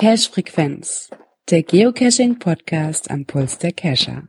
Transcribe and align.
Cache 0.00 0.30
Frequenz, 0.32 1.10
der 1.50 1.62
Geocaching 1.62 2.38
Podcast 2.38 3.10
am 3.10 3.26
Puls 3.26 3.58
der 3.58 3.72
Cacher. 3.72 4.28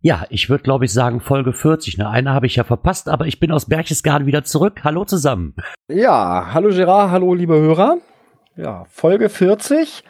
Ja, 0.00 0.24
ich 0.30 0.48
würde 0.48 0.62
glaube 0.62 0.84
ich 0.84 0.92
sagen 0.92 1.20
Folge 1.20 1.52
40. 1.52 1.98
Ne, 1.98 2.08
eine 2.08 2.30
habe 2.30 2.46
ich 2.46 2.54
ja 2.54 2.62
verpasst, 2.62 3.08
aber 3.08 3.26
ich 3.26 3.40
bin 3.40 3.50
aus 3.50 3.66
Berchtesgaden 3.66 4.28
wieder 4.28 4.44
zurück. 4.44 4.84
Hallo 4.84 5.04
zusammen. 5.04 5.56
Ja, 5.88 6.54
hallo 6.54 6.70
Gerard, 6.70 7.10
hallo 7.10 7.34
liebe 7.34 7.54
Hörer. 7.54 7.98
Ja, 8.56 8.84
Folge 8.88 9.28
40. 9.28 10.04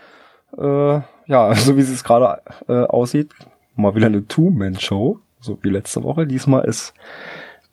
Äh, 0.57 1.01
ja, 1.27 1.55
so 1.55 1.77
wie 1.77 1.81
es 1.81 2.05
gerade 2.05 2.43
äh, 2.69 2.85
aussieht, 2.85 3.33
mal 3.77 3.95
wieder 3.95 4.07
eine 4.07 4.27
Two-Man-Show, 4.27 5.21
so 5.41 5.59
wie 5.63 5.71
letzte 5.71 6.03
Woche. 6.03 6.27
Diesmal 6.27 6.65
ist 6.65 6.95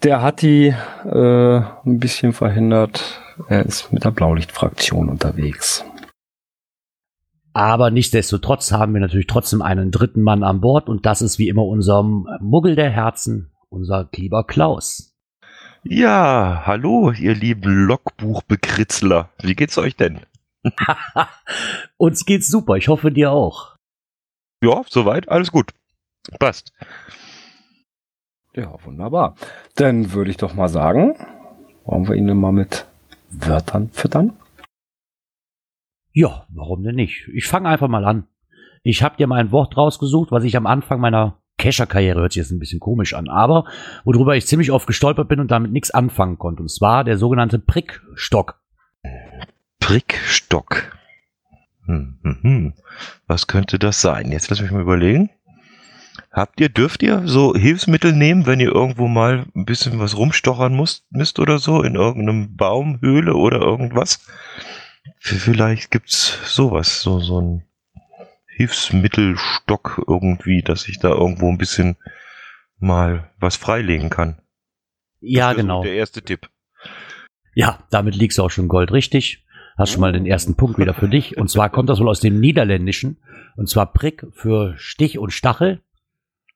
der 0.03 0.21
Hatti 0.21 0.73
äh, 1.05 1.57
ein 1.85 1.99
bisschen 1.99 2.33
verhindert. 2.33 3.21
Er 3.47 3.65
ist 3.65 3.91
mit 3.91 4.03
der 4.03 4.11
Blaulichtfraktion 4.11 5.09
unterwegs. 5.09 5.83
Aber 7.53 7.89
nichtsdestotrotz 7.89 8.73
haben 8.73 8.93
wir 8.93 8.99
natürlich 8.99 9.27
trotzdem 9.27 9.61
einen 9.61 9.89
dritten 9.89 10.21
Mann 10.21 10.43
an 10.43 10.59
Bord 10.59 10.89
und 10.89 11.05
das 11.05 11.21
ist 11.21 11.39
wie 11.39 11.47
immer 11.47 11.63
unser 11.63 12.03
Muggel 12.03 12.75
der 12.75 12.89
Herzen, 12.89 13.51
unser 13.69 14.09
lieber 14.13 14.43
Klaus. 14.43 15.15
Ja, 15.83 16.63
hallo, 16.65 17.11
ihr 17.11 17.33
lieben 17.33 17.85
Logbuchbekritzler. 17.85 19.29
Wie 19.39 19.55
geht's 19.55 19.77
euch 19.77 19.95
denn? 19.95 20.19
Uns 21.97 22.25
geht's 22.25 22.47
super, 22.47 22.75
ich 22.75 22.87
hoffe 22.87 23.11
dir 23.11 23.31
auch. 23.31 23.75
Ja, 24.63 24.83
soweit, 24.89 25.29
alles 25.29 25.51
gut. 25.51 25.71
Passt. 26.39 26.73
Ja, 28.55 28.73
wunderbar. 28.83 29.35
Dann 29.75 30.13
würde 30.13 30.31
ich 30.31 30.37
doch 30.37 30.53
mal 30.53 30.69
sagen, 30.69 31.15
wollen 31.83 32.07
wir 32.07 32.15
ihn 32.15 32.35
mal 32.37 32.51
mit 32.51 32.87
Wörtern 33.29 33.89
füttern? 33.89 34.33
Ja, 36.13 36.47
warum 36.49 36.83
denn 36.83 36.95
nicht? 36.95 37.27
Ich 37.33 37.45
fange 37.47 37.67
einfach 37.67 37.89
mal 37.89 38.05
an. 38.05 38.27
Ich 38.83 39.03
habe 39.03 39.17
dir 39.17 39.27
mal 39.27 39.39
ein 39.39 39.51
Wort 39.51 39.75
rausgesucht, 39.75 40.31
was 40.31 40.45
ich 40.45 40.55
am 40.55 40.67
Anfang 40.67 40.99
meiner 40.99 41.41
Kescher-Karriere 41.57 42.21
hört 42.21 42.33
sich 42.33 42.41
jetzt 42.41 42.51
ein 42.51 42.59
bisschen 42.59 42.79
komisch 42.79 43.13
an, 43.13 43.29
aber 43.29 43.65
worüber 44.03 44.35
ich 44.35 44.45
ziemlich 44.45 44.71
oft 44.71 44.87
gestolpert 44.87 45.27
bin 45.27 45.39
und 45.39 45.51
damit 45.51 45.71
nichts 45.71 45.91
anfangen 45.91 46.37
konnte. 46.37 46.61
Und 46.61 46.69
zwar 46.69 47.03
der 47.03 47.17
sogenannte 47.17 47.59
Prickstock. 47.59 48.61
Prickstock. 49.85 50.97
Hm, 51.85 52.17
hm, 52.23 52.37
hm. 52.41 52.73
Was 53.27 53.45
könnte 53.45 53.77
das 53.77 54.01
sein? 54.01 54.31
Jetzt 54.31 54.49
lass 54.49 54.59
mich 54.59 54.71
mal 54.71 54.81
überlegen. 54.81 55.29
Habt 56.31 56.59
ihr, 56.59 56.69
dürft 56.69 57.03
ihr 57.03 57.27
so 57.27 57.53
Hilfsmittel 57.53 58.11
nehmen, 58.11 58.47
wenn 58.47 58.59
ihr 58.59 58.71
irgendwo 58.71 59.07
mal 59.07 59.45
ein 59.55 59.65
bisschen 59.65 59.99
was 59.99 60.17
rumstochern 60.17 60.75
müsst, 60.75 61.05
müsst 61.11 61.37
oder 61.37 61.59
so, 61.59 61.83
in 61.83 61.93
irgendeinem 61.93 62.55
Baumhöhle 62.55 63.35
oder 63.35 63.61
irgendwas? 63.61 64.25
Vielleicht 65.19 65.91
gibt's 65.91 66.35
sowas, 66.51 67.01
so, 67.01 67.19
so 67.19 67.39
ein 67.39 67.63
Hilfsmittelstock 68.47 70.03
irgendwie, 70.07 70.63
dass 70.63 70.87
ich 70.87 70.97
da 70.97 71.09
irgendwo 71.09 71.47
ein 71.47 71.59
bisschen 71.59 71.95
mal 72.79 73.29
was 73.39 73.55
freilegen 73.55 74.09
kann. 74.09 74.41
Ja, 75.19 75.53
genau. 75.53 75.83
Der 75.83 75.93
erste 75.93 76.23
Tipp. 76.23 76.49
Ja, 77.53 77.83
damit 77.91 78.15
liegst 78.15 78.39
du 78.39 78.43
auch 78.43 78.49
schon 78.49 78.67
Gold 78.67 78.91
richtig. 78.91 79.44
Hast 79.77 79.91
schon 79.91 80.01
mal 80.01 80.13
den 80.13 80.25
ersten 80.25 80.55
Punkt 80.55 80.77
wieder 80.77 80.93
für 80.93 81.09
dich. 81.09 81.37
Und 81.37 81.49
zwar 81.49 81.69
kommt 81.69 81.89
das 81.89 81.99
wohl 81.99 82.09
aus 82.09 82.19
dem 82.19 82.39
Niederländischen. 82.39 83.17
Und 83.55 83.69
zwar 83.69 83.91
Prick 83.91 84.25
für 84.31 84.73
Stich 84.77 85.19
und 85.19 85.31
Stachel. 85.31 85.81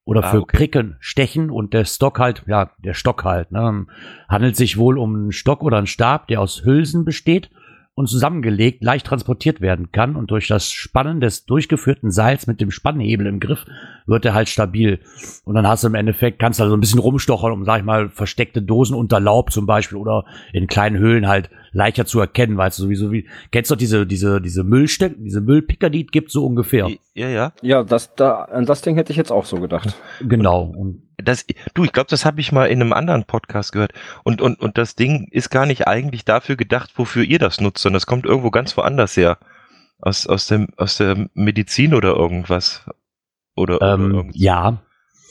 Oder 0.05 0.23
für 0.23 0.37
ah, 0.37 0.41
okay. 0.41 0.57
Pricken, 0.57 0.95
Stechen 0.99 1.51
und 1.51 1.73
der 1.73 1.85
Stock 1.85 2.17
halt, 2.17 2.43
ja, 2.47 2.71
der 2.83 2.95
Stock 2.95 3.25
halt. 3.25 3.51
Ne? 3.51 3.85
Handelt 4.27 4.55
sich 4.55 4.77
wohl 4.77 4.97
um 4.97 5.13
einen 5.13 5.31
Stock 5.31 5.61
oder 5.61 5.77
einen 5.77 5.85
Stab, 5.85 6.27
der 6.27 6.41
aus 6.41 6.63
Hülsen 6.65 7.05
besteht 7.05 7.51
und 7.99 8.07
zusammengelegt 8.07 8.81
leicht 8.81 9.05
transportiert 9.05 9.59
werden 9.59 9.91
kann 9.91 10.15
und 10.15 10.31
durch 10.31 10.47
das 10.47 10.71
Spannen 10.71 11.19
des 11.19 11.45
durchgeführten 11.45 12.11
Seils 12.11 12.47
mit 12.47 12.61
dem 12.61 12.71
Spannhebel 12.71 13.27
im 13.27 13.41
Griff 13.41 13.65
wird 14.05 14.23
er 14.23 14.33
halt 14.33 14.47
stabil. 14.47 15.01
Und 15.43 15.55
dann 15.55 15.67
hast 15.67 15.83
du 15.83 15.89
im 15.89 15.95
Endeffekt, 15.95 16.39
kannst 16.39 16.59
du 16.59 16.63
also 16.63 16.77
ein 16.77 16.79
bisschen 16.79 16.99
rumstochern, 16.99 17.51
um, 17.51 17.65
sag 17.65 17.79
ich 17.79 17.85
mal, 17.85 18.07
versteckte 18.07 18.61
Dosen 18.61 18.95
unter 18.95 19.19
Laub 19.19 19.51
zum 19.51 19.65
Beispiel 19.65 19.97
oder 19.97 20.23
in 20.53 20.67
kleinen 20.67 20.97
Höhlen 20.97 21.27
halt 21.27 21.49
leichter 21.71 22.05
zu 22.05 22.19
erkennen, 22.19 22.57
weißt 22.57 22.79
du, 22.79 22.83
sowieso 22.83 23.11
wie, 23.11 23.27
kennst 23.51 23.69
du 23.69 23.75
doch 23.75 23.79
diese, 23.79 24.05
diese, 24.05 24.41
diese 24.41 24.63
Müllsteck, 24.63 25.15
diese 25.17 25.41
Müllpicker, 25.41 25.89
die 25.89 26.05
es 26.05 26.11
gibt, 26.11 26.31
so 26.31 26.45
ungefähr. 26.45 26.89
Ja, 27.13 27.29
ja. 27.29 27.53
Ja, 27.61 27.83
das, 27.83 28.15
da, 28.15 28.43
an 28.43 28.65
das 28.65 28.81
Ding 28.81 28.95
hätte 28.95 29.11
ich 29.11 29.17
jetzt 29.17 29.31
auch 29.31 29.45
so 29.45 29.59
gedacht. 29.59 29.95
Genau. 30.21 30.63
Und 30.63 31.03
das, 31.17 31.45
du, 31.73 31.83
ich 31.83 31.91
glaube, 31.91 32.09
das 32.09 32.25
habe 32.25 32.39
ich 32.39 32.51
mal 32.51 32.65
in 32.65 32.81
einem 32.81 32.93
anderen 32.93 33.25
Podcast 33.25 33.71
gehört. 33.71 33.93
Und, 34.23 34.41
und, 34.41 34.59
und 34.59 34.77
das 34.77 34.95
Ding 34.95 35.27
ist 35.31 35.49
gar 35.49 35.65
nicht 35.65 35.87
eigentlich 35.87 36.25
dafür 36.25 36.55
gedacht, 36.55 36.91
wofür 36.95 37.23
ihr 37.23 37.39
das 37.39 37.59
nutzt, 37.61 37.81
sondern 37.81 37.97
das 37.97 38.05
kommt 38.05 38.25
irgendwo 38.25 38.51
ganz 38.51 38.75
woanders 38.77 39.17
her. 39.17 39.37
Aus, 40.01 40.27
aus, 40.27 40.47
dem, 40.47 40.69
aus 40.77 40.97
der 40.97 41.27
Medizin 41.33 41.93
oder 41.93 42.15
irgendwas. 42.15 42.85
Oder, 43.55 43.81
ähm, 43.81 44.15
oder 44.15 44.29
ja. 44.33 44.81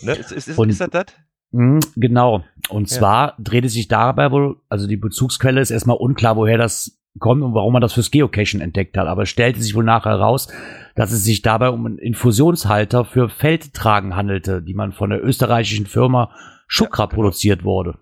Ne? 0.02 0.12
Ist, 0.12 0.32
ist, 0.32 0.48
ist, 0.48 0.58
und, 0.58 0.68
ist 0.68 0.80
das 0.80 0.90
das? 0.90 1.06
Mh, 1.52 1.80
genau. 1.96 2.44
Und 2.68 2.90
ja. 2.90 2.98
zwar 2.98 3.34
dreht 3.38 3.64
es 3.64 3.72
sich 3.72 3.88
dabei 3.88 4.30
wohl, 4.30 4.56
also 4.68 4.86
die 4.86 4.96
Bezugsquelle 4.96 5.60
ist 5.60 5.70
erstmal 5.70 5.96
unklar, 5.96 6.36
woher 6.36 6.58
das 6.58 6.98
kommt 7.18 7.42
und 7.42 7.54
warum 7.54 7.72
man 7.72 7.82
das 7.82 7.94
fürs 7.94 8.10
Geocachen 8.10 8.60
entdeckt 8.60 8.96
hat. 8.96 9.08
Aber 9.08 9.22
es 9.22 9.28
stellte 9.28 9.60
sich 9.60 9.74
wohl 9.74 9.84
nachher 9.84 10.12
heraus, 10.12 10.48
dass 10.94 11.12
es 11.12 11.24
sich 11.24 11.42
dabei 11.42 11.70
um 11.70 11.86
einen 11.86 11.98
Infusionshalter 11.98 13.04
für 13.04 13.28
Feldtragen 13.28 14.14
handelte, 14.14 14.62
die 14.62 14.74
man 14.74 14.92
von 14.92 15.10
der 15.10 15.24
österreichischen 15.24 15.86
Firma 15.86 16.30
Schukra 16.66 17.04
ja, 17.04 17.06
genau. 17.06 17.22
produziert 17.22 17.64
wurde. 17.64 17.98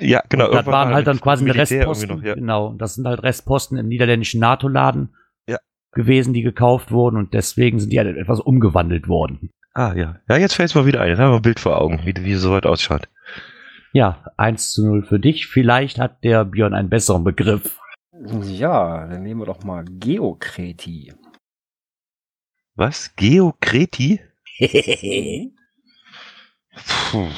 Ja, 0.00 0.22
genau. 0.28 0.48
Und 0.48 0.54
das 0.54 0.66
waren 0.66 0.94
halt 0.94 1.06
dann 1.06 1.20
quasi 1.20 1.48
Restposten. 1.48 2.16
Noch, 2.16 2.22
ja. 2.22 2.34
Genau. 2.34 2.74
Das 2.78 2.94
sind 2.94 3.06
halt 3.06 3.22
Restposten 3.22 3.76
im 3.76 3.88
niederländischen 3.88 4.40
NATO-Laden 4.40 5.10
gewesen, 5.92 6.32
die 6.32 6.42
gekauft 6.42 6.92
wurden 6.92 7.16
und 7.16 7.34
deswegen 7.34 7.80
sind 7.80 7.92
die 7.92 7.98
halt 7.98 8.16
etwas 8.16 8.40
umgewandelt 8.40 9.08
worden. 9.08 9.50
Ah, 9.72 9.92
ja. 9.94 10.16
Ja, 10.28 10.36
jetzt 10.36 10.54
fällt 10.54 10.70
es 10.70 10.74
mal 10.74 10.86
wieder 10.86 11.00
ein. 11.00 11.10
Jetzt 11.10 11.18
haben 11.18 11.30
wir 11.30 11.36
ein 11.36 11.42
Bild 11.42 11.60
vor 11.60 11.80
Augen, 11.80 12.00
wie, 12.04 12.14
wie 12.16 12.32
es 12.32 12.42
so 12.42 12.50
weit 12.50 12.66
ausschaut. 12.66 13.08
Ja, 13.92 14.32
1 14.36 14.72
zu 14.72 14.86
0 14.86 15.02
für 15.04 15.18
dich. 15.18 15.46
Vielleicht 15.46 15.98
hat 15.98 16.22
der 16.24 16.44
Björn 16.44 16.74
einen 16.74 16.90
besseren 16.90 17.24
Begriff. 17.24 17.78
Ja, 18.42 19.06
dann 19.06 19.22
nehmen 19.22 19.40
wir 19.40 19.46
doch 19.46 19.62
mal 19.64 19.84
Geokreti. 19.84 21.12
Was? 22.74 23.14
Geokreti? 23.16 24.20
Puh. 27.10 27.28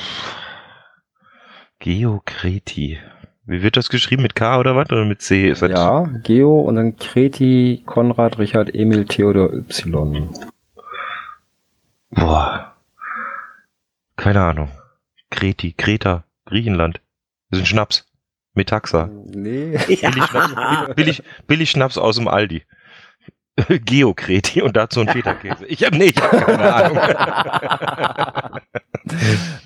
Geokreti. 1.78 2.99
Wie 3.44 3.62
wird 3.62 3.76
das 3.76 3.88
geschrieben? 3.88 4.22
Mit 4.22 4.34
K 4.34 4.59
oder 4.59 4.76
was? 4.76 4.91
Oder 4.91 5.04
mit 5.04 5.20
C? 5.20 5.49
Ist 5.49 5.62
ja, 5.62 6.04
Geo 6.22 6.60
und 6.60 6.76
dann 6.76 6.97
Kreti, 6.97 7.82
Konrad, 7.87 8.38
Richard, 8.38 8.75
Emil, 8.75 9.04
Theodor, 9.04 9.53
Y. 9.53 10.28
Boah. 12.12 12.76
Keine 14.16 14.42
Ahnung. 14.42 14.70
Kreti, 15.30 15.72
Kreta, 15.72 16.24
Griechenland. 16.44 17.00
Das 17.50 17.58
ist 17.58 17.64
ein 17.64 17.66
Schnaps. 17.66 18.06
Metaxa. 18.54 19.08
Nee. 19.26 19.78
Billig, 19.86 20.00
Schnaps, 20.00 20.94
billig, 20.94 21.22
billig 21.46 21.70
Schnaps 21.70 21.98
aus 21.98 22.16
dem 22.16 22.28
Aldi. 22.28 22.64
Geokreti 23.84 24.62
und 24.62 24.76
dazu 24.76 25.00
ein 25.00 25.08
Feta-Käse. 25.08 25.66
Ich 25.66 25.84
habe 25.84 25.96
nee, 25.96 26.06
ich 26.06 26.22
hab 26.22 26.30
keine 26.30 26.74
Ahnung. 26.74 28.60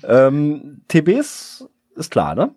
ähm, 0.07 0.81
TBs 0.87 1.67
ist 1.95 2.11
klar, 2.11 2.35
ne? 2.35 2.53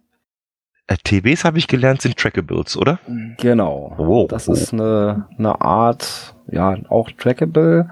Äh, 0.86 0.96
TBs 0.96 1.44
habe 1.44 1.58
ich 1.58 1.68
gelernt, 1.68 2.02
sind 2.02 2.16
Trackables, 2.16 2.76
oder? 2.76 2.98
Genau. 3.38 3.94
Oh, 3.96 4.26
das 4.28 4.48
oh. 4.48 4.52
ist 4.52 4.72
eine, 4.72 5.28
eine 5.38 5.60
Art, 5.60 6.34
ja, 6.48 6.76
auch 6.88 7.10
Trackable, 7.12 7.90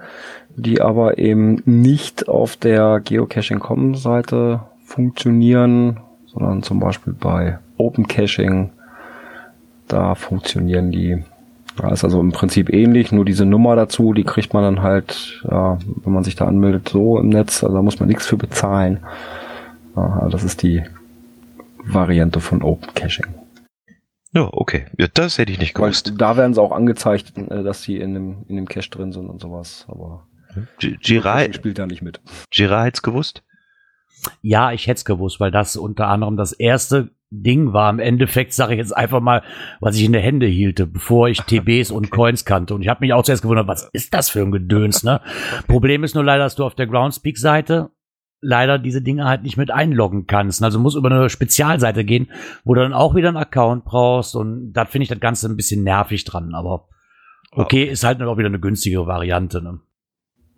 die 0.61 0.81
aber 0.81 1.17
eben 1.17 1.61
nicht 1.65 2.27
auf 2.27 2.55
der 2.55 2.99
Geocaching.com-Seite 2.99 4.61
funktionieren, 4.83 5.99
sondern 6.27 6.63
zum 6.63 6.79
Beispiel 6.79 7.13
bei 7.13 7.59
Open 7.77 8.07
Caching. 8.07 8.71
Da 9.87 10.15
funktionieren 10.15 10.91
die. 10.91 11.23
Ja, 11.81 11.91
ist 11.91 12.03
also 12.03 12.19
im 12.19 12.31
Prinzip 12.31 12.71
ähnlich, 12.73 13.11
nur 13.11 13.23
diese 13.23 13.45
Nummer 13.45 13.75
dazu, 13.75 14.13
die 14.13 14.25
kriegt 14.25 14.53
man 14.53 14.63
dann 14.63 14.83
halt, 14.83 15.41
ja, 15.49 15.77
wenn 16.03 16.13
man 16.13 16.23
sich 16.23 16.35
da 16.35 16.45
anmeldet, 16.45 16.89
so 16.89 17.17
im 17.17 17.29
Netz. 17.29 17.63
Also 17.63 17.75
da 17.75 17.81
muss 17.81 17.99
man 17.99 18.09
nichts 18.09 18.27
für 18.27 18.37
bezahlen. 18.37 18.99
Ja, 19.95 20.27
das 20.29 20.43
ist 20.43 20.61
die 20.61 20.83
Variante 21.83 22.41
von 22.41 22.61
Open 22.61 22.93
Caching. 22.93 23.27
Ja, 24.33 24.47
okay. 24.51 24.85
Ja, 24.97 25.07
das 25.11 25.37
hätte 25.37 25.51
ich 25.51 25.59
nicht 25.59 25.73
gewusst. 25.73 26.11
Weil 26.11 26.17
da 26.17 26.37
werden 26.37 26.53
sie 26.53 26.61
auch 26.61 26.71
angezeigt, 26.71 27.33
äh, 27.37 27.63
dass 27.63 27.81
sie 27.81 27.97
in 27.97 28.13
dem, 28.13 28.45
in 28.47 28.55
dem 28.57 28.67
Cache 28.67 28.89
drin 28.89 29.11
sind 29.11 29.29
und 29.29 29.41
sowas. 29.41 29.85
Aber 29.87 30.27
Girai 30.79 31.51
spielt 31.53 31.79
da 31.79 31.85
nicht 31.85 32.01
mit. 32.01 32.21
Girai 32.51 32.87
hat's 32.87 33.01
gewusst? 33.01 33.43
Ja, 34.41 34.71
ich 34.71 34.87
hätte 34.87 34.97
es 34.97 35.05
gewusst, 35.05 35.39
weil 35.39 35.51
das 35.51 35.77
unter 35.77 36.07
anderem 36.07 36.35
das 36.37 36.51
erste 36.51 37.11
Ding 37.31 37.73
war 37.73 37.89
im 37.91 37.99
Endeffekt, 37.99 38.53
sage 38.53 38.73
ich 38.73 38.79
jetzt 38.79 38.95
einfach 38.95 39.19
mal, 39.19 39.43
was 39.79 39.95
ich 39.95 40.03
in 40.03 40.13
der 40.13 40.21
Hände 40.21 40.47
hielte, 40.47 40.87
bevor 40.87 41.29
ich 41.29 41.41
TBs 41.41 41.91
okay. 41.91 41.97
und 41.97 42.09
Coins 42.09 42.43
kannte. 42.43 42.73
Und 42.73 42.81
ich 42.81 42.87
habe 42.87 43.01
mich 43.01 43.13
auch 43.13 43.23
zuerst 43.23 43.43
gewundert, 43.43 43.67
was 43.67 43.89
ist 43.93 44.13
das 44.13 44.29
für 44.29 44.41
ein 44.41 44.51
Gedöns, 44.51 45.03
ne? 45.03 45.21
Problem 45.67 46.03
ist 46.03 46.15
nur 46.15 46.23
leider, 46.23 46.43
dass 46.43 46.55
du 46.55 46.65
auf 46.65 46.75
der 46.75 46.87
Groundspeak-Seite 46.87 47.91
leider 48.41 48.79
diese 48.79 49.01
Dinge 49.01 49.25
halt 49.25 49.43
nicht 49.43 49.57
mit 49.57 49.69
einloggen 49.69 50.25
kannst. 50.25 50.63
Also 50.63 50.79
muss 50.79 50.95
über 50.95 51.11
eine 51.11 51.29
Spezialseite 51.29 52.05
gehen, 52.05 52.31
wo 52.63 52.73
du 52.73 52.81
dann 52.81 52.93
auch 52.93 53.15
wieder 53.15 53.27
einen 53.27 53.37
Account 53.37 53.85
brauchst. 53.85 54.35
Und 54.35 54.73
da 54.73 54.85
finde 54.85 55.03
ich 55.03 55.09
das 55.09 55.19
Ganze 55.19 55.47
ein 55.47 55.57
bisschen 55.57 55.83
nervig 55.83 56.23
dran. 56.23 56.55
Aber 56.55 56.87
okay, 57.51 57.61
okay. 57.61 57.83
ist 57.85 58.03
halt 58.03 58.21
auch 58.21 58.37
wieder 58.37 58.47
eine 58.47 58.59
günstigere 58.59 59.07
Variante, 59.07 59.61
ne? 59.61 59.79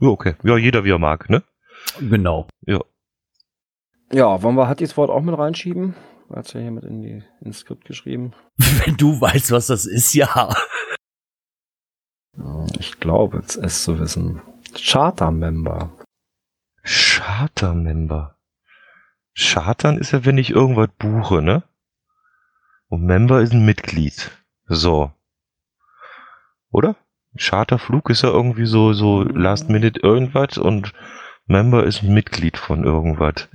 Ja, 0.01 0.07
okay. 0.07 0.36
Ja, 0.44 0.57
jeder 0.57 0.83
wie 0.83 0.92
er 0.92 1.00
mag, 1.00 1.30
ne? 1.30 1.44
Genau. 2.00 2.48
Ja. 2.65 2.80
Ja, 4.12 4.42
wollen 4.44 4.56
wir 4.56 4.68
hat 4.68 4.81
das 4.81 4.98
Wort 4.98 5.09
auch 5.09 5.21
mit 5.21 5.38
reinschieben? 5.38 5.95
Hat 6.33 6.48
es 6.48 6.53
ja 6.53 6.59
hier 6.59 6.71
mit 6.71 6.83
in 6.83 7.01
die, 7.01 7.24
ins 7.42 7.59
Skript 7.59 7.86
geschrieben. 7.86 8.33
Wenn 8.57 8.98
du 8.98 9.21
weißt, 9.21 9.51
was 9.51 9.68
das 9.68 9.86
ist, 9.86 10.13
ja. 10.13 10.53
Ich 12.80 13.00
glaube, 13.00 13.44
es 13.62 13.83
zu 13.83 14.00
wissen. 14.00 14.42
Charter-Member. 14.74 15.92
Charter-Member. 16.83 18.36
Chartern 19.38 19.97
ist 19.97 20.12
ja, 20.12 20.25
wenn 20.25 20.38
ich 20.38 20.50
irgendwas 20.50 20.89
buche, 20.97 21.42
ne? 21.42 21.63
Und 22.88 23.04
Member 23.04 23.42
ist 23.42 23.54
ein 23.54 23.65
Mitglied. 23.65 24.31
So. 24.65 25.12
Oder? 26.71 26.95
Charterflug 27.38 28.10
ist 28.10 28.24
ja 28.24 28.30
irgendwie 28.30 28.66
so, 28.66 28.94
so 28.94 29.24
Last 29.24 29.69
Minute 29.69 30.00
irgendwas 30.01 30.57
und 30.57 30.94
Member 31.45 31.83
ist 31.83 32.04
ein 32.04 32.13
Mitglied 32.13 32.57
von 32.57 32.83
irgendwas. 32.83 33.50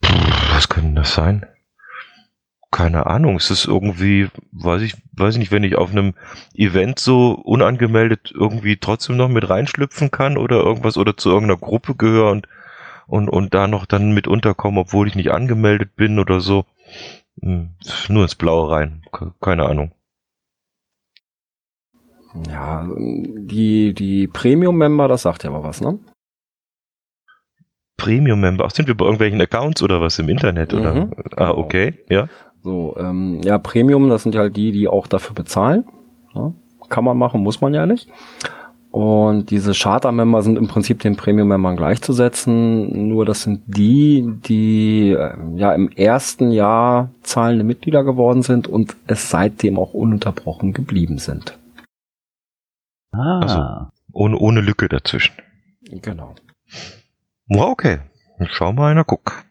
Puh, 0.00 0.14
was 0.52 0.68
könnte 0.68 1.00
das 1.00 1.14
sein? 1.14 1.46
Keine 2.70 3.06
Ahnung. 3.06 3.36
Es 3.36 3.50
ist 3.50 3.64
irgendwie, 3.64 4.28
weiß 4.52 4.82
ich, 4.82 4.94
weiß 5.12 5.34
ich 5.34 5.38
nicht, 5.38 5.52
wenn 5.52 5.64
ich 5.64 5.76
auf 5.76 5.90
einem 5.90 6.14
Event 6.54 6.98
so 6.98 7.32
unangemeldet 7.32 8.30
irgendwie 8.34 8.76
trotzdem 8.76 9.16
noch 9.16 9.28
mit 9.28 9.48
reinschlüpfen 9.48 10.10
kann 10.10 10.36
oder 10.36 10.56
irgendwas 10.56 10.98
oder 10.98 11.16
zu 11.16 11.30
irgendeiner 11.30 11.58
Gruppe 11.58 11.94
gehöre 11.94 12.30
und, 12.30 12.46
und, 13.06 13.28
und 13.28 13.54
da 13.54 13.66
noch 13.66 13.86
dann 13.86 14.12
mit 14.12 14.28
unterkomme, 14.28 14.80
obwohl 14.80 15.08
ich 15.08 15.14
nicht 15.14 15.30
angemeldet 15.30 15.96
bin 15.96 16.18
oder 16.18 16.40
so. 16.40 16.66
Hm, 17.40 17.70
nur 18.08 18.24
ins 18.24 18.34
Blaue 18.34 18.70
rein. 18.70 19.02
Keine 19.40 19.64
Ahnung. 19.64 19.92
Ja, 22.48 22.86
die, 22.96 23.94
die 23.94 24.26
Premium-Member, 24.26 25.08
das 25.08 25.22
sagt 25.22 25.44
ja 25.44 25.50
mal 25.50 25.62
was, 25.62 25.80
ne? 25.80 25.98
Premium-Member, 27.96 28.64
ach, 28.64 28.70
sind 28.70 28.86
wir 28.86 28.96
bei 28.96 29.04
irgendwelchen 29.04 29.40
Accounts 29.40 29.82
oder 29.82 30.00
was 30.00 30.18
im 30.18 30.28
Internet, 30.28 30.72
oder? 30.72 30.94
Mhm, 30.94 31.12
ah, 31.36 31.50
okay, 31.50 31.94
ja. 32.08 32.28
So, 32.62 32.96
ähm, 32.98 33.40
ja, 33.42 33.58
Premium, 33.58 34.08
das 34.08 34.22
sind 34.22 34.34
ja 34.34 34.42
halt 34.42 34.56
die, 34.56 34.72
die 34.72 34.88
auch 34.88 35.06
dafür 35.06 35.34
bezahlen. 35.34 35.84
Ja, 36.34 36.52
kann 36.88 37.04
man 37.04 37.18
machen, 37.18 37.42
muss 37.42 37.60
man 37.60 37.74
ja 37.74 37.86
nicht. 37.86 38.08
Und 38.90 39.50
diese 39.50 39.72
Charter-Member 39.74 40.42
sind 40.42 40.56
im 40.56 40.66
Prinzip 40.66 41.00
den 41.00 41.16
Premium-Membern 41.16 41.76
gleichzusetzen. 41.76 43.08
Nur 43.08 43.26
das 43.26 43.42
sind 43.42 43.62
die, 43.66 44.26
die 44.46 45.10
äh, 45.10 45.34
ja 45.56 45.72
im 45.72 45.90
ersten 45.90 46.50
Jahr 46.50 47.10
zahlende 47.22 47.64
Mitglieder 47.64 48.02
geworden 48.02 48.42
sind 48.42 48.66
und 48.66 48.96
es 49.06 49.28
seitdem 49.28 49.78
auch 49.78 49.92
ununterbrochen 49.92 50.72
geblieben 50.72 51.18
sind. 51.18 51.57
Ah. 53.12 53.40
Also 53.40 53.90
ohne, 54.12 54.36
ohne 54.38 54.60
Lücke 54.60 54.88
dazwischen. 54.88 55.34
Genau. 55.82 56.34
Okay, 57.48 58.00
schauen 58.46 58.76
wir 58.76 58.86
einer 58.86 59.04
guck. 59.04 59.44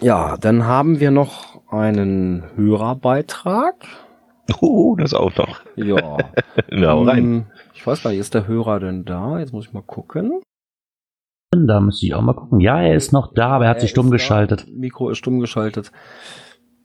Ja, 0.00 0.36
dann 0.38 0.64
haben 0.64 1.00
wir 1.00 1.10
noch 1.10 1.70
einen 1.70 2.44
Hörerbeitrag. 2.56 3.74
Oh, 4.60 4.96
das 4.96 5.14
auch 5.14 5.34
noch. 5.36 5.60
Ja. 5.76 6.16
Na, 6.70 6.92
um, 6.94 7.08
rein. 7.08 7.18
Ähm, 7.18 7.46
ich 7.74 7.86
weiß 7.86 8.02
gar 8.02 8.10
nicht, 8.10 8.20
ist 8.20 8.34
der 8.34 8.46
Hörer 8.46 8.80
denn 8.80 9.04
da? 9.04 9.38
Jetzt 9.38 9.52
muss 9.52 9.66
ich 9.66 9.72
mal 9.72 9.82
gucken. 9.82 10.40
Da 11.52 11.80
müsste 11.80 12.06
ich 12.06 12.14
auch 12.14 12.22
mal 12.22 12.34
gucken. 12.34 12.60
Ja, 12.60 12.80
er 12.80 12.94
ist 12.94 13.12
noch 13.12 13.34
da, 13.34 13.48
aber 13.48 13.64
er 13.64 13.70
hat 13.70 13.78
er 13.78 13.82
sich 13.82 13.90
stumm 13.90 14.10
geschaltet. 14.10 14.66
Da. 14.66 14.72
Mikro 14.72 15.10
ist 15.10 15.18
stumm 15.18 15.40
geschaltet. 15.40 15.92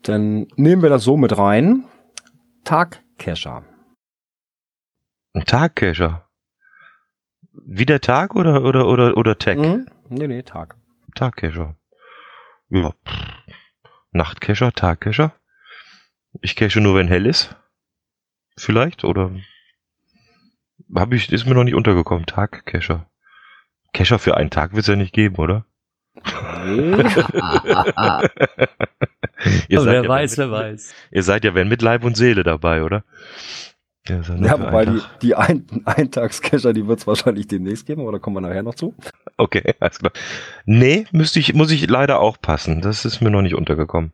Dann 0.02 0.46
nehmen 0.56 0.82
wir 0.82 0.90
das 0.90 1.04
so 1.04 1.16
mit 1.16 1.38
rein. 1.38 1.84
Tagcacher. 2.64 3.62
Ein 5.36 5.44
Tagcacher? 5.44 6.26
Wie 7.52 7.84
der 7.84 8.00
Tag 8.00 8.34
oder, 8.34 8.62
oder, 8.62 8.86
oder, 8.86 9.18
oder 9.18 9.36
Tag? 9.36 9.58
Mhm. 9.58 9.86
Nee, 10.08 10.28
nee, 10.28 10.42
Tag. 10.42 10.76
Tagcacher. 11.14 11.76
Ja. 12.70 12.94
Nachtcacher, 14.12 14.72
Tagcacher. 14.72 15.34
Ich 16.40 16.56
cache 16.56 16.80
nur, 16.80 16.94
wenn 16.94 17.08
hell 17.08 17.26
ist. 17.26 17.54
Vielleicht, 18.56 19.04
oder? 19.04 19.30
Hab 20.94 21.12
ich, 21.12 21.30
ist 21.30 21.44
mir 21.44 21.54
noch 21.54 21.64
nicht 21.64 21.74
untergekommen. 21.74 22.24
Tagcacher. 22.24 23.06
Cacher 23.92 24.18
für 24.18 24.38
einen 24.38 24.48
Tag 24.48 24.72
wird 24.72 24.84
es 24.84 24.88
ja 24.88 24.96
nicht 24.96 25.12
geben, 25.12 25.36
oder? 25.36 25.66
ihr 29.68 29.80
seid 29.82 29.92
wer 29.92 30.02
ja 30.02 30.08
weiß, 30.08 30.30
mit, 30.30 30.38
wer 30.38 30.50
weiß. 30.50 30.94
Ihr 31.10 31.22
seid 31.22 31.44
ja 31.44 31.54
wenn 31.54 31.68
mit 31.68 31.82
Leib 31.82 32.04
und 32.04 32.16
Seele 32.16 32.42
dabei, 32.42 32.82
oder? 32.84 33.04
Ja, 34.08 34.20
ja 34.20 34.60
wobei 34.60 34.84
die, 34.86 35.00
die 35.22 35.34
ein 35.34 35.66
Eintagscacher, 35.84 36.72
die 36.72 36.86
wird 36.86 37.00
es 37.00 37.06
wahrscheinlich 37.06 37.48
demnächst 37.48 37.86
geben, 37.86 38.02
oder 38.02 38.18
kommen 38.18 38.36
wir 38.36 38.40
nachher 38.40 38.62
noch 38.62 38.74
zu? 38.74 38.94
Okay, 39.36 39.74
alles 39.80 39.98
klar. 39.98 40.12
Nee, 40.64 41.06
müsste 41.12 41.38
ich, 41.38 41.54
muss 41.54 41.70
ich 41.70 41.88
leider 41.88 42.20
auch 42.20 42.40
passen. 42.40 42.80
Das 42.80 43.04
ist 43.04 43.20
mir 43.20 43.30
noch 43.30 43.42
nicht 43.42 43.54
untergekommen. 43.54 44.12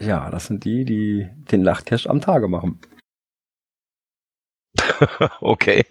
Ja, 0.00 0.30
das 0.30 0.46
sind 0.46 0.64
die, 0.64 0.84
die 0.84 1.28
den 1.50 1.62
Nachtcache 1.62 2.10
am 2.10 2.20
Tage 2.20 2.48
machen. 2.48 2.80
okay. 5.40 5.84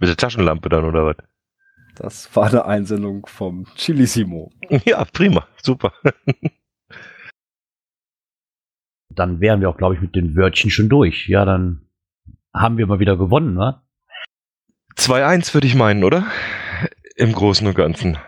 Mit 0.00 0.08
der 0.08 0.16
Taschenlampe 0.16 0.68
dann, 0.68 0.84
oder 0.84 1.06
was? 1.06 1.16
Das 1.94 2.34
war 2.34 2.48
eine 2.48 2.64
Einsendung 2.64 3.26
vom 3.26 3.66
Chilissimo. 3.76 4.50
Ja, 4.84 5.04
prima. 5.04 5.46
Super. 5.62 5.92
Dann 9.18 9.40
wären 9.40 9.60
wir 9.60 9.68
auch, 9.68 9.76
glaube 9.76 9.94
ich, 9.94 10.00
mit 10.00 10.14
den 10.14 10.36
Wörtchen 10.36 10.70
schon 10.70 10.88
durch. 10.88 11.28
Ja, 11.28 11.44
dann 11.44 11.82
haben 12.54 12.78
wir 12.78 12.86
mal 12.86 13.00
wieder 13.00 13.16
gewonnen, 13.16 13.56
wa? 13.56 13.82
2-1 14.96 15.54
würde 15.54 15.66
ich 15.66 15.74
meinen, 15.74 16.04
oder? 16.04 16.26
Im 17.16 17.32
Großen 17.32 17.66
und 17.66 17.74
Ganzen. 17.74 18.18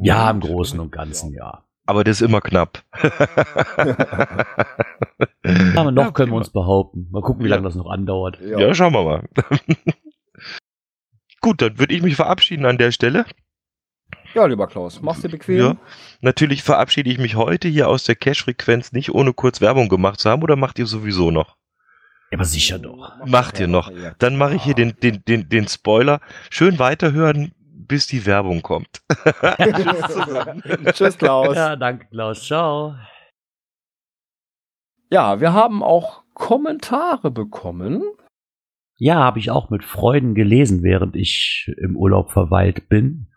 Ja, 0.00 0.30
im 0.30 0.40
Großen 0.40 0.78
und 0.80 0.92
Ganzen, 0.92 1.32
ja. 1.32 1.64
Aber 1.84 2.04
das 2.04 2.20
ist 2.20 2.26
immer 2.26 2.40
knapp. 2.40 2.82
Aber 5.76 5.90
noch 5.90 6.04
ja, 6.04 6.10
können 6.12 6.30
wir 6.30 6.36
uns 6.36 6.50
behaupten. 6.50 7.08
Mal 7.10 7.22
gucken, 7.22 7.44
wie 7.44 7.48
lange 7.48 7.64
das 7.64 7.74
noch 7.74 7.90
andauert. 7.90 8.38
Ja, 8.40 8.58
ja 8.58 8.74
schauen 8.74 8.92
wir 8.92 9.02
mal. 9.02 9.28
Gut, 11.40 11.60
dann 11.60 11.78
würde 11.78 11.94
ich 11.94 12.02
mich 12.02 12.14
verabschieden 12.14 12.66
an 12.66 12.78
der 12.78 12.92
Stelle. 12.92 13.24
Ja, 14.34 14.46
lieber 14.46 14.66
Klaus, 14.66 15.02
mach's 15.02 15.20
dir 15.20 15.28
bequem. 15.28 15.58
Ja, 15.58 15.76
natürlich 16.20 16.62
verabschiede 16.62 17.10
ich 17.10 17.18
mich 17.18 17.36
heute 17.36 17.68
hier 17.68 17.88
aus 17.88 18.04
der 18.04 18.16
Cash-Frequenz 18.16 18.92
nicht 18.92 19.10
ohne 19.14 19.34
kurz 19.34 19.60
Werbung 19.60 19.88
gemacht 19.88 20.20
zu 20.20 20.30
haben 20.30 20.42
oder 20.42 20.56
macht 20.56 20.78
ihr 20.78 20.86
sowieso 20.86 21.30
noch? 21.30 21.56
Ja, 22.30 22.38
aber 22.38 22.44
sicher 22.46 22.78
doch. 22.78 23.12
Macht 23.26 23.60
ihr 23.60 23.68
noch. 23.68 23.92
Dann 24.18 24.36
mache 24.36 24.54
ich 24.54 24.62
hier 24.62 24.74
den, 24.74 24.94
den, 25.02 25.22
den, 25.26 25.50
den 25.50 25.68
Spoiler. 25.68 26.20
Schön 26.48 26.78
weiterhören, 26.78 27.52
bis 27.58 28.06
die 28.06 28.24
Werbung 28.24 28.62
kommt. 28.62 29.02
Tschüss 29.58 30.94
Tschüss, 30.94 31.18
Klaus. 31.18 31.54
Ja, 31.54 31.76
danke, 31.76 32.06
Klaus. 32.06 32.46
Ciao. 32.46 32.94
Ja, 35.10 35.42
wir 35.42 35.52
haben 35.52 35.82
auch 35.82 36.22
Kommentare 36.32 37.30
bekommen. 37.30 38.02
Ja, 38.96 39.16
habe 39.16 39.38
ich 39.38 39.50
auch 39.50 39.68
mit 39.68 39.84
Freuden 39.84 40.34
gelesen, 40.34 40.82
während 40.82 41.16
ich 41.16 41.70
im 41.76 41.96
Urlaub 41.96 42.32
verweilt 42.32 42.88
bin. 42.88 43.31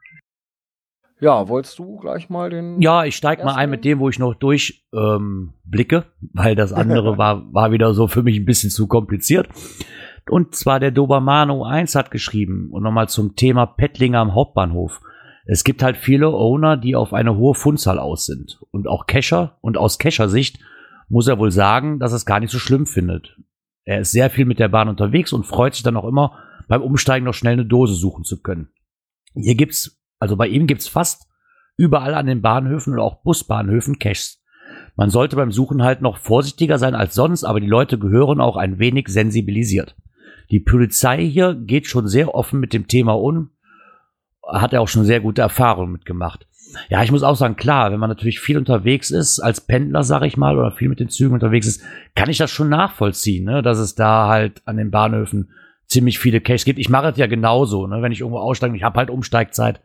Ja, 1.21 1.47
wolltest 1.47 1.79
du 1.79 1.97
gleich 1.97 2.29
mal 2.29 2.49
den. 2.49 2.81
Ja, 2.81 3.05
ich 3.05 3.15
steig 3.15 3.43
mal 3.43 3.55
ein 3.55 3.69
mit 3.69 3.85
dem, 3.85 3.99
wo 3.99 4.09
ich 4.09 4.19
noch 4.19 4.35
durchblicke, 4.35 5.15
ähm, 5.17 5.53
blicke, 5.63 6.05
weil 6.33 6.55
das 6.55 6.73
andere 6.73 7.17
war, 7.17 7.53
war 7.53 7.71
wieder 7.71 7.93
so 7.93 8.07
für 8.07 8.23
mich 8.23 8.37
ein 8.37 8.45
bisschen 8.45 8.69
zu 8.69 8.87
kompliziert. 8.87 9.47
Und 10.29 10.55
zwar 10.55 10.79
der 10.79 10.91
Dobermano 10.91 11.63
1 11.63 11.95
hat 11.95 12.11
geschrieben 12.11 12.69
und 12.71 12.83
nochmal 12.83 13.07
zum 13.07 13.35
Thema 13.35 13.65
Pettlinger 13.65 14.19
am 14.19 14.33
Hauptbahnhof. 14.33 15.01
Es 15.45 15.63
gibt 15.63 15.83
halt 15.83 15.97
viele 15.97 16.29
Owner, 16.29 16.75
die 16.75 16.95
auf 16.95 17.13
eine 17.13 17.37
hohe 17.37 17.53
Fundzahl 17.53 17.99
aus 17.99 18.25
sind. 18.25 18.59
Und 18.71 18.87
auch 18.87 19.05
Cacher. 19.05 19.57
Und 19.61 19.77
aus 19.77 19.99
Cacher-Sicht 19.99 20.59
muss 21.07 21.27
er 21.27 21.37
wohl 21.37 21.51
sagen, 21.51 21.99
dass 21.99 22.11
er 22.11 22.17
es 22.17 22.25
gar 22.25 22.39
nicht 22.39 22.51
so 22.51 22.57
schlimm 22.57 22.87
findet. 22.87 23.37
Er 23.83 23.99
ist 23.99 24.11
sehr 24.11 24.31
viel 24.31 24.45
mit 24.45 24.57
der 24.57 24.69
Bahn 24.69 24.89
unterwegs 24.89 25.31
und 25.31 25.45
freut 25.45 25.75
sich 25.75 25.83
dann 25.83 25.97
auch 25.97 26.05
immer, 26.05 26.39
beim 26.67 26.81
Umsteigen 26.81 27.25
noch 27.25 27.35
schnell 27.35 27.53
eine 27.53 27.65
Dose 27.65 27.93
suchen 27.93 28.23
zu 28.23 28.41
können. 28.41 28.69
Hier 29.35 29.53
gibt's 29.53 30.01
also 30.25 30.37
bei 30.37 30.47
ihm 30.47 30.65
gibt's 30.65 30.87
fast 30.87 31.27
überall 31.77 32.15
an 32.15 32.25
den 32.25 32.41
Bahnhöfen 32.41 32.93
und 32.93 32.99
auch 32.99 33.21
Busbahnhöfen 33.21 33.99
Caches. 33.99 34.41
Man 34.95 35.11
sollte 35.11 35.35
beim 35.35 35.51
Suchen 35.51 35.83
halt 35.83 36.01
noch 36.01 36.17
vorsichtiger 36.17 36.79
sein 36.79 36.95
als 36.95 37.13
sonst, 37.13 37.43
aber 37.43 37.59
die 37.59 37.67
Leute 37.67 37.99
gehören 37.99 38.41
auch 38.41 38.57
ein 38.57 38.79
wenig 38.79 39.09
sensibilisiert. 39.09 39.95
Die 40.49 40.59
Polizei 40.59 41.23
hier 41.23 41.53
geht 41.53 41.85
schon 41.85 42.07
sehr 42.07 42.33
offen 42.33 42.59
mit 42.59 42.73
dem 42.73 42.87
Thema 42.87 43.11
um, 43.11 43.51
hat 44.47 44.73
er 44.73 44.81
auch 44.81 44.87
schon 44.87 45.05
sehr 45.05 45.19
gute 45.19 45.43
Erfahrungen 45.43 45.91
mitgemacht. 45.91 46.47
Ja, 46.89 47.03
ich 47.03 47.11
muss 47.11 47.21
auch 47.21 47.35
sagen, 47.35 47.55
klar, 47.55 47.91
wenn 47.91 47.99
man 47.99 48.09
natürlich 48.09 48.39
viel 48.39 48.57
unterwegs 48.57 49.11
ist, 49.11 49.39
als 49.39 49.61
Pendler, 49.61 50.03
sag 50.03 50.23
ich 50.23 50.37
mal, 50.37 50.57
oder 50.57 50.71
viel 50.71 50.89
mit 50.89 50.99
den 50.99 51.09
Zügen 51.09 51.35
unterwegs 51.35 51.67
ist, 51.67 51.83
kann 52.15 52.31
ich 52.31 52.39
das 52.39 52.49
schon 52.49 52.69
nachvollziehen, 52.69 53.45
ne? 53.45 53.61
dass 53.61 53.77
es 53.77 53.93
da 53.93 54.27
halt 54.27 54.63
an 54.65 54.77
den 54.77 54.89
Bahnhöfen 54.89 55.51
ziemlich 55.85 56.17
viele 56.17 56.41
Caches 56.41 56.65
gibt. 56.65 56.79
Ich 56.79 56.89
mache 56.89 57.09
es 57.09 57.17
ja 57.17 57.27
genauso, 57.27 57.85
ne? 57.85 58.01
wenn 58.01 58.11
ich 58.11 58.21
irgendwo 58.21 58.39
aussteige, 58.39 58.75
ich 58.75 58.81
habe 58.81 58.97
halt 58.97 59.11
Umsteigzeit, 59.11 59.81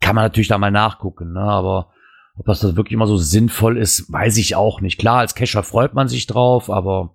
kann 0.00 0.14
man 0.14 0.24
natürlich 0.24 0.48
da 0.48 0.58
mal 0.58 0.70
nachgucken, 0.70 1.32
ne? 1.32 1.40
aber 1.40 1.88
ob 2.36 2.46
das, 2.46 2.60
das 2.60 2.76
wirklich 2.76 2.94
immer 2.94 3.06
so 3.06 3.16
sinnvoll 3.16 3.76
ist, 3.76 4.10
weiß 4.10 4.38
ich 4.38 4.56
auch 4.56 4.80
nicht. 4.80 4.98
Klar, 4.98 5.18
als 5.18 5.34
Cacher 5.34 5.62
freut 5.62 5.94
man 5.94 6.08
sich 6.08 6.26
drauf, 6.26 6.70
aber 6.70 7.14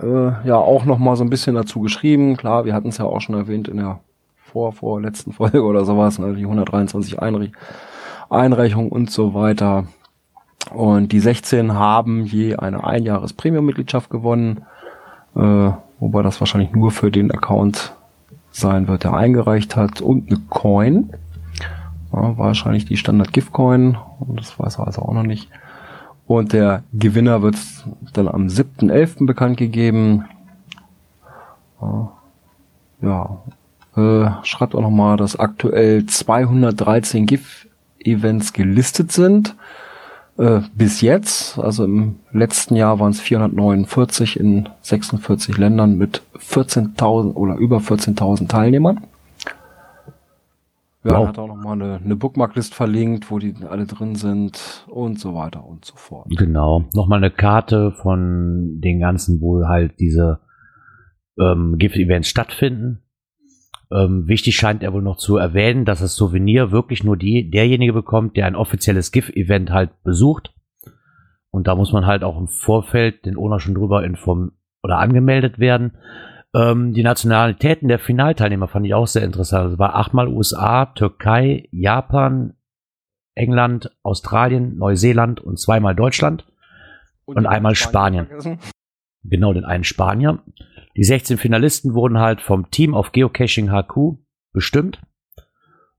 äh, 0.00 0.46
ja, 0.46 0.56
auch 0.56 0.84
nochmal 0.84 1.16
so 1.16 1.24
ein 1.24 1.28
bisschen 1.28 1.54
dazu 1.54 1.80
geschrieben. 1.80 2.36
Klar, 2.36 2.64
wir 2.64 2.72
hatten 2.72 2.88
es 2.88 2.98
ja 2.98 3.04
auch 3.04 3.20
schon 3.20 3.34
erwähnt 3.34 3.68
in 3.68 3.78
der 3.78 4.00
vor, 4.36 4.72
vorletzten 4.72 5.32
Folge 5.34 5.62
oder 5.64 5.84
sowas, 5.84 6.18
ne, 6.18 6.34
die 6.34 6.44
123 6.44 7.18
Einre 7.18 7.50
Einreichungen 8.30 8.90
und 8.90 9.10
so 9.10 9.34
weiter. 9.34 9.86
Und 10.72 11.12
die 11.12 11.20
16 11.20 11.74
haben 11.74 12.24
je 12.24 12.56
eine 12.56 12.84
Einjahres-Premium-Mitgliedschaft 12.84 14.10
gewonnen, 14.10 14.62
äh, 15.34 15.70
wobei 15.98 16.22
das 16.22 16.40
wahrscheinlich 16.40 16.72
nur 16.72 16.90
für 16.90 17.10
den 17.10 17.30
Account 17.30 17.94
sein 18.50 18.88
wird, 18.88 19.04
der 19.04 19.14
eingereicht 19.14 19.76
hat 19.76 20.00
und 20.00 20.30
eine 20.30 20.40
Coin. 20.48 21.10
Ja, 22.12 22.36
wahrscheinlich 22.38 22.84
die 22.86 22.96
Standard 22.96 23.32
Gift 23.32 23.52
Coin. 23.52 23.96
Und 24.18 24.40
das 24.40 24.58
weiß 24.58 24.78
er 24.78 24.86
also 24.86 25.02
auch 25.02 25.12
noch 25.12 25.22
nicht. 25.22 25.48
Und 26.26 26.52
der 26.52 26.82
Gewinner 26.92 27.42
wird 27.42 27.56
dann 28.12 28.28
am 28.28 28.48
7.11. 28.48 29.26
bekannt 29.26 29.56
gegeben. 29.56 30.24
Ja. 33.00 33.38
Äh, 33.96 34.30
schreibt 34.42 34.74
auch 34.74 34.80
nochmal, 34.82 35.16
dass 35.16 35.38
aktuell 35.38 36.06
213 36.06 37.26
GIF-Events 37.26 38.52
gelistet 38.52 39.12
sind. 39.12 39.56
Äh, 40.38 40.60
bis 40.72 41.00
jetzt, 41.00 41.58
also 41.58 41.84
im 41.84 42.20
letzten 42.30 42.76
Jahr 42.76 43.00
waren 43.00 43.10
es 43.10 43.20
449 43.20 44.38
in 44.38 44.68
46 44.82 45.58
Ländern 45.58 45.98
mit 45.98 46.22
14.000 46.36 47.34
oder 47.34 47.56
über 47.56 47.78
14.000 47.78 48.48
Teilnehmern. 48.48 49.00
Ja, 51.02 51.18
wow. 51.18 51.28
hat 51.28 51.38
auch 51.40 51.48
nochmal 51.48 51.80
eine, 51.82 52.00
eine 52.04 52.14
Bookmarklist 52.14 52.72
verlinkt, 52.72 53.32
wo 53.32 53.40
die 53.40 53.54
alle 53.68 53.86
drin 53.86 54.14
sind 54.14 54.84
und 54.86 55.18
so 55.18 55.34
weiter 55.34 55.66
und 55.66 55.84
so 55.84 55.96
fort. 55.96 56.28
Genau. 56.30 56.84
Nochmal 56.92 57.18
eine 57.18 57.32
Karte 57.32 57.90
von 57.90 58.80
den 58.80 59.00
ganzen, 59.00 59.40
wo 59.40 59.66
halt 59.66 59.98
diese 59.98 60.38
ähm, 61.40 61.78
Gift-Events 61.78 62.28
stattfinden. 62.28 63.00
Ähm, 63.90 64.28
wichtig 64.28 64.56
scheint 64.56 64.82
er 64.82 64.92
wohl 64.92 65.02
noch 65.02 65.16
zu 65.16 65.36
erwähnen, 65.36 65.84
dass 65.84 66.00
das 66.00 66.14
Souvenir 66.14 66.70
wirklich 66.70 67.04
nur 67.04 67.16
die, 67.16 67.50
derjenige 67.50 67.92
bekommt, 67.92 68.36
der 68.36 68.46
ein 68.46 68.56
offizielles 68.56 69.12
GIF-Event 69.12 69.70
halt 69.70 69.90
besucht. 70.02 70.52
Und 71.50 71.66
da 71.66 71.74
muss 71.74 71.92
man 71.92 72.06
halt 72.06 72.22
auch 72.22 72.38
im 72.38 72.48
Vorfeld 72.48 73.24
den 73.24 73.36
Owner 73.36 73.60
schon 73.60 73.74
drüber 73.74 74.04
informieren 74.04 74.52
oder 74.82 74.98
angemeldet 74.98 75.58
werden. 75.58 75.92
Ähm, 76.54 76.94
die 76.94 77.02
Nationalitäten 77.02 77.88
der 77.88 77.98
Finalteilnehmer 77.98 78.68
fand 78.68 78.86
ich 78.86 78.94
auch 78.94 79.06
sehr 79.06 79.22
interessant. 79.22 79.72
Es 79.72 79.78
war 79.78 79.94
achtmal 79.96 80.28
USA, 80.28 80.86
Türkei, 80.86 81.68
Japan, 81.70 82.54
England, 83.34 83.90
Australien, 84.02 84.78
Neuseeland 84.78 85.40
und 85.40 85.58
zweimal 85.58 85.94
Deutschland 85.94 86.46
und, 87.24 87.36
und 87.36 87.46
einmal 87.46 87.74
Spanien. 87.74 88.26
Spanien. 88.26 88.58
Genau, 89.24 89.52
den 89.52 89.64
einen 89.64 89.84
Spanier. 89.84 90.38
Die 90.98 91.04
16 91.04 91.38
Finalisten 91.38 91.94
wurden 91.94 92.18
halt 92.18 92.40
vom 92.40 92.72
Team 92.72 92.92
auf 92.92 93.12
Geocaching 93.12 93.70
HQ 93.70 94.18
bestimmt. 94.52 95.00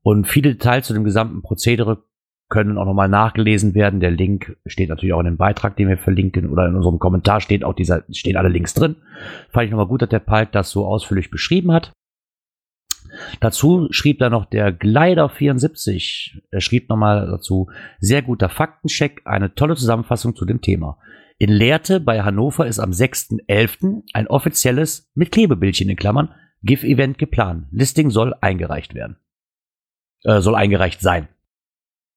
Und 0.02 0.28
viele 0.28 0.52
Details 0.52 0.88
zu 0.88 0.94
dem 0.94 1.06
gesamten 1.06 1.42
Prozedere 1.42 2.04
können 2.50 2.78
auch 2.78 2.84
nochmal 2.84 3.08
nachgelesen 3.08 3.76
werden. 3.76 4.02
Der 4.02 4.12
Link 4.12 4.58
steht 4.66 4.90
natürlich 4.90 5.14
auch 5.14 5.22
in 5.22 5.28
dem 5.28 5.38
Beitrag, 5.38 5.78
den 5.78 5.88
wir 5.88 5.98
verlinken, 5.98 6.50
oder 6.50 6.68
in 6.68 6.76
unserem 6.76 7.00
Kommentar 7.00 7.40
steht 7.40 7.64
auch 7.64 7.76
dieser, 7.76 8.04
stehen 8.12 8.36
alle 8.36 8.50
Links 8.50 8.74
drin. 8.74 8.98
Fand 9.52 9.68
ich 9.68 9.72
nochmal 9.72 9.88
gut, 9.88 10.02
dass 10.02 10.10
der 10.10 10.20
Palk 10.20 10.52
das 10.52 10.70
so 10.70 10.86
ausführlich 10.86 11.32
beschrieben 11.32 11.72
hat. 11.72 11.94
Dazu 13.40 13.88
schrieb 13.92 14.20
da 14.20 14.30
noch 14.30 14.48
der 14.48 14.74
Glider 14.74 15.30
74. 15.30 16.42
Er 16.52 16.60
schrieb 16.60 16.90
nochmal 16.90 17.26
dazu, 17.26 17.70
sehr 18.00 18.22
guter 18.22 18.50
Faktencheck, 18.50 19.22
eine 19.24 19.56
tolle 19.56 19.78
Zusammenfassung 19.78 20.36
zu 20.36 20.44
dem 20.44 20.60
Thema. 20.60 20.98
In 21.42 21.52
Lehrte 21.52 22.02
bei 22.02 22.22
Hannover 22.22 22.68
ist 22.68 22.80
am 22.80 22.92
6.11. 22.92 24.04
ein 24.14 24.28
offizielles, 24.28 25.10
mit 25.16 25.32
Klebebildchen 25.32 25.90
in 25.90 25.96
Klammern, 25.96 26.34
GIF-Event 26.64 27.18
geplant. 27.18 27.68
Listing 27.72 28.10
soll 28.10 28.34
eingereicht 28.42 28.94
werden. 28.94 29.16
Äh, 30.26 30.42
soll 30.42 30.56
eingereicht 30.56 31.00
sein. 31.00 31.30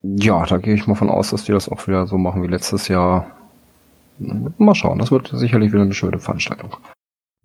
Ja, 0.03 0.45
da 0.45 0.59
gehe 0.59 0.75
ich 0.75 0.89
mal 0.89 0.97
von 0.97 1.09
aus, 1.09 1.31
dass 1.31 1.47
wir 1.47 1.55
das 1.55 1.69
auch 1.69 1.87
wieder 1.87 2.09
so 2.09 2.19
machen 2.19 2.43
wie 2.43 2.49
letztes 2.49 2.89
Jahr. 2.89 3.31
Mal 4.19 4.75
schauen, 4.75 4.99
das 4.99 5.13
wird 5.13 5.29
sicherlich 5.29 5.73
wieder 5.73 5.83
eine 5.83 5.95
schöne 5.95 6.19
Veranstaltung. 6.19 6.77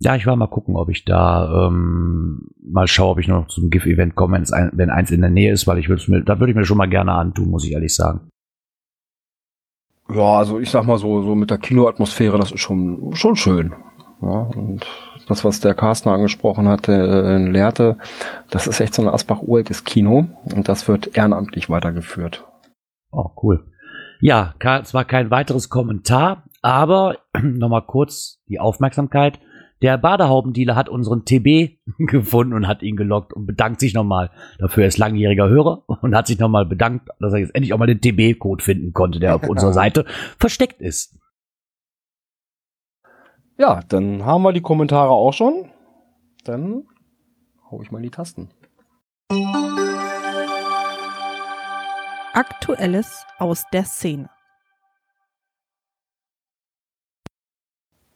Ja, 0.00 0.16
ich 0.16 0.26
will 0.26 0.34
mal 0.34 0.48
gucken, 0.48 0.74
ob 0.74 0.88
ich 0.88 1.04
da 1.04 1.68
ähm, 1.68 2.48
mal 2.60 2.88
schaue, 2.88 3.12
ob 3.12 3.18
ich 3.20 3.28
noch 3.28 3.46
zum 3.46 3.70
GIF-Event 3.70 4.16
komme, 4.16 4.42
wenn 4.72 4.90
eins 4.90 5.12
in 5.12 5.20
der 5.20 5.30
Nähe 5.30 5.52
ist, 5.52 5.68
weil 5.68 5.78
ich 5.78 5.88
würde 5.88 6.10
mir, 6.10 6.24
da 6.24 6.40
würde 6.40 6.50
ich 6.50 6.56
mir 6.56 6.64
schon 6.64 6.76
mal 6.76 6.88
gerne 6.88 7.12
antun, 7.12 7.50
muss 7.50 7.64
ich 7.64 7.72
ehrlich 7.72 7.94
sagen. 7.94 8.28
Ja, 10.12 10.38
also 10.38 10.58
ich 10.58 10.70
sag 10.70 10.84
mal 10.84 10.98
so, 10.98 11.22
so 11.22 11.34
mit 11.34 11.50
der 11.50 11.58
Kinoatmosphäre, 11.58 12.38
das 12.38 12.52
ist 12.52 12.60
schon, 12.60 13.14
schon 13.14 13.36
schön. 13.36 13.74
Ja, 14.22 14.50
und 14.56 14.86
das, 15.28 15.44
was 15.44 15.60
der 15.60 15.74
Carsten 15.74 16.08
angesprochen 16.08 16.66
hatte 16.66 16.92
äh, 16.92 17.36
in 17.36 17.52
Lehrte, 17.52 17.98
das 18.50 18.66
ist 18.66 18.80
echt 18.80 18.94
so 18.94 19.02
ein 19.02 19.08
Asbach-uraltes 19.08 19.84
Kino 19.84 20.26
und 20.54 20.68
das 20.68 20.88
wird 20.88 21.16
ehrenamtlich 21.16 21.70
weitergeführt. 21.70 22.44
Oh, 23.12 23.30
cool. 23.42 23.64
Ja, 24.20 24.54
zwar 24.84 25.04
kein 25.04 25.30
weiteres 25.30 25.68
Kommentar, 25.68 26.44
aber 26.62 27.18
nochmal 27.42 27.84
kurz 27.86 28.40
die 28.48 28.58
Aufmerksamkeit. 28.58 29.38
Der 29.80 29.96
Badehaubendealer 29.96 30.74
hat 30.74 30.88
unseren 30.88 31.24
TB 31.24 31.78
gefunden 31.98 32.54
und 32.54 32.66
hat 32.66 32.82
ihn 32.82 32.96
gelockt 32.96 33.32
und 33.32 33.46
bedankt 33.46 33.80
sich 33.80 33.94
nochmal 33.94 34.30
dafür. 34.58 34.84
Er 34.84 34.88
ist 34.88 34.98
langjähriger 34.98 35.48
Hörer 35.48 35.84
und 36.02 36.14
hat 36.14 36.26
sich 36.26 36.38
nochmal 36.38 36.66
bedankt, 36.66 37.08
dass 37.20 37.32
er 37.32 37.40
jetzt 37.40 37.54
endlich 37.54 37.72
auch 37.72 37.78
mal 37.78 37.86
den 37.86 38.00
TB-Code 38.00 38.62
finden 38.62 38.92
konnte, 38.92 39.20
der 39.20 39.36
auf 39.36 39.42
unserer 39.48 39.72
Seite 39.72 40.04
versteckt 40.38 40.80
ist. 40.80 41.18
Ja, 43.56 43.80
dann 43.88 44.24
haben 44.24 44.42
wir 44.42 44.52
die 44.52 44.60
Kommentare 44.60 45.10
auch 45.10 45.32
schon. 45.32 45.70
Dann 46.44 46.84
hau 47.70 47.82
ich 47.82 47.90
mal 47.90 47.98
in 47.98 48.04
die 48.04 48.10
Tasten. 48.10 48.50
Aktuelles 52.32 53.24
aus 53.38 53.64
der 53.72 53.84
Szene. 53.84 54.30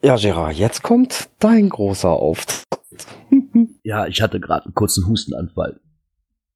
Ja, 0.05 0.17
Gerard, 0.17 0.55
jetzt 0.55 0.83
kommt 0.83 1.29
dein 1.39 1.69
großer 1.69 2.11
Auftritt. 2.11 2.67
ja, 3.85 4.09
ich 4.09 4.21
hatte 4.21 4.41
gerade 4.41 4.65
einen 4.65 4.75
kurzen 4.75 5.07
Hustenanfall. 5.07 5.79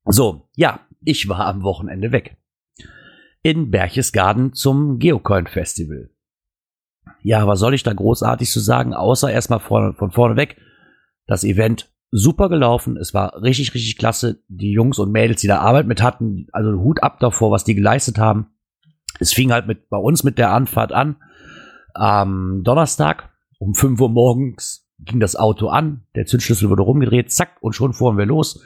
So, 0.05 0.49
ja, 0.57 0.81
ich 1.05 1.29
war 1.29 1.47
am 1.47 1.62
Wochenende 1.62 2.11
weg. 2.11 2.37
In 3.43 3.71
Berchtesgaden 3.71 4.53
zum 4.53 4.99
Geocoin 4.99 5.47
Festival. 5.47 6.11
Ja, 7.23 7.47
was 7.47 7.61
soll 7.61 7.75
ich 7.75 7.85
da 7.85 7.93
großartig 7.93 8.50
zu 8.50 8.59
sagen, 8.59 8.95
außer 8.95 9.31
erstmal 9.31 9.61
von, 9.61 9.95
von 9.95 10.11
vorne 10.11 10.35
weg, 10.35 10.57
das 11.29 11.45
Event 11.45 11.88
super 12.11 12.49
gelaufen, 12.49 12.97
es 12.97 13.15
war 13.15 13.41
richtig, 13.43 13.75
richtig 13.75 13.97
klasse, 13.97 14.43
die 14.49 14.73
Jungs 14.73 14.99
und 14.99 15.12
Mädels, 15.12 15.41
die 15.41 15.47
da 15.47 15.61
Arbeit 15.61 15.87
mit 15.87 16.03
hatten, 16.03 16.49
also 16.53 16.73
Hut 16.81 17.00
ab 17.00 17.21
davor, 17.21 17.53
was 17.53 17.62
die 17.62 17.76
geleistet 17.76 18.19
haben. 18.19 18.49
Es 19.21 19.33
fing 19.33 19.53
halt 19.53 19.69
mit, 19.69 19.88
bei 19.88 19.99
uns 19.99 20.25
mit 20.25 20.37
der 20.37 20.50
Anfahrt 20.50 20.91
an, 20.91 21.17
am 21.95 22.62
Donnerstag 22.65 23.36
um 23.59 23.75
5 23.75 24.01
Uhr 24.01 24.09
morgens 24.09 24.89
ging 24.99 25.21
das 25.21 25.37
Auto 25.37 25.69
an, 25.69 26.03
der 26.15 26.27
Zündschlüssel 26.27 26.71
wurde 26.71 26.83
rumgedreht, 26.83 27.31
zack, 27.31 27.57
und 27.61 27.75
schon 27.75 27.93
fuhren 27.93 28.17
wir 28.17 28.27
los. 28.27 28.65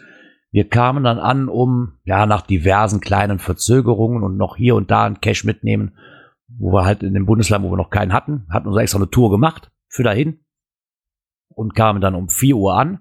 Wir 0.53 0.69
kamen 0.69 1.05
dann 1.05 1.19
an, 1.19 1.49
um 1.49 1.99
ja 2.05 2.27
nach 2.27 2.43
diversen 2.43 3.01
kleinen 3.01 3.39
Verzögerungen 3.39 4.23
und 4.23 4.37
noch 4.37 4.57
hier 4.57 4.75
und 4.75 4.91
da 4.91 5.05
ein 5.05 5.21
Cash 5.21 5.45
mitnehmen, 5.45 5.97
wo 6.49 6.73
wir 6.73 6.85
halt 6.85 7.03
in 7.03 7.15
dem 7.15 7.27
Bundesland, 7.27 7.65
wo 7.65 7.71
wir 7.71 7.77
noch 7.77 7.91
keinen 7.91 8.13
hatten, 8.13 8.47
hatten 8.51 8.69
uns 8.69 8.77
extra 8.77 8.99
eine 8.99 9.11
Tour 9.11 9.31
gemacht 9.31 9.71
für 9.89 10.03
dahin 10.03 10.41
und 11.49 11.75
kamen 11.75 12.01
dann 12.01 12.15
um 12.15 12.29
4 12.29 12.57
Uhr 12.57 12.77
an, 12.77 13.01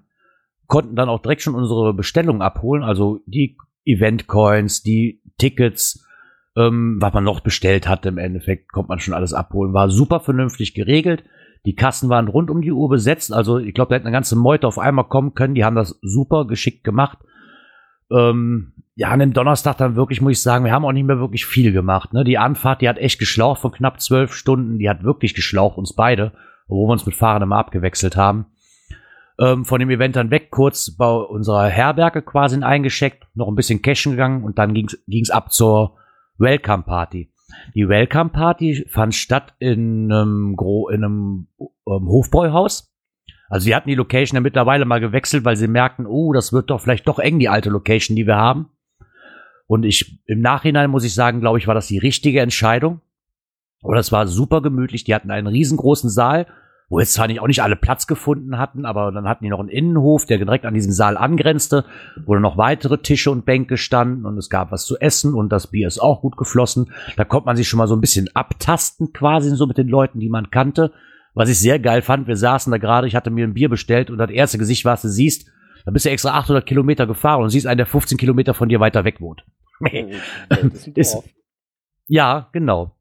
konnten 0.66 0.96
dann 0.96 1.08
auch 1.08 1.20
direkt 1.20 1.42
schon 1.42 1.54
unsere 1.54 1.94
Bestellung 1.94 2.42
abholen, 2.42 2.84
also 2.84 3.20
die 3.26 3.56
Event-Coins, 3.84 4.82
die 4.82 5.22
Tickets, 5.38 6.06
ähm, 6.56 6.98
was 7.00 7.12
man 7.12 7.24
noch 7.24 7.40
bestellt 7.40 7.88
hatte 7.88 8.08
im 8.08 8.18
Endeffekt, 8.18 8.72
konnte 8.72 8.88
man 8.88 9.00
schon 9.00 9.14
alles 9.14 9.32
abholen. 9.32 9.72
War 9.72 9.90
super 9.90 10.20
vernünftig 10.20 10.74
geregelt. 10.74 11.24
Die 11.66 11.74
Kassen 11.74 12.08
waren 12.08 12.28
rund 12.28 12.50
um 12.50 12.62
die 12.62 12.72
Uhr 12.72 12.88
besetzt. 12.88 13.32
Also 13.32 13.58
ich 13.58 13.74
glaube, 13.74 13.90
da 13.90 13.96
hätte 13.96 14.06
eine 14.06 14.12
ganze 14.12 14.36
Meute 14.36 14.66
auf 14.66 14.78
einmal 14.78 15.08
kommen 15.08 15.34
können. 15.34 15.54
Die 15.54 15.64
haben 15.64 15.76
das 15.76 15.98
super 16.02 16.46
geschickt 16.46 16.84
gemacht. 16.84 17.18
Ähm, 18.10 18.72
ja, 18.96 19.08
an 19.08 19.20
dem 19.20 19.32
Donnerstag 19.32 19.76
dann 19.78 19.96
wirklich, 19.96 20.20
muss 20.20 20.32
ich 20.32 20.42
sagen, 20.42 20.64
wir 20.64 20.72
haben 20.72 20.84
auch 20.84 20.92
nicht 20.92 21.06
mehr 21.06 21.20
wirklich 21.20 21.46
viel 21.46 21.72
gemacht. 21.72 22.12
Ne? 22.12 22.24
Die 22.24 22.38
Anfahrt, 22.38 22.80
die 22.80 22.88
hat 22.88 22.98
echt 22.98 23.18
geschlaucht 23.18 23.60
von 23.60 23.72
knapp 23.72 24.00
zwölf 24.00 24.34
Stunden. 24.34 24.78
Die 24.78 24.88
hat 24.88 25.04
wirklich 25.04 25.34
geschlaucht, 25.34 25.78
uns 25.78 25.94
beide, 25.94 26.32
wo 26.66 26.86
wir 26.86 26.92
uns 26.92 27.06
mit 27.06 27.14
Fahrern 27.14 27.42
immer 27.42 27.56
abgewechselt 27.56 28.16
haben. 28.16 28.46
Ähm, 29.38 29.64
von 29.64 29.80
dem 29.80 29.90
Event 29.90 30.16
dann 30.16 30.30
weg, 30.30 30.50
kurz 30.50 30.94
bei 30.96 31.10
unserer 31.10 31.66
Herberge 31.66 32.20
quasi 32.20 32.62
eingeschickt, 32.62 33.26
noch 33.34 33.48
ein 33.48 33.54
bisschen 33.54 33.80
cashen 33.80 34.12
gegangen 34.12 34.44
und 34.44 34.58
dann 34.58 34.74
ging 34.74 35.22
es 35.22 35.30
ab 35.30 35.52
zur 35.52 35.96
Welcome 36.36 36.82
Party. 36.82 37.29
Die 37.74 37.88
Welcome 37.88 38.30
Party 38.30 38.86
fand 38.88 39.14
statt 39.14 39.54
in 39.58 40.10
einem, 40.10 40.56
Gro 40.56 40.88
in 40.88 41.04
einem 41.04 41.46
ähm, 41.58 42.08
Hofbräuhaus. 42.08 42.92
Also 43.48 43.64
sie 43.64 43.74
hatten 43.74 43.88
die 43.88 43.96
Location 43.96 44.36
ja 44.36 44.40
mittlerweile 44.40 44.84
mal 44.84 45.00
gewechselt, 45.00 45.44
weil 45.44 45.56
sie 45.56 45.68
merkten, 45.68 46.06
oh, 46.06 46.32
das 46.32 46.52
wird 46.52 46.70
doch 46.70 46.80
vielleicht 46.80 47.08
doch 47.08 47.18
eng, 47.18 47.38
die 47.38 47.48
alte 47.48 47.70
Location, 47.70 48.16
die 48.16 48.26
wir 48.26 48.36
haben. 48.36 48.70
Und 49.66 49.84
ich, 49.84 50.20
im 50.26 50.40
Nachhinein 50.40 50.90
muss 50.90 51.04
ich 51.04 51.14
sagen, 51.14 51.40
glaube 51.40 51.58
ich, 51.58 51.66
war 51.66 51.74
das 51.74 51.88
die 51.88 51.98
richtige 51.98 52.40
Entscheidung. 52.40 53.00
Aber 53.82 53.94
das 53.94 54.12
war 54.12 54.26
super 54.26 54.62
gemütlich. 54.62 55.04
Die 55.04 55.14
hatten 55.14 55.30
einen 55.30 55.46
riesengroßen 55.46 56.10
Saal 56.10 56.46
wo 56.90 56.98
jetzt 56.98 57.14
zwar 57.14 57.28
nicht, 57.28 57.40
auch 57.40 57.46
nicht 57.46 57.62
alle 57.62 57.76
Platz 57.76 58.08
gefunden 58.08 58.58
hatten, 58.58 58.84
aber 58.84 59.12
dann 59.12 59.28
hatten 59.28 59.44
die 59.44 59.50
noch 59.50 59.60
einen 59.60 59.68
Innenhof, 59.68 60.26
der 60.26 60.38
direkt 60.38 60.66
an 60.66 60.74
diesen 60.74 60.92
Saal 60.92 61.16
angrenzte, 61.16 61.84
wo 62.26 62.34
noch 62.34 62.58
weitere 62.58 62.98
Tische 62.98 63.30
und 63.30 63.44
Bänke 63.46 63.76
standen 63.76 64.26
und 64.26 64.36
es 64.36 64.50
gab 64.50 64.72
was 64.72 64.84
zu 64.84 64.98
essen 64.98 65.34
und 65.34 65.50
das 65.50 65.68
Bier 65.68 65.86
ist 65.86 66.00
auch 66.00 66.20
gut 66.20 66.36
geflossen. 66.36 66.92
Da 67.16 67.24
konnte 67.24 67.46
man 67.46 67.56
sich 67.56 67.68
schon 67.68 67.78
mal 67.78 67.86
so 67.86 67.94
ein 67.94 68.00
bisschen 68.00 68.28
abtasten 68.34 69.12
quasi 69.12 69.54
so 69.54 69.66
mit 69.66 69.78
den 69.78 69.86
Leuten, 69.86 70.18
die 70.18 70.28
man 70.28 70.50
kannte. 70.50 70.92
Was 71.32 71.48
ich 71.48 71.60
sehr 71.60 71.78
geil 71.78 72.02
fand, 72.02 72.26
wir 72.26 72.36
saßen 72.36 72.72
da 72.72 72.78
gerade, 72.78 73.06
ich 73.06 73.14
hatte 73.14 73.30
mir 73.30 73.46
ein 73.46 73.54
Bier 73.54 73.68
bestellt 73.68 74.10
und 74.10 74.18
das 74.18 74.30
erste 74.30 74.58
Gesicht, 74.58 74.84
was 74.84 75.02
du 75.02 75.08
siehst, 75.08 75.48
da 75.84 75.92
bist 75.92 76.06
du 76.06 76.10
extra 76.10 76.36
800 76.36 76.66
Kilometer 76.66 77.06
gefahren 77.06 77.44
und 77.44 77.50
siehst 77.50 77.68
einen, 77.68 77.78
der 77.78 77.86
15 77.86 78.18
Kilometer 78.18 78.52
von 78.52 78.68
dir 78.68 78.80
weiter 78.80 79.04
weg 79.04 79.20
wohnt. 79.20 79.44
ist, 80.96 81.22
ja, 82.08 82.48
genau. 82.52 82.96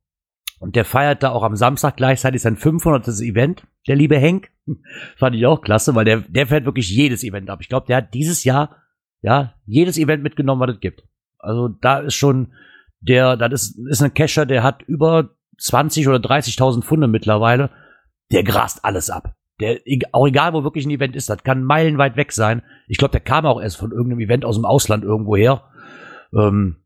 Und 0.59 0.75
der 0.75 0.85
feiert 0.85 1.23
da 1.23 1.31
auch 1.31 1.43
am 1.43 1.55
Samstag 1.55 1.95
gleichzeitig 1.95 2.41
sein 2.41 2.57
500. 2.57 3.07
Event, 3.21 3.63
der 3.89 3.97
liebe 3.97 4.17
Henk. 4.17 4.51
Fand 5.17 5.35
ich 5.35 5.45
auch 5.45 5.61
klasse, 5.61 5.95
weil 5.95 6.05
der, 6.05 6.21
der 6.21 6.47
fährt 6.47 6.65
wirklich 6.65 6.89
jedes 6.89 7.23
Event 7.23 7.49
ab. 7.49 7.59
Ich 7.61 7.67
glaube, 7.67 7.87
der 7.87 7.97
hat 7.97 8.13
dieses 8.13 8.45
Jahr, 8.45 8.77
ja, 9.21 9.55
jedes 9.65 9.97
Event 9.97 10.23
mitgenommen, 10.23 10.61
was 10.61 10.75
es 10.75 10.79
gibt. 10.79 11.03
Also 11.39 11.67
da 11.67 11.99
ist 11.99 12.15
schon, 12.15 12.53
der, 13.01 13.35
das 13.35 13.51
ist, 13.51 13.79
ist 13.89 14.01
ein 14.01 14.13
Cacher, 14.13 14.45
der 14.45 14.63
hat 14.63 14.83
über 14.83 15.31
20 15.57 16.07
oder 16.07 16.17
30.000 16.17 16.83
Funde 16.83 17.07
mittlerweile. 17.07 17.71
Der 18.31 18.43
grast 18.43 18.85
alles 18.85 19.09
ab. 19.09 19.35
Der, 19.59 19.79
auch 20.13 20.27
egal, 20.27 20.53
wo 20.53 20.63
wirklich 20.63 20.85
ein 20.85 20.91
Event 20.91 21.15
ist, 21.15 21.29
das 21.29 21.43
kann 21.43 21.63
meilenweit 21.63 22.15
weg 22.15 22.31
sein. 22.31 22.61
Ich 22.87 22.97
glaube, 22.97 23.11
der 23.11 23.19
kam 23.19 23.45
auch 23.45 23.59
erst 23.59 23.77
von 23.77 23.91
irgendeinem 23.91 24.21
Event 24.21 24.45
aus 24.45 24.55
dem 24.55 24.65
Ausland 24.65 25.03
irgendwo 25.03 25.35
her. 25.35 25.63
Ähm, 26.33 26.77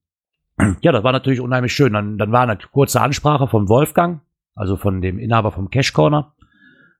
ja, 0.81 0.91
das 0.91 1.03
war 1.03 1.11
natürlich 1.11 1.41
unheimlich 1.41 1.73
schön. 1.73 1.93
Dann, 1.93 2.17
dann 2.17 2.31
war 2.31 2.43
eine 2.43 2.57
kurze 2.71 3.01
Ansprache 3.01 3.47
von 3.47 3.67
Wolfgang, 3.67 4.21
also 4.55 4.77
von 4.77 5.01
dem 5.01 5.19
Inhaber 5.19 5.51
vom 5.51 5.69
Cash 5.69 5.93
Corner. 5.93 6.33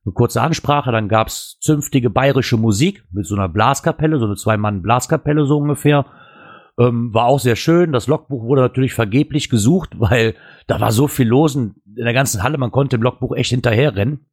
Eine 0.05 0.13
kurze 0.13 0.41
Ansprache, 0.41 0.91
dann 0.91 1.07
gab's 1.07 1.57
zünftige 1.59 2.09
bayerische 2.09 2.57
Musik 2.57 3.05
mit 3.11 3.25
so 3.25 3.35
einer 3.35 3.47
Blaskapelle, 3.47 4.19
so 4.19 4.25
eine 4.25 4.35
Zwei-Mann-Blaskapelle 4.35 5.45
so 5.45 5.57
ungefähr. 5.57 6.05
Ähm, 6.77 7.13
war 7.13 7.25
auch 7.25 7.39
sehr 7.39 7.55
schön. 7.55 7.93
Das 7.93 8.07
Logbuch 8.07 8.43
wurde 8.43 8.61
natürlich 8.61 8.93
vergeblich 8.93 9.49
gesucht, 9.49 9.91
weil 9.99 10.35
da 10.67 10.81
war 10.81 10.91
so 10.91 11.07
viel 11.07 11.27
los 11.27 11.55
in 11.55 11.75
der 11.85 12.13
ganzen 12.13 12.43
Halle, 12.43 12.57
man 12.57 12.71
konnte 12.71 12.97
im 12.97 13.01
Logbuch 13.01 13.35
echt 13.35 13.51
hinterherrennen. 13.51 14.25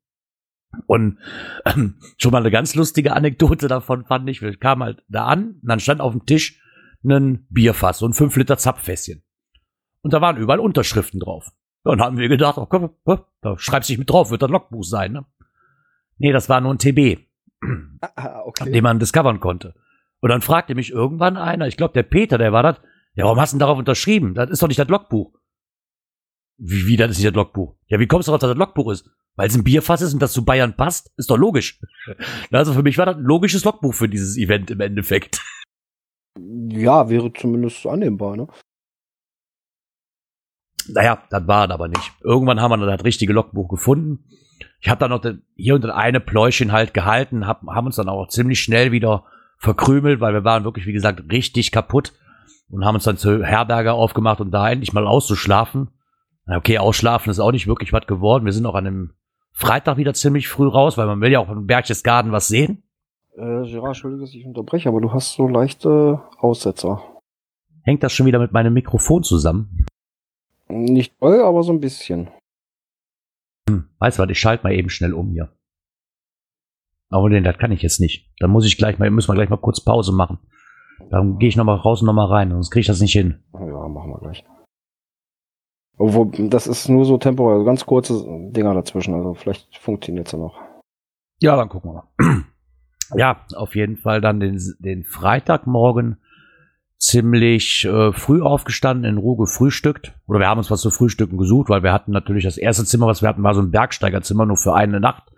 Und 0.87 1.19
ähm, 1.67 1.97
schon 2.17 2.33
mal 2.33 2.39
eine 2.39 2.51
ganz 2.51 2.75
lustige 2.75 3.13
Anekdote 3.13 3.69
davon 3.69 4.05
fand 4.05 4.29
ich. 4.29 4.41
Wir 4.41 4.57
kamen 4.57 4.83
halt 4.83 5.03
da 5.09 5.27
an 5.27 5.59
und 5.63 5.69
dann 5.69 5.81
stand 5.81 6.01
auf 6.01 6.13
dem 6.13 6.27
Tisch 6.27 6.61
ein 7.05 7.47
Bierfass, 7.51 7.99
so 7.99 8.07
ein 8.07 8.13
5 8.13 8.37
Liter 8.37 8.59
Zapffässchen. 8.59 9.23
Und 10.03 10.13
da 10.13 10.21
waren 10.21 10.37
überall 10.37 10.61
Unterschriften 10.61 11.21
drauf. 11.21 11.51
Dann 11.85 12.01
haben 12.01 12.19
wir 12.19 12.29
gedacht, 12.29 12.59
oh, 12.59 12.67
komm, 12.67 12.91
da 13.41 13.59
schreibst 13.59 13.89
dich 13.89 13.99
mit 13.99 14.11
drauf, 14.11 14.31
wird 14.31 14.43
das 14.43 14.51
Logbuch 14.51 14.85
sein, 14.85 15.13
ne? 15.13 15.25
Nee, 16.21 16.33
das 16.33 16.51
war 16.51 16.61
nur 16.61 16.75
ein 16.75 16.79
TB, 16.79 17.19
ah, 18.15 18.43
okay. 18.45 18.71
den 18.71 18.85
man 18.85 18.99
discovern 18.99 19.41
konnte. 19.41 19.75
Und 20.21 20.29
dann 20.29 20.43
fragte 20.43 20.75
mich 20.75 20.91
irgendwann 20.91 21.39
einer, 21.39 21.67
ich 21.67 21.79
glaube 21.79 21.95
der 21.95 22.03
Peter, 22.03 22.37
der 22.37 22.53
war 22.53 22.63
das, 22.63 22.77
ja, 23.15 23.25
warum 23.25 23.41
hast 23.41 23.53
du 23.53 23.55
denn 23.55 23.61
darauf 23.61 23.79
unterschrieben? 23.79 24.35
Das 24.35 24.51
ist 24.51 24.63
doch 24.63 24.69
nicht 24.69 24.79
das 24.79 24.89
Logbuch. 24.89 25.33
Wie, 26.59 26.87
wie, 26.87 26.97
das 26.99 27.13
ist 27.13 27.17
nicht 27.17 27.27
das 27.27 27.35
Logbuch? 27.35 27.75
Ja, 27.87 27.99
wie 27.99 28.07
kommst 28.07 28.29
du 28.29 28.33
darauf, 28.33 28.41
dass 28.41 28.51
das 28.51 28.59
Logbuch 28.59 28.93
ist? 28.93 29.11
Weil 29.35 29.49
es 29.49 29.57
ein 29.57 29.65
Bierfass 29.65 30.03
ist 30.03 30.13
und 30.13 30.21
das 30.21 30.35
zu 30.35 30.45
Bayern 30.45 30.77
passt? 30.77 31.11
Ist 31.17 31.31
doch 31.31 31.39
logisch. 31.39 31.81
Also 32.53 32.75
für 32.75 32.83
mich 32.83 32.99
war 32.99 33.07
das 33.07 33.17
ein 33.17 33.23
logisches 33.23 33.65
Logbuch 33.65 33.95
für 33.95 34.09
dieses 34.09 34.37
Event 34.37 34.71
im 34.71 34.81
Endeffekt. 34.81 35.41
Ja, 36.39 37.09
wäre 37.09 37.33
zumindest 37.33 37.87
annehmbar, 37.87 38.37
ne? 38.37 38.47
Naja, 40.89 41.23
das 41.31 41.47
war 41.47 41.65
es 41.65 41.71
aber 41.71 41.89
nicht. 41.89 42.13
Irgendwann 42.23 42.61
haben 42.61 42.73
wir 42.73 42.87
dann 42.87 42.99
das 42.99 43.05
richtige 43.05 43.33
Logbuch 43.33 43.69
gefunden. 43.69 44.27
Ich 44.81 44.89
habe 44.89 44.99
dann 44.99 45.11
noch 45.11 45.25
hier 45.57 45.75
und 45.75 45.85
eine 45.85 46.21
Pläuschen 46.21 46.73
halt 46.73 46.95
gehalten, 46.95 47.47
hab, 47.47 47.67
haben 47.67 47.87
uns 47.87 47.97
dann 47.97 48.09
auch 48.09 48.29
ziemlich 48.29 48.61
schnell 48.61 48.93
wieder 48.93 49.25
verkrümelt, 49.59 50.21
weil 50.21 50.33
wir 50.33 50.45
waren 50.45 50.65
wirklich, 50.65 50.87
wie 50.87 50.93
gesagt, 50.93 51.23
richtig 51.31 51.71
kaputt 51.71 52.15
und 52.71 52.85
haben 52.85 52.95
uns 52.95 53.05
dann 53.05 53.19
zur 53.19 53.45
Herberge 53.45 53.93
aufgemacht 53.93 54.41
und 54.41 54.51
da 54.53 54.71
endlich 54.71 54.93
mal 54.93 55.07
auszuschlafen. 55.07 55.89
Okay, 56.47 56.79
ausschlafen 56.79 57.31
ist 57.31 57.41
auch 57.41 57.53
nicht 57.53 57.67
wirklich 57.67 57.93
was 57.93 58.07
geworden. 58.07 58.45
Wir 58.45 58.53
sind 58.53 58.67
auch 58.67 58.75
an 58.75 58.87
einem 58.87 59.11
Freitag 59.53 59.99
wieder 59.99 60.15
ziemlich 60.15 60.49
früh 60.49 60.67
raus, 60.67 60.97
weil 60.97 61.07
man 61.07 61.21
will 61.21 61.31
ja 61.31 61.41
auch 61.41 61.47
von 61.47 61.67
Berchtesgaden 61.67 62.33
was 62.33 62.49
sehen. 62.49 62.83
Äh, 63.37 63.71
Gerard, 63.71 63.89
entschuldige, 63.89 64.23
dass 64.23 64.35
ich 64.35 64.47
unterbreche, 64.47 64.89
aber 64.89 65.01
du 65.01 65.13
hast 65.13 65.35
so 65.35 65.47
leichte 65.47 66.23
Aussetzer. 66.39 67.03
Hängt 67.83 68.03
das 68.03 68.13
schon 68.13 68.27
wieder 68.27 68.39
mit 68.39 68.53
meinem 68.53 68.73
Mikrofon 68.73 69.23
zusammen? 69.23 69.87
Nicht 70.69 71.15
voll, 71.19 71.41
aber 71.41 71.63
so 71.63 71.73
ein 71.73 71.81
bisschen. 71.81 72.29
Hm, 73.71 73.89
weißt 73.99 74.19
du 74.19 74.23
was, 74.23 74.31
ich 74.31 74.41
schalte 74.41 74.65
mal 74.65 74.73
eben 74.73 74.91
schnell 74.91 75.15
um 75.15 75.31
hier. 75.31 75.53
Aber 77.09 77.29
nee, 77.29 77.41
das 77.41 77.59
kann 77.59 77.73
ich 77.73 77.83
jetzt 77.83 78.01
nicht. 78.01 78.33
Dann 78.39 78.51
muss 78.51 78.67
ich 78.67 78.77
gleich 78.77 78.99
mal, 78.99 79.11
müssen 79.11 79.29
wir 79.29 79.35
gleich 79.35 79.51
mal 79.51 79.57
kurz 79.57 79.81
Pause 79.81 80.13
machen. 80.13 80.39
Dann 81.11 81.39
gehe 81.39 81.49
ich 81.49 81.57
nochmal 81.57 81.77
raus 81.77 82.03
und 82.03 82.07
nochmal 82.07 82.29
rein, 82.29 82.51
sonst 82.51 82.71
kriege 82.71 82.83
ich 82.83 82.87
das 82.87 83.01
nicht 83.01 83.13
hin. 83.13 83.43
Ja, 83.53 83.89
machen 83.89 84.11
wir 84.11 84.19
gleich. 84.21 84.45
Obwohl, 85.99 86.31
das 86.49 86.67
ist 86.67 86.89
nur 86.89 87.05
so 87.05 87.19
temporär, 87.19 87.65
ganz 87.65 87.85
kurze 87.85 88.25
Dinger 88.53 88.75
dazwischen, 88.75 89.15
also 89.15 89.35
vielleicht 89.35 89.77
funktioniert 89.77 90.27
es 90.27 90.33
ja 90.33 90.39
noch. 90.39 90.59
Ja, 91.41 91.57
dann 91.57 91.69
gucken 91.69 91.91
wir 91.91 92.05
mal. 92.19 92.45
ja, 93.17 93.45
auf 93.55 93.75
jeden 93.75 93.97
Fall 93.97 94.21
dann 94.21 94.41
den, 94.41 94.61
den 94.79 95.05
Freitagmorgen 95.05 96.19
ziemlich 97.01 97.87
äh, 97.87 98.13
früh 98.13 98.43
aufgestanden, 98.43 99.11
in 99.11 99.17
Ruhe 99.17 99.39
gefrühstückt. 99.39 100.13
Oder 100.27 100.39
wir 100.39 100.49
haben 100.49 100.59
uns 100.59 100.71
was 100.71 100.83
zu 100.83 100.91
frühstücken 100.91 101.39
gesucht, 101.39 101.71
weil 101.71 101.83
wir 101.83 101.95
hatten 101.95 102.13
natürlich 102.13 102.45
das 102.45 102.59
erste 102.59 102.85
Zimmer, 102.85 103.07
was 103.07 103.23
wir 103.23 103.29
hatten, 103.29 103.43
war 103.43 103.55
so 103.55 103.63
ein 103.63 103.71
Bergsteigerzimmer, 103.71 104.45
nur 104.45 104.59
für 104.59 104.75
eine 104.75 105.01
Nacht. 105.01 105.33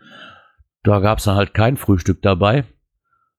Da 0.82 0.98
gab 0.98 1.18
es 1.18 1.24
dann 1.24 1.36
halt 1.36 1.54
kein 1.54 1.76
Frühstück 1.76 2.20
dabei. 2.20 2.64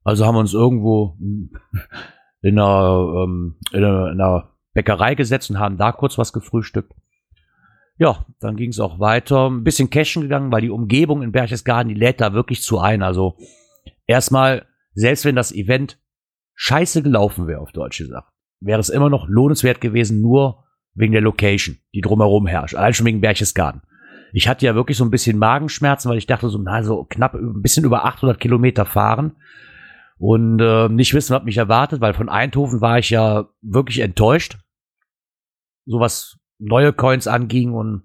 Also 0.05 0.25
haben 0.25 0.36
wir 0.36 0.39
uns 0.39 0.53
irgendwo 0.53 1.17
in 2.41 2.57
einer, 2.57 3.23
ähm, 3.23 3.57
in 3.73 3.83
einer, 3.83 4.12
in 4.12 4.21
einer 4.21 4.51
Bäckerei 4.73 5.15
gesetzt 5.15 5.49
und 5.49 5.59
haben 5.59 5.77
da 5.77 5.91
kurz 5.91 6.17
was 6.17 6.31
gefrühstückt. 6.31 6.93
Ja, 7.97 8.25
dann 8.39 8.55
ging 8.55 8.69
es 8.69 8.79
auch 8.79 8.99
weiter. 8.99 9.49
Ein 9.49 9.65
bisschen 9.65 9.89
cashen 9.89 10.23
gegangen, 10.23 10.51
weil 10.51 10.62
die 10.62 10.69
Umgebung 10.69 11.21
in 11.21 11.33
Berchtesgaden, 11.33 11.89
die 11.89 11.99
lädt 11.99 12.21
da 12.21 12.33
wirklich 12.33 12.63
zu 12.63 12.79
ein. 12.79 13.03
Also 13.03 13.38
erstmal, 14.07 14.65
selbst 14.95 15.25
wenn 15.25 15.36
das 15.36 15.51
Event 15.51 15.99
scheiße 16.55 17.03
gelaufen 17.03 17.47
wäre, 17.47 17.61
auf 17.61 17.71
Deutsch 17.71 17.97
gesagt, 17.97 18.29
wäre 18.59 18.79
es 18.79 18.89
immer 18.89 19.09
noch 19.09 19.27
lohnenswert 19.27 19.81
gewesen, 19.81 20.21
nur 20.21 20.63
wegen 20.93 21.13
der 21.13 21.21
Location, 21.21 21.77
die 21.93 22.01
drumherum 22.01 22.47
herrscht. 22.47 22.75
Allein 22.75 22.93
schon 22.93 23.05
wegen 23.05 23.21
Berchtesgaden. 23.21 23.81
Ich 24.31 24.47
hatte 24.47 24.65
ja 24.65 24.75
wirklich 24.75 24.97
so 24.97 25.03
ein 25.03 25.11
bisschen 25.11 25.37
Magenschmerzen, 25.37 26.09
weil 26.09 26.17
ich 26.17 26.27
dachte 26.27 26.49
so, 26.49 26.57
na, 26.57 26.83
so 26.83 27.03
knapp 27.03 27.35
ein 27.35 27.61
bisschen 27.61 27.85
über 27.85 28.05
800 28.05 28.39
Kilometer 28.39 28.85
fahren 28.85 29.35
und 30.17 30.59
äh, 30.59 30.89
nicht 30.89 31.13
wissen, 31.13 31.35
was 31.35 31.43
mich 31.43 31.57
erwartet, 31.57 32.01
weil 32.01 32.13
von 32.13 32.29
Eindhoven 32.29 32.81
war 32.81 32.97
ich 32.97 33.09
ja 33.09 33.49
wirklich 33.61 33.99
enttäuscht. 33.99 34.57
So 35.85 35.99
was 35.99 36.39
neue 36.59 36.93
Coins 36.93 37.27
anging 37.27 37.73
und 37.73 38.03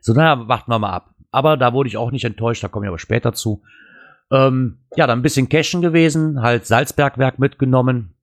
so, 0.00 0.12
naja, 0.12 0.48
warten 0.48 0.70
wir 0.70 0.78
mal 0.78 0.92
ab. 0.92 1.14
Aber 1.30 1.56
da 1.56 1.72
wurde 1.72 1.88
ich 1.88 1.96
auch 1.96 2.10
nicht 2.10 2.24
enttäuscht, 2.24 2.62
da 2.62 2.68
komme 2.68 2.86
ich 2.86 2.88
aber 2.88 2.98
später 2.98 3.32
zu. 3.32 3.62
Ähm, 4.30 4.78
ja, 4.96 5.06
dann 5.06 5.18
ein 5.20 5.22
bisschen 5.22 5.48
Cashen 5.48 5.82
gewesen, 5.82 6.40
halt 6.40 6.66
Salzbergwerk 6.66 7.38
mitgenommen 7.38 8.14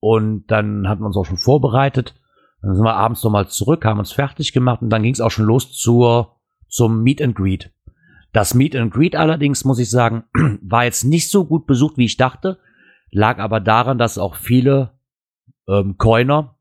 und 0.00 0.46
dann 0.50 0.88
hatten 0.88 1.02
wir 1.02 1.06
uns 1.06 1.16
auch 1.16 1.26
schon 1.26 1.36
vorbereitet. 1.36 2.14
Dann 2.62 2.74
sind 2.74 2.84
wir 2.84 2.94
abends 2.94 3.22
nochmal 3.22 3.48
zurück, 3.48 3.84
haben 3.84 3.98
uns 3.98 4.12
fertig 4.12 4.52
gemacht 4.52 4.82
und 4.82 4.90
dann 4.90 5.02
ging 5.02 5.12
es 5.12 5.20
auch 5.20 5.30
schon 5.30 5.44
los 5.44 5.72
zur, 5.72 6.36
zum 6.68 7.02
Meet 7.02 7.22
and 7.22 7.34
Greet. 7.34 7.72
Das 8.32 8.54
Meet 8.54 8.76
and 8.76 8.92
Greet 8.92 9.16
allerdings, 9.16 9.64
muss 9.64 9.78
ich 9.78 9.90
sagen, 9.90 10.24
war 10.62 10.84
jetzt 10.84 11.04
nicht 11.04 11.30
so 11.30 11.44
gut 11.44 11.66
besucht, 11.66 11.96
wie 11.96 12.06
ich 12.06 12.16
dachte, 12.16 12.58
lag 13.10 13.38
aber 13.38 13.60
daran, 13.60 13.98
dass 13.98 14.18
auch 14.18 14.36
viele 14.36 14.98
ähm, 15.68 15.96
Coiner 15.98 16.56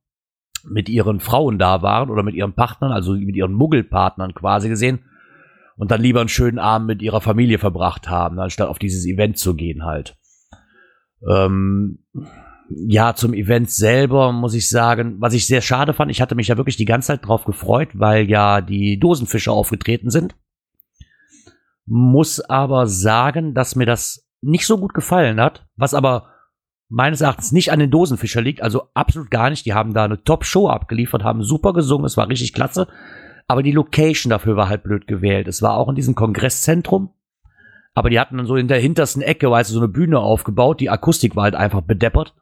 mit 0.64 0.90
ihren 0.90 1.20
Frauen 1.20 1.60
da 1.60 1.82
waren 1.82 2.10
oder 2.10 2.24
mit 2.24 2.36
ihren 2.36 2.54
Partnern, 2.54 2.92
also 2.92 3.14
mit 3.14 3.36
ihren 3.36 3.54
Muggelpartnern 3.54 4.34
quasi 4.34 4.70
gesehen 4.70 5.06
und 5.76 5.92
dann 5.92 6.02
lieber 6.02 6.20
einen 6.20 6.30
schönen 6.30 6.60
Abend 6.60 6.88
mit 6.88 7.02
ihrer 7.02 7.22
Familie 7.22 7.60
verbracht 7.60 8.10
haben, 8.10 8.40
anstatt 8.40 8.70
auf 8.70 8.80
dieses 8.80 9.06
Event 9.06 9.38
zu 9.38 9.56
gehen 9.56 9.84
halt. 9.86 10.18
Ähm, 11.28 12.00
ja, 12.70 13.14
zum 13.14 13.34
Event 13.34 13.70
selber 13.70 14.32
muss 14.32 14.54
ich 14.54 14.70
sagen, 14.70 15.18
was 15.20 15.34
ich 15.34 15.46
sehr 15.46 15.62
schade 15.62 15.94
fand, 15.94 16.10
ich 16.12 16.22
hatte 16.22 16.36
mich 16.36 16.48
ja 16.48 16.58
wirklich 16.58 16.78
die 16.78 16.86
ganze 16.86 17.08
Zeit 17.08 17.26
drauf 17.26 17.46
gefreut, 17.46 17.90
weil 17.94 18.30
ja 18.30 18.62
die 18.62 19.00
Dosenfischer 19.00 19.52
aufgetreten 19.52 20.10
sind 20.10 20.36
muss 21.86 22.40
aber 22.42 22.88
sagen, 22.88 23.54
dass 23.54 23.76
mir 23.76 23.86
das 23.86 24.28
nicht 24.42 24.66
so 24.66 24.78
gut 24.78 24.94
gefallen 24.94 25.40
hat, 25.40 25.66
was 25.76 25.94
aber 25.94 26.30
meines 26.88 27.22
Erachtens 27.22 27.52
nicht 27.52 27.72
an 27.72 27.80
den 27.80 27.92
Dosenfischer 27.92 28.42
liegt, 28.42 28.62
also 28.62 28.90
absolut 28.94 29.32
gar 29.32 29.50
nicht. 29.50 29.66
Die 29.66 29.74
haben 29.74 29.94
da 29.94 30.06
eine 30.06 30.24
Top-Show 30.24 30.68
abgeliefert, 30.68 31.24
haben 31.24 31.44
super 31.44 31.74
gesungen, 31.74 32.06
es 32.06 32.18
war 32.18 32.30
richtig 32.30 32.54
klasse. 32.54 32.88
Aber 33.48 33.64
die 33.64 33.72
Location 33.72 34.30
dafür 34.30 34.56
war 34.56 34.70
halt 34.70 34.84
blöd 34.84 35.08
gewählt. 35.08 35.48
Es 35.48 35.62
war 35.62 35.78
auch 35.78 35.90
in 35.90 35.96
diesem 35.96 36.16
Kongresszentrum. 36.16 37.12
Aber 37.94 38.10
die 38.10 38.20
hatten 38.20 38.38
dann 38.38 38.48
so 38.48 38.56
in 38.56 38.68
der 38.68 38.80
hintersten 38.80 39.22
Ecke, 39.22 39.50
weißt 39.50 39.70
du, 39.70 39.76
so 39.76 39.80
eine 39.80 39.88
Bühne 39.88 40.20
aufgebaut. 40.20 40.80
Die 40.80 40.90
Akustik 40.90 41.36
war 41.36 41.44
halt 41.44 41.56
einfach 41.56 41.82
bedeppert. 41.82 42.34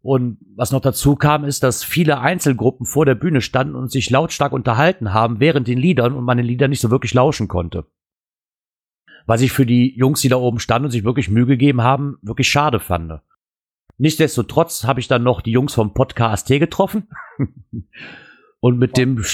Und 0.00 0.38
was 0.54 0.70
noch 0.70 0.80
dazu 0.80 1.16
kam, 1.16 1.44
ist, 1.44 1.62
dass 1.62 1.82
viele 1.82 2.20
Einzelgruppen 2.20 2.86
vor 2.86 3.06
der 3.06 3.14
Bühne 3.14 3.40
standen 3.40 3.74
und 3.74 3.90
sich 3.90 4.10
lautstark 4.10 4.52
unterhalten 4.52 5.12
haben 5.12 5.40
während 5.40 5.66
den 5.66 5.78
Liedern 5.78 6.14
und 6.14 6.24
man 6.24 6.36
den 6.36 6.46
Liedern 6.46 6.70
nicht 6.70 6.80
so 6.80 6.90
wirklich 6.90 7.14
lauschen 7.14 7.48
konnte 7.48 7.86
was 9.26 9.40
ich 9.40 9.52
für 9.52 9.66
die 9.66 9.96
Jungs, 9.96 10.20
die 10.20 10.28
da 10.28 10.36
oben 10.36 10.58
standen 10.58 10.86
und 10.86 10.90
sich 10.90 11.04
wirklich 11.04 11.30
Mühe 11.30 11.46
gegeben 11.46 11.82
haben, 11.82 12.18
wirklich 12.22 12.48
schade 12.48 12.80
fand. 12.80 13.20
Nichtsdestotrotz 13.96 14.84
habe 14.84 15.00
ich 15.00 15.08
dann 15.08 15.22
noch 15.22 15.40
die 15.40 15.52
Jungs 15.52 15.74
vom 15.74 15.94
Podcast 15.94 16.48
getroffen. 16.48 17.08
und 18.60 18.78
mit 18.78 18.96
dem. 18.96 19.24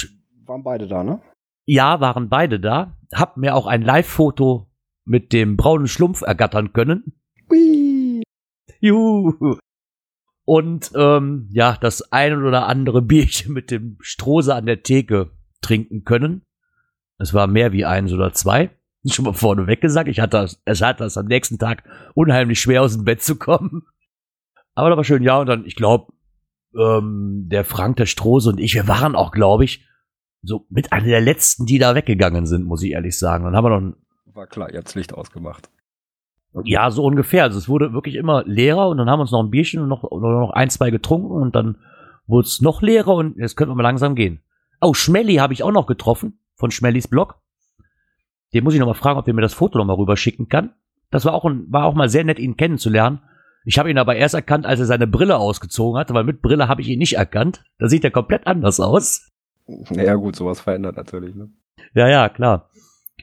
Waren 0.51 0.65
beide 0.65 0.89
da, 0.89 1.05
ne? 1.05 1.23
Ja, 1.65 2.01
waren 2.01 2.29
beide 2.29 2.59
da. 2.59 2.97
Hab 3.15 3.37
mir 3.37 3.55
auch 3.55 3.69
ein 3.69 3.83
Live-Foto 3.83 4.69
mit 5.05 5.33
dem 5.33 5.57
braunen 5.57 5.87
Schlumpf 5.87 6.23
ergattern 6.23 6.73
können. 6.73 7.13
Hui. 7.49 8.25
Juhu. 8.81 9.59
Und 10.45 10.91
ähm, 10.97 11.49
ja, 11.53 11.79
das 11.81 12.11
ein 12.11 12.43
oder 12.43 12.67
andere 12.67 13.01
Bierchen 13.01 13.55
mit 13.55 13.71
dem 13.71 13.99
Strose 14.01 14.53
an 14.57 14.67
der 14.67 14.83
Theke 14.83 15.31
trinken 15.61 16.03
können. 16.03 16.43
Es 17.19 17.33
war 17.33 17.47
mehr 17.47 17.71
wie 17.71 17.85
eins 17.85 18.13
oder 18.13 18.33
zwei 18.33 18.71
schon 19.07 19.27
mal 19.27 19.35
vorneweg 19.35 19.81
gesagt, 19.81 20.09
ich 20.09 20.19
hatte, 20.19 20.49
es 20.65 20.83
hatte 20.83 21.05
es 21.05 21.17
am 21.17 21.27
nächsten 21.27 21.61
Tag 21.61 21.85
unheimlich 22.15 22.59
schwer 22.59 22.83
aus 22.83 22.95
dem 22.95 23.05
Bett 23.05 23.23
zu 23.23 23.37
kommen. 23.37 23.87
Aber 24.75 24.91
da 24.91 24.97
war 24.97 25.05
schön, 25.05 25.23
ja, 25.23 25.39
und 25.39 25.47
dann, 25.47 25.65
ich 25.65 25.77
glaube, 25.77 26.13
ähm, 26.77 27.47
der 27.49 27.65
Frank, 27.65 27.99
der 27.99 28.07
Strose 28.07 28.51
und 28.51 28.59
ich, 28.59 28.75
wir 28.75 28.89
waren 28.89 29.15
auch, 29.15 29.31
glaube 29.31 29.63
ich, 29.63 29.87
so 30.43 30.67
mit 30.71 30.93
einer 30.93 31.07
der 31.07 31.21
letzten, 31.21 31.67
die 31.67 31.79
da 31.79 31.95
weggegangen 31.95 32.47
sind, 32.47 32.65
muss 32.65 32.83
ich 32.83 32.93
ehrlich 32.93 33.19
sagen. 33.19 33.45
Dann 33.45 33.55
haben 33.55 33.65
wir 33.65 33.71
noch 33.71 33.81
ein, 33.81 33.97
War 34.33 34.47
klar, 34.47 34.73
jetzt 34.73 34.95
Licht 34.95 35.13
ausgemacht. 35.13 35.71
Ja, 36.65 36.91
so 36.91 37.05
ungefähr. 37.05 37.45
Also 37.45 37.59
es 37.59 37.69
wurde 37.69 37.93
wirklich 37.93 38.17
immer 38.17 38.43
leerer 38.45 38.89
und 38.89 38.99
dann 38.99 39.09
haben 39.09 39.19
wir 39.19 39.23
uns 39.23 39.31
noch 39.31 39.43
ein 39.43 39.51
Bierchen 39.51 39.83
und 39.83 39.89
noch, 39.89 40.03
noch 40.03 40.51
ein, 40.53 40.71
zwei 40.71 40.91
getrunken 40.91 41.31
und 41.31 41.55
dann 41.55 41.77
wurde 42.27 42.47
es 42.47 42.61
noch 42.61 42.83
leerer 42.83 43.15
und 43.15 43.37
jetzt 43.37 43.57
könnten 43.57 43.73
wir 43.73 43.77
mal 43.77 43.83
langsam 43.83 44.15
gehen. 44.15 44.41
Oh, 44.81 44.95
Schmelly 44.95 45.37
habe 45.37 45.53
ich 45.53 45.63
auch 45.63 45.73
noch 45.73 45.87
getroffen 45.87 46.39
von 46.55 46.71
Schmellys 46.71 47.09
Blog. 47.09 47.37
Den 48.53 48.65
muss 48.65 48.75
ich 48.75 48.81
noch 48.81 48.87
mal 48.87 48.95
fragen, 48.95 49.19
ob 49.19 49.29
er 49.29 49.35
mir 49.35 49.43
das 49.43 49.55
Foto 49.55 49.79
noch 49.79 49.85
mal 49.85 49.95
rüberschicken 49.95 50.49
kann. 50.49 50.73
Das 51.11 51.25
war 51.25 51.35
auch, 51.35 51.45
ein, 51.45 51.67
war 51.71 51.85
auch 51.85 51.95
mal 51.95 52.09
sehr 52.09 52.25
nett, 52.25 52.39
ihn 52.39 52.57
kennenzulernen. 52.57 53.21
Ich 53.65 53.79
habe 53.79 53.91
ihn 53.91 53.99
aber 53.99 54.17
erst 54.17 54.35
erkannt, 54.35 54.65
als 54.65 54.81
er 54.81 54.87
seine 54.87 55.07
Brille 55.07 55.37
ausgezogen 55.37 56.01
hatte, 56.01 56.15
weil 56.15 56.25
mit 56.25 56.41
Brille 56.41 56.67
habe 56.67 56.81
ich 56.81 56.89
ihn 56.89 56.99
nicht 56.99 57.17
erkannt. 57.17 57.63
Da 57.79 57.89
sieht 57.89 58.05
er 58.05 58.11
komplett 58.11 58.47
anders 58.47 58.81
aus. 58.81 59.30
Naja, 59.91 60.15
gut, 60.15 60.37
sowas 60.37 60.61
verändert 60.61 60.97
natürlich, 60.97 61.35
ne? 61.35 61.51
Ja, 61.95 62.09
ja, 62.09 62.29
klar. 62.29 62.69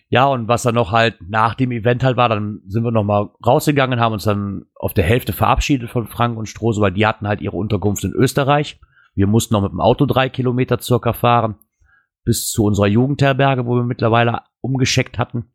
Ja, 0.09 0.25
und 0.27 0.47
was 0.47 0.63
dann 0.63 0.75
noch 0.75 0.91
halt 0.91 1.17
nach 1.27 1.55
dem 1.55 1.71
Event 1.71 2.03
halt 2.03 2.15
war, 2.17 2.29
dann 2.29 2.61
sind 2.67 2.83
wir 2.83 2.91
noch 2.91 3.03
mal 3.03 3.29
rausgegangen, 3.45 3.99
haben 3.99 4.13
uns 4.13 4.23
dann 4.23 4.65
auf 4.75 4.93
der 4.93 5.03
Hälfte 5.03 5.33
verabschiedet 5.33 5.89
von 5.89 6.07
Frank 6.07 6.37
und 6.37 6.47
Strose, 6.47 6.79
weil 6.79 6.93
die 6.93 7.05
hatten 7.05 7.27
halt 7.27 7.41
ihre 7.41 7.57
Unterkunft 7.57 8.03
in 8.03 8.13
Österreich. 8.13 8.79
Wir 9.15 9.27
mussten 9.27 9.53
noch 9.53 9.61
mit 9.61 9.71
dem 9.71 9.81
Auto 9.81 10.05
drei 10.05 10.29
Kilometer 10.29 10.79
circa 10.79 11.13
fahren 11.13 11.55
bis 12.23 12.51
zu 12.51 12.65
unserer 12.65 12.87
Jugendherberge, 12.87 13.65
wo 13.65 13.75
wir 13.75 13.83
mittlerweile 13.83 14.41
umgescheckt 14.59 15.17
hatten. 15.17 15.45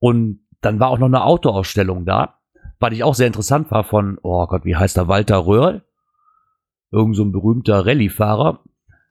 Und 0.00 0.40
dann 0.60 0.80
war 0.80 0.88
auch 0.88 0.98
noch 0.98 1.06
eine 1.06 1.22
Autoausstellung 1.22 2.04
da, 2.04 2.40
was 2.80 2.92
ich 2.92 3.04
auch 3.04 3.14
sehr 3.14 3.28
interessant 3.28 3.70
war 3.70 3.84
von, 3.84 4.18
oh 4.22 4.44
Gott, 4.48 4.64
wie 4.64 4.74
heißt 4.74 4.96
der, 4.96 5.06
Walter 5.06 5.46
Röhrl? 5.46 5.84
Irgend 6.90 7.14
so 7.14 7.22
ein 7.22 7.30
berühmter 7.30 7.86
Rallye-Fahrer. 7.86 8.60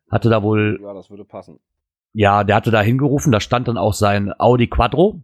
Hatte 0.10 0.30
da 0.30 0.44
wohl. 0.44 0.80
Ja, 0.82 0.94
das 0.94 1.10
würde 1.10 1.26
passen. 1.26 1.60
Ja, 2.14 2.44
der 2.44 2.56
hatte 2.56 2.72
da 2.72 2.82
hingerufen, 2.82 3.32
da 3.32 3.40
stand 3.40 3.68
dann 3.68 3.78
auch 3.78 3.94
sein 3.94 4.34
Audi 4.40 4.68
Quattro 4.68 5.22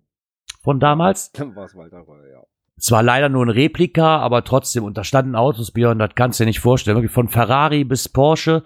von 0.62 0.80
damals. 0.80 1.32
Dann 1.32 1.56
war 1.56 1.66
es 1.66 1.76
Walter 1.76 2.06
Röhrl, 2.08 2.30
ja. 2.32 2.44
Zwar 2.78 3.04
leider 3.04 3.30
nur 3.30 3.46
ein 3.46 3.50
Replika, 3.50 4.18
aber 4.18 4.44
trotzdem, 4.44 4.84
und 4.84 4.98
da 4.98 5.04
standen 5.04 5.36
Autos, 5.36 5.72
Björn, 5.72 6.00
das 6.00 6.16
kannst 6.16 6.40
du 6.40 6.44
dir 6.44 6.48
nicht 6.48 6.60
vorstellen. 6.60 6.98
Wirklich 6.98 7.12
von 7.12 7.30
Ferrari 7.30 7.84
bis 7.84 8.10
Porsche 8.10 8.64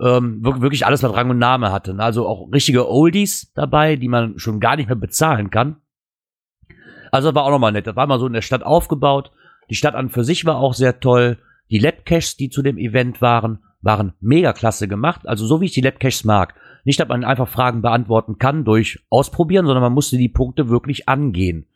ähm, 0.00 0.44
wirklich 0.44 0.86
alles, 0.86 1.02
was 1.02 1.14
Rang 1.14 1.30
und 1.30 1.38
Name 1.38 1.72
hatte. 1.72 1.94
Ne? 1.94 2.02
Also 2.02 2.26
auch 2.26 2.52
richtige 2.52 2.88
Oldies 2.88 3.52
dabei, 3.54 3.96
die 3.96 4.08
man 4.08 4.38
schon 4.38 4.60
gar 4.60 4.76
nicht 4.76 4.86
mehr 4.86 4.96
bezahlen 4.96 5.50
kann. 5.50 5.76
Also 7.10 7.28
das 7.28 7.34
war 7.34 7.44
auch 7.44 7.50
nochmal 7.50 7.72
nett. 7.72 7.86
Das 7.86 7.96
war 7.96 8.06
mal 8.06 8.18
so 8.18 8.26
in 8.26 8.32
der 8.32 8.42
Stadt 8.42 8.62
aufgebaut. 8.62 9.32
Die 9.70 9.74
Stadt 9.74 9.94
an 9.94 10.10
für 10.10 10.24
sich 10.24 10.44
war 10.44 10.56
auch 10.56 10.74
sehr 10.74 11.00
toll. 11.00 11.38
Die 11.70 11.78
Labcaches, 11.78 12.36
die 12.36 12.48
zu 12.48 12.62
dem 12.62 12.78
Event 12.78 13.20
waren, 13.20 13.64
waren 13.80 14.12
mega 14.20 14.52
klasse 14.52 14.88
gemacht. 14.88 15.26
Also 15.26 15.46
so 15.46 15.60
wie 15.60 15.66
ich 15.66 15.72
die 15.72 15.80
Labcaches 15.80 16.24
mag. 16.24 16.54
Nicht, 16.84 17.00
dass 17.00 17.08
man 17.08 17.24
einfach 17.24 17.48
Fragen 17.48 17.82
beantworten 17.82 18.38
kann 18.38 18.64
durch 18.64 19.04
Ausprobieren, 19.10 19.66
sondern 19.66 19.82
man 19.82 19.92
musste 19.92 20.16
die 20.16 20.28
Punkte 20.28 20.68
wirklich 20.68 21.08
angehen. 21.08 21.66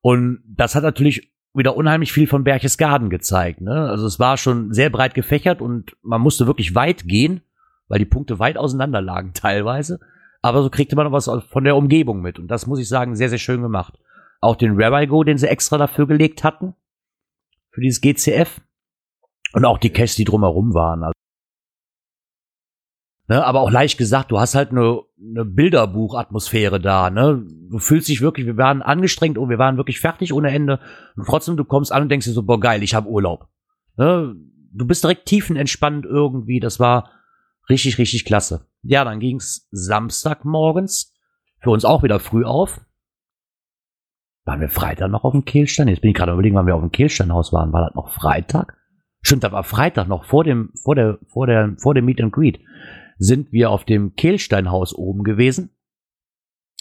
Und 0.00 0.42
das 0.46 0.74
hat 0.74 0.82
natürlich 0.82 1.32
wieder 1.54 1.76
unheimlich 1.76 2.12
viel 2.12 2.26
von 2.26 2.44
Berchtesgaden 2.44 3.10
gezeigt. 3.10 3.60
Ne? 3.60 3.88
Also 3.88 4.06
es 4.06 4.18
war 4.18 4.36
schon 4.36 4.72
sehr 4.72 4.90
breit 4.90 5.14
gefächert 5.14 5.60
und 5.60 5.96
man 6.02 6.20
musste 6.20 6.46
wirklich 6.46 6.74
weit 6.74 7.06
gehen, 7.06 7.42
weil 7.88 7.98
die 7.98 8.06
Punkte 8.06 8.38
weit 8.38 8.56
auseinander 8.56 9.00
lagen 9.00 9.32
teilweise. 9.34 10.00
Aber 10.40 10.62
so 10.62 10.70
kriegte 10.70 10.96
man 10.96 11.12
was 11.12 11.30
von 11.50 11.64
der 11.64 11.76
Umgebung 11.76 12.20
mit. 12.20 12.38
Und 12.38 12.48
das 12.48 12.66
muss 12.66 12.80
ich 12.80 12.88
sagen, 12.88 13.14
sehr, 13.14 13.28
sehr 13.28 13.38
schön 13.38 13.62
gemacht. 13.62 13.98
Auch 14.40 14.56
den 14.56 14.74
Rabbi 14.74 15.06
Go, 15.06 15.22
den 15.22 15.38
sie 15.38 15.46
extra 15.46 15.78
dafür 15.78 16.08
gelegt 16.08 16.42
hatten. 16.42 16.74
Für 17.70 17.80
dieses 17.80 18.00
GCF. 18.00 18.60
Und 19.52 19.64
auch 19.64 19.78
die 19.78 19.90
Caches, 19.90 20.16
die 20.16 20.24
drumherum 20.24 20.74
waren. 20.74 21.12
Ne, 23.32 23.42
aber 23.46 23.62
auch 23.62 23.70
leicht 23.70 23.96
gesagt, 23.96 24.30
du 24.30 24.38
hast 24.38 24.54
halt 24.54 24.72
eine, 24.72 25.00
eine 25.18 25.46
Bilderbuchatmosphäre 25.46 26.78
da. 26.78 27.08
Ne? 27.08 27.42
Du 27.70 27.78
fühlst 27.78 28.08
dich 28.08 28.20
wirklich, 28.20 28.44
wir 28.44 28.58
waren 28.58 28.82
angestrengt 28.82 29.38
und 29.38 29.48
wir 29.48 29.56
waren 29.56 29.78
wirklich 29.78 30.00
fertig 30.00 30.34
ohne 30.34 30.50
Ende. 30.50 30.80
Und 31.16 31.26
trotzdem, 31.26 31.56
du 31.56 31.64
kommst 31.64 31.92
an 31.92 32.02
und 32.02 32.08
denkst 32.10 32.26
dir 32.26 32.34
so, 32.34 32.42
boah, 32.42 32.60
geil, 32.60 32.82
ich 32.82 32.94
habe 32.94 33.08
Urlaub. 33.08 33.48
Ne? 33.96 34.36
Du 34.74 34.86
bist 34.86 35.02
direkt 35.02 35.24
tiefenentspannt 35.24 36.04
irgendwie. 36.04 36.60
Das 36.60 36.78
war 36.78 37.08
richtig, 37.70 37.96
richtig 37.96 38.26
klasse. 38.26 38.66
Ja, 38.82 39.02
dann 39.02 39.18
ging's 39.18 39.66
Samstagmorgens 39.70 41.14
für 41.62 41.70
uns 41.70 41.86
auch 41.86 42.02
wieder 42.02 42.20
früh 42.20 42.44
auf. 42.44 42.82
waren 44.44 44.60
wir 44.60 44.68
Freitag 44.68 45.10
noch 45.10 45.24
auf 45.24 45.32
dem 45.32 45.46
Kehlstein? 45.46 45.88
Jetzt 45.88 46.02
bin 46.02 46.10
ich 46.10 46.16
gerade 46.16 46.32
überlegen, 46.32 46.56
wann 46.56 46.66
wir 46.66 46.74
auf 46.74 46.82
dem 46.82 46.92
Kehlsteinhaus 46.92 47.50
waren. 47.50 47.72
War 47.72 47.86
das 47.86 47.94
noch 47.94 48.10
Freitag? 48.10 48.76
Stimmt, 49.22 49.42
das 49.42 49.52
war 49.52 49.64
Freitag 49.64 50.06
noch 50.06 50.26
vor 50.26 50.44
dem, 50.44 50.68
vor 50.82 50.96
der, 50.96 51.18
vor 51.28 51.46
der, 51.46 51.76
vor 51.78 51.94
dem 51.94 52.04
Meet 52.04 52.20
and 52.20 52.32
Greet. 52.34 52.60
Sind 53.18 53.52
wir 53.52 53.70
auf 53.70 53.84
dem 53.84 54.14
Kehlsteinhaus 54.14 54.94
oben 54.94 55.24
gewesen, 55.24 55.70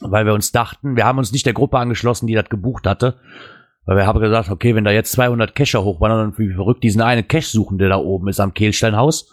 weil 0.02 0.26
wir 0.26 0.34
uns 0.34 0.52
dachten, 0.52 0.96
wir 0.96 1.06
haben 1.06 1.18
uns 1.18 1.32
nicht 1.32 1.46
der 1.46 1.54
Gruppe 1.54 1.78
angeschlossen, 1.78 2.28
die 2.28 2.34
das 2.34 2.50
gebucht 2.50 2.88
hatte, 2.88 3.20
weil 3.86 3.98
wir 3.98 4.06
haben 4.06 4.20
gesagt, 4.20 4.50
okay, 4.50 4.76
wenn 4.76 4.84
da 4.84 4.92
jetzt 4.92 5.12
200 5.14 5.56
Cacher 5.56 5.84
hochwandern 5.84 6.28
und 6.28 6.40
wie 6.40 6.54
verrückt 6.54 6.84
diesen 6.84 7.02
einen 7.02 7.28
Cache 7.28 7.48
suchen, 7.48 7.78
der 7.78 7.90
da 7.90 7.98
oben 7.98 8.28
ist 8.28 8.40
am 8.40 8.54
Kehlsteinhaus, 8.54 9.32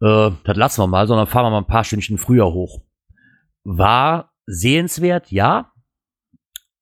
äh, 0.00 0.30
das 0.44 0.56
lassen 0.56 0.82
wir 0.82 0.86
mal, 0.86 1.06
sondern 1.06 1.26
fahren 1.26 1.46
wir 1.46 1.50
mal 1.50 1.58
ein 1.58 1.66
paar 1.66 1.84
Stündchen 1.84 2.18
früher 2.18 2.52
hoch. 2.52 2.82
War 3.64 4.32
sehenswert, 4.46 5.30
ja, 5.30 5.72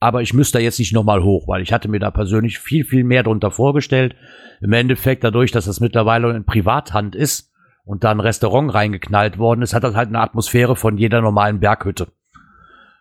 aber 0.00 0.22
ich 0.22 0.32
müsste 0.32 0.58
da 0.58 0.62
jetzt 0.62 0.78
nicht 0.78 0.92
nochmal 0.92 1.22
hoch, 1.22 1.48
weil 1.48 1.62
ich 1.62 1.72
hatte 1.72 1.88
mir 1.88 1.98
da 1.98 2.10
persönlich 2.10 2.58
viel, 2.58 2.84
viel 2.84 3.04
mehr 3.04 3.24
drunter 3.24 3.50
vorgestellt. 3.50 4.14
Im 4.60 4.72
Endeffekt 4.72 5.24
dadurch, 5.24 5.50
dass 5.50 5.64
das 5.64 5.80
mittlerweile 5.80 6.34
in 6.34 6.44
Privathand 6.44 7.16
ist 7.16 7.47
und 7.88 8.04
da 8.04 8.10
ein 8.10 8.20
Restaurant 8.20 8.74
reingeknallt 8.74 9.38
worden 9.38 9.62
ist, 9.62 9.72
hat 9.72 9.82
das 9.82 9.94
halt 9.94 10.08
eine 10.08 10.20
Atmosphäre 10.20 10.76
von 10.76 10.98
jeder 10.98 11.22
normalen 11.22 11.58
Berghütte. 11.58 12.12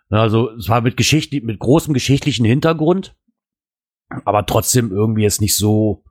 Also 0.09 0.51
es 0.51 0.69
war 0.69 0.79
mit 0.79 0.95
Geschichte, 0.95 1.41
mit 1.41 1.59
großem 1.59 1.93
geschichtlichen 1.93 2.45
Hintergrund, 2.45 3.13
aber 4.23 4.45
trotzdem 4.45 4.91
irgendwie 4.91 5.23
jetzt 5.23 5.41
nicht 5.41 5.57
so, 5.57 6.05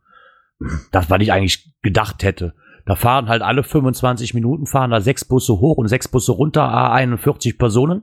das, 0.93 1.09
was 1.09 1.23
ich 1.23 1.33
eigentlich 1.33 1.75
gedacht 1.81 2.23
hätte. 2.23 2.55
Da 2.85 2.97
fahren 2.97 3.29
halt 3.29 3.41
alle 3.41 3.63
25 3.63 4.35
Minuten 4.35 4.67
fahren 4.67 4.91
da 4.91 5.01
sechs 5.01 5.25
Busse 5.25 5.55
hoch 5.55 5.79
und 5.79 5.89
sechs 5.89 6.07
Busse 6.07 6.33
runter, 6.33 6.63
A41 6.63 7.57
Personen, 7.57 8.03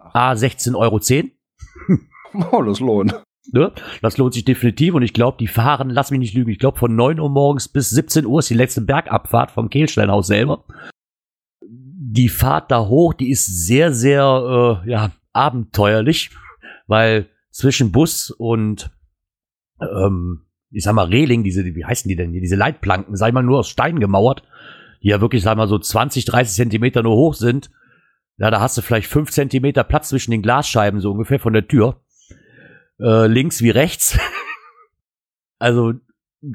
A16,10 0.00 0.74
Euro. 0.74 1.00
Oh, 2.50 2.62
das 2.62 2.80
lohnt. 2.80 3.22
Ne? 3.52 3.70
Das 4.00 4.16
lohnt 4.16 4.32
sich 4.32 4.46
definitiv 4.46 4.94
und 4.94 5.02
ich 5.02 5.12
glaube, 5.12 5.36
die 5.38 5.46
fahren, 5.46 5.90
lass 5.90 6.10
mich 6.10 6.20
nicht 6.20 6.34
lügen, 6.34 6.50
ich 6.50 6.58
glaube 6.58 6.78
von 6.78 6.96
9 6.96 7.20
Uhr 7.20 7.28
morgens 7.28 7.68
bis 7.68 7.90
17 7.90 8.24
Uhr 8.24 8.38
ist 8.38 8.48
die 8.48 8.54
letzte 8.54 8.80
Bergabfahrt 8.80 9.50
vom 9.50 9.68
Kehlsteinhaus 9.68 10.26
selber. 10.26 10.64
Die 11.60 12.30
Fahrt 12.30 12.70
da 12.70 12.86
hoch, 12.86 13.12
die 13.12 13.30
ist 13.30 13.66
sehr, 13.66 13.92
sehr 13.92 14.80
äh, 14.84 14.90
ja, 14.90 15.10
abenteuerlich, 15.34 16.30
weil 16.86 17.28
zwischen 17.50 17.92
Bus 17.92 18.30
und 18.30 18.90
ähm, 19.80 20.46
ich 20.70 20.84
sag 20.84 20.94
mal 20.94 21.08
Reling, 21.08 21.44
diese, 21.44 21.62
wie 21.62 21.84
heißen 21.84 22.08
die 22.08 22.16
denn 22.16 22.32
hier, 22.32 22.40
diese 22.40 22.56
Leitplanken, 22.56 23.16
sag 23.16 23.28
ich 23.28 23.34
mal 23.34 23.42
nur 23.42 23.58
aus 23.58 23.68
Stein 23.68 24.00
gemauert, 24.00 24.44
die 25.02 25.08
ja 25.08 25.20
wirklich, 25.20 25.42
sag 25.42 25.52
ich 25.52 25.58
mal, 25.58 25.68
so 25.68 25.78
20, 25.78 26.24
30 26.24 26.56
Zentimeter 26.56 27.02
nur 27.02 27.16
hoch 27.16 27.34
sind. 27.34 27.70
Ja, 28.38 28.50
da 28.50 28.60
hast 28.60 28.78
du 28.78 28.82
vielleicht 28.82 29.08
5 29.08 29.30
Zentimeter 29.30 29.84
Platz 29.84 30.08
zwischen 30.08 30.30
den 30.30 30.40
Glasscheiben, 30.40 31.00
so 31.00 31.10
ungefähr 31.10 31.38
von 31.38 31.52
der 31.52 31.68
Tür 31.68 32.00
äh, 33.02 33.26
links 33.26 33.62
wie 33.62 33.70
rechts. 33.70 34.18
also 35.58 35.94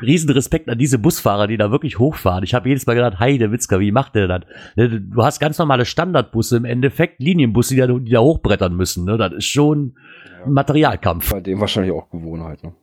riesen 0.02 0.30
Respekt 0.32 0.70
an 0.70 0.78
diese 0.78 1.00
Busfahrer, 1.00 1.48
die 1.48 1.58
da 1.58 1.72
wirklich 1.72 1.98
hochfahren. 1.98 2.44
Ich 2.44 2.54
habe 2.54 2.68
jedes 2.68 2.86
Mal 2.86 2.96
gedacht, 2.96 3.20
Heide 3.20 3.52
Witzka, 3.52 3.80
wie 3.80 3.92
macht 3.92 4.16
der 4.16 4.28
das? 4.28 4.42
Ne, 4.76 5.02
du 5.02 5.24
hast 5.24 5.40
ganz 5.40 5.58
normale 5.58 5.86
Standardbusse 5.86 6.58
im 6.58 6.66
Endeffekt, 6.66 7.20
Linienbusse, 7.22 7.76
die 7.76 7.80
da, 7.80 7.88
die 7.88 8.12
da 8.12 8.20
hochbrettern 8.20 8.76
müssen. 8.76 9.06
Ne? 9.06 9.18
Das 9.18 9.32
ist 9.34 9.46
schon 9.46 9.96
ein 10.46 10.52
Materialkampf. 10.52 11.32
Bei 11.32 11.40
dem 11.40 11.60
wahrscheinlich 11.62 11.94
auch 11.94 12.10
Gewohnheit. 12.10 12.64
Ne? 12.64 12.74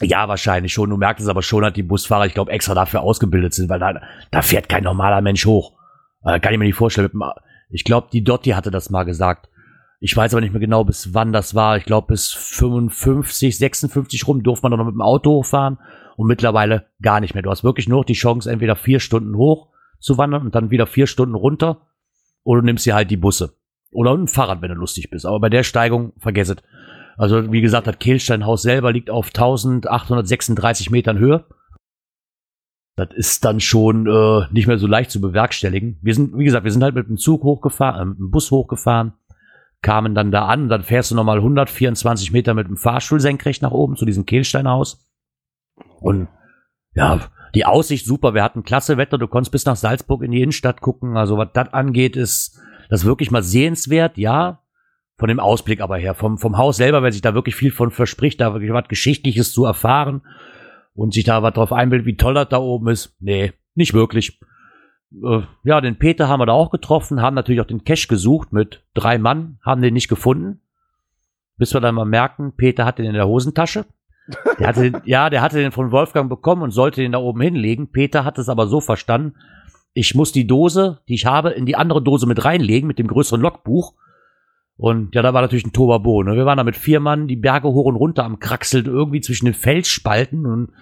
Ja, 0.00 0.28
wahrscheinlich 0.28 0.72
schon. 0.72 0.90
Du 0.90 0.96
merkst 0.96 1.22
es 1.22 1.28
aber 1.28 1.42
schon, 1.42 1.62
dass 1.62 1.74
die 1.74 1.82
Busfahrer, 1.82 2.26
ich 2.26 2.34
glaube, 2.34 2.50
extra 2.50 2.74
dafür 2.74 3.02
ausgebildet 3.02 3.52
sind, 3.52 3.68
weil 3.68 3.78
da, 3.78 4.00
da 4.30 4.42
fährt 4.42 4.68
kein 4.68 4.84
normaler 4.84 5.20
Mensch 5.20 5.44
hoch. 5.44 5.72
Äh, 6.24 6.40
kann 6.40 6.52
ich 6.52 6.58
mir 6.58 6.64
nicht 6.64 6.76
vorstellen. 6.76 7.10
Ich 7.68 7.84
glaube, 7.84 8.08
die 8.12 8.24
Dotti 8.24 8.50
hatte 8.50 8.70
das 8.70 8.88
mal 8.88 9.04
gesagt. 9.04 9.48
Ich 10.00 10.16
weiß 10.16 10.34
aber 10.34 10.40
nicht 10.42 10.52
mehr 10.52 10.60
genau, 10.60 10.84
bis 10.84 11.14
wann 11.14 11.32
das 11.32 11.54
war. 11.54 11.76
Ich 11.78 11.84
glaube, 11.84 12.08
bis 12.08 12.32
55, 12.32 13.56
56 13.56 14.26
rum 14.28 14.42
durfte 14.42 14.68
man 14.68 14.78
noch 14.78 14.84
mit 14.84 14.94
dem 14.94 15.00
Auto 15.00 15.30
hochfahren 15.30 15.78
und 16.16 16.26
mittlerweile 16.26 16.86
gar 17.00 17.20
nicht 17.20 17.34
mehr. 17.34 17.42
Du 17.42 17.50
hast 17.50 17.64
wirklich 17.64 17.88
nur 17.88 18.04
die 18.04 18.12
Chance, 18.12 18.50
entweder 18.50 18.76
vier 18.76 19.00
Stunden 19.00 19.36
hoch 19.36 19.68
zu 19.98 20.18
wandern 20.18 20.42
und 20.42 20.54
dann 20.54 20.70
wieder 20.70 20.86
vier 20.86 21.06
Stunden 21.06 21.34
runter 21.34 21.86
oder 22.44 22.60
du 22.60 22.66
nimmst 22.66 22.84
dir 22.84 22.94
halt 22.94 23.10
die 23.10 23.16
Busse. 23.16 23.54
Oder 23.90 24.12
ein 24.12 24.28
Fahrrad, 24.28 24.60
wenn 24.60 24.68
du 24.68 24.74
lustig 24.74 25.10
bist. 25.10 25.24
Aber 25.24 25.40
bei 25.40 25.48
der 25.48 25.62
Steigung, 25.62 26.12
vergiss 26.18 26.50
es. 26.50 26.56
Also, 27.16 27.50
wie 27.50 27.62
gesagt, 27.62 27.86
das 27.86 27.98
Kehlsteinhaus 27.98 28.60
selber 28.60 28.92
liegt 28.92 29.08
auf 29.08 29.28
1836 29.28 30.90
Metern 30.90 31.18
Höhe. 31.18 31.46
Das 32.96 33.08
ist 33.14 33.44
dann 33.44 33.60
schon 33.60 34.06
äh, 34.06 34.46
nicht 34.52 34.66
mehr 34.66 34.78
so 34.78 34.86
leicht 34.86 35.10
zu 35.10 35.20
bewerkstelligen. 35.20 35.98
Wir 36.02 36.14
sind, 36.14 36.36
wie 36.36 36.44
gesagt, 36.44 36.64
wir 36.64 36.72
sind 36.72 36.82
halt 36.82 36.94
mit 36.94 37.08
dem 37.08 37.16
Zug 37.16 37.42
hochgefahren, 37.42 38.02
äh, 38.02 38.04
mit 38.10 38.18
dem 38.18 38.30
Bus 38.30 38.50
hochgefahren 38.50 39.14
kamen 39.82 40.14
dann 40.14 40.30
da 40.30 40.46
an, 40.46 40.68
dann 40.68 40.82
fährst 40.82 41.10
du 41.10 41.14
nochmal 41.14 41.38
124 41.38 42.32
Meter 42.32 42.54
mit 42.54 42.68
dem 42.68 42.76
Fahrstuhl 42.76 43.20
senkrecht 43.20 43.62
nach 43.62 43.70
oben 43.70 43.96
zu 43.96 44.04
diesem 44.04 44.26
Kehlsteinhaus. 44.26 45.06
Und 46.00 46.28
ja, 46.94 47.20
die 47.54 47.66
Aussicht 47.66 48.06
super, 48.06 48.34
wir 48.34 48.42
hatten 48.42 48.64
klasse 48.64 48.96
Wetter, 48.96 49.18
du 49.18 49.28
konntest 49.28 49.52
bis 49.52 49.64
nach 49.66 49.76
Salzburg 49.76 50.22
in 50.22 50.30
die 50.30 50.42
Innenstadt 50.42 50.80
gucken. 50.80 51.16
Also 51.16 51.36
was 51.38 51.48
das 51.52 51.72
angeht, 51.72 52.16
ist 52.16 52.60
das 52.88 53.04
wirklich 53.04 53.30
mal 53.30 53.42
sehenswert, 53.42 54.18
ja. 54.18 54.62
Von 55.18 55.28
dem 55.28 55.40
Ausblick 55.40 55.80
aber 55.80 55.96
her, 55.96 56.14
vom, 56.14 56.36
vom 56.36 56.58
Haus 56.58 56.76
selber, 56.76 57.02
wer 57.02 57.10
sich 57.10 57.22
da 57.22 57.32
wirklich 57.32 57.54
viel 57.54 57.70
von 57.70 57.90
verspricht, 57.90 58.40
da 58.40 58.52
wirklich 58.52 58.72
was 58.72 58.88
Geschichtliches 58.88 59.52
zu 59.52 59.64
erfahren 59.64 60.20
und 60.94 61.14
sich 61.14 61.24
da 61.24 61.42
was 61.42 61.54
drauf 61.54 61.72
einbildet, 61.72 62.06
wie 62.06 62.16
toll 62.16 62.34
das 62.34 62.50
da 62.50 62.58
oben 62.58 62.88
ist. 62.88 63.16
Nee, 63.20 63.54
nicht 63.74 63.94
wirklich 63.94 64.38
äh, 65.22 65.42
ja, 65.64 65.80
den 65.80 65.98
Peter 65.98 66.28
haben 66.28 66.40
wir 66.40 66.46
da 66.46 66.52
auch 66.52 66.70
getroffen, 66.70 67.22
haben 67.22 67.34
natürlich 67.34 67.60
auch 67.60 67.66
den 67.66 67.84
Cash 67.84 68.08
gesucht 68.08 68.52
mit 68.52 68.84
drei 68.94 69.18
Mann, 69.18 69.58
haben 69.62 69.82
den 69.82 69.94
nicht 69.94 70.08
gefunden. 70.08 70.60
Bis 71.56 71.72
wir 71.72 71.80
dann 71.80 71.94
mal 71.94 72.04
merken, 72.04 72.52
Peter 72.56 72.84
hat 72.84 72.98
den 72.98 73.06
in 73.06 73.14
der 73.14 73.28
Hosentasche. 73.28 73.86
Der 74.58 74.68
hatte 74.68 74.90
den, 74.90 75.02
ja, 75.04 75.30
der 75.30 75.40
hatte 75.40 75.58
den 75.58 75.72
von 75.72 75.90
Wolfgang 75.90 76.28
bekommen 76.28 76.62
und 76.62 76.70
sollte 76.70 77.00
den 77.00 77.12
da 77.12 77.18
oben 77.18 77.40
hinlegen. 77.40 77.92
Peter 77.92 78.24
hat 78.24 78.38
es 78.38 78.48
aber 78.48 78.66
so 78.66 78.80
verstanden, 78.80 79.34
ich 79.94 80.14
muss 80.14 80.32
die 80.32 80.46
Dose, 80.46 81.00
die 81.08 81.14
ich 81.14 81.24
habe, 81.24 81.50
in 81.50 81.64
die 81.64 81.76
andere 81.76 82.02
Dose 82.02 82.26
mit 82.26 82.44
reinlegen, 82.44 82.86
mit 82.86 82.98
dem 82.98 83.06
größeren 83.06 83.40
Logbuch. 83.40 83.94
Und 84.76 85.14
ja, 85.14 85.22
da 85.22 85.32
war 85.32 85.40
natürlich 85.40 85.64
ein 85.64 85.72
Tobabo. 85.72 86.22
Ne? 86.22 86.36
Wir 86.36 86.44
waren 86.44 86.58
da 86.58 86.64
mit 86.64 86.76
vier 86.76 87.00
Mann 87.00 87.28
die 87.28 87.36
Berge 87.36 87.68
hoch 87.68 87.86
und 87.86 87.96
runter 87.96 88.24
am 88.24 88.38
Kraxeln, 88.38 88.84
irgendwie 88.84 89.22
zwischen 89.22 89.46
den 89.46 89.54
Felsspalten 89.54 90.44
und 90.44 90.72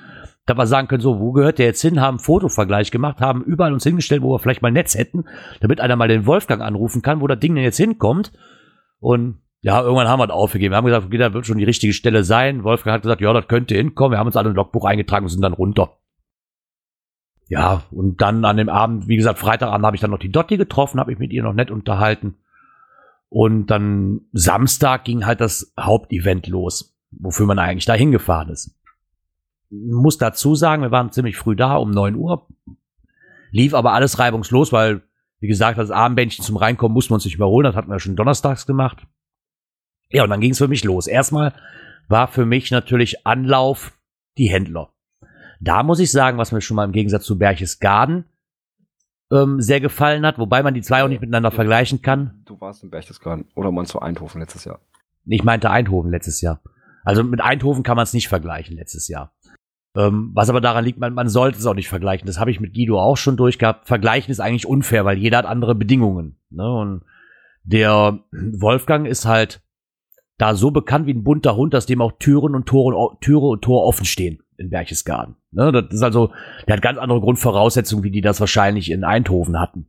da 0.47 0.57
wir 0.57 0.67
sagen 0.67 0.89
können, 0.89 1.01
so, 1.01 1.21
wo 1.21 1.33
gehört 1.33 1.59
der 1.59 1.67
jetzt 1.67 1.81
hin, 1.81 2.01
haben 2.01 2.19
Fotovergleich 2.19 2.91
gemacht, 2.91 3.21
haben 3.21 3.43
überall 3.43 3.73
uns 3.73 3.85
hingestellt, 3.85 4.23
wo 4.23 4.33
wir 4.33 4.39
vielleicht 4.39 4.63
mal 4.63 4.71
Netz 4.71 4.95
hätten, 4.95 5.25
damit 5.61 5.81
einer 5.81 5.97
mal 5.97 6.09
den 6.09 6.27
Wolfgang 6.27 6.61
anrufen 6.61 7.03
kann, 7.03 7.21
wo 7.21 7.27
das 7.27 7.39
Ding 7.39 7.55
denn 7.55 7.65
jetzt 7.65 7.79
hinkommt. 7.79 8.33
Und 9.01 9.41
ja, 9.63 9.81
irgendwann 9.81 10.09
haben 10.09 10.21
wir 10.21 10.27
das 10.27 10.37
aufgegeben. 10.37 10.73
Wir 10.73 10.77
haben 10.77 10.85
gesagt, 10.85 11.07
okay, 11.07 11.17
da 11.17 11.33
wird 11.33 11.47
schon 11.47 11.57
die 11.57 11.65
richtige 11.65 11.95
Stelle 11.95 12.25
sein. 12.25 12.65
Wolfgang 12.65 12.95
hat 12.95 13.03
gesagt, 13.03 13.23
ja, 13.23 13.33
das 13.33 13.49
könnte 13.49 13.75
hinkommen. 13.75 14.13
Wir 14.13 14.19
haben 14.19 14.27
uns 14.27 14.37
alle 14.37 14.51
ein 14.51 14.55
Logbuch 14.55 14.85
eingetragen 14.85 15.25
und 15.25 15.31
sind 15.31 15.41
dann 15.41 15.55
runter. 15.55 15.97
Ja, 17.49 17.83
und 17.91 18.21
dann 18.21 18.45
an 18.45 18.59
dem 18.59 18.69
Abend, 18.69 19.09
wie 19.09 19.17
gesagt, 19.17 19.39
Freitagabend 19.39 19.87
habe 19.87 19.97
ich 19.97 20.01
dann 20.03 20.11
noch 20.11 20.19
die 20.19 20.33
Dotti 20.33 20.59
getroffen, 20.59 21.01
habe 21.01 21.13
ich 21.13 21.19
mit 21.19 21.33
ihr 21.33 21.43
noch 21.43 21.55
nett 21.55 21.71
unterhalten. 21.71 22.37
Und 23.31 23.67
dann 23.67 24.23
Samstag 24.33 25.05
ging 25.05 25.25
halt 25.25 25.41
das 25.41 25.73
Hauptevent 25.81 26.47
los, 26.47 26.95
wofür 27.11 27.47
man 27.47 27.59
eigentlich 27.59 27.87
da 27.87 27.95
hingefahren 27.95 28.51
ist 28.51 28.79
muss 29.71 30.19
dazu 30.19 30.55
sagen, 30.55 30.83
wir 30.83 30.91
waren 30.91 31.13
ziemlich 31.13 31.37
früh 31.37 31.57
da, 31.57 31.77
um 31.77 31.91
9 31.91 32.15
Uhr. 32.15 32.47
Lief 33.51 33.75
aber 33.75 33.93
alles 33.93 34.19
reibungslos, 34.19 34.73
weil, 34.73 35.03
wie 35.41 35.47
gesagt, 35.47 35.79
das 35.79 35.91
Abendbändchen 35.91 36.45
zum 36.45 36.57
Reinkommen 36.57 36.95
mussten 36.95 37.11
wir 37.11 37.17
uns 37.17 37.25
nicht 37.25 37.37
überholen. 37.37 37.65
Das 37.65 37.77
hatten 37.77 37.91
wir 37.91 38.01
schon 38.01 38.17
donnerstags 38.17 38.67
gemacht. 38.67 39.07
Ja, 40.11 40.25
und 40.25 40.31
dann 40.31 40.41
ging 40.41 40.53
es 40.53 40.59
für 40.59 40.69
mich 40.69 40.85
los. 40.85 41.07
Erstmal 41.07 41.55
war 42.09 42.29
für 42.29 42.47
mich 42.47 42.71
natürlich 42.71 43.27
Anlauf 43.27 43.99
die 44.39 44.49
Händler. 44.49 44.91
Da 45.61 45.83
muss 45.83 46.01
ich 46.01 46.11
sagen, 46.11 46.39
was 46.39 46.53
mir 46.53 46.61
schon 46.61 46.77
mal 46.77 46.85
im 46.85 46.93
Gegensatz 46.93 47.25
zu 47.25 47.39
Berchtesgaden 47.39 48.27
ähm, 49.33 49.61
sehr 49.61 49.81
gefallen 49.81 50.27
hat, 50.27 50.39
wobei 50.39 50.63
man 50.63 50.75
die 50.75 50.83
zwei 50.83 51.03
auch 51.03 51.09
nicht 51.09 51.21
miteinander 51.21 51.51
vergleichen 51.51 52.03
kann. 52.03 52.43
Du 52.45 52.61
warst 52.61 52.83
in 52.83 52.91
Berchtesgaden 52.91 53.47
oder 53.55 53.73
man 53.73 53.87
zu 53.87 54.01
Eindhoven 54.01 54.41
letztes 54.41 54.65
Jahr. 54.65 54.81
Ich 55.27 55.43
meinte 55.43 55.71
Eindhoven 55.71 56.11
letztes 56.11 56.41
Jahr. 56.41 56.61
Also 57.05 57.23
mit 57.23 57.41
Eindhoven 57.41 57.83
kann 57.83 57.97
man 57.97 58.05
es 58.05 58.13
nicht 58.13 58.29
vergleichen 58.29 58.77
letztes 58.77 59.09
Jahr. 59.09 59.34
Ähm, 59.97 60.31
was 60.35 60.51
aber 60.51 60.61
daran 60.61 60.85
liegt, 60.85 60.99
man, 60.99 61.15
man 61.15 61.29
sollte 61.29 61.59
es 61.59 61.67
auch 61.67 61.75
nicht 61.75 61.89
vergleichen. 61.89 62.27
Das 62.27 62.41
habe 62.41 62.51
ich 62.51 62.61
mit 62.61 62.75
Guido 62.75 63.01
auch 63.01 63.17
schon 63.17 63.37
durchgehabt. 63.37 63.87
Vergleichen 63.87 64.33
ist 64.33 64.41
eigentlich 64.41 64.67
unfair, 64.67 65.05
weil 65.05 65.19
jeder 65.19 65.39
hat 65.39 65.47
andere 65.47 65.75
Bedingungen. 65.75 66.39
Ne? 66.51 66.69
Und 66.69 67.03
der 67.63 68.19
Wolfgang 68.33 69.07
ist 69.07 69.25
halt 69.25 69.63
da 70.37 70.57
so 70.57 70.73
bekannt 70.73 71.07
wie 71.07 71.15
ein 71.15 71.23
bunter 71.23 71.55
Hund, 71.55 71.75
dass 71.75 71.87
dem 71.87 72.03
auch 72.03 72.13
Türen 72.19 72.57
und 72.57 72.67
Tore, 72.67 73.17
Türe 73.21 73.47
und 73.47 73.63
Tor 73.63 73.85
offen 73.85 74.05
stehen 74.05 74.41
in 74.59 74.71
Berchtesgaden. 74.71 75.37
Ne? 75.53 75.71
Das 75.71 75.95
ist 75.95 76.03
also, 76.03 76.33
der 76.67 76.77
hat 76.77 76.83
ganz 76.83 76.99
andere 76.99 77.21
Grundvoraussetzungen, 77.21 78.03
wie 78.03 78.11
die 78.11 78.21
das 78.21 78.41
wahrscheinlich 78.41 78.91
in 78.91 79.05
Eindhoven 79.05 79.61
hatten 79.61 79.89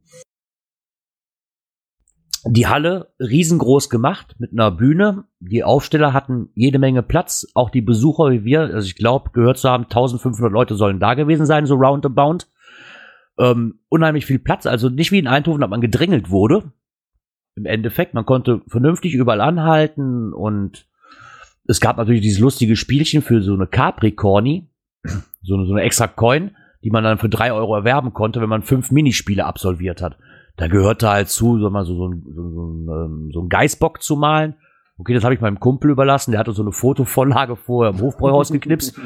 die 2.47 2.67
Halle 2.67 3.11
riesengroß 3.19 3.89
gemacht 3.89 4.35
mit 4.37 4.51
einer 4.51 4.71
Bühne. 4.71 5.25
Die 5.39 5.63
Aufsteller 5.63 6.13
hatten 6.13 6.49
jede 6.53 6.77
Menge 6.77 7.01
Platz. 7.01 7.47
Auch 7.55 7.69
die 7.69 7.81
Besucher 7.81 8.31
wie 8.31 8.45
wir, 8.45 8.61
also 8.61 8.85
ich 8.85 8.95
glaube, 8.95 9.31
gehört 9.31 9.57
zu 9.57 9.69
haben, 9.69 9.85
1500 9.85 10.51
Leute 10.51 10.75
sollen 10.75 10.99
da 10.99 11.15
gewesen 11.15 11.45
sein, 11.45 11.65
so 11.65 11.75
roundabout. 11.75 12.45
Ähm, 13.37 13.79
unheimlich 13.89 14.25
viel 14.25 14.39
Platz, 14.39 14.65
also 14.65 14.89
nicht 14.89 15.11
wie 15.11 15.19
in 15.19 15.27
Eindhoven, 15.27 15.59
dass 15.59 15.69
man 15.69 15.81
gedrängelt 15.81 16.29
wurde. 16.29 16.71
Im 17.55 17.65
Endeffekt, 17.65 18.13
man 18.13 18.25
konnte 18.25 18.61
vernünftig 18.67 19.13
überall 19.13 19.41
anhalten 19.41 20.33
und 20.33 20.87
es 21.67 21.81
gab 21.81 21.97
natürlich 21.97 22.21
dieses 22.21 22.39
lustige 22.39 22.75
Spielchen 22.75 23.21
für 23.21 23.41
so 23.41 23.53
eine 23.53 23.67
Capricorni, 23.67 24.69
so 25.41 25.55
eine, 25.55 25.65
so 25.65 25.73
eine 25.73 25.81
extra 25.81 26.07
Coin, 26.07 26.55
die 26.83 26.91
man 26.91 27.03
dann 27.03 27.17
für 27.17 27.29
drei 27.29 27.51
Euro 27.51 27.75
erwerben 27.75 28.13
konnte, 28.13 28.39
wenn 28.39 28.49
man 28.49 28.61
fünf 28.61 28.91
Minispiele 28.91 29.45
absolviert 29.45 30.01
hat. 30.01 30.17
Da 30.57 30.67
gehörte 30.67 31.09
halt 31.09 31.29
zu, 31.29 31.59
so, 31.59 31.69
mal 31.69 31.85
so, 31.85 31.95
so, 31.95 32.13
so, 32.33 32.49
so, 32.49 32.65
ein, 32.65 32.87
ähm, 32.87 33.31
so 33.33 33.41
ein 33.41 33.49
Geißbock 33.49 34.01
zu 34.01 34.15
malen. 34.15 34.55
Okay, 34.97 35.13
das 35.13 35.23
habe 35.23 35.33
ich 35.33 35.41
meinem 35.41 35.59
Kumpel 35.59 35.91
überlassen. 35.91 36.31
Der 36.31 36.39
hatte 36.39 36.53
so 36.53 36.61
eine 36.61 36.71
Fotovorlage 36.71 37.57
vorher 37.57 37.93
im 37.93 37.99
Hofbräuhaus 37.99 38.51
geknipst. 38.51 38.97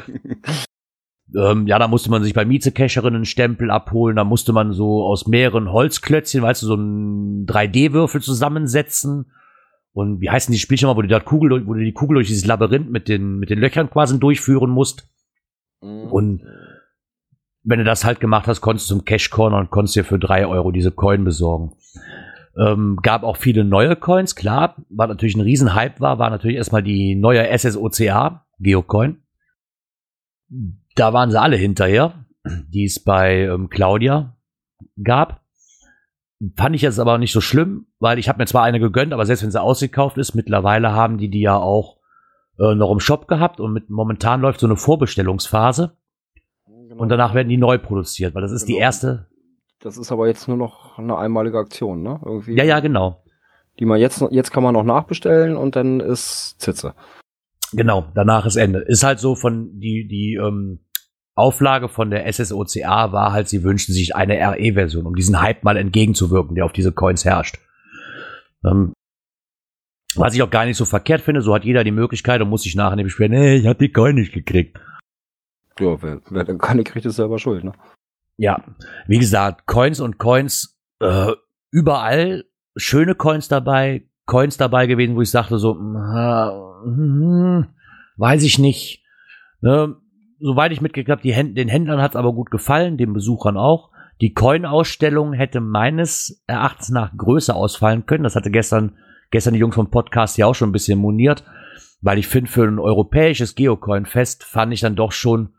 ähm, 1.34 1.66
ja, 1.66 1.78
da 1.80 1.88
musste 1.88 2.10
man 2.10 2.22
sich 2.22 2.34
bei 2.34 2.44
Miezekecherinnen 2.44 3.16
einen 3.16 3.24
Stempel 3.24 3.72
abholen. 3.72 4.14
Da 4.14 4.22
musste 4.22 4.52
man 4.52 4.72
so 4.72 5.04
aus 5.04 5.26
mehreren 5.26 5.72
Holzklötzchen, 5.72 6.42
weißt 6.42 6.62
du, 6.62 6.66
so 6.66 6.74
einen 6.74 7.46
3D-Würfel 7.46 8.20
zusammensetzen. 8.22 9.32
Und 9.92 10.20
wie 10.20 10.30
heißen 10.30 10.52
die 10.52 10.60
Spielchen 10.60 10.86
mal, 10.86 10.96
wo 10.96 11.02
du, 11.02 11.08
da 11.08 11.18
Kugel, 11.18 11.66
wo 11.66 11.74
du 11.74 11.80
die 11.80 11.92
Kugel 11.92 12.14
durch 12.14 12.28
dieses 12.28 12.46
Labyrinth 12.46 12.90
mit 12.90 13.08
den, 13.08 13.40
mit 13.40 13.50
den 13.50 13.58
Löchern 13.58 13.90
quasi 13.90 14.20
durchführen 14.20 14.70
musst. 14.70 15.08
Mhm. 15.82 16.12
Und 16.12 16.42
wenn 17.62 17.78
du 17.78 17.84
das 17.84 18.04
halt 18.04 18.20
gemacht 18.20 18.46
hast, 18.46 18.60
konntest 18.60 18.90
du 18.90 18.96
zum 18.96 19.04
Cash 19.04 19.30
Corner 19.30 19.58
und 19.58 19.70
konntest 19.70 19.96
dir 19.96 20.04
für 20.04 20.18
drei 20.18 20.46
Euro 20.46 20.70
diese 20.70 20.90
Coin 20.90 21.24
besorgen. 21.24 21.72
Ähm, 22.58 22.98
gab 23.02 23.22
auch 23.22 23.36
viele 23.36 23.64
neue 23.64 23.96
Coins, 23.96 24.34
klar. 24.34 24.76
Was 24.88 25.08
natürlich 25.08 25.36
ein 25.36 25.42
Riesenhype 25.42 26.00
war, 26.00 26.18
war 26.18 26.30
natürlich 26.30 26.56
erstmal 26.56 26.82
die 26.82 27.14
neue 27.14 27.46
SSOCA 27.56 28.46
Geocoin. 28.58 29.22
Da 30.96 31.12
waren 31.12 31.30
sie 31.30 31.40
alle 31.40 31.56
hinterher, 31.56 32.26
die 32.44 32.84
es 32.84 33.02
bei 33.02 33.42
ähm, 33.42 33.68
Claudia 33.68 34.36
gab. 35.02 35.42
Fand 36.56 36.74
ich 36.74 36.82
jetzt 36.82 36.98
aber 36.98 37.18
nicht 37.18 37.32
so 37.32 37.40
schlimm, 37.40 37.86
weil 37.98 38.18
ich 38.18 38.28
habe 38.28 38.38
mir 38.38 38.46
zwar 38.46 38.64
eine 38.64 38.80
gegönnt, 38.80 39.12
aber 39.12 39.26
selbst 39.26 39.42
wenn 39.42 39.50
sie 39.50 39.60
ausgekauft 39.60 40.16
ist, 40.16 40.34
mittlerweile 40.34 40.92
haben 40.92 41.18
die 41.18 41.28
die 41.28 41.42
ja 41.42 41.56
auch 41.56 41.98
äh, 42.58 42.74
noch 42.74 42.90
im 42.90 43.00
Shop 43.00 43.28
gehabt 43.28 43.60
und 43.60 43.72
mit, 43.72 43.90
momentan 43.90 44.40
läuft 44.40 44.60
so 44.60 44.66
eine 44.66 44.76
Vorbestellungsphase. 44.76 45.96
Und 47.00 47.08
danach 47.08 47.34
werden 47.34 47.48
die 47.48 47.56
neu 47.56 47.78
produziert, 47.78 48.34
weil 48.34 48.42
das 48.42 48.52
ist 48.52 48.66
genau. 48.66 48.76
die 48.76 48.82
erste. 48.82 49.26
Das 49.80 49.96
ist 49.96 50.12
aber 50.12 50.28
jetzt 50.28 50.48
nur 50.48 50.58
noch 50.58 50.98
eine 50.98 51.16
einmalige 51.16 51.56
Aktion, 51.56 52.02
ne? 52.02 52.20
Irgendwie. 52.22 52.54
Ja, 52.54 52.62
ja, 52.62 52.80
genau. 52.80 53.24
Die 53.78 53.86
man 53.86 53.98
jetzt, 53.98 54.22
jetzt 54.30 54.50
kann 54.50 54.62
man 54.62 54.74
noch 54.74 54.84
nachbestellen 54.84 55.56
und 55.56 55.76
dann 55.76 56.00
ist 56.00 56.56
Zitze. 56.58 56.94
Genau, 57.72 58.04
danach 58.14 58.44
ist 58.44 58.56
Ende. 58.56 58.80
Ist 58.80 59.02
halt 59.02 59.18
so 59.18 59.34
von 59.34 59.80
die, 59.80 60.08
die 60.08 60.34
ähm, 60.34 60.80
Auflage 61.34 61.88
von 61.88 62.10
der 62.10 62.30
SSOCA 62.30 63.12
war 63.12 63.32
halt, 63.32 63.48
sie 63.48 63.64
wünschen 63.64 63.94
sich 63.94 64.14
eine 64.14 64.34
RE-Version, 64.34 65.06
um 65.06 65.14
diesen 65.14 65.40
Hype 65.40 65.64
mal 65.64 65.78
entgegenzuwirken, 65.78 66.54
der 66.54 66.66
auf 66.66 66.72
diese 66.72 66.92
Coins 66.92 67.24
herrscht. 67.24 67.60
Ähm, 68.62 68.92
was 70.16 70.34
ich 70.34 70.42
auch 70.42 70.50
gar 70.50 70.66
nicht 70.66 70.76
so 70.76 70.84
verkehrt 70.84 71.22
finde, 71.22 71.40
so 71.40 71.54
hat 71.54 71.64
jeder 71.64 71.82
die 71.82 71.92
Möglichkeit 71.92 72.42
und 72.42 72.50
muss 72.50 72.64
sich 72.64 72.76
nachher 72.76 72.96
nicht 72.96 73.04
beschweren, 73.04 73.32
hey, 73.32 73.56
ich 73.56 73.66
hab 73.66 73.78
die 73.78 73.90
Coin 73.90 74.16
nicht 74.16 74.34
gekriegt. 74.34 74.78
Ja, 75.78 76.02
wer, 76.02 76.20
wer 76.28 76.44
dann 76.44 76.58
keine 76.58 76.84
kriegt, 76.84 77.06
ist 77.06 77.16
selber 77.16 77.38
schuld, 77.38 77.64
ne? 77.64 77.72
Ja, 78.36 78.62
wie 79.06 79.18
gesagt, 79.18 79.66
Coins 79.66 80.00
und 80.00 80.18
Coins, 80.18 80.80
äh, 81.00 81.32
überall 81.70 82.44
schöne 82.76 83.14
Coins 83.14 83.48
dabei, 83.48 84.08
Coins 84.26 84.56
dabei 84.56 84.86
gewesen, 84.86 85.16
wo 85.16 85.20
ich 85.20 85.30
sagte 85.30 85.58
so, 85.58 85.74
äh, 85.74 86.50
weiß 88.16 88.42
ich 88.42 88.58
nicht. 88.58 89.04
Ne? 89.60 89.96
Soweit 90.38 90.72
ich 90.72 90.80
mitgekriegt 90.80 91.10
habe, 91.10 91.28
Händ 91.28 91.58
den 91.58 91.68
Händlern 91.68 92.00
hat 92.00 92.12
es 92.12 92.16
aber 92.16 92.32
gut 92.32 92.50
gefallen, 92.50 92.96
den 92.96 93.12
Besuchern 93.12 93.56
auch. 93.56 93.90
Die 94.20 94.32
Coin-Ausstellung 94.32 95.32
hätte 95.32 95.60
meines 95.60 96.42
Erachtens 96.46 96.90
nach 96.90 97.16
größer 97.16 97.54
ausfallen 97.54 98.06
können. 98.06 98.24
Das 98.24 98.36
hatte 98.36 98.50
gestern, 98.50 98.96
gestern 99.30 99.54
die 99.54 99.60
Jungs 99.60 99.74
vom 99.74 99.90
Podcast 99.90 100.38
ja 100.38 100.46
auch 100.46 100.54
schon 100.54 100.70
ein 100.70 100.72
bisschen 100.72 100.98
moniert, 100.98 101.44
weil 102.00 102.18
ich 102.18 102.26
finde, 102.26 102.50
für 102.50 102.64
ein 102.64 102.78
europäisches 102.78 103.54
Geocoin-Fest 103.54 104.44
fand 104.44 104.72
ich 104.72 104.80
dann 104.80 104.96
doch 104.96 105.12
schon 105.12 105.54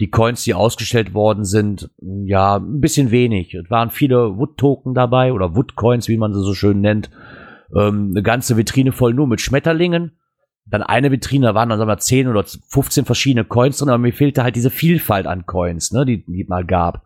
die 0.00 0.10
Coins, 0.10 0.44
die 0.44 0.54
ausgestellt 0.54 1.12
worden 1.12 1.44
sind, 1.44 1.90
ja, 2.00 2.56
ein 2.56 2.80
bisschen 2.80 3.10
wenig. 3.10 3.54
Es 3.54 3.68
waren 3.68 3.90
viele 3.90 4.36
Wood-Token 4.36 4.94
dabei 4.94 5.32
oder 5.32 5.56
Wood-Coins, 5.56 6.08
wie 6.08 6.16
man 6.16 6.32
sie 6.32 6.42
so 6.42 6.54
schön 6.54 6.80
nennt. 6.80 7.10
Ähm, 7.74 8.10
eine 8.12 8.22
ganze 8.22 8.56
Vitrine 8.56 8.92
voll 8.92 9.12
nur 9.14 9.26
mit 9.26 9.40
Schmetterlingen. 9.40 10.12
Dann 10.66 10.82
eine 10.82 11.10
Vitrine, 11.10 11.46
da 11.46 11.54
waren 11.54 11.68
dann 11.68 11.78
sagen 11.78 11.90
wir 11.90 11.98
10 11.98 12.28
oder 12.28 12.44
15 12.44 13.06
verschiedene 13.06 13.44
Coins 13.44 13.78
drin, 13.78 13.88
aber 13.88 13.98
mir 13.98 14.12
fehlte 14.12 14.44
halt 14.44 14.54
diese 14.54 14.70
Vielfalt 14.70 15.26
an 15.26 15.46
Coins, 15.46 15.92
ne, 15.92 16.04
die, 16.04 16.24
die 16.24 16.44
mal 16.44 16.64
gab. 16.64 17.02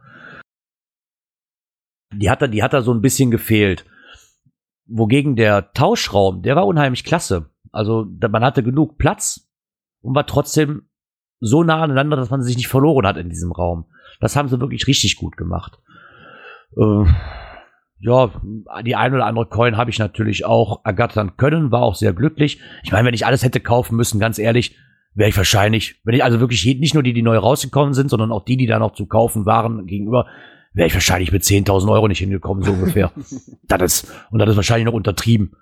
Die 2.15 2.29
hat 2.29 2.43
da, 2.43 2.47
die 2.49 2.63
hat 2.63 2.75
da 2.75 2.83
so 2.83 2.93
ein 2.93 3.01
bisschen 3.01 3.31
gefehlt. 3.31 3.87
Wogegen 4.87 5.37
der 5.37 5.73
Tauschraum, 5.73 6.43
der 6.43 6.57
war 6.57 6.67
unheimlich 6.67 7.05
klasse. 7.05 7.51
Also 7.71 8.07
man 8.21 8.45
hatte 8.45 8.63
genug 8.63 8.99
Platz 8.99 9.49
und 10.03 10.15
war 10.15 10.27
trotzdem 10.27 10.89
so 11.43 11.65
nah 11.65 11.83
aneinander, 11.83 12.17
dass 12.17 12.31
man 12.31 12.43
sich 12.43 12.57
nicht 12.57 12.69
verloren 12.69 13.07
hat 13.07 13.17
in 13.17 13.29
diesem 13.29 13.53
Raum. 13.53 13.87
Das 14.21 14.37
haben 14.37 14.49
sie 14.49 14.61
wirklich 14.61 14.87
richtig 14.87 15.17
gut 15.17 15.37
gemacht. 15.37 15.79
Äh, 16.77 17.05
ja, 17.99 18.31
die 18.85 18.97
ein 18.97 19.15
oder 19.15 19.27
andere 19.27 19.47
Coin 19.47 19.77
habe 19.77 19.91
ich 19.91 19.99
natürlich 19.99 20.45
auch 20.45 20.85
ergattern 20.85 21.37
können, 21.37 21.71
war 21.71 21.83
auch 21.83 21.97
sehr 21.97 22.13
glücklich. 22.13 22.61
Ich 22.85 22.93
meine, 22.93 23.07
wenn 23.07 23.15
ich 23.15 23.27
alles 23.27 23.43
hätte 23.43 23.61
kaufen 23.61 23.97
müssen, 23.97 24.21
ganz 24.21 24.39
ehrlich, 24.39 24.77
wäre 25.15 25.29
ich 25.29 25.37
wahrscheinlich, 25.37 26.01
wenn 26.05 26.15
ich 26.15 26.25
also 26.25 26.41
wirklich 26.41 26.65
nicht 26.65 26.95
nur 26.95 27.03
die, 27.03 27.13
die 27.13 27.23
neu 27.23 27.37
rausgekommen 27.37 27.93
sind, 27.93 28.09
sondern 28.09 28.33
auch 28.33 28.45
die, 28.45 28.57
die 28.57 28.67
da 28.67 28.79
noch 28.79 28.95
zu 28.95 29.07
kaufen 29.07 29.45
waren 29.45 29.87
gegenüber, 29.87 30.27
wäre 30.73 30.87
ich 30.87 30.95
wahrscheinlich 30.95 31.33
mit 31.33 31.43
10.000 31.43 31.91
Euro 31.91 32.09
nicht 32.09 32.21
hingekommen, 32.21 32.63
so 32.63 32.73
ungefähr. 32.73 33.13
das 33.65 33.83
ist, 33.83 34.13
und 34.31 34.39
das 34.39 34.51
ist 34.51 34.57
wahrscheinlich 34.57 34.87
noch 34.87 34.95
untertrieben. 34.95 35.57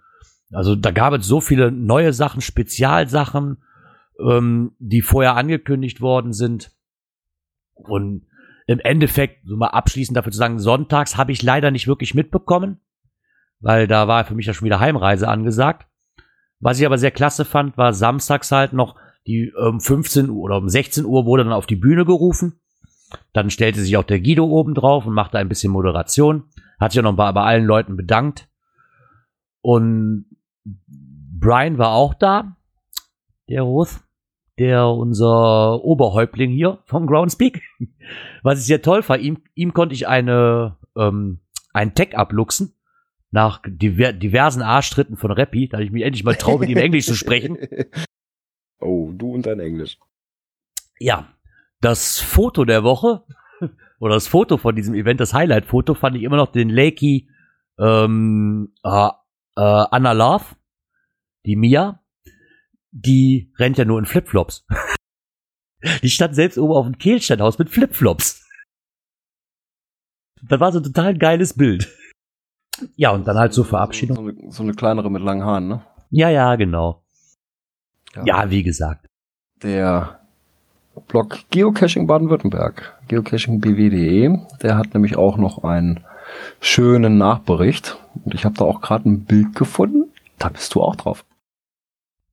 Also 0.53 0.77
da 0.77 0.91
gab 0.91 1.15
es 1.15 1.27
so 1.27 1.41
viele 1.41 1.73
neue 1.73 2.13
Sachen, 2.13 2.41
Spezialsachen, 2.41 3.59
ähm, 4.21 4.73
die 4.79 5.03
vorher 5.03 5.37
angekündigt 5.37 6.01
worden 6.01 6.33
sind. 6.33 6.73
Und 7.75 8.27
im 8.67 8.79
Endeffekt, 8.81 9.47
so 9.47 9.57
mal 9.57 9.69
abschließend 9.69 10.17
dafür 10.17 10.33
zu 10.33 10.39
sagen, 10.39 10.59
sonntags 10.59 11.17
habe 11.17 11.33
ich 11.33 11.43
leider 11.43 11.71
nicht 11.71 11.89
wirklich 11.89 12.15
mitbekommen, 12.15 12.81
weil 13.59 13.87
da 13.87 14.07
war 14.07 14.25
für 14.25 14.35
mich 14.35 14.47
ja 14.47 14.55
schon 14.55 14.67
wieder 14.67 14.81
Heimreise 14.81 15.29
angesagt. 15.29 15.89
Was 16.61 16.79
ich 16.79 16.87
aber 16.87 16.99
sehr 16.99 17.11
klasse 17.11 17.45
fand, 17.45 17.77
war 17.79 17.93
samstags 17.93 18.53
halt 18.53 18.73
noch 18.73 18.97
die 19.27 19.53
um 19.53 19.81
15 19.81 20.31
Uhr 20.31 20.43
oder 20.43 20.59
um 20.59 20.69
16 20.69 21.05
Uhr 21.05 21.27
wurde 21.27 21.45
dann 21.45 21.53
auf 21.53 21.67
die 21.67 21.77
Bühne 21.77 22.05
gerufen. 22.05 22.61
Dann 23.33 23.51
stellte 23.51 23.81
sich 23.81 23.97
auch 23.97 24.05
der 24.05 24.21
Guido 24.21 24.45
oben 24.45 24.75
drauf 24.75 25.07
und 25.07 25.15
machte 25.15 25.39
ein 25.39 25.49
bisschen 25.49 25.73
Moderation. 25.73 26.45
Hat 26.79 26.93
sich 26.93 27.01
auch 27.01 27.05
noch 27.05 27.17
bei, 27.17 27.33
bei 27.33 27.43
allen 27.43 27.65
Leuten 27.65 27.97
bedankt. 27.97 28.49
Und 29.63 30.27
Brian 30.65 31.79
war 31.79 31.91
auch 31.91 32.15
da, 32.15 32.57
der 33.49 33.63
Ruth 33.63 34.01
der 34.61 34.89
unser 34.89 35.83
Oberhäuptling 35.83 36.51
hier 36.51 36.81
vom 36.85 37.07
Groundspeak. 37.07 37.63
Was 38.43 38.61
ich 38.61 38.67
sehr 38.67 38.83
toll 38.83 39.03
fand, 39.03 39.23
ihm, 39.23 39.39
ihm 39.55 39.73
konnte 39.73 39.95
ich 39.95 40.07
eine, 40.07 40.77
ähm, 40.97 41.41
ein 41.73 41.95
Tag 41.95 42.15
abluchsen. 42.15 42.75
Nach 43.33 43.63
diver 43.65 44.13
diversen 44.13 44.61
Arschtritten 44.61 45.17
von 45.17 45.31
Rappi, 45.31 45.69
da 45.69 45.79
ich 45.79 45.93
mich 45.93 46.03
endlich 46.03 46.25
mal 46.25 46.35
traue, 46.35 46.59
mit 46.59 46.69
ihm 46.69 46.77
Englisch 46.79 47.07
zu 47.07 47.15
sprechen. 47.15 47.57
Oh, 48.81 49.13
du 49.13 49.35
und 49.35 49.47
dein 49.47 49.61
Englisch. 49.61 49.99
Ja, 50.99 51.29
das 51.81 52.19
Foto 52.19 52.65
der 52.65 52.83
Woche, 52.83 53.23
oder 54.01 54.15
das 54.15 54.27
Foto 54.27 54.57
von 54.57 54.75
diesem 54.75 54.95
Event, 54.95 55.21
das 55.21 55.33
Highlight-Foto, 55.33 55.95
fand 55.95 56.17
ich 56.17 56.23
immer 56.25 56.37
noch 56.37 56.51
den 56.51 56.69
Lakey 56.71 57.29
ähm, 57.79 58.75
äh, 58.83 59.09
äh, 59.09 59.11
Anna 59.91 60.13
Love, 60.13 60.45
die 61.47 61.57
Mia, 61.57 62.03
die 62.93 63.53
rennt 63.59 63.79
ja 63.79 63.85
nur 63.85 63.99
in 63.99 64.07
Flipflops. 64.07 64.67
die 66.03 66.11
stand 66.11 66.35
selbst 66.35 66.59
oben 66.59 66.75
auf 66.75 66.87
dem 66.87 66.99
Kehlsteinhaus 66.99 67.59
mit 67.59 67.71
Flipflops. 67.71 68.47
Das 70.43 70.61
war 70.61 70.73
so 70.73 70.79
ein 70.81 70.85
total 70.85 71.17
geiles 71.17 71.55
Bild. 71.55 71.89
Ja, 72.97 73.11
und 73.11 73.27
dann 73.27 73.37
halt 73.37 73.53
zur 73.53 73.65
Verabschiedung. 73.65 74.17
So, 74.17 74.23
eine, 74.23 74.53
so 74.53 74.63
eine 74.63 74.73
kleinere 74.73 75.11
mit 75.11 75.23
langen 75.23 75.45
Haaren, 75.45 75.69
ne? 75.69 75.85
Ja, 76.11 76.31
ja, 76.31 76.57
genau. 76.57 77.05
Ja, 78.15 78.25
ja 78.25 78.51
wie 78.51 78.63
gesagt. 78.63 79.07
Der 79.63 80.21
Blog 81.09 81.41
Geocaching 81.51 82.07
Baden-Württemberg, 82.07 82.99
geocachingbw.de, 83.09 84.39
der 84.63 84.79
hat 84.79 84.95
nämlich 84.95 85.17
auch 85.17 85.37
noch 85.37 85.63
einen 85.63 86.05
schönen 86.61 87.19
Nachbericht. 87.19 87.99
Und 88.25 88.35
ich 88.35 88.45
habe 88.45 88.55
da 88.57 88.65
auch 88.65 88.81
gerade 88.81 89.09
ein 89.09 89.25
Bild 89.25 89.55
gefunden. 89.55 90.13
Da 90.39 90.49
bist 90.49 90.75
du 90.75 90.83
auch 90.83 90.97
drauf. 90.97 91.25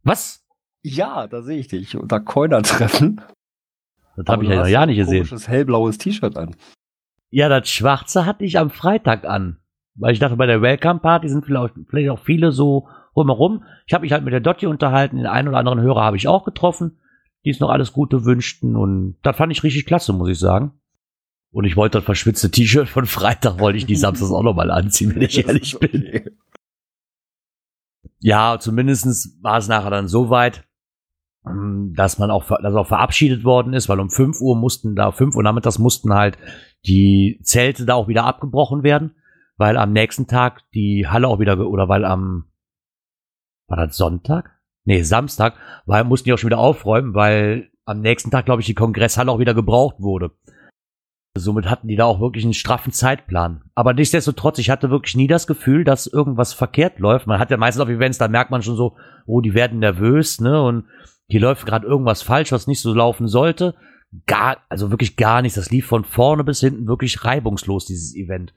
Was? 0.03 0.46
Ja, 0.87 1.27
da 1.27 1.41
sehe 1.41 1.59
ich 1.59 1.67
dich. 1.67 1.97
Unter 1.97 2.21
Coiner-Treffen. 2.21 3.21
Das 4.15 4.25
habe 4.27 4.43
ich 4.43 4.49
ja 4.49 4.55
noch 4.61 4.67
ja 4.67 4.85
nicht 4.85 4.97
gesehen. 4.97 5.27
Ein 5.29 5.37
hellblaues 5.37 5.97
T-Shirt 5.97 6.37
an. 6.37 6.55
Ja, 7.29 7.49
das 7.49 7.69
schwarze 7.69 8.25
hatte 8.25 8.45
ich 8.45 8.57
am 8.57 8.69
Freitag 8.69 9.25
an. 9.25 9.59
Weil 9.95 10.13
ich 10.13 10.19
dachte, 10.19 10.37
bei 10.37 10.45
der 10.45 10.61
Welcome-Party 10.61 11.27
sind 11.27 11.45
vielleicht 11.45 12.09
auch 12.09 12.19
viele 12.19 12.51
so 12.51 12.87
rumherum. 13.15 13.63
Ich 13.85 13.93
habe 13.93 14.03
mich 14.03 14.13
halt 14.13 14.23
mit 14.23 14.31
der 14.31 14.39
Dotti 14.39 14.65
unterhalten. 14.65 15.17
Den 15.17 15.25
einen 15.25 15.49
oder 15.49 15.57
anderen 15.57 15.81
Hörer 15.81 16.03
habe 16.03 16.15
ich 16.17 16.27
auch 16.27 16.45
getroffen, 16.45 16.99
die 17.43 17.49
es 17.49 17.59
noch 17.59 17.69
alles 17.69 17.91
Gute 17.91 18.23
wünschten. 18.23 18.77
Und 18.77 19.17
das 19.23 19.35
fand 19.35 19.51
ich 19.51 19.63
richtig 19.63 19.85
klasse, 19.85 20.13
muss 20.13 20.29
ich 20.29 20.39
sagen. 20.39 20.71
Und 21.51 21.65
ich 21.65 21.75
wollte 21.75 21.97
das 21.97 22.05
verschwitzte 22.05 22.49
T-Shirt 22.49 22.87
von 22.87 23.05
Freitag, 23.05 23.59
wollte 23.59 23.77
ich 23.77 23.85
die 23.85 23.95
Samstags 23.97 24.31
auch 24.31 24.43
nochmal 24.43 24.71
anziehen, 24.71 25.13
wenn 25.13 25.23
ich 25.23 25.45
ehrlich 25.45 25.75
okay. 25.75 25.87
bin. 25.87 26.37
Ja, 28.19 28.57
zumindestens 28.59 29.37
war 29.41 29.57
es 29.57 29.67
nachher 29.67 29.91
dann 29.91 30.07
so 30.07 30.29
weit, 30.29 30.66
dass 31.95 32.19
man 32.19 32.31
auch, 32.31 32.45
dass 32.47 32.75
auch 32.75 32.87
verabschiedet 32.87 33.43
worden 33.43 33.73
ist, 33.73 33.89
weil 33.89 33.99
um 33.99 34.09
5 34.09 34.41
Uhr 34.41 34.55
mussten 34.55 34.95
da, 34.95 35.11
5 35.11 35.35
Uhr 35.35 35.43
nachmittags 35.43 35.79
mussten 35.79 36.13
halt 36.13 36.37
die 36.85 37.39
Zelte 37.43 37.85
da 37.85 37.95
auch 37.95 38.07
wieder 38.07 38.25
abgebrochen 38.25 38.83
werden, 38.83 39.15
weil 39.57 39.77
am 39.77 39.91
nächsten 39.91 40.27
Tag 40.27 40.63
die 40.73 41.07
Halle 41.07 41.27
auch 41.27 41.39
wieder, 41.39 41.59
oder 41.59 41.89
weil 41.89 42.05
am, 42.05 42.45
war 43.67 43.77
das 43.77 43.97
Sonntag? 43.97 44.57
Nee, 44.85 45.01
Samstag, 45.01 45.55
weil 45.85 46.03
mussten 46.03 46.25
die 46.25 46.33
auch 46.33 46.37
schon 46.37 46.49
wieder 46.49 46.59
aufräumen, 46.59 47.13
weil 47.13 47.69
am 47.85 48.01
nächsten 48.01 48.31
Tag, 48.31 48.45
glaube 48.45 48.61
ich, 48.61 48.67
die 48.67 48.73
Kongresshalle 48.73 49.31
auch 49.31 49.39
wieder 49.39 49.53
gebraucht 49.53 49.95
wurde. 49.99 50.31
Somit 51.37 51.69
hatten 51.69 51.87
die 51.87 51.95
da 51.95 52.05
auch 52.05 52.19
wirklich 52.19 52.43
einen 52.43 52.53
straffen 52.53 52.91
Zeitplan. 52.91 53.63
Aber 53.75 53.93
nichtsdestotrotz, 53.93 54.59
ich 54.59 54.69
hatte 54.69 54.89
wirklich 54.89 55.15
nie 55.15 55.27
das 55.27 55.47
Gefühl, 55.47 55.83
dass 55.83 56.07
irgendwas 56.07 56.53
verkehrt 56.53 56.99
läuft. 56.99 57.27
Man 57.27 57.39
hat 57.39 57.51
ja 57.51 57.57
meistens 57.57 57.81
auf 57.81 57.89
Events, 57.89 58.17
da 58.17 58.27
merkt 58.27 58.51
man 58.51 58.63
schon 58.63 58.75
so, 58.75 58.95
oh, 59.25 59.41
die 59.41 59.53
werden 59.53 59.79
nervös, 59.79 60.41
ne? 60.41 60.61
Und 60.61 60.85
hier 61.27 61.41
läuft 61.41 61.65
gerade 61.65 61.85
irgendwas 61.85 62.21
falsch, 62.21 62.51
was 62.51 62.67
nicht 62.67 62.81
so 62.81 62.93
laufen 62.93 63.27
sollte. 63.27 63.75
Gar, 64.25 64.57
also 64.69 64.89
wirklich 64.91 65.17
gar 65.17 65.41
nichts. 65.41 65.57
Das 65.57 65.69
lief 65.69 65.85
von 65.85 66.05
vorne 66.05 66.43
bis 66.43 66.61
hinten 66.61 66.87
wirklich 66.87 67.25
reibungslos, 67.25 67.85
dieses 67.85 68.15
Event. 68.15 68.53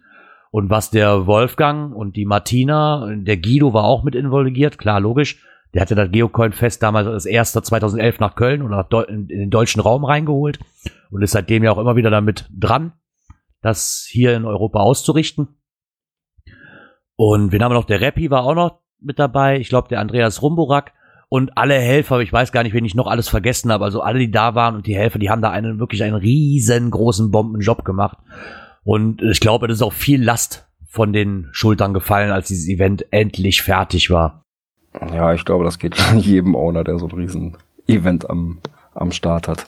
Und 0.53 0.71
was 0.71 0.91
der 0.91 1.27
Wolfgang 1.27 1.95
und 1.95 2.17
die 2.17 2.27
Martina, 2.27 3.09
der 3.17 3.37
Guido 3.37 3.73
war 3.73 3.85
auch 3.85 4.03
mit 4.05 4.15
involviert, 4.15 4.79
klar, 4.79 5.01
logisch. 5.01 5.45
Der 5.75 5.83
hatte 5.83 5.95
das 5.95 6.11
Geocoin-Fest 6.11 6.83
damals 6.83 7.07
als 7.07 7.27
erster 7.27 7.63
2011 7.63 8.19
nach 8.19 8.35
Köln 8.35 8.63
oder 8.63 9.09
in 9.09 9.29
den 9.29 9.51
deutschen 9.51 9.81
Raum 9.81 10.05
reingeholt 10.05 10.59
und 11.11 11.23
ist 11.23 11.33
seitdem 11.33 11.63
ja 11.63 11.71
auch 11.71 11.79
immer 11.79 11.95
wieder 11.95 12.11
damit 12.11 12.49
dran, 12.53 12.93
das 13.63 14.05
hier 14.09 14.35
in 14.35 14.45
Europa 14.45 14.81
auszurichten. 14.81 15.61
Und 17.15 17.53
wen 17.53 17.63
haben 17.63 17.71
wir 17.71 17.79
noch? 17.79 17.85
Der 17.85 18.01
Rappi 18.01 18.31
war 18.31 18.45
auch 18.45 18.55
noch 18.55 18.81
mit 19.01 19.21
dabei. 19.21 19.61
Ich 19.61 19.69
glaube, 19.69 19.89
der 19.89 20.01
Andreas 20.01 20.43
Rumburak 20.43 20.93
und 21.31 21.57
alle 21.57 21.75
Helfer, 21.75 22.19
ich 22.19 22.33
weiß 22.33 22.51
gar 22.51 22.65
nicht, 22.65 22.75
wen 22.75 22.85
ich 22.85 22.97
noch 22.97 23.07
alles 23.07 23.29
vergessen 23.29 23.71
habe, 23.71 23.85
also 23.85 24.03
alle, 24.03 24.19
die 24.19 24.33
da 24.33 24.57
waren 24.57 24.75
und 24.75 24.89
die 24.89 24.97
Helfer, 24.97 25.21
die 25.21 25.31
haben 25.31 25.41
da 25.41 25.51
einen 25.53 25.79
wirklich 25.79 26.03
einen 26.03 26.17
riesengroßen 26.17 27.31
Bombenjob 27.31 27.85
gemacht. 27.85 28.19
Und 28.83 29.23
ich 29.23 29.39
glaube, 29.39 29.67
es 29.67 29.75
ist 29.75 29.83
auch 29.83 29.93
viel 29.93 30.21
Last 30.21 30.69
von 30.89 31.13
den 31.13 31.49
Schultern 31.53 31.95
gefallen, 31.95 32.33
als 32.33 32.49
dieses 32.49 32.69
Event 32.69 33.07
endlich 33.13 33.63
fertig 33.63 34.11
war. 34.11 34.43
Ja, 35.15 35.33
ich 35.33 35.45
glaube, 35.45 35.63
das 35.63 35.79
geht 35.79 35.97
jedem 36.17 36.57
Owner, 36.57 36.83
der 36.83 36.99
so 36.99 37.07
ein 37.07 37.13
riesen 37.13 37.57
Event 37.87 38.29
am, 38.29 38.59
am 38.95 39.13
Start 39.13 39.47
hat. 39.47 39.67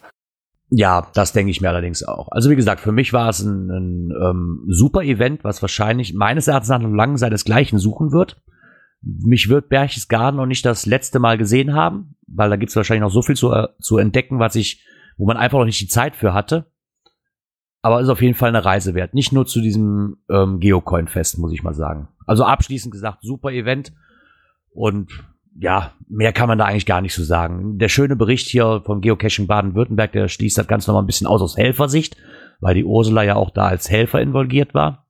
Ja, 0.68 1.06
das 1.14 1.32
denke 1.32 1.52
ich 1.52 1.60
mir 1.60 1.68
allerdings 1.68 2.02
auch. 2.02 2.26
Also 2.32 2.50
wie 2.50 2.56
gesagt, 2.56 2.80
für 2.80 2.90
mich 2.90 3.12
war 3.12 3.28
es 3.28 3.38
ein, 3.38 3.70
ein 3.70 4.12
ähm, 4.20 4.64
super 4.66 5.02
Event, 5.02 5.44
was 5.44 5.62
wahrscheinlich 5.62 6.12
meines 6.12 6.48
Erachtens 6.48 6.70
nach 6.70 6.80
noch 6.80 6.90
lange 6.90 7.18
seinesgleichen 7.18 7.78
suchen 7.78 8.10
wird 8.10 8.42
mich 9.02 9.48
wird 9.48 9.68
Berchtesgaden 9.68 10.36
noch 10.36 10.46
nicht 10.46 10.64
das 10.64 10.86
letzte 10.86 11.18
Mal 11.18 11.36
gesehen 11.38 11.74
haben, 11.74 12.14
weil 12.26 12.50
da 12.50 12.56
gibt 12.56 12.70
es 12.70 12.76
wahrscheinlich 12.76 13.02
noch 13.02 13.10
so 13.10 13.22
viel 13.22 13.36
zu, 13.36 13.52
äh, 13.52 13.68
zu 13.80 13.98
entdecken, 13.98 14.38
was 14.38 14.54
ich, 14.54 14.84
wo 15.16 15.26
man 15.26 15.36
einfach 15.36 15.58
noch 15.58 15.64
nicht 15.64 15.80
die 15.80 15.88
Zeit 15.88 16.16
für 16.16 16.32
hatte. 16.32 16.66
Aber 17.82 18.00
ist 18.00 18.08
auf 18.08 18.22
jeden 18.22 18.34
Fall 18.34 18.50
eine 18.50 18.64
Reise 18.64 18.94
wert. 18.94 19.12
Nicht 19.12 19.32
nur 19.32 19.44
zu 19.44 19.60
diesem 19.60 20.18
ähm, 20.30 20.60
Geocoin-Fest, 20.60 21.38
muss 21.38 21.52
ich 21.52 21.64
mal 21.64 21.74
sagen. 21.74 22.08
Also 22.26 22.44
abschließend 22.44 22.92
gesagt, 22.92 23.18
super 23.22 23.50
Event. 23.50 23.92
Und 24.70 25.10
ja, 25.58 25.92
mehr 26.08 26.32
kann 26.32 26.48
man 26.48 26.58
da 26.58 26.64
eigentlich 26.64 26.86
gar 26.86 27.00
nicht 27.00 27.14
so 27.14 27.24
sagen. 27.24 27.78
Der 27.78 27.88
schöne 27.88 28.14
Bericht 28.14 28.48
hier 28.48 28.82
von 28.84 29.00
Geocaching 29.00 29.48
Baden-Württemberg, 29.48 30.12
der 30.12 30.28
schließt 30.28 30.58
das 30.58 30.68
Ganze 30.68 30.90
noch 30.90 30.94
mal 30.94 31.02
ein 31.02 31.06
bisschen 31.06 31.26
aus 31.26 31.42
aus 31.42 31.56
Helfersicht, 31.56 32.16
weil 32.60 32.76
die 32.76 32.84
Ursula 32.84 33.24
ja 33.24 33.34
auch 33.34 33.50
da 33.50 33.66
als 33.66 33.90
Helfer 33.90 34.20
involviert 34.20 34.74
war. 34.74 35.01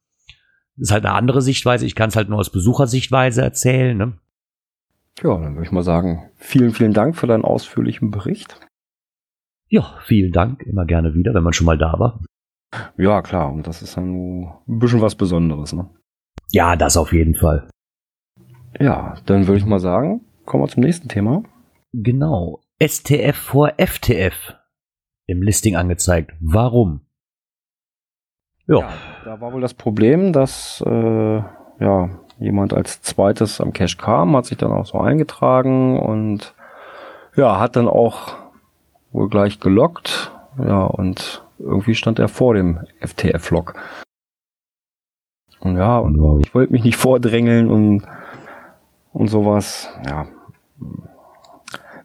Das 0.76 0.88
ist 0.88 0.92
halt 0.92 1.04
eine 1.04 1.14
andere 1.14 1.42
Sichtweise. 1.42 1.86
Ich 1.86 1.94
kann 1.94 2.08
es 2.08 2.16
halt 2.16 2.28
nur 2.28 2.38
aus 2.38 2.50
Besuchersichtweise 2.50 3.42
erzählen. 3.42 3.96
Ne? 3.96 4.18
Ja, 5.22 5.38
dann 5.38 5.54
würde 5.54 5.66
ich 5.66 5.72
mal 5.72 5.82
sagen, 5.82 6.30
vielen, 6.36 6.72
vielen 6.72 6.94
Dank 6.94 7.16
für 7.16 7.26
deinen 7.26 7.44
ausführlichen 7.44 8.10
Bericht. 8.10 8.58
Ja, 9.68 9.98
vielen 10.02 10.32
Dank. 10.32 10.62
Immer 10.62 10.84
gerne 10.84 11.14
wieder, 11.14 11.34
wenn 11.34 11.42
man 11.42 11.52
schon 11.52 11.66
mal 11.66 11.78
da 11.78 11.98
war. 11.98 12.20
Ja, 12.96 13.22
klar. 13.22 13.52
Und 13.52 13.66
das 13.66 13.82
ist 13.82 13.96
dann 13.96 14.42
ein 14.42 14.78
bisschen 14.78 15.00
was 15.00 15.14
Besonderes. 15.14 15.72
Ne? 15.72 15.88
Ja, 16.50 16.76
das 16.76 16.96
auf 16.96 17.12
jeden 17.12 17.34
Fall. 17.34 17.68
Ja, 18.80 19.14
dann 19.26 19.46
würde 19.46 19.58
ich 19.58 19.66
mal 19.66 19.78
sagen, 19.78 20.24
kommen 20.44 20.64
wir 20.64 20.68
zum 20.68 20.82
nächsten 20.82 21.08
Thema. 21.08 21.42
Genau. 21.92 22.60
STF 22.82 23.36
vor 23.36 23.74
FTF 23.78 24.54
im 25.26 25.42
Listing 25.42 25.76
angezeigt. 25.76 26.32
Warum? 26.40 27.02
Ja. 28.66 28.80
ja. 28.80 28.88
da 29.24 29.40
war 29.40 29.52
wohl 29.52 29.60
das 29.60 29.74
Problem, 29.74 30.32
dass 30.32 30.82
äh, 30.86 31.42
ja, 31.80 32.10
jemand 32.38 32.74
als 32.74 33.02
zweites 33.02 33.60
am 33.60 33.72
Cache 33.72 33.96
kam, 33.96 34.36
hat 34.36 34.46
sich 34.46 34.58
dann 34.58 34.72
auch 34.72 34.86
so 34.86 34.98
eingetragen 34.98 35.98
und 35.98 36.54
ja, 37.34 37.58
hat 37.58 37.76
dann 37.76 37.88
auch 37.88 38.36
wohl 39.12 39.28
gleich 39.28 39.60
gelockt. 39.60 40.32
Ja, 40.58 40.84
und 40.84 41.44
irgendwie 41.58 41.94
stand 41.94 42.18
er 42.18 42.28
vor 42.28 42.54
dem 42.54 42.80
FTF-Log. 43.00 43.74
Und 45.60 45.76
ja, 45.76 45.98
und 45.98 46.40
ich 46.40 46.54
wollte 46.54 46.72
mich 46.72 46.84
nicht 46.84 46.96
vordrängeln 46.96 47.70
und, 47.70 48.02
und 49.12 49.28
sowas. 49.28 49.88
Ja. 50.06 50.26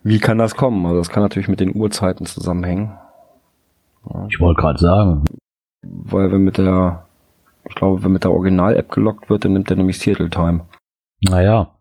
Wie 0.03 0.19
kann 0.19 0.37
das 0.37 0.55
kommen? 0.55 0.85
Also 0.85 0.99
das 0.99 1.09
kann 1.09 1.23
natürlich 1.23 1.49
mit 1.49 1.59
den 1.59 1.75
Uhrzeiten 1.75 2.25
zusammenhängen. 2.25 2.97
Ich 4.29 4.39
wollte 4.39 4.61
gerade 4.61 4.79
sagen, 4.79 5.25
weil 5.81 6.31
wenn 6.31 6.41
mit 6.43 6.57
der, 6.57 7.05
ich 7.67 7.75
glaube, 7.75 8.03
wenn 8.03 8.11
mit 8.11 8.23
der 8.23 8.31
Original-App 8.31 8.91
gelockt 8.91 9.29
wird, 9.29 9.45
dann 9.45 9.53
nimmt 9.53 9.69
er 9.69 9.77
nämlich 9.77 9.99
Seattle 9.99 10.29
Time. 10.29 10.65
Naja. 11.21 11.73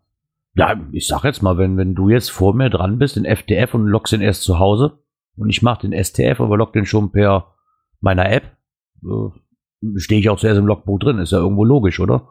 Ja, 0.55 0.75
ich 0.91 1.07
sag 1.07 1.23
jetzt 1.23 1.43
mal, 1.43 1.57
wenn, 1.57 1.77
wenn 1.77 1.93
du 1.93 2.09
jetzt 2.09 2.31
vor 2.31 2.55
mir 2.55 2.69
dran 2.69 2.97
bist 2.97 3.15
in 3.15 3.25
FDF 3.25 3.75
und 3.75 3.85
lockst 3.85 4.13
ihn 4.13 4.21
erst 4.21 4.41
zu 4.41 4.57
Hause 4.57 4.99
und 5.37 5.49
ich 5.49 5.61
mach 5.61 5.77
den 5.77 5.93
STF, 5.93 6.41
aber 6.41 6.57
lock 6.57 6.73
den 6.73 6.85
schon 6.85 7.11
per 7.11 7.53
meiner 8.01 8.29
App, 8.31 8.57
äh, 9.03 9.99
stehe 9.99 10.19
ich 10.19 10.29
auch 10.29 10.39
zuerst 10.39 10.57
im 10.59 10.65
Logbuch 10.65 10.99
drin. 10.99 11.19
Ist 11.19 11.31
ja 11.31 11.37
irgendwo 11.37 11.63
logisch, 11.63 11.99
oder? 11.99 12.27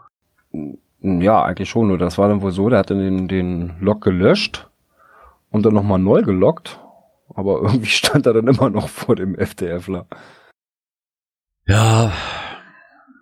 Ja, 1.01 1.45
eigentlich 1.45 1.71
schon. 1.71 1.89
Nur 1.89 1.99
das 1.99 2.19
war 2.19 2.29
dann 2.29 2.43
wohl 2.43 2.51
so, 2.51 2.69
der 2.69 2.81
hat 2.81 2.91
dann 2.91 2.99
den, 2.99 3.29
den 3.29 3.75
Log 3.81 4.03
gelöscht 4.03 4.69
und 5.51 5.64
dann 5.64 5.75
nochmal 5.75 6.01
neu 6.01 6.23
gelockt. 6.23 6.81
Aber 7.35 7.61
irgendwie 7.62 7.87
stand 7.87 8.27
er 8.27 8.35
dann 8.35 8.49
immer 8.49 8.71
noch 8.71 8.89
vor 8.89 9.14
dem 9.14 9.37
FDFler. 9.37 10.07
Ja, 11.67 12.12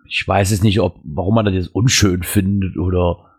ich 0.06 0.26
weiß 0.26 0.50
es 0.50 0.62
nicht, 0.62 0.80
ob, 0.80 1.00
warum 1.02 1.34
man 1.34 1.44
das 1.44 1.54
jetzt 1.54 1.74
unschön 1.74 2.22
findet 2.22 2.76
oder 2.76 3.30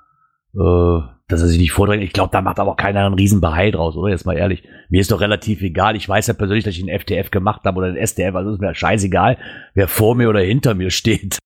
äh, 0.56 1.16
dass 1.28 1.42
er 1.42 1.48
sich 1.48 1.60
nicht 1.60 1.72
vordrängt. 1.72 2.04
Ich 2.04 2.14
glaube, 2.14 2.32
da 2.32 2.42
macht 2.42 2.60
aber 2.60 2.72
auch 2.72 2.78
keiner 2.78 3.06
einen 3.06 3.16
riesen 3.16 3.42
Bahai 3.42 3.72
draus, 3.72 3.96
oder? 3.96 4.12
Jetzt 4.12 4.26
mal 4.26 4.38
ehrlich. 4.38 4.64
Mir 4.90 5.02
ist 5.02 5.12
doch 5.12 5.22
relativ 5.22 5.62
egal. 5.62 5.96
Ich 5.96 6.08
weiß 6.08 6.28
ja 6.28 6.34
persönlich, 6.34 6.64
dass 6.64 6.76
ich 6.76 6.88
einen 6.88 7.00
FTF 7.00 7.32
gemacht 7.32 7.62
habe 7.66 7.78
oder 7.78 7.88
einen 7.88 8.06
STF, 8.06 8.36
also 8.36 8.52
ist 8.52 8.62
mir 8.62 8.76
scheißegal, 8.76 9.38
wer 9.74 9.88
vor 9.88 10.16
mir 10.16 10.30
oder 10.30 10.42
hinter 10.42 10.76
mir 10.76 10.92
steht. 10.92 11.40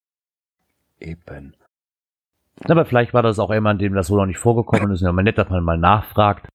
Eben. 0.99 1.53
Aber 2.65 2.85
vielleicht 2.85 3.13
war 3.13 3.23
das 3.23 3.39
auch 3.39 3.53
jemand, 3.53 3.81
dem 3.81 3.93
das 3.93 4.07
so 4.07 4.17
noch 4.17 4.25
nicht 4.25 4.37
vorgekommen 4.37 4.91
ist. 4.91 5.01
Ja, 5.01 5.13
mal 5.13 5.23
nett, 5.23 5.37
dass 5.37 5.49
man 5.49 5.63
mal 5.63 5.77
nachfragt. 5.77 6.49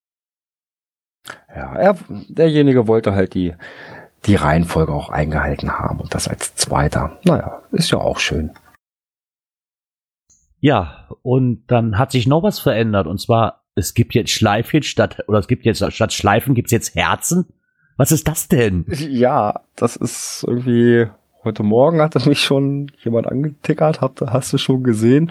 Ja, 1.49 1.75
er, 1.77 1.97
derjenige 2.29 2.87
wollte 2.87 3.15
halt 3.15 3.33
die 3.33 3.55
die 4.27 4.35
Reihenfolge 4.35 4.93
auch 4.93 5.11
eingehalten 5.11 5.79
haben 5.79 6.01
und 6.01 6.15
das 6.15 6.29
als 6.29 6.55
zweiter. 6.55 7.19
Naja, 7.25 7.63
ist 7.73 7.91
ja 7.91 7.99
auch 7.99 8.19
schön. 8.19 8.53
Ja, 10.61 11.09
und 11.23 11.65
dann 11.67 11.99
hat 11.99 12.11
sich 12.11 12.27
noch 12.27 12.43
was 12.43 12.59
verändert 12.59 13.07
und 13.07 13.21
zwar, 13.21 13.65
es 13.75 13.93
gibt 13.93 14.15
jetzt 14.15 14.31
Schleifchen 14.31 14.83
statt, 14.83 15.23
oder 15.29 15.39
es 15.39 15.49
gibt 15.49 15.65
jetzt 15.65 15.85
statt 15.93 16.13
Schleifen 16.13 16.55
gibt's 16.55 16.73
jetzt 16.73 16.95
Herzen. 16.95 17.47
Was 17.97 18.13
ist 18.13 18.27
das 18.27 18.49
denn? 18.49 18.87
Ja, 18.89 19.61
das 19.77 19.97
ist 19.97 20.45
irgendwie, 20.47 21.07
heute 21.45 21.63
Morgen 21.63 22.01
hat 22.01 22.27
mich 22.27 22.41
schon 22.41 22.91
jemand 23.03 23.27
angetickert, 23.27 24.01
hat, 24.01 24.21
hast 24.23 24.53
du 24.53 24.59
schon 24.59 24.83
gesehen. 24.83 25.31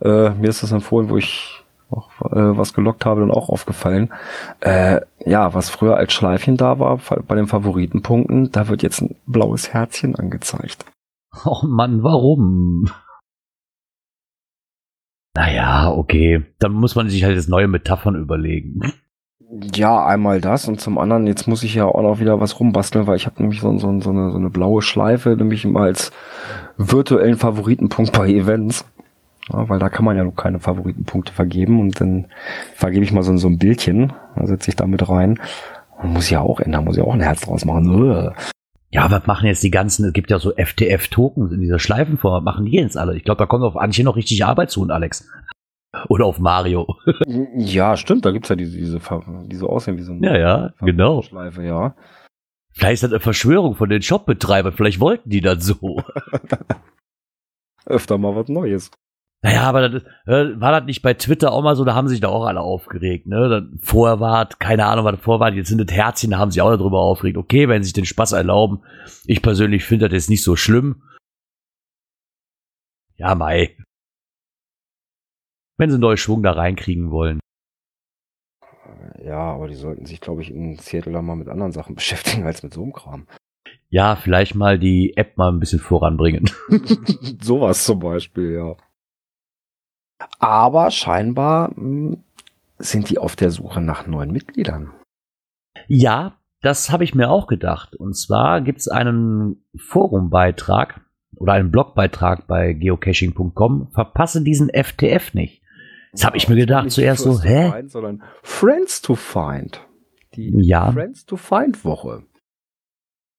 Äh, 0.00 0.30
mir 0.30 0.48
ist 0.48 0.62
das 0.62 0.72
empfohlen, 0.72 1.08
wo 1.08 1.18
ich 1.18 1.59
auch, 1.90 2.10
äh, 2.32 2.56
was 2.56 2.74
gelockt 2.74 3.04
habe, 3.04 3.20
dann 3.20 3.30
auch 3.30 3.48
aufgefallen. 3.48 4.12
Äh, 4.60 5.00
ja, 5.24 5.54
was 5.54 5.70
früher 5.70 5.96
als 5.96 6.12
Schleifchen 6.12 6.56
da 6.56 6.78
war, 6.78 6.98
bei 7.26 7.34
den 7.34 7.46
Favoritenpunkten, 7.46 8.52
da 8.52 8.68
wird 8.68 8.82
jetzt 8.82 9.00
ein 9.02 9.16
blaues 9.26 9.72
Herzchen 9.72 10.16
angezeigt. 10.16 10.84
Oh 11.44 11.64
Mann, 11.64 12.02
warum? 12.02 12.90
Naja, 15.34 15.92
okay. 15.92 16.44
Dann 16.58 16.72
muss 16.72 16.96
man 16.96 17.08
sich 17.08 17.24
halt 17.24 17.36
jetzt 17.36 17.48
neue 17.48 17.68
Metaphern 17.68 18.16
überlegen. 18.16 18.92
Ja, 19.74 20.06
einmal 20.06 20.40
das 20.40 20.68
und 20.68 20.80
zum 20.80 20.98
anderen, 20.98 21.26
jetzt 21.26 21.48
muss 21.48 21.64
ich 21.64 21.74
ja 21.74 21.84
auch 21.84 22.02
noch 22.02 22.20
wieder 22.20 22.40
was 22.40 22.60
rumbasteln, 22.60 23.06
weil 23.06 23.16
ich 23.16 23.26
habe 23.26 23.42
nämlich 23.42 23.60
so, 23.60 23.76
so, 23.78 24.00
so, 24.00 24.10
eine, 24.10 24.30
so 24.30 24.38
eine 24.38 24.50
blaue 24.50 24.80
Schleife, 24.80 25.30
nämlich 25.30 25.64
immer 25.64 25.80
als 25.80 26.12
virtuellen 26.76 27.36
Favoritenpunkt 27.36 28.12
bei 28.12 28.28
Events. 28.28 28.84
Ja, 29.52 29.68
weil 29.68 29.78
da 29.78 29.88
kann 29.88 30.04
man 30.04 30.16
ja 30.16 30.24
noch 30.24 30.36
keine 30.36 30.60
Favoritenpunkte 30.60 31.32
vergeben 31.32 31.80
und 31.80 32.00
dann 32.00 32.26
vergebe 32.74 33.04
ich 33.04 33.12
mal 33.12 33.22
so, 33.22 33.36
so 33.36 33.48
ein 33.48 33.58
Bildchen, 33.58 34.12
dann 34.36 34.46
setze 34.46 34.70
ich 34.70 34.76
da 34.76 34.86
mit 34.86 35.08
rein. 35.08 35.40
Man 35.98 36.12
muss 36.12 36.30
ja 36.30 36.40
auch 36.40 36.60
ändern, 36.60 36.84
muss 36.84 36.96
ja 36.96 37.04
auch 37.04 37.14
ein 37.14 37.20
Herz 37.20 37.42
draus 37.42 37.64
machen. 37.64 38.32
Ja, 38.92 39.10
was 39.10 39.26
machen 39.26 39.46
jetzt 39.46 39.62
die 39.62 39.70
ganzen, 39.70 40.04
es 40.06 40.12
gibt 40.12 40.30
ja 40.30 40.38
so 40.38 40.52
FTF-Tokens 40.52 41.52
in 41.52 41.60
dieser 41.60 41.78
Schleifenform, 41.78 42.34
was 42.34 42.44
machen 42.44 42.66
die 42.66 42.72
jetzt 42.72 42.96
alle? 42.96 43.16
Ich 43.16 43.24
glaube, 43.24 43.38
da 43.38 43.46
kommt 43.46 43.62
auf 43.62 43.76
Anche 43.76 44.02
noch 44.02 44.16
richtig 44.16 44.44
Arbeit 44.44 44.70
zu 44.70 44.82
und 44.82 44.90
Alex. 44.90 45.28
Oder 46.08 46.26
auf 46.26 46.38
Mario. 46.38 46.96
ja, 47.56 47.96
stimmt, 47.96 48.24
da 48.24 48.30
gibt's 48.30 48.48
ja 48.48 48.56
diese, 48.56 48.76
diese, 48.76 49.00
die 49.46 49.56
so 49.56 49.68
aussehen 49.68 49.96
wie 49.96 50.02
so 50.02 50.12
eine 50.12 50.26
Ja, 50.26 50.38
ja, 50.38 50.74
genau. 50.80 51.22
Schleife, 51.22 51.62
ja. 51.62 51.94
Vielleicht 52.72 52.94
ist 52.94 53.02
das 53.04 53.12
eine 53.12 53.20
Verschwörung 53.20 53.74
von 53.74 53.88
den 53.88 54.02
Shopbetreibern, 54.02 54.72
vielleicht 54.72 55.00
wollten 55.00 55.30
die 55.30 55.40
das 55.40 55.64
so. 55.64 56.02
Öfter 57.86 58.18
mal 58.18 58.34
was 58.36 58.48
Neues. 58.48 58.90
Naja, 59.42 59.62
aber 59.62 59.88
das, 59.88 60.02
äh, 60.26 60.60
war 60.60 60.72
das 60.72 60.84
nicht 60.84 61.00
bei 61.00 61.14
Twitter 61.14 61.52
auch 61.52 61.62
mal 61.62 61.74
so, 61.74 61.84
da 61.84 61.94
haben 61.94 62.08
sich 62.08 62.20
da 62.20 62.28
auch 62.28 62.44
alle 62.44 62.60
aufgeregt, 62.60 63.26
ne? 63.26 63.48
Dann 63.48 63.78
vorher 63.82 64.20
war, 64.20 64.46
keine 64.46 64.84
Ahnung, 64.84 65.06
was 65.06 65.18
vorher 65.20 65.40
war, 65.40 65.52
jetzt 65.52 65.68
sind 65.68 65.78
das 65.78 65.96
Herzchen, 65.96 66.32
da 66.32 66.38
haben 66.38 66.50
sich 66.50 66.60
auch 66.60 66.70
darüber 66.70 67.00
aufgeregt. 67.00 67.38
Okay, 67.38 67.66
wenn 67.66 67.82
sie 67.82 67.86
sich 67.86 67.94
den 67.94 68.04
Spaß 68.04 68.32
erlauben. 68.32 68.82
Ich 69.24 69.40
persönlich 69.40 69.84
finde 69.84 70.08
das 70.08 70.14
jetzt 70.14 70.30
nicht 70.30 70.44
so 70.44 70.56
schlimm. 70.56 71.02
Ja, 73.16 73.34
Mai. 73.34 73.76
Wenn 75.78 75.88
sie 75.88 75.94
einen 75.94 76.02
neuen 76.02 76.18
Schwung 76.18 76.42
da 76.42 76.52
reinkriegen 76.52 77.10
wollen. 77.10 77.40
Ja, 79.24 79.38
aber 79.38 79.68
die 79.68 79.74
sollten 79.74 80.04
sich, 80.04 80.20
glaube 80.20 80.42
ich, 80.42 80.50
in 80.50 80.76
Seattle 80.76 81.12
da 81.12 81.22
mal 81.22 81.36
mit 81.36 81.48
anderen 81.48 81.72
Sachen 81.72 81.94
beschäftigen 81.96 82.44
als 82.44 82.62
mit 82.62 82.74
so 82.74 82.82
einem 82.82 82.92
Kram. 82.92 83.26
Ja, 83.88 84.16
vielleicht 84.16 84.54
mal 84.54 84.78
die 84.78 85.14
App 85.16 85.38
mal 85.38 85.50
ein 85.50 85.60
bisschen 85.60 85.80
voranbringen. 85.80 86.50
Sowas 87.42 87.84
zum 87.84 88.00
Beispiel, 88.00 88.52
ja. 88.52 88.76
Aber 90.38 90.90
scheinbar 90.90 91.70
mh, 91.70 91.76
hm, 91.76 92.24
sind 92.78 93.10
die 93.10 93.18
auf 93.18 93.36
der 93.36 93.50
Suche 93.50 93.80
nach 93.80 94.06
neuen 94.06 94.32
Mitgliedern. 94.32 94.92
Ja, 95.86 96.38
das 96.62 96.90
habe 96.90 97.04
ich 97.04 97.14
mir 97.14 97.30
auch 97.30 97.46
gedacht. 97.46 97.94
Und 97.94 98.14
zwar 98.16 98.60
gibt 98.60 98.80
es 98.80 98.88
einen 98.88 99.64
Forumbeitrag 99.76 101.00
oder 101.36 101.54
einen 101.54 101.70
Blogbeitrag 101.70 102.46
bei 102.46 102.72
geocaching.com. 102.72 103.88
Verpasse 103.92 104.42
diesen 104.42 104.70
FTF 104.70 105.34
nicht. 105.34 105.62
Das 106.12 106.24
habe 106.24 106.36
ich 106.36 106.48
mir 106.48 106.56
gedacht 106.56 106.90
zuerst 106.90 107.22
so, 107.22 107.40
hä? 107.40 107.70
Find, 107.70 107.90
sondern 107.90 108.22
Friends 108.42 109.00
to 109.00 109.14
Find. 109.14 109.80
Die 110.34 110.52
ja. 110.56 110.90
Friends 110.90 111.24
to 111.24 111.36
Find 111.36 111.84
Woche. 111.84 112.24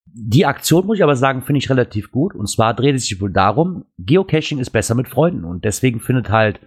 Die 0.05 0.45
Aktion, 0.45 0.85
muss 0.85 0.97
ich 0.97 1.03
aber 1.03 1.15
sagen, 1.15 1.41
finde 1.41 1.59
ich 1.59 1.69
relativ 1.69 2.11
gut. 2.11 2.33
Und 2.33 2.47
zwar 2.47 2.73
dreht 2.73 2.95
es 2.95 3.07
sich 3.07 3.21
wohl 3.21 3.31
darum, 3.31 3.85
Geocaching 3.97 4.59
ist 4.59 4.71
besser 4.71 4.95
mit 4.95 5.07
Freunden. 5.07 5.45
Und 5.45 5.63
deswegen 5.63 5.99
findet 5.99 6.29
halt 6.29 6.59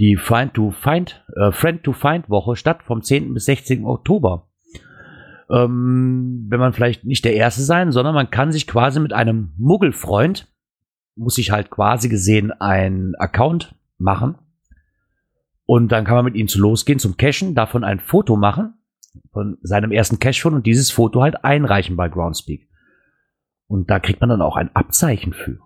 die 0.00 0.16
Friend 0.16 0.52
to 0.54 0.70
Find, 0.70 1.24
äh, 1.36 1.52
Friend 1.52 1.82
to 1.82 1.92
Find 1.92 2.28
Woche 2.28 2.56
statt 2.56 2.82
vom 2.82 3.02
10. 3.02 3.34
bis 3.34 3.44
16. 3.46 3.84
Oktober. 3.84 4.48
Ähm, 5.50 6.46
wenn 6.48 6.60
man 6.60 6.72
vielleicht 6.72 7.04
nicht 7.04 7.24
der 7.24 7.34
Erste 7.34 7.62
sein, 7.62 7.92
sondern 7.92 8.14
man 8.14 8.30
kann 8.30 8.52
sich 8.52 8.66
quasi 8.66 9.00
mit 9.00 9.12
einem 9.12 9.52
Muggelfreund, 9.58 10.48
muss 11.14 11.34
sich 11.34 11.50
halt 11.50 11.70
quasi 11.70 12.08
gesehen 12.08 12.52
ein 12.52 13.14
Account 13.18 13.74
machen. 13.98 14.36
Und 15.64 15.92
dann 15.92 16.04
kann 16.04 16.16
man 16.16 16.24
mit 16.24 16.34
ihm 16.34 16.48
zu 16.48 16.58
losgehen 16.60 16.98
zum 16.98 17.16
Cachen, 17.16 17.54
davon 17.54 17.84
ein 17.84 18.00
Foto 18.00 18.36
machen 18.36 18.74
von 19.32 19.58
seinem 19.62 19.92
ersten 19.92 20.18
Cache 20.18 20.40
von 20.40 20.54
und 20.54 20.66
dieses 20.66 20.90
Foto 20.90 21.22
halt 21.22 21.44
einreichen 21.44 21.96
bei 21.96 22.08
Groundspeak. 22.08 22.68
Und 23.66 23.90
da 23.90 24.00
kriegt 24.00 24.20
man 24.20 24.30
dann 24.30 24.42
auch 24.42 24.56
ein 24.56 24.74
Abzeichen 24.74 25.32
für. 25.32 25.58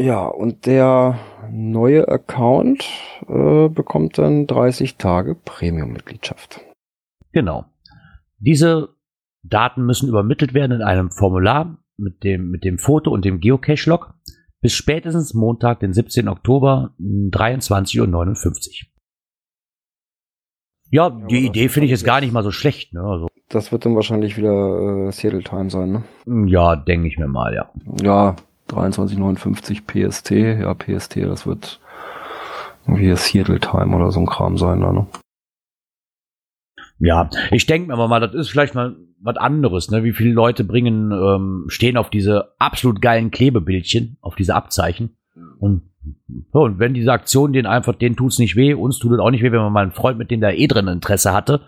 Ja, 0.00 0.26
und 0.26 0.66
der 0.66 1.18
neue 1.50 2.06
Account 2.06 2.84
äh, 3.26 3.68
bekommt 3.68 4.18
dann 4.18 4.46
30 4.46 4.96
Tage 4.96 5.34
Premium-Mitgliedschaft. 5.34 6.60
Genau. 7.32 7.64
Diese 8.38 8.90
Daten 9.42 9.84
müssen 9.84 10.08
übermittelt 10.08 10.54
werden 10.54 10.72
in 10.72 10.82
einem 10.82 11.10
Formular 11.10 11.78
mit 11.96 12.22
dem, 12.22 12.50
mit 12.50 12.64
dem 12.64 12.78
Foto 12.78 13.10
und 13.10 13.24
dem 13.24 13.40
Geocache-Log 13.40 14.14
bis 14.60 14.72
spätestens 14.72 15.34
Montag, 15.34 15.80
den 15.80 15.92
17. 15.92 16.28
Oktober, 16.28 16.94
23.59 17.00 18.00
Uhr. 18.00 18.88
Ja, 20.90 21.10
die 21.10 21.40
ja, 21.40 21.48
Idee 21.48 21.68
finde 21.68 21.84
ich 21.84 21.90
jetzt 21.90 22.04
gar 22.04 22.20
nicht 22.20 22.32
mal 22.32 22.42
so 22.42 22.50
schlecht. 22.50 22.94
Ne? 22.94 23.02
Also, 23.02 23.28
das 23.48 23.72
wird 23.72 23.84
dann 23.84 23.94
wahrscheinlich 23.94 24.36
wieder 24.36 25.08
äh, 25.08 25.12
Seattle 25.12 25.42
Time 25.42 25.70
sein, 25.70 26.04
ne? 26.26 26.48
Ja, 26.48 26.76
denke 26.76 27.08
ich 27.08 27.18
mir 27.18 27.28
mal, 27.28 27.54
ja. 27.54 27.70
Ja, 28.02 28.36
2359 28.68 29.86
PST, 29.86 30.30
ja, 30.30 30.74
PST, 30.74 31.16
das 31.16 31.46
wird 31.46 31.80
irgendwie 32.86 33.14
Seattle 33.16 33.60
Time 33.60 33.94
oder 33.94 34.10
so 34.10 34.20
ein 34.20 34.26
Kram 34.26 34.56
sein, 34.56 34.78
ne? 34.78 35.06
Ja, 37.00 37.30
ich 37.50 37.66
denke 37.66 37.88
mir 37.88 38.08
mal, 38.08 38.20
das 38.20 38.34
ist 38.34 38.50
vielleicht 38.50 38.74
mal 38.74 38.96
was 39.20 39.36
anderes, 39.36 39.90
ne? 39.90 40.04
Wie 40.04 40.12
viele 40.12 40.32
Leute 40.32 40.64
bringen, 40.64 41.12
ähm, 41.12 41.64
stehen 41.68 41.96
auf 41.96 42.10
diese 42.10 42.54
absolut 42.58 43.00
geilen 43.00 43.30
Klebebildchen, 43.30 44.16
auf 44.20 44.34
diese 44.34 44.54
Abzeichen. 44.54 45.16
Und 45.58 45.82
so, 46.52 46.60
und 46.62 46.78
wenn 46.78 46.94
diese 46.94 47.12
Aktion 47.12 47.52
den 47.52 47.66
einfach, 47.66 47.94
denen 47.94 48.16
tut's 48.16 48.38
nicht 48.38 48.56
weh, 48.56 48.74
uns 48.74 48.98
tut 48.98 49.12
es 49.12 49.18
auch 49.18 49.30
nicht 49.30 49.42
weh, 49.42 49.52
wenn 49.52 49.60
man 49.60 49.72
mal 49.72 49.82
einen 49.82 49.92
Freund, 49.92 50.18
mit 50.18 50.30
dem 50.30 50.40
da 50.40 50.50
eh 50.50 50.66
drin 50.66 50.88
Interesse 50.88 51.32
hatte, 51.32 51.60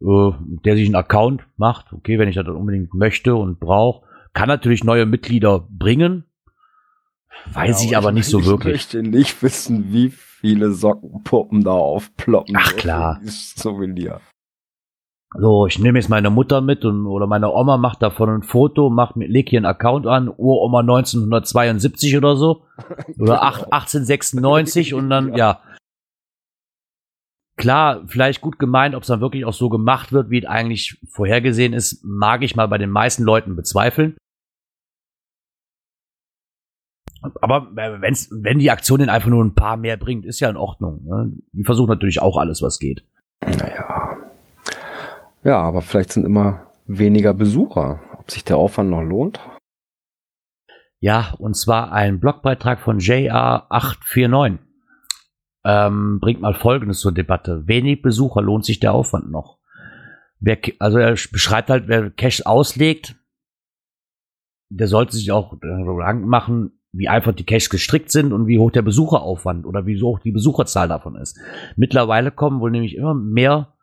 äh, 0.00 0.30
der 0.64 0.76
sich 0.76 0.86
einen 0.86 0.96
Account 0.96 1.42
macht, 1.56 1.92
okay, 1.92 2.18
wenn 2.18 2.28
ich 2.28 2.34
das 2.34 2.46
unbedingt 2.48 2.94
möchte 2.94 3.34
und 3.34 3.60
brauche, 3.60 4.07
kann 4.38 4.48
natürlich 4.48 4.84
neue 4.84 5.04
Mitglieder 5.04 5.66
bringen. 5.68 6.22
Weiß 7.52 7.82
ja, 7.82 7.90
ich 7.90 7.96
aber 7.96 8.10
ich 8.10 8.14
nicht 8.14 8.26
so 8.26 8.44
wirklich. 8.44 8.76
Ich 8.76 8.94
möchte 8.94 9.02
nicht 9.02 9.42
wissen, 9.42 9.92
wie 9.92 10.10
viele 10.10 10.70
Sockenpuppen 10.70 11.64
da 11.64 11.72
aufploppen. 11.72 12.54
Ach 12.56 12.76
klar. 12.76 13.20
Souvenir. 13.24 14.20
So, 15.36 15.66
ich 15.66 15.80
nehme 15.80 15.98
jetzt 15.98 16.08
meine 16.08 16.30
Mutter 16.30 16.60
mit 16.60 16.84
und, 16.84 17.06
oder 17.06 17.26
meine 17.26 17.52
Oma 17.52 17.78
macht 17.78 18.00
davon 18.00 18.30
ein 18.30 18.42
Foto, 18.42 18.90
macht 18.90 19.16
mir, 19.16 19.26
leg 19.26 19.48
hier 19.48 19.58
einen 19.58 19.66
Account 19.66 20.06
an, 20.06 20.28
Uroma 20.28 20.80
1972 20.80 22.16
oder 22.16 22.36
so. 22.36 22.62
Oder 23.18 23.42
8, 23.42 23.72
1896 23.72 24.94
und 24.94 25.10
dann, 25.10 25.34
ja. 25.36 25.60
Klar, 27.56 28.04
vielleicht 28.06 28.40
gut 28.40 28.60
gemeint, 28.60 28.94
ob 28.94 29.02
es 29.02 29.08
dann 29.08 29.20
wirklich 29.20 29.44
auch 29.44 29.52
so 29.52 29.68
gemacht 29.68 30.12
wird, 30.12 30.30
wie 30.30 30.38
es 30.38 30.46
eigentlich 30.46 31.00
vorhergesehen 31.10 31.72
ist, 31.72 32.04
mag 32.04 32.44
ich 32.44 32.54
mal 32.54 32.68
bei 32.68 32.78
den 32.78 32.90
meisten 32.90 33.24
Leuten 33.24 33.56
bezweifeln. 33.56 34.16
Aber 37.40 37.68
wenn's, 37.74 38.30
wenn 38.30 38.58
die 38.58 38.70
Aktion 38.70 39.00
den 39.00 39.08
einfach 39.08 39.28
nur 39.28 39.44
ein 39.44 39.54
paar 39.54 39.76
mehr 39.76 39.96
bringt, 39.96 40.24
ist 40.24 40.40
ja 40.40 40.48
in 40.48 40.56
Ordnung. 40.56 41.04
Ne? 41.04 41.32
Die 41.52 41.64
versuchen 41.64 41.88
natürlich 41.88 42.22
auch 42.22 42.36
alles, 42.36 42.62
was 42.62 42.78
geht. 42.78 43.04
Naja. 43.40 44.16
Ja, 45.42 45.60
aber 45.60 45.82
vielleicht 45.82 46.12
sind 46.12 46.24
immer 46.24 46.66
weniger 46.86 47.34
Besucher. 47.34 48.00
Ob 48.18 48.30
sich 48.30 48.44
der 48.44 48.56
Aufwand 48.56 48.90
noch 48.90 49.02
lohnt? 49.02 49.40
Ja, 51.00 51.34
und 51.38 51.56
zwar 51.56 51.92
ein 51.92 52.20
Blogbeitrag 52.20 52.80
von 52.80 52.98
JR849. 52.98 54.58
Ähm, 55.64 56.18
bringt 56.20 56.40
mal 56.40 56.54
Folgendes 56.54 57.00
zur 57.00 57.12
Debatte. 57.12 57.66
Wenig 57.66 58.02
Besucher 58.02 58.42
lohnt 58.42 58.64
sich 58.64 58.80
der 58.80 58.92
Aufwand 58.92 59.30
noch. 59.30 59.58
Wer, 60.40 60.58
also 60.78 60.98
er 60.98 61.12
beschreibt 61.12 61.68
halt, 61.68 61.88
wer 61.88 62.10
Cash 62.10 62.46
auslegt, 62.46 63.16
der 64.70 64.86
sollte 64.86 65.16
sich 65.16 65.32
auch 65.32 65.58
Gedanken 65.58 66.28
machen, 66.28 66.77
wie 66.92 67.08
einfach 67.08 67.32
die 67.32 67.44
Caches 67.44 67.70
gestrickt 67.70 68.10
sind 68.10 68.32
und 68.32 68.46
wie 68.46 68.58
hoch 68.58 68.70
der 68.70 68.82
Besucheraufwand 68.82 69.66
oder 69.66 69.86
wie 69.86 70.00
hoch 70.00 70.20
die 70.20 70.32
Besucherzahl 70.32 70.88
davon 70.88 71.16
ist. 71.16 71.38
Mittlerweile 71.76 72.30
kommen 72.30 72.60
wohl 72.60 72.70
nämlich 72.70 72.96
immer 72.96 73.14
mehr 73.14 73.74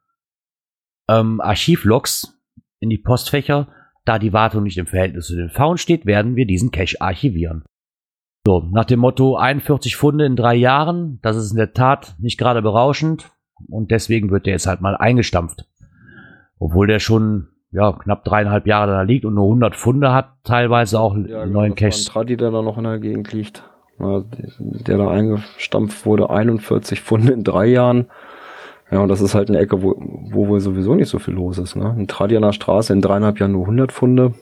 ähm, 1.09 1.39
Archivlogs 1.41 2.41
in 2.79 2.89
die 2.89 2.97
Postfächer. 2.97 3.69
Da 4.05 4.19
die 4.19 4.33
Wartung 4.33 4.63
nicht 4.63 4.77
im 4.77 4.87
Verhältnis 4.87 5.27
zu 5.27 5.35
den 5.35 5.49
Faulen 5.49 5.77
steht, 5.77 6.05
werden 6.05 6.35
wir 6.35 6.45
diesen 6.45 6.71
Cache 6.71 7.01
archivieren. 7.01 7.63
So, 8.45 8.67
nach 8.71 8.85
dem 8.85 8.99
Motto 8.99 9.37
41 9.37 9.95
Funde 9.95 10.25
in 10.25 10.35
drei 10.35 10.53
Jahren, 10.53 11.19
das 11.23 11.35
ist 11.35 11.51
in 11.51 11.57
der 11.57 11.73
Tat 11.73 12.15
nicht 12.19 12.37
gerade 12.37 12.61
berauschend 12.61 13.31
und 13.69 13.89
deswegen 13.89 14.29
wird 14.29 14.45
der 14.45 14.53
jetzt 14.53 14.67
halt 14.67 14.81
mal 14.81 14.95
eingestampft. 14.95 15.65
Obwohl 16.59 16.85
der 16.85 16.99
schon 16.99 17.47
ja, 17.75 17.91
knapp 17.91 18.23
dreieinhalb 18.23 18.67
Jahre 18.67 18.91
da 18.91 19.01
liegt 19.01 19.25
und 19.25 19.33
nur 19.33 19.45
100 19.45 19.75
Funde 19.75 20.13
hat, 20.13 20.29
teilweise 20.43 20.99
auch 20.99 21.15
ja, 21.15 21.43
genau, 21.43 21.59
neuen 21.59 21.75
Caches. 21.75 22.05
Tradi, 22.05 22.37
der 22.37 22.51
da 22.51 22.61
noch 22.61 22.77
in 22.77 22.85
der 22.85 22.99
Gegend 22.99 23.33
liegt, 23.33 23.63
der 23.99 24.97
da 24.97 25.09
eingestampft 25.09 26.05
wurde, 26.05 26.29
41 26.29 27.01
Funde 27.01 27.33
in 27.33 27.43
drei 27.43 27.65
Jahren. 27.65 28.07
Ja, 28.91 28.99
und 28.99 29.09
das 29.09 29.19
ist 29.19 29.35
halt 29.35 29.49
eine 29.49 29.59
Ecke, 29.59 29.83
wo, 29.83 29.95
wo 30.31 30.47
wohl 30.47 30.61
sowieso 30.61 30.95
nicht 30.95 31.09
so 31.09 31.19
viel 31.19 31.33
los 31.33 31.57
ist. 31.57 31.75
Ne? 31.75 31.93
In 31.97 32.07
Tradianer 32.07 32.53
Straße 32.53 32.93
in 32.93 33.01
dreieinhalb 33.01 33.39
Jahren 33.39 33.51
nur 33.51 33.63
100 33.63 33.91
Funde. 33.91 34.33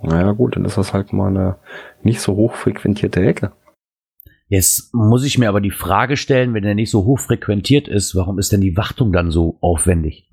Naja 0.00 0.32
gut, 0.32 0.56
dann 0.56 0.64
ist 0.64 0.78
das 0.78 0.92
halt 0.92 1.12
mal 1.12 1.28
eine 1.28 1.56
nicht 2.02 2.20
so 2.20 2.36
hoch 2.36 2.54
frequentierte 2.54 3.24
Ecke. 3.24 3.52
Jetzt 4.48 4.94
muss 4.94 5.24
ich 5.24 5.38
mir 5.38 5.48
aber 5.48 5.60
die 5.60 5.70
Frage 5.70 6.16
stellen, 6.16 6.54
wenn 6.54 6.64
er 6.64 6.74
nicht 6.74 6.90
so 6.90 7.06
hoch 7.06 7.18
frequentiert 7.18 7.88
ist, 7.88 8.14
warum 8.14 8.38
ist 8.38 8.52
denn 8.52 8.60
die 8.60 8.76
Wartung 8.76 9.10
dann 9.10 9.30
so 9.30 9.56
aufwendig? 9.62 10.28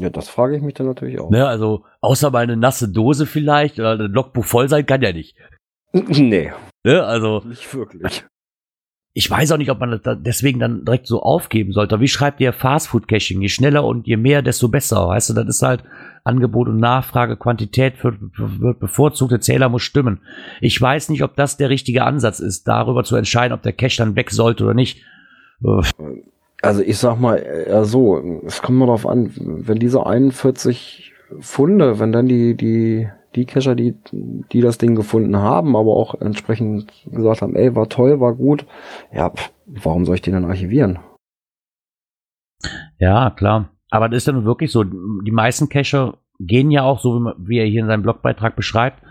Ja, 0.00 0.10
das 0.10 0.28
frage 0.28 0.56
ich 0.56 0.62
mich 0.62 0.74
dann 0.74 0.86
natürlich 0.86 1.20
auch. 1.20 1.30
Ne, 1.30 1.46
also, 1.46 1.84
außer 2.00 2.30
mal 2.30 2.40
eine 2.40 2.56
nasse 2.56 2.88
Dose 2.88 3.26
vielleicht 3.26 3.78
oder 3.78 3.92
ein 3.92 4.12
Logbuch 4.12 4.44
voll 4.44 4.68
sein 4.68 4.86
kann 4.86 5.02
ja 5.02 5.12
nicht. 5.12 5.36
Nee. 5.92 6.50
Ne, 6.84 7.04
also. 7.04 7.42
Nicht 7.44 7.74
wirklich. 7.74 8.24
Ich 9.14 9.30
weiß 9.30 9.52
auch 9.52 9.58
nicht, 9.58 9.70
ob 9.70 9.78
man 9.78 10.00
das 10.02 10.16
deswegen 10.22 10.58
dann 10.58 10.86
direkt 10.86 11.06
so 11.06 11.20
aufgeben 11.20 11.72
sollte. 11.72 12.00
Wie 12.00 12.08
schreibt 12.08 12.40
ihr 12.40 12.54
Fastfood-Caching? 12.54 13.42
Je 13.42 13.50
schneller 13.50 13.84
und 13.84 14.06
je 14.06 14.16
mehr, 14.16 14.40
desto 14.40 14.68
besser. 14.68 15.08
Weißt 15.08 15.28
du, 15.28 15.34
das 15.34 15.46
ist 15.48 15.62
halt 15.62 15.84
Angebot 16.24 16.68
und 16.68 16.78
Nachfrage, 16.78 17.36
Quantität 17.36 18.02
wird, 18.02 18.16
wird 18.38 18.80
bevorzugt, 18.80 19.32
der 19.32 19.42
Zähler 19.42 19.68
muss 19.68 19.82
stimmen. 19.82 20.22
Ich 20.62 20.80
weiß 20.80 21.10
nicht, 21.10 21.22
ob 21.22 21.36
das 21.36 21.58
der 21.58 21.68
richtige 21.68 22.04
Ansatz 22.04 22.40
ist, 22.40 22.66
darüber 22.68 23.04
zu 23.04 23.16
entscheiden, 23.16 23.52
ob 23.52 23.60
der 23.60 23.74
Cache 23.74 23.98
dann 23.98 24.16
weg 24.16 24.30
sollte 24.30 24.64
oder 24.64 24.74
nicht. 24.74 25.04
Also 26.62 26.80
ich 26.80 26.98
sag 26.98 27.18
mal, 27.18 27.66
ja 27.68 27.84
so, 27.84 28.40
es 28.46 28.62
kommt 28.62 28.78
mal 28.78 28.86
darauf 28.86 29.06
an, 29.06 29.32
wenn 29.36 29.80
diese 29.80 30.06
41 30.06 31.12
Funde, 31.40 31.98
wenn 31.98 32.12
dann 32.12 32.26
die, 32.26 32.56
die, 32.56 33.08
die 33.34 33.46
Cacher, 33.46 33.74
die, 33.74 33.96
die 34.12 34.60
das 34.60 34.78
Ding 34.78 34.94
gefunden 34.94 35.36
haben, 35.36 35.76
aber 35.76 35.96
auch 35.96 36.20
entsprechend 36.20 36.92
gesagt 37.06 37.42
haben, 37.42 37.56
ey, 37.56 37.74
war 37.74 37.88
toll, 37.88 38.20
war 38.20 38.34
gut, 38.34 38.64
ja, 39.12 39.30
pff, 39.30 39.52
warum 39.66 40.04
soll 40.04 40.14
ich 40.14 40.22
den 40.22 40.34
dann 40.34 40.44
archivieren? 40.44 41.00
Ja, 42.98 43.30
klar. 43.30 43.70
Aber 43.90 44.08
das 44.08 44.18
ist 44.18 44.28
dann 44.28 44.44
wirklich 44.44 44.70
so, 44.70 44.84
die 44.84 45.32
meisten 45.32 45.68
Cacher 45.68 46.18
gehen 46.38 46.70
ja 46.70 46.82
auch, 46.82 47.00
so 47.00 47.20
wie, 47.20 47.32
wie 47.38 47.58
er 47.58 47.66
hier 47.66 47.80
in 47.80 47.88
seinem 47.88 48.02
Blogbeitrag 48.02 48.54
beschreibt, 48.54 49.02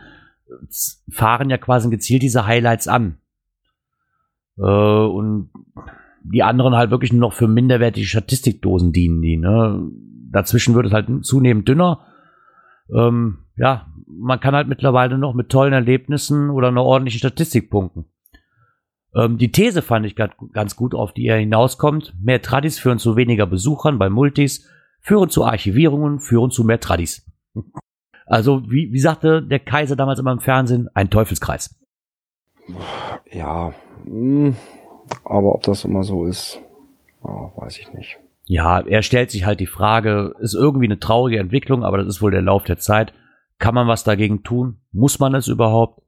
fahren 1.10 1.50
ja 1.50 1.58
quasi 1.58 1.90
gezielt 1.90 2.24
diese 2.24 2.46
Highlights 2.46 2.88
an. 2.88 3.18
Äh, 4.58 4.64
und 4.64 5.50
die 6.24 6.44
anderen 6.44 6.76
halt 6.76 6.92
wirklich 6.92 7.12
nur 7.12 7.22
noch 7.22 7.34
für 7.34 7.48
minderwertige 7.48 8.06
Statistikdosen 8.06 8.92
dienen 8.92 9.22
die. 9.22 9.38
Ne? 9.38 9.90
Dazwischen 10.32 10.76
wird 10.76 10.88
es 10.88 10.94
halt 10.94 11.08
zunehmend 11.26 11.68
dünner. 11.68 12.06
Ähm, 12.94 13.40
ja, 13.56 13.88
man 14.08 14.40
kann 14.40 14.56
halt 14.56 14.68
mittlerweile 14.68 15.18
noch 15.18 15.34
mit 15.34 15.50
tollen 15.50 15.74
Erlebnissen 15.74 16.50
oder 16.50 16.70
einer 16.70 16.84
ordentlichen 16.84 17.20
Statistik 17.20 17.70
punkten. 17.70 18.06
Ähm, 19.16 19.38
die 19.38 19.52
These 19.52 19.82
fand 19.82 20.06
ich 20.06 20.16
ganz 20.16 20.76
gut, 20.76 20.96
auf 20.96 21.14
die 21.14 21.26
er 21.26 21.38
hinauskommt. 21.38 22.14
Mehr 22.22 22.42
Tradis 22.42 22.80
führen 22.80 23.00
zu 23.00 23.16
weniger 23.16 23.46
Besuchern 23.46 24.00
bei 24.00 24.10
Multis, 24.10 24.68
führen 25.02 25.30
zu 25.30 25.44
Archivierungen, 25.44 26.20
führen 26.20 26.52
zu 26.52 26.64
mehr 26.64 26.80
Tradis. 26.80 27.30
Also, 28.28 28.64
wie, 28.72 28.94
wie 28.94 29.00
sagte 29.00 29.42
der 29.42 29.60
Kaiser 29.60 29.98
damals 29.98 30.20
immer 30.20 30.32
im 30.32 30.40
Fernsehen, 30.40 30.88
ein 30.94 31.10
Teufelskreis. 31.10 31.78
Ja, 33.30 33.74
hm, 34.06 34.56
aber 35.24 35.56
ob 35.56 35.64
das 35.64 35.86
immer 35.86 36.04
so 36.04 36.26
ist, 36.26 36.60
oh, 37.24 37.52
weiß 37.56 37.78
ich 37.80 37.94
nicht. 37.94 38.18
Ja, 38.46 38.80
er 38.80 39.02
stellt 39.02 39.32
sich 39.32 39.46
halt 39.46 39.60
die 39.60 39.68
Frage, 39.68 40.36
ist 40.40 40.56
irgendwie 40.56 40.88
eine 40.88 41.00
traurige 41.00 41.40
Entwicklung, 41.40 41.84
aber 41.84 41.98
das 41.98 42.08
ist 42.08 42.22
wohl 42.22 42.32
der 42.32 42.42
Lauf 42.42 42.64
der 42.64 42.78
Zeit. 42.78 43.14
Kann 43.60 43.76
man 43.76 43.88
was 43.88 44.04
dagegen 44.04 44.44
tun? 44.44 44.78
Muss 44.92 45.20
man 45.20 45.36
es 45.36 45.48
überhaupt? 45.48 46.02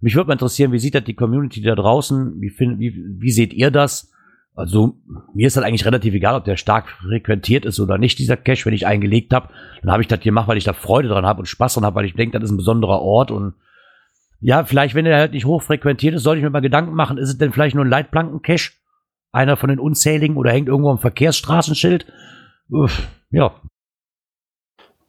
Mich 0.00 0.14
würde 0.14 0.28
mal 0.28 0.34
interessieren, 0.34 0.72
wie 0.72 0.78
sieht 0.78 0.94
das 0.94 1.04
die 1.04 1.14
Community 1.14 1.60
da 1.60 1.74
draußen? 1.74 2.40
Wie, 2.40 2.50
find, 2.50 2.78
wie, 2.78 2.94
wie 3.18 3.30
seht 3.30 3.52
ihr 3.52 3.70
das? 3.70 4.12
Also, 4.54 4.96
mir 5.34 5.46
ist 5.46 5.56
das 5.56 5.64
eigentlich 5.64 5.86
relativ 5.86 6.14
egal, 6.14 6.34
ob 6.34 6.44
der 6.44 6.56
stark 6.56 6.88
frequentiert 6.88 7.64
ist 7.64 7.80
oder 7.80 7.96
nicht, 7.96 8.18
dieser 8.18 8.36
Cache. 8.36 8.66
Wenn 8.66 8.74
ich 8.74 8.86
eingelegt 8.86 9.32
habe, 9.32 9.48
dann 9.82 9.90
habe 9.90 10.02
ich 10.02 10.08
das 10.08 10.20
gemacht, 10.20 10.48
weil 10.48 10.56
ich 10.56 10.64
da 10.64 10.72
Freude 10.72 11.08
dran 11.08 11.26
habe 11.26 11.40
und 11.40 11.46
Spaß 11.46 11.74
dran 11.74 11.84
habe, 11.84 11.96
weil 11.96 12.06
ich 12.06 12.14
denke, 12.14 12.38
das 12.38 12.48
ist 12.48 12.54
ein 12.54 12.58
besonderer 12.58 13.00
Ort 13.00 13.30
und 13.30 13.54
ja, 14.40 14.64
vielleicht, 14.64 14.94
wenn 14.94 15.06
er 15.06 15.18
halt 15.18 15.32
nicht 15.32 15.46
hoch 15.46 15.62
frequentiert 15.62 16.14
ist, 16.14 16.22
sollte 16.22 16.38
ich 16.38 16.44
mir 16.44 16.50
mal 16.50 16.60
Gedanken 16.60 16.94
machen, 16.94 17.18
ist 17.18 17.28
es 17.28 17.38
denn 17.38 17.52
vielleicht 17.52 17.74
nur 17.74 17.84
ein 17.84 17.90
Leitplanken-Cache? 17.90 18.72
Einer 19.32 19.56
von 19.56 19.68
den 19.68 19.78
unzähligen 19.78 20.36
oder 20.36 20.52
hängt 20.52 20.68
irgendwo 20.68 20.90
am 20.90 20.98
Verkehrsstraßenschild? 20.98 22.06
Uff, 22.70 23.08
ja. 23.30 23.54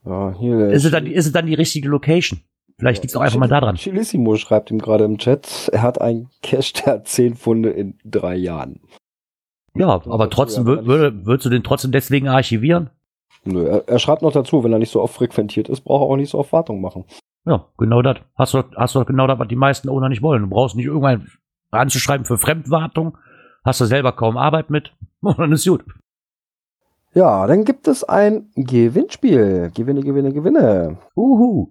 ja 0.04 0.34
hier 0.38 0.68
ist, 0.68 0.84
es 0.84 0.90
dann, 0.90 1.06
ist 1.06 1.26
es 1.26 1.32
dann 1.32 1.46
die 1.46 1.54
richtige 1.54 1.88
Location? 1.88 2.40
Vielleicht 2.78 3.02
liegt 3.02 3.12
es 3.12 3.16
auch 3.16 3.22
einfach 3.22 3.38
mal 3.38 3.48
daran. 3.48 3.76
Chilissimo 3.76 4.36
schreibt 4.36 4.70
ihm 4.70 4.78
gerade 4.78 5.04
im 5.04 5.18
Chat, 5.18 5.70
er 5.72 5.82
hat 5.82 6.00
einen 6.00 6.28
Cache, 6.42 6.72
der 6.74 6.92
hat 6.94 7.08
zehn 7.08 7.34
Funde 7.34 7.70
in 7.70 7.98
drei 8.04 8.36
Jahren. 8.36 8.80
Ja, 9.74 10.02
aber 10.06 10.28
trotzdem, 10.30 10.66
würde, 10.66 11.24
würdest 11.24 11.46
du 11.46 11.50
den 11.50 11.62
trotzdem 11.62 11.92
deswegen 11.92 12.28
archivieren? 12.28 12.90
Nö, 13.44 13.66
er, 13.66 13.88
er, 13.88 13.98
schreibt 13.98 14.22
noch 14.22 14.32
dazu, 14.32 14.64
wenn 14.64 14.72
er 14.72 14.78
nicht 14.78 14.90
so 14.90 15.00
oft 15.00 15.14
frequentiert 15.14 15.68
ist, 15.68 15.82
braucht 15.82 16.02
er 16.02 16.10
auch 16.10 16.16
nicht 16.16 16.30
so 16.30 16.38
oft 16.38 16.52
Wartung 16.52 16.80
machen. 16.80 17.04
Ja, 17.46 17.66
genau 17.78 18.02
das. 18.02 18.18
Hast 18.36 18.54
du, 18.54 18.62
hast 18.76 18.94
du 18.94 19.04
genau 19.04 19.26
das, 19.26 19.38
was 19.38 19.48
die 19.48 19.56
meisten 19.56 19.88
Owner 19.88 20.08
nicht 20.08 20.22
wollen. 20.22 20.42
Du 20.42 20.48
brauchst 20.48 20.76
nicht 20.76 20.86
irgendwann 20.86 21.28
anzuschreiben 21.70 22.26
für 22.26 22.38
Fremdwartung. 22.38 23.16
Hast 23.64 23.80
du 23.80 23.86
selber 23.86 24.12
kaum 24.12 24.36
Arbeit 24.36 24.70
mit. 24.70 24.92
Und 25.20 25.38
dann 25.38 25.52
ist 25.52 25.66
gut. 25.66 25.84
Ja, 27.12 27.46
dann 27.46 27.64
gibt 27.64 27.88
es 27.88 28.04
ein 28.04 28.50
Gewinnspiel. 28.54 29.72
Gewinne, 29.74 30.02
gewinne, 30.02 30.32
gewinne. 30.32 30.98
Uhu. 31.16 31.70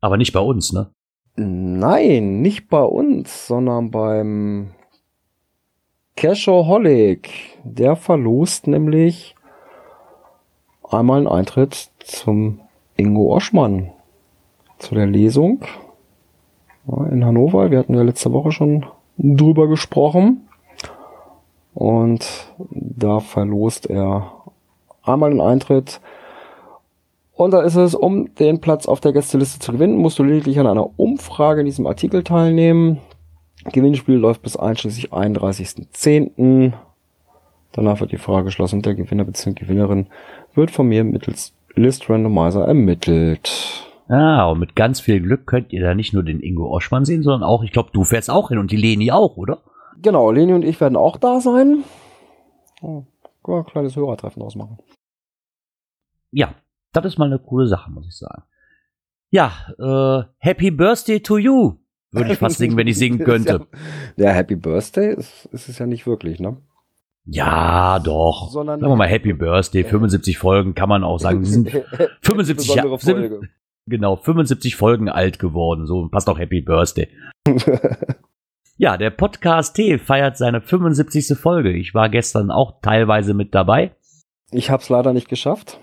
Aber 0.00 0.16
nicht 0.16 0.32
bei 0.32 0.40
uns, 0.40 0.72
ne? 0.72 0.90
Nein, 1.36 2.40
nicht 2.40 2.68
bei 2.68 2.82
uns, 2.82 3.46
sondern 3.46 3.90
beim 3.90 4.74
Cashaholic. 6.16 7.58
Der 7.64 7.96
verlost 7.96 8.66
nämlich 8.66 9.36
einmal 10.88 11.18
einen 11.18 11.28
Eintritt 11.28 11.90
zum 11.98 12.60
Ingo 12.96 13.34
Oschmann 13.34 13.92
zu 14.78 14.94
der 14.94 15.06
Lesung 15.06 15.60
in 17.10 17.24
Hannover. 17.24 17.70
Wir 17.70 17.78
hatten 17.78 17.94
ja 17.94 18.02
letzte 18.02 18.32
Woche 18.32 18.52
schon 18.52 18.86
drüber 19.18 19.68
gesprochen. 19.68 20.48
Und 21.74 22.52
da 22.70 23.20
verlost 23.20 23.88
er 23.88 24.32
einmal 25.02 25.30
den 25.30 25.40
Eintritt. 25.40 26.00
Und 27.34 27.52
da 27.52 27.62
ist 27.62 27.76
es, 27.76 27.94
um 27.94 28.34
den 28.34 28.60
Platz 28.60 28.86
auf 28.86 29.00
der 29.00 29.12
Gästeliste 29.12 29.60
zu 29.60 29.72
gewinnen, 29.72 29.96
musst 29.96 30.18
du 30.18 30.24
lediglich 30.24 30.58
an 30.58 30.66
einer 30.66 30.98
Umfrage 30.98 31.60
in 31.60 31.66
diesem 31.66 31.86
Artikel 31.86 32.24
teilnehmen. 32.24 32.98
Gewinnspiel 33.72 34.16
läuft 34.16 34.42
bis 34.42 34.56
einschließlich 34.56 35.12
31.10. 35.12 36.72
Danach 37.72 38.00
wird 38.00 38.10
die 38.10 38.18
Frage 38.18 38.46
geschlossen 38.46 38.76
und 38.76 38.86
der 38.86 38.96
Gewinner 38.96 39.24
bzw. 39.24 39.52
Gewinnerin 39.52 40.06
wird 40.54 40.72
von 40.72 40.88
mir 40.88 41.04
mittels 41.04 41.52
List 41.74 42.10
Randomizer 42.10 42.66
ermittelt. 42.66 43.77
Ah, 44.08 44.46
und 44.46 44.58
mit 44.58 44.74
ganz 44.74 45.00
viel 45.00 45.20
Glück 45.20 45.46
könnt 45.46 45.72
ihr 45.72 45.82
da 45.82 45.94
nicht 45.94 46.14
nur 46.14 46.22
den 46.22 46.40
Ingo 46.40 46.66
Oschmann 46.74 47.04
sehen, 47.04 47.22
sondern 47.22 47.42
auch, 47.42 47.62
ich 47.62 47.72
glaube, 47.72 47.90
du 47.92 48.04
fährst 48.04 48.30
auch 48.30 48.48
hin 48.48 48.58
und 48.58 48.70
die 48.70 48.76
Leni 48.76 49.12
auch, 49.12 49.36
oder? 49.36 49.62
Genau, 50.00 50.30
Leni 50.30 50.54
und 50.54 50.64
ich 50.64 50.80
werden 50.80 50.96
auch 50.96 51.18
da 51.18 51.40
sein. 51.40 51.84
Oh, 52.80 53.04
ein 53.46 53.64
kleines 53.66 53.96
Hörertreffen 53.96 54.42
ausmachen. 54.42 54.78
Ja, 56.30 56.54
das 56.92 57.04
ist 57.04 57.18
mal 57.18 57.26
eine 57.26 57.38
coole 57.38 57.66
Sache, 57.66 57.90
muss 57.90 58.06
ich 58.06 58.16
sagen. 58.16 58.44
Ja, 59.30 59.52
äh, 59.78 60.24
Happy 60.38 60.70
Birthday 60.70 61.20
to 61.20 61.36
you, 61.36 61.74
würde 62.10 62.32
ich 62.32 62.38
fast 62.38 62.58
singen, 62.58 62.76
wenn 62.78 62.86
ich 62.86 62.96
singen 62.96 63.18
könnte. 63.24 63.66
Ja, 64.16 64.26
ja, 64.26 64.30
Happy 64.30 64.56
Birthday 64.56 65.14
ist, 65.14 65.46
ist 65.46 65.68
es 65.68 65.78
ja 65.78 65.86
nicht 65.86 66.06
wirklich, 66.06 66.40
ne? 66.40 66.56
Ja, 67.26 67.98
doch. 67.98 68.50
Sondern 68.50 68.80
Sagen 68.80 68.90
wir 68.90 68.96
mal 68.96 69.08
Happy 69.08 69.34
Birthday, 69.34 69.84
75 69.88 70.38
Folgen 70.38 70.74
kann 70.74 70.88
man 70.88 71.04
auch 71.04 71.18
sagen. 71.18 71.42
Die 71.42 71.50
sind 71.50 71.70
75 72.22 72.74
Jahre. 72.74 72.98
Genau, 73.88 74.16
75 74.16 74.76
Folgen 74.76 75.08
alt 75.08 75.38
geworden. 75.38 75.86
So 75.86 76.08
passt 76.08 76.28
auch 76.28 76.38
Happy 76.38 76.60
Birthday. 76.60 77.08
ja, 78.76 78.98
der 78.98 79.10
Podcast 79.10 79.76
T 79.76 79.98
feiert 79.98 80.36
seine 80.36 80.60
75. 80.60 81.38
Folge. 81.38 81.72
Ich 81.72 81.94
war 81.94 82.10
gestern 82.10 82.50
auch 82.50 82.80
teilweise 82.82 83.32
mit 83.32 83.54
dabei. 83.54 83.94
Ich 84.50 84.70
hab's 84.70 84.90
leider 84.90 85.12
nicht 85.12 85.28
geschafft. 85.28 85.80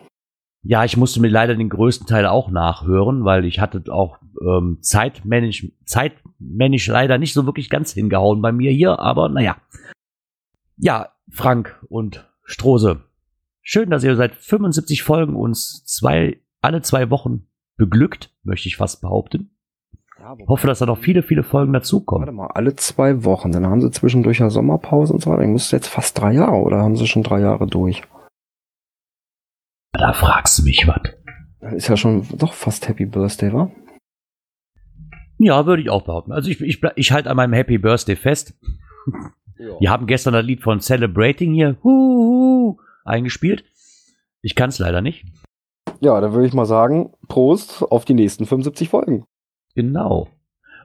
Ja, 0.61 0.83
ich 0.83 0.97
musste 0.97 1.19
mir 1.19 1.29
leider 1.29 1.55
den 1.55 1.69
größten 1.69 2.07
Teil 2.07 2.25
auch 2.25 2.49
nachhören, 2.49 3.23
weil 3.23 3.45
ich 3.45 3.59
hatte 3.59 3.83
auch 3.91 4.17
ähm, 4.41 4.79
zeitmännisch, 4.81 5.67
zeitmännisch 5.85 6.87
leider 6.87 7.17
nicht 7.17 7.33
so 7.33 7.45
wirklich 7.45 7.69
ganz 7.69 7.93
hingehauen 7.93 8.41
bei 8.41 8.51
mir 8.51 8.71
hier, 8.71 8.99
aber 8.99 9.29
naja. 9.29 9.57
Ja, 10.77 11.09
Frank 11.29 11.79
und 11.89 12.27
Strose. 12.43 13.03
Schön, 13.61 13.89
dass 13.89 14.03
ihr 14.03 14.15
seit 14.15 14.35
75 14.35 15.03
Folgen 15.03 15.35
uns 15.35 15.83
zwei, 15.85 16.39
alle 16.61 16.81
zwei 16.81 17.09
Wochen 17.09 17.47
beglückt, 17.77 18.33
möchte 18.43 18.67
ich 18.67 18.77
fast 18.77 19.01
behaupten. 19.01 19.51
Ja, 20.19 20.35
Hoffe, 20.47 20.67
dass 20.67 20.79
da 20.79 20.85
noch 20.85 20.97
viele, 20.97 21.23
viele 21.23 21.43
Folgen 21.43 21.73
dazukommen. 21.73 22.25
Warte 22.25 22.35
mal, 22.35 22.47
alle 22.47 22.75
zwei 22.75 23.23
Wochen. 23.25 23.51
Dann 23.51 23.67
haben 23.67 23.81
sie 23.81 23.91
zwischendurch 23.91 24.39
ja 24.39 24.49
Sommerpause 24.49 25.13
und 25.13 25.21
so 25.21 25.29
weiter. 25.29 25.43
Ich 25.43 25.49
müsste 25.49 25.75
jetzt 25.75 25.87
fast 25.87 26.19
drei 26.19 26.33
Jahre 26.33 26.55
oder 26.57 26.77
haben 26.77 26.95
sie 26.95 27.07
schon 27.07 27.23
drei 27.23 27.41
Jahre 27.41 27.67
durch? 27.67 28.01
Da 29.91 30.13
fragst 30.13 30.59
du 30.59 30.63
mich 30.63 30.87
was. 30.87 31.73
Ist 31.73 31.87
ja 31.87 31.97
schon 31.97 32.25
doch 32.37 32.53
fast 32.53 32.87
Happy 32.87 33.05
Birthday, 33.05 33.51
wa? 33.53 33.71
Ja, 35.37 35.65
würde 35.65 35.81
ich 35.81 35.89
auch 35.89 36.03
behaupten. 36.03 36.31
Also 36.31 36.49
ich, 36.49 36.61
ich, 36.61 36.81
ich 36.95 37.11
halte 37.11 37.29
an 37.29 37.37
meinem 37.37 37.53
Happy 37.53 37.77
Birthday 37.77 38.15
fest. 38.15 38.57
Ja. 39.57 39.79
Wir 39.79 39.89
haben 39.89 40.07
gestern 40.07 40.33
das 40.33 40.45
Lied 40.45 40.61
von 40.61 40.79
Celebrating 40.79 41.53
hier 41.53 41.77
huhu, 41.83 42.77
eingespielt. 43.03 43.63
Ich 44.41 44.55
kann 44.55 44.69
es 44.69 44.79
leider 44.79 45.01
nicht. 45.01 45.25
Ja, 46.01 46.19
dann 46.19 46.33
würde 46.33 46.47
ich 46.47 46.53
mal 46.53 46.65
sagen, 46.65 47.13
Prost 47.27 47.83
auf 47.83 48.05
die 48.05 48.13
nächsten 48.13 48.45
75 48.45 48.89
Folgen. 48.89 49.25
Genau. 49.75 50.27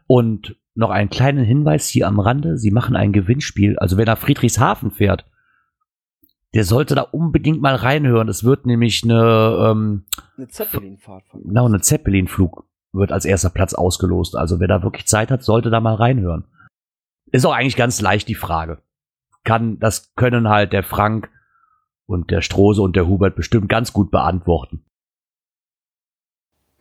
Und 0.07 0.57
noch 0.75 0.91
einen 0.91 1.11
kleinen 1.11 1.45
Hinweis 1.45 1.89
hier 1.89 2.07
am 2.07 2.21
Rande. 2.21 2.57
Sie 2.57 2.71
machen 2.71 2.97
ein 2.97 3.13
Gewinnspiel. 3.13 3.79
Also 3.79 3.97
wer 3.97 4.07
nach 4.07 4.19
Friedrichshafen 4.19 4.91
fährt, 4.91 5.25
der 6.55 6.65
sollte 6.65 6.95
da 6.95 7.03
unbedingt 7.03 7.61
mal 7.61 7.77
reinhören. 7.77 8.29
Es 8.29 8.45
wird 8.45 8.67
nämlich 8.67 9.05
eine, 9.05 9.71
ähm, 9.71 10.05
eine 10.37 10.49
Zeppelin-Fahrt 10.49 11.27
von 11.29 11.43
Genau, 11.45 11.67
eine 11.67 11.81
Zeppelin-Flug 11.81 12.65
wird 12.93 13.13
als 13.13 13.25
erster 13.25 13.51
Platz 13.51 13.75
ausgelost. 13.75 14.35
Also 14.35 14.59
wer 14.59 14.69
da 14.69 14.83
wirklich 14.83 15.07
Zeit 15.07 15.31
hat, 15.31 15.45
sollte 15.45 15.71
da 15.71 15.81
mal 15.81 15.95
reinhören. 15.95 16.45
Ist 17.31 17.47
auch 17.47 17.55
eigentlich 17.55 17.77
ganz 17.77 18.01
leicht 18.01 18.27
die 18.29 18.35
Frage. 18.35 18.83
Kann, 19.45 19.79
das 19.79 20.13
können 20.17 20.49
halt 20.49 20.73
der 20.73 20.83
Frank 20.83 21.31
und 22.07 22.31
der 22.31 22.43
Strose 22.43 22.83
und 22.83 22.97
der 22.97 23.07
Hubert 23.07 23.37
bestimmt 23.37 23.69
ganz 23.69 23.93
gut 23.93 24.11
beantworten. 24.11 24.85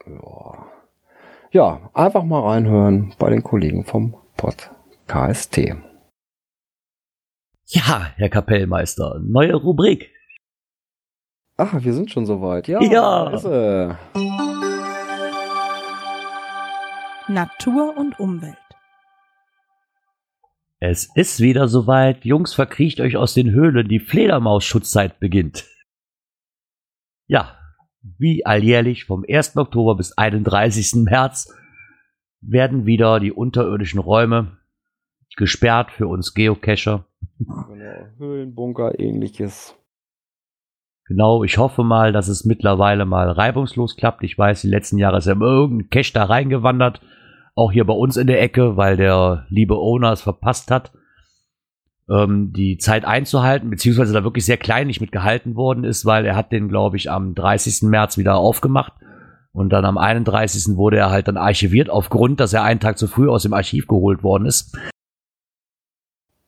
Ja. 0.09 0.67
ja, 1.51 1.89
einfach 1.93 2.23
mal 2.23 2.41
reinhören 2.41 3.13
bei 3.19 3.29
den 3.29 3.43
Kollegen 3.43 3.85
vom 3.85 4.15
Pod 4.37 4.71
KST. 5.07 5.75
Ja, 7.67 8.11
Herr 8.15 8.29
Kapellmeister, 8.29 9.19
neue 9.23 9.55
Rubrik. 9.55 10.11
Ach, 11.57 11.73
wir 11.83 11.93
sind 11.93 12.09
schon 12.09 12.25
soweit. 12.25 12.67
Ja, 12.67 12.81
Ja. 12.81 13.29
Ist, 13.29 13.45
äh, 13.45 13.93
Natur 17.27 17.95
und 17.97 18.19
Umwelt. 18.19 18.55
Es 20.79 21.09
ist 21.13 21.41
wieder 21.41 21.67
soweit. 21.67 22.23
Jungs, 22.23 22.53
verkriecht 22.53 23.01
euch 23.01 23.17
aus 23.17 23.33
den 23.33 23.51
Höhlen. 23.51 23.87
Die 23.87 23.99
Fledermaus-Schutzzeit 23.99 25.19
beginnt. 25.19 25.65
Ja, 27.27 27.58
wie 28.01 28.45
alljährlich 28.45 29.05
vom 29.05 29.25
1. 29.27 29.57
Oktober 29.57 29.95
bis 29.95 30.17
31. 30.17 31.03
März 31.03 31.53
werden 32.41 32.85
wieder 32.85 33.19
die 33.19 33.31
unterirdischen 33.31 33.99
Räume 33.99 34.57
gesperrt 35.35 35.91
für 35.91 36.07
uns 36.07 36.33
Geocacher. 36.33 37.05
genau, 37.39 38.07
Höhlenbunker, 38.17 38.99
ähnliches. 38.99 39.75
Genau, 41.07 41.43
ich 41.43 41.57
hoffe 41.57 41.83
mal, 41.83 42.11
dass 42.11 42.27
es 42.27 42.45
mittlerweile 42.45 43.05
mal 43.05 43.31
reibungslos 43.31 43.95
klappt. 43.95 44.23
Ich 44.23 44.37
weiß, 44.37 44.61
die 44.61 44.67
letzten 44.67 44.97
Jahre 44.97 45.17
ist 45.17 45.25
ja 45.25 45.35
irgendein 45.39 45.89
Cache 45.89 46.13
da 46.13 46.25
reingewandert. 46.25 47.01
Auch 47.55 47.71
hier 47.71 47.85
bei 47.85 47.93
uns 47.93 48.15
in 48.15 48.27
der 48.27 48.41
Ecke, 48.41 48.77
weil 48.77 48.95
der 48.95 49.45
liebe 49.49 49.75
Owner 49.75 50.11
es 50.11 50.21
verpasst 50.21 50.69
hat, 50.71 50.91
ähm, 52.09 52.51
die 52.53 52.77
Zeit 52.77 53.05
einzuhalten, 53.05 53.69
beziehungsweise 53.69 54.13
da 54.13 54.23
wirklich 54.23 54.45
sehr 54.45 54.57
kleinlich 54.57 55.01
mit 55.01 55.11
gehalten 55.11 55.55
worden 55.55 55.83
ist, 55.83 56.05
weil 56.05 56.25
er 56.25 56.35
hat 56.35 56.51
den, 56.51 56.67
glaube 56.67 56.97
ich, 56.97 57.11
am 57.11 57.35
30. 57.35 57.83
März 57.83 58.17
wieder 58.17 58.35
aufgemacht. 58.35 58.93
Und 59.51 59.69
dann 59.69 59.85
am 59.85 59.97
31. 59.97 60.75
wurde 60.77 60.97
er 60.97 61.09
halt 61.09 61.27
dann 61.27 61.37
archiviert, 61.37 61.89
aufgrund, 61.89 62.39
dass 62.39 62.53
er 62.53 62.63
einen 62.63 62.79
Tag 62.79 62.97
zu 62.97 63.07
früh 63.07 63.29
aus 63.29 63.43
dem 63.43 63.53
Archiv 63.53 63.87
geholt 63.87 64.23
worden 64.23 64.45
ist. 64.45 64.77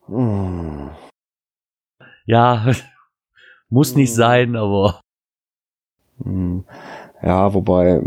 Hm. 0.05 0.89
Ja, 2.26 2.72
muss 3.70 3.95
nicht 3.95 4.14
sein, 4.14 4.55
aber 4.55 5.01
Hm. 6.24 6.66
Ja, 7.24 7.54
wobei 7.54 8.02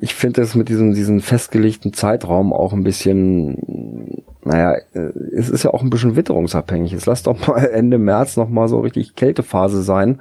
ich 0.00 0.14
finde 0.14 0.40
es 0.42 0.54
mit 0.54 0.68
diesem 0.68 0.94
diesen 0.94 1.20
festgelegten 1.20 1.92
Zeitraum 1.92 2.52
auch 2.52 2.72
ein 2.72 2.84
bisschen, 2.84 4.22
naja, 4.44 4.76
äh, 4.92 5.12
es 5.36 5.50
ist 5.50 5.64
ja 5.64 5.74
auch 5.74 5.82
ein 5.82 5.90
bisschen 5.90 6.14
witterungsabhängig. 6.14 6.92
Es 6.92 7.06
lass 7.06 7.24
doch 7.24 7.46
mal 7.46 7.64
Ende 7.72 7.98
März 7.98 8.36
noch 8.36 8.48
mal 8.48 8.68
so 8.68 8.80
richtig 8.80 9.16
Kältephase 9.16 9.82
sein. 9.82 10.20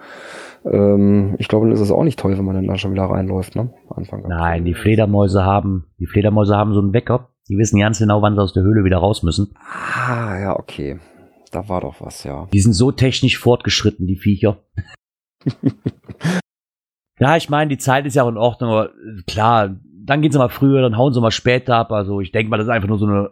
Ähm, 0.66 1.36
ich 1.38 1.48
glaube, 1.48 1.68
dann 1.68 1.76
ist 1.76 1.82
es 1.82 1.92
auch 1.92 2.04
nicht 2.04 2.18
toll, 2.18 2.36
wenn 2.38 2.46
man 2.46 2.56
dann 2.56 2.68
da 2.68 2.78
schon 2.78 2.94
wieder 2.94 3.06
reinläuft, 3.06 3.56
ne? 3.56 3.72
Anfang. 3.90 4.24
Nein, 4.28 4.66
die 4.66 4.74
Fledermäuse 4.74 5.44
haben, 5.44 5.86
die 6.00 6.08
Fledermäuse 6.08 6.58
haben 6.58 6.74
so 6.74 6.80
einen 6.80 6.94
Wecker. 6.94 7.30
Die 7.48 7.60
wissen 7.60 7.80
ganz 7.80 8.00
genau, 8.00 8.24
wann 8.24 8.34
sie 8.34 8.42
aus 8.42 8.54
der 8.54 8.64
Höhle 8.64 8.84
wieder 8.84 8.98
raus 8.98 9.22
müssen. 9.22 9.54
Ah, 10.08 10.40
ja, 10.40 10.58
okay. 10.58 11.00
Da 11.52 11.70
war 11.70 11.82
doch 11.82 12.02
was, 12.02 12.24
ja. 12.24 12.48
Die 12.52 12.60
sind 12.60 12.74
so 12.74 12.92
technisch 12.92 13.38
fortgeschritten, 13.38 14.08
die 14.08 14.18
Viecher. 14.18 14.58
ja, 17.20 17.38
ich 17.38 17.50
meine, 17.50 17.70
die 17.70 17.78
Zeit 17.78 18.06
ist 18.06 18.16
ja 18.16 18.24
auch 18.24 18.30
in 18.30 18.38
Ordnung, 18.38 18.72
aber 18.72 18.90
äh, 18.90 19.22
klar, 19.28 19.76
dann 20.06 20.22
gehen 20.22 20.32
sie 20.32 20.38
mal 20.38 20.50
früher, 20.50 20.82
dann 20.82 20.98
hauen 20.98 21.14
sie 21.14 21.22
mal 21.22 21.32
später 21.32 21.78
ab. 21.78 21.92
Also 21.92 22.22
ich 22.22 22.32
denke 22.32 22.50
mal, 22.50 22.58
das 22.58 22.68
ist 22.68 22.74
einfach 22.74 22.90
nur 22.90 23.00
so 23.00 23.08
eine 23.08 23.32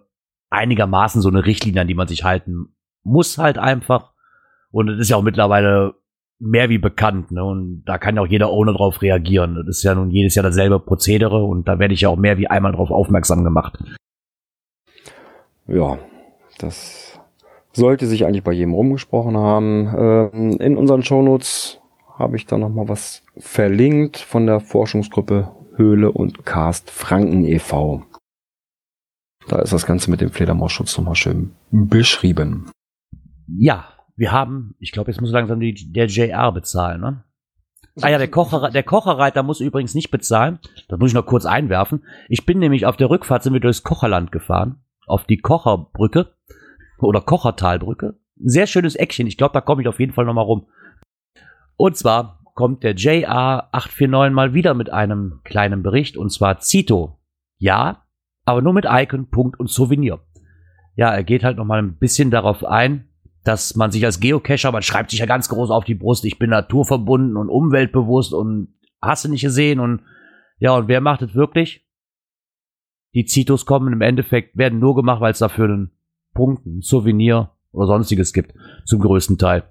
einigermaßen 0.49 1.21
so 1.21 1.29
eine 1.29 1.45
Richtlinie, 1.45 1.81
an 1.81 1.87
die 1.87 1.95
man 1.95 2.07
sich 2.07 2.23
halten 2.23 2.75
muss 3.03 3.37
halt 3.37 3.57
einfach. 3.57 4.13
Und 4.71 4.89
es 4.89 4.99
ist 4.99 5.09
ja 5.09 5.17
auch 5.17 5.23
mittlerweile 5.23 5.95
mehr 6.39 6.69
wie 6.69 6.77
bekannt, 6.77 7.31
ne? 7.31 7.43
Und 7.43 7.83
da 7.85 7.97
kann 7.97 8.15
ja 8.15 8.21
auch 8.21 8.27
jeder 8.27 8.49
Owner 8.49 8.73
drauf 8.73 9.01
reagieren. 9.01 9.55
Das 9.55 9.77
ist 9.77 9.83
ja 9.83 9.95
nun 9.95 10.09
jedes 10.09 10.35
Jahr 10.35 10.43
dasselbe 10.43 10.79
Prozedere 10.79 11.43
und 11.43 11.67
da 11.67 11.79
werde 11.79 11.93
ich 11.93 12.01
ja 12.01 12.09
auch 12.09 12.17
mehr 12.17 12.37
wie 12.37 12.47
einmal 12.47 12.71
drauf 12.71 12.91
aufmerksam 12.91 13.43
gemacht. 13.43 13.77
Ja, 15.67 15.99
das 16.59 17.19
sollte 17.71 18.07
sich 18.07 18.25
eigentlich 18.25 18.43
bei 18.43 18.51
jedem 18.51 18.73
rumgesprochen 18.73 19.37
haben. 19.37 19.93
Ähm, 19.95 20.57
in 20.59 20.75
unseren 20.75 21.03
Shownotes 21.03 21.79
habe 22.17 22.35
ich 22.35 22.45
da 22.45 22.57
noch 22.57 22.69
mal 22.69 22.87
was 22.87 23.23
verlinkt 23.37 24.17
von 24.17 24.45
der 24.45 24.59
Forschungsgruppe 24.59 25.51
Höhle 25.75 26.11
und 26.11 26.45
Cast 26.45 26.91
Franken 26.91 27.45
e.V. 27.45 28.03
Da 29.47 29.59
ist 29.59 29.73
das 29.73 29.85
Ganze 29.85 30.09
mit 30.11 30.21
dem 30.21 30.31
Fledermausschutz 30.31 30.97
noch 30.97 31.05
mal 31.05 31.15
schön 31.15 31.51
beschrieben. 31.71 32.71
Ja, 33.47 33.89
wir 34.15 34.31
haben, 34.31 34.75
ich 34.79 34.91
glaube, 34.91 35.11
jetzt 35.11 35.19
muss 35.19 35.31
langsam 35.31 35.59
die, 35.59 35.91
der 35.91 36.05
JR 36.05 36.51
bezahlen, 36.51 37.01
ne? 37.01 37.23
Ah 38.01 38.09
ja, 38.09 38.17
der, 38.17 38.27
Kocher, 38.27 38.71
der 38.71 38.81
Kocherreiter 38.81 39.43
muss 39.43 39.59
übrigens 39.59 39.93
nicht 39.93 40.09
bezahlen. 40.09 40.57
Das 40.87 40.99
muss 40.99 41.11
ich 41.11 41.15
noch 41.15 41.27
kurz 41.27 41.45
einwerfen. 41.45 42.03
Ich 42.27 42.43
bin 42.43 42.57
nämlich 42.57 42.87
auf 42.87 42.97
der 42.97 43.11
Rückfahrt 43.11 43.43
sind 43.43 43.53
wir 43.53 43.59
durchs 43.59 43.83
Kocherland 43.83 44.31
gefahren. 44.31 44.83
Auf 45.05 45.25
die 45.25 45.37
Kocherbrücke. 45.37 46.33
Oder 46.97 47.21
Kochertalbrücke. 47.21 48.15
Ein 48.39 48.49
sehr 48.49 48.65
schönes 48.65 48.95
Eckchen. 48.95 49.27
Ich 49.27 49.37
glaube, 49.37 49.53
da 49.53 49.61
komme 49.61 49.83
ich 49.83 49.87
auf 49.87 49.99
jeden 49.99 50.13
Fall 50.13 50.25
noch 50.25 50.33
mal 50.33 50.41
rum. 50.41 50.65
Und 51.75 51.97
zwar 51.97 52.41
kommt 52.53 52.83
der 52.83 52.93
JR 52.93 53.69
849 53.71 54.33
mal 54.33 54.53
wieder 54.53 54.73
mit 54.73 54.91
einem 54.91 55.41
kleinen 55.43 55.83
Bericht. 55.83 56.17
Und 56.17 56.31
zwar 56.31 56.59
Zito. 56.59 57.19
Ja, 57.57 58.03
aber 58.45 58.61
nur 58.61 58.73
mit 58.73 58.85
Icon, 58.87 59.29
Punkt 59.29 59.59
und 59.59 59.69
Souvenir. 59.69 60.19
Ja, 60.95 61.09
er 61.09 61.23
geht 61.23 61.43
halt 61.43 61.57
noch 61.57 61.65
mal 61.65 61.81
ein 61.81 61.97
bisschen 61.97 62.29
darauf 62.29 62.63
ein, 62.63 63.09
dass 63.43 63.75
man 63.75 63.91
sich 63.91 64.05
als 64.05 64.19
Geocacher, 64.19 64.71
man 64.71 64.83
schreibt 64.83 65.11
sich 65.11 65.19
ja 65.19 65.25
ganz 65.25 65.49
groß 65.49 65.69
auf 65.69 65.85
die 65.85 65.95
Brust, 65.95 66.23
ich 66.25 66.39
bin 66.39 66.51
naturverbunden 66.51 67.35
und 67.35 67.49
umweltbewusst 67.49 68.33
und 68.33 68.75
hast 69.01 69.25
du 69.25 69.29
nicht 69.29 69.41
gesehen 69.41 69.79
und 69.79 70.01
ja, 70.59 70.75
und 70.75 70.87
wer 70.87 71.01
macht 71.01 71.21
es 71.23 71.35
wirklich? 71.35 71.85
Die 73.13 73.25
Zitos 73.25 73.65
kommen 73.65 73.91
im 73.91 74.01
Endeffekt, 74.01 74.57
werden 74.57 74.79
nur 74.79 74.95
gemacht, 74.95 75.19
weil 75.19 75.31
es 75.31 75.39
dafür 75.39 75.65
einen 75.65 75.91
Punkt, 76.33 76.65
ein 76.65 76.81
Souvenir 76.81 77.51
oder 77.71 77.87
sonstiges 77.87 78.33
gibt, 78.33 78.53
zum 78.85 79.01
größten 79.01 79.37
Teil. 79.37 79.63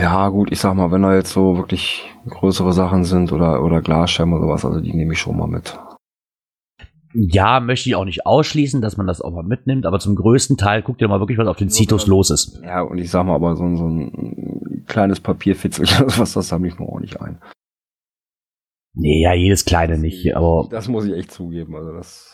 Ja, 0.00 0.28
gut, 0.28 0.50
ich 0.52 0.58
sag 0.58 0.74
mal, 0.74 0.90
wenn 0.90 1.02
da 1.02 1.14
jetzt 1.14 1.32
so 1.32 1.56
wirklich 1.56 2.10
größere 2.28 2.72
Sachen 2.72 3.04
sind 3.04 3.32
oder, 3.32 3.62
oder 3.62 3.80
Glasschirme 3.80 4.36
oder 4.36 4.46
sowas, 4.46 4.64
also 4.64 4.80
die 4.80 4.92
nehme 4.92 5.12
ich 5.12 5.18
schon 5.20 5.36
mal 5.36 5.46
mit. 5.46 5.78
Ja, 7.14 7.60
möchte 7.60 7.88
ich 7.88 7.94
auch 7.94 8.04
nicht 8.04 8.26
ausschließen, 8.26 8.82
dass 8.82 8.96
man 8.96 9.06
das 9.06 9.20
auch 9.20 9.30
mal 9.30 9.44
mitnimmt, 9.44 9.86
aber 9.86 10.00
zum 10.00 10.16
größten 10.16 10.56
Teil 10.56 10.82
guckt 10.82 11.00
ihr 11.00 11.06
mal 11.08 11.20
wirklich, 11.20 11.38
was 11.38 11.46
auf 11.46 11.56
den 11.56 11.70
Zitos 11.70 12.08
los 12.08 12.30
ist. 12.30 12.60
Ja, 12.64 12.82
und 12.82 12.98
ich 12.98 13.08
sag 13.10 13.24
mal, 13.24 13.36
aber 13.36 13.54
so, 13.54 13.62
ein- 13.62 13.76
so 13.76 13.86
ein 13.86 14.84
kleines 14.88 15.20
Papierfitzelchen 15.20 16.04
oder 16.06 16.18
was, 16.18 16.32
das 16.32 16.48
sammle 16.48 16.68
ich 16.68 16.78
mir 16.78 16.86
auch 16.88 16.98
nicht 16.98 17.20
ein. 17.20 17.40
Nee, 18.96 19.22
ja, 19.22 19.32
jedes 19.34 19.64
kleine 19.64 19.98
nicht, 19.98 20.34
aber 20.36 20.66
Das 20.70 20.88
muss 20.88 21.04
ich 21.04 21.12
echt 21.14 21.30
zugeben, 21.30 21.76
also 21.76 21.92
das. 21.92 22.33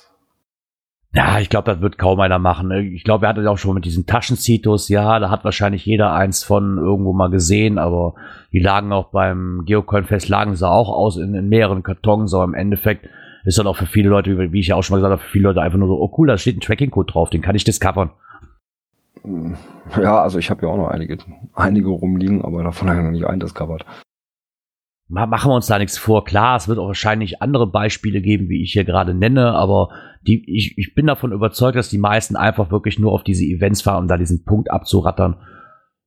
Ja, 1.13 1.41
ich 1.41 1.49
glaube, 1.51 1.73
das 1.73 1.81
wird 1.81 1.99
kaum 1.99 2.21
einer 2.21 2.39
machen. 2.39 2.69
ne? 2.69 2.83
Ich 2.83 3.03
glaube, 3.03 3.27
er 3.27 3.31
hatte 3.31 3.51
auch 3.51 3.59
schon 3.59 3.75
mit 3.75 3.85
diesen 3.85 4.07
Taschenzitos, 4.07 4.89
ja, 4.89 5.19
da 5.19 5.29
hat 5.29 5.45
wahrscheinlich 5.45 5.85
jeder 5.85 6.13
eins 6.13 6.45
von 6.45 6.79
irgendwo 6.79 7.13
mal 7.13 7.31
gesehen, 7.31 7.79
aber 7.79 8.15
die 8.53 8.61
lagen 8.61 8.93
auch 8.93 9.11
beim 9.11 9.65
Geocoin-Fest, 9.67 10.29
lagen 10.29 10.55
sie 10.55 10.69
auch 10.69 10.89
aus 10.89 11.17
in, 11.17 11.35
in 11.35 11.49
mehreren 11.49 11.83
Kartons, 11.83 12.33
aber 12.33 12.45
im 12.45 12.55
Endeffekt 12.55 13.09
ist 13.45 13.59
dann 13.59 13.67
auch 13.67 13.77
für 13.77 13.87
viele 13.87 14.09
Leute, 14.09 14.53
wie 14.53 14.61
ich 14.61 14.69
ja 14.69 14.77
auch 14.77 14.83
schon 14.83 14.95
mal 14.95 14.99
gesagt 14.99 15.13
habe, 15.19 15.23
für 15.23 15.31
viele 15.33 15.49
Leute 15.49 15.63
einfach 15.63 15.79
nur 15.79 15.89
so, 15.89 16.01
oh 16.01 16.15
cool, 16.17 16.29
da 16.29 16.39
steht 16.39 16.57
ein 16.57 16.61
Tracking-Code 16.61 17.13
drauf, 17.13 17.29
den 17.31 17.43
kann 17.43 17.57
ich 17.57 17.65
discovern. 17.65 18.11
Ja, 20.01 20.23
also 20.23 20.39
ich 20.39 20.49
habe 20.51 20.65
ja 20.65 20.73
auch 20.73 20.77
noch 20.77 20.89
einige, 20.89 21.19
einige 21.55 21.89
rumliegen, 21.89 22.45
aber 22.45 22.63
davon 22.63 22.89
habe 22.89 22.99
ich 23.01 23.05
noch 23.05 23.11
nicht 23.11 23.27
eindiscovert. 23.27 23.85
Ma- 23.85 24.10
Machen 25.13 25.51
wir 25.51 25.57
uns 25.57 25.67
da 25.67 25.79
nichts 25.79 25.99
vor. 25.99 26.25
Klar, 26.25 26.57
es 26.57 26.69
wird 26.69 26.79
auch 26.79 26.87
wahrscheinlich 26.87 27.43
andere 27.43 27.67
Beispiele 27.67 28.23
geben, 28.23 28.49
wie 28.49 28.63
ich 28.63 28.73
hier 28.73 28.85
gerade 28.85 29.13
nenne, 29.13 29.55
aber 29.55 29.89
die, 30.25 30.45
ich, 30.47 30.79
ich 30.79 30.95
bin 30.95 31.07
davon 31.07 31.33
überzeugt, 31.33 31.77
dass 31.77 31.89
die 31.89 31.99
meisten 31.99 32.37
einfach 32.37 32.71
wirklich 32.71 33.01
nur 33.01 33.11
auf 33.11 33.25
diese 33.25 33.45
Events 33.45 33.83
fahren, 33.83 34.03
um 34.03 34.09
da 34.09 34.17
diesen 34.17 34.45
Punkt 34.45 34.71
abzurattern 34.71 35.37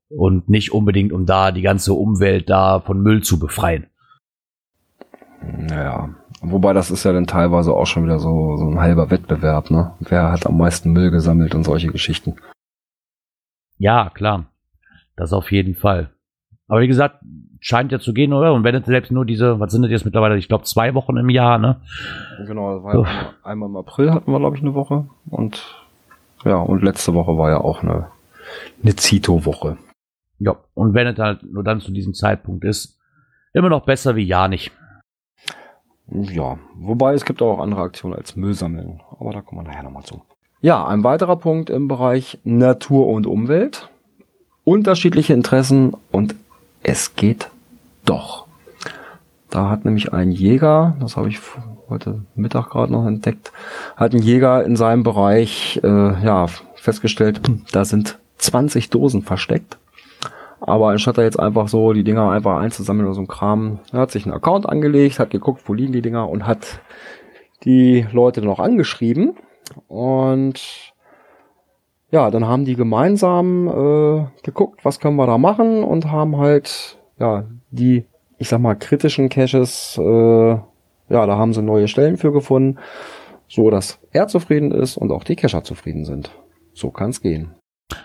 und 0.07 0.47
nicht 0.47 0.71
unbedingt, 0.71 1.11
um 1.11 1.25
da 1.25 1.51
die 1.51 1.63
ganze 1.63 1.93
Umwelt 1.93 2.49
da 2.49 2.79
von 2.79 3.01
Müll 3.01 3.23
zu 3.23 3.39
befreien. 3.39 3.87
Naja, 5.41 6.15
wobei 6.41 6.71
das 6.71 6.89
ist 6.89 7.03
ja 7.03 7.11
dann 7.11 7.27
teilweise 7.27 7.73
auch 7.73 7.85
schon 7.85 8.05
wieder 8.05 8.19
so, 8.19 8.55
so 8.55 8.69
ein 8.69 8.79
halber 8.79 9.09
Wettbewerb, 9.11 9.69
ne? 9.69 9.95
Wer 9.99 10.31
hat 10.31 10.45
am 10.45 10.57
meisten 10.57 10.93
Müll 10.93 11.11
gesammelt 11.11 11.55
und 11.55 11.65
solche 11.65 11.91
Geschichten. 11.91 12.35
Ja, 13.77 14.11
klar. 14.11 14.45
Das 15.17 15.33
auf 15.33 15.51
jeden 15.51 15.75
Fall. 15.75 16.11
Aber 16.67 16.79
wie 16.79 16.87
gesagt, 16.87 17.17
scheint 17.63 17.93
ja 17.93 17.99
zu 17.99 18.13
gehen, 18.13 18.33
oder? 18.33 18.53
Und 18.53 18.65
wenn 18.65 18.75
es 18.75 18.85
selbst 18.85 19.11
nur 19.11 19.25
diese, 19.25 19.59
was 19.59 19.71
sind 19.71 19.83
das 19.83 19.91
jetzt 19.91 20.03
mittlerweile? 20.03 20.37
Ich 20.37 20.49
glaube, 20.49 20.65
zwei 20.65 20.93
Wochen 20.95 21.15
im 21.15 21.29
Jahr, 21.29 21.57
ne? 21.57 21.77
Genau, 22.45 22.75
das 22.75 22.83
war 22.83 22.93
ja 22.93 22.99
einmal, 22.99 23.33
einmal 23.43 23.69
im 23.69 23.77
April 23.77 24.11
hatten 24.11 24.31
wir, 24.31 24.39
glaube 24.39 24.57
ich, 24.57 24.61
eine 24.61 24.73
Woche. 24.73 25.05
Und 25.29 25.63
ja, 26.43 26.57
und 26.57 26.83
letzte 26.83 27.13
Woche 27.13 27.37
war 27.37 27.49
ja 27.49 27.61
auch 27.61 27.81
eine, 27.81 28.07
eine 28.83 28.95
Zito-Woche. 28.97 29.77
Ja. 30.39 30.57
Und 30.73 30.93
wenn 30.93 31.07
es 31.07 31.17
halt 31.17 31.41
nur 31.43 31.63
dann 31.63 31.79
zu 31.79 31.93
diesem 31.93 32.13
Zeitpunkt 32.13 32.65
ist, 32.65 32.99
immer 33.53 33.69
noch 33.69 33.85
besser 33.85 34.17
wie 34.17 34.25
ja 34.25 34.49
nicht. 34.49 34.73
Ja, 36.07 36.59
wobei 36.75 37.13
es 37.13 37.23
gibt 37.23 37.41
auch 37.41 37.59
andere 37.59 37.81
Aktionen 37.81 38.15
als 38.15 38.35
Müll 38.35 38.55
sammeln. 38.55 38.99
Aber 39.17 39.31
da 39.31 39.39
kommen 39.39 39.61
wir 39.61 39.71
nachher 39.71 39.83
nochmal 39.83 40.03
zu. 40.03 40.21
Ja, 40.59 40.85
ein 40.85 41.05
weiterer 41.05 41.37
Punkt 41.37 41.69
im 41.69 41.87
Bereich 41.87 42.39
Natur 42.43 43.07
und 43.07 43.25
Umwelt. 43.25 43.89
Unterschiedliche 44.65 45.33
Interessen 45.33 45.93
und 46.11 46.35
es 46.83 47.15
geht 47.15 47.49
doch. 48.05 48.47
Da 49.49 49.69
hat 49.69 49.85
nämlich 49.85 50.13
ein 50.13 50.31
Jäger, 50.31 50.95
das 50.99 51.15
habe 51.15 51.29
ich 51.29 51.39
heute 51.89 52.21
Mittag 52.35 52.71
gerade 52.71 52.91
noch 52.91 53.05
entdeckt, 53.05 53.51
hat 53.95 54.13
ein 54.13 54.21
Jäger 54.21 54.63
in 54.63 54.75
seinem 54.75 55.03
Bereich 55.03 55.79
äh, 55.83 56.23
ja 56.23 56.47
festgestellt, 56.75 57.47
hm, 57.47 57.63
da 57.71 57.85
sind 57.85 58.19
20 58.37 58.89
Dosen 58.89 59.21
versteckt. 59.21 59.77
Aber 60.59 60.89
anstatt 60.89 61.17
er 61.17 61.25
jetzt 61.25 61.39
einfach 61.39 61.67
so 61.67 61.91
die 61.93 62.05
Dinger 62.05 62.31
einfach 62.31 62.57
einzusammeln 62.59 63.05
oder 63.05 63.15
so 63.15 63.21
ein 63.21 63.27
Kram, 63.27 63.79
er 63.91 63.99
hat 63.99 64.11
sich 64.11 64.25
einen 64.25 64.33
Account 64.33 64.67
angelegt, 64.67 65.19
hat 65.19 65.29
geguckt, 65.29 65.63
wo 65.65 65.73
liegen 65.73 65.93
die 65.93 66.01
Dinger 66.01 66.29
und 66.29 66.47
hat 66.47 66.79
die 67.63 68.07
Leute 68.11 68.41
noch 68.41 68.59
angeschrieben. 68.59 69.35
Und 69.87 70.93
ja, 72.11 72.31
dann 72.31 72.47
haben 72.47 72.63
die 72.65 72.75
gemeinsam 72.75 73.67
äh, 73.67 74.25
geguckt, 74.43 74.85
was 74.85 74.99
können 74.99 75.15
wir 75.15 75.27
da 75.27 75.37
machen 75.37 75.83
und 75.83 76.11
haben 76.11 76.37
halt 76.37 76.97
ja 77.19 77.43
die, 77.73 78.05
ich 78.37 78.49
sag 78.49 78.59
mal, 78.59 78.75
kritischen 78.75 79.29
Caches, 79.29 79.97
äh, 79.99 80.03
ja, 80.03 80.65
da 81.09 81.37
haben 81.37 81.53
sie 81.53 81.61
neue 81.61 81.87
Stellen 81.87 82.17
für 82.17 82.31
gefunden, 82.31 82.79
so 83.47 83.69
dass 83.69 83.99
er 84.11 84.27
zufrieden 84.27 84.71
ist 84.71 84.97
und 84.97 85.11
auch 85.11 85.23
die 85.23 85.35
Cacher 85.35 85.63
zufrieden 85.63 86.05
sind. 86.05 86.31
So 86.73 86.89
kann's 86.89 87.21
gehen. 87.21 87.53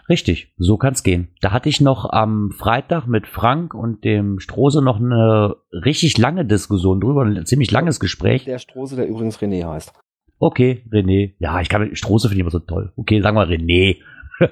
Richtig, 0.08 0.52
so 0.58 0.76
kann's 0.76 1.02
gehen. 1.02 1.28
Da 1.40 1.52
hatte 1.52 1.68
ich 1.68 1.80
noch 1.80 2.10
am 2.10 2.50
Freitag 2.50 3.06
mit 3.06 3.26
Frank 3.26 3.74
und 3.74 4.04
dem 4.04 4.38
Strose 4.40 4.82
noch 4.82 4.96
eine 4.96 5.56
richtig 5.72 6.18
lange 6.18 6.44
Diskussion 6.44 7.00
drüber, 7.00 7.24
ein 7.24 7.46
ziemlich 7.46 7.70
langes 7.70 8.00
Gespräch. 8.00 8.44
Der 8.44 8.58
Strose, 8.58 8.96
der 8.96 9.06
übrigens 9.06 9.38
René 9.38 9.66
heißt. 9.66 9.92
Okay, 10.38 10.84
René. 10.90 11.34
Ja, 11.38 11.60
ich 11.60 11.68
kann 11.68 11.94
Strose 11.94 12.28
finde 12.28 12.36
ich 12.36 12.40
immer 12.42 12.50
so 12.50 12.58
toll. 12.58 12.92
Okay, 12.96 13.20
sagen 13.22 13.36
wir 13.36 13.48
René. 13.48 13.98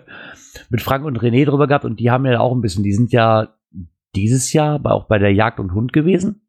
mit 0.70 0.82
Frank 0.82 1.04
und 1.04 1.18
René 1.18 1.44
drüber 1.44 1.66
gehabt 1.66 1.84
und 1.84 2.00
die 2.00 2.10
haben 2.10 2.26
ja 2.26 2.40
auch 2.40 2.52
ein 2.52 2.60
bisschen, 2.60 2.82
die 2.82 2.92
sind 2.92 3.12
ja 3.12 3.55
dieses 4.14 4.52
Jahr 4.52 4.80
auch 4.84 5.06
bei 5.06 5.18
der 5.18 5.32
Jagd 5.32 5.60
und 5.60 5.74
Hund 5.74 5.92
gewesen 5.92 6.46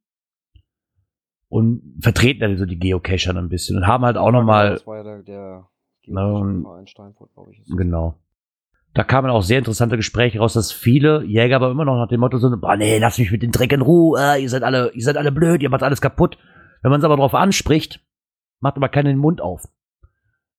und 1.49 1.97
vertreten 2.01 2.43
also 2.43 2.65
die 2.65 2.79
Geocacher 2.79 3.35
ein 3.35 3.49
bisschen 3.49 3.77
und 3.77 3.87
haben 3.87 4.05
halt 4.05 4.17
auch 4.17 4.31
nochmal. 4.31 4.71
Das 4.71 4.87
war 4.87 4.97
ja 4.97 5.03
der, 5.03 5.23
der 5.23 5.69
Geocacher-Verein 6.03 6.87
Steinfurt, 6.87 7.33
glaube 7.33 7.51
ich. 7.51 7.63
Genau 7.65 8.19
da 8.97 9.03
kamen 9.03 9.29
auch 9.29 9.43
sehr 9.43 9.59
interessante 9.59 9.95
Gespräche 9.95 10.39
raus, 10.39 10.53
dass 10.53 10.71
viele 10.71 11.23
Jäger 11.23 11.57
aber 11.57 11.69
immer 11.69 11.85
noch 11.85 11.97
nach 11.97 12.07
dem 12.07 12.19
Motto 12.19 12.39
sind, 12.39 12.59
boah, 12.59 12.75
nee, 12.75 12.97
lass 12.97 13.19
mich 13.19 13.31
mit 13.31 13.43
dem 13.43 13.51
Dreck 13.51 13.71
in 13.71 13.81
Ruhe, 13.81 14.19
äh, 14.19 14.41
ihr 14.41 14.49
seid 14.49 14.63
alle, 14.63 14.91
ihr 14.93 15.03
seid 15.03 15.17
alle 15.17 15.31
blöd, 15.31 15.61
ihr 15.61 15.69
macht 15.69 15.83
alles 15.83 16.01
kaputt. 16.01 16.39
Wenn 16.81 16.89
man 16.89 16.99
es 16.99 17.03
aber 17.03 17.15
darauf 17.15 17.35
anspricht, 17.35 18.03
macht 18.59 18.75
aber 18.75 18.89
keinen 18.89 19.05
den 19.05 19.17
Mund 19.19 19.39
auf. 19.39 19.67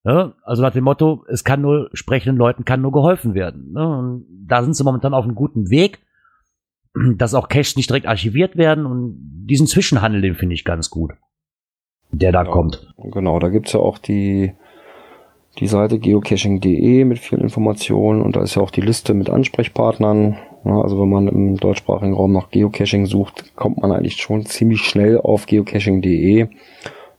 Ja, 0.05 0.34
also 0.44 0.62
nach 0.62 0.72
dem 0.72 0.84
Motto, 0.84 1.24
es 1.28 1.42
kann 1.42 1.61
nur, 1.61 1.90
sprechenden 1.94 2.36
Leuten 2.36 2.64
kann 2.64 2.80
nur 2.80 2.92
geholfen 2.92 3.34
werden. 3.34 3.72
Ne? 3.72 3.88
Und 3.88 4.26
da 4.46 4.62
sind 4.62 4.74
sie 4.74 4.84
momentan 4.84 5.14
auf 5.14 5.24
einem 5.24 5.34
guten 5.34 5.68
Weg, 5.68 5.99
dass 6.95 7.34
auch 7.34 7.49
Caches 7.49 7.76
nicht 7.76 7.91
direkt 7.91 8.07
archiviert 8.07 8.57
werden 8.57 8.86
und 8.86 9.16
diesen 9.49 9.66
Zwischenhandel, 9.66 10.20
den 10.20 10.34
finde 10.34 10.55
ich 10.55 10.64
ganz 10.64 10.91
gut, 10.91 11.12
der 12.11 12.32
da 12.32 12.45
ja, 12.45 12.51
kommt. 12.51 12.93
Genau, 12.99 13.39
da 13.39 13.49
gibt's 13.49 13.72
ja 13.72 13.80
auch 13.80 13.99
die 13.99 14.53
die 15.59 15.66
Seite 15.66 15.99
geocaching.de 15.99 17.05
mit 17.05 17.18
vielen 17.18 17.43
Informationen 17.43 18.22
und 18.22 18.36
da 18.36 18.43
ist 18.43 18.55
ja 18.55 18.62
auch 18.62 18.70
die 18.70 18.80
Liste 18.80 19.14
mit 19.14 19.28
Ansprechpartnern. 19.28 20.36
Also 20.64 21.01
wenn 21.01 21.09
man 21.09 21.28
im 21.28 21.57
deutschsprachigen 21.57 22.14
Raum 22.14 22.32
nach 22.32 22.51
Geocaching 22.51 23.07
sucht, 23.07 23.57
kommt 23.57 23.78
man 23.78 23.91
eigentlich 23.91 24.16
schon 24.16 24.45
ziemlich 24.45 24.82
schnell 24.82 25.18
auf 25.18 25.47
geocaching.de. 25.47 26.49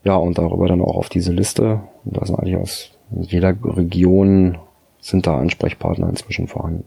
Ja, 0.03 0.15
und 0.15 0.37
darüber 0.37 0.67
dann 0.67 0.81
auch 0.81 0.95
auf 0.95 1.09
diese 1.09 1.33
Liste. 1.33 1.81
Und 2.05 2.17
da 2.17 2.25
sind 2.25 2.39
eigentlich 2.39 2.57
aus 2.57 2.91
jeder 3.11 3.55
Region 3.63 4.57
sind 4.99 5.27
da 5.27 5.37
Ansprechpartner 5.37 6.09
inzwischen 6.09 6.47
vorhanden. 6.47 6.85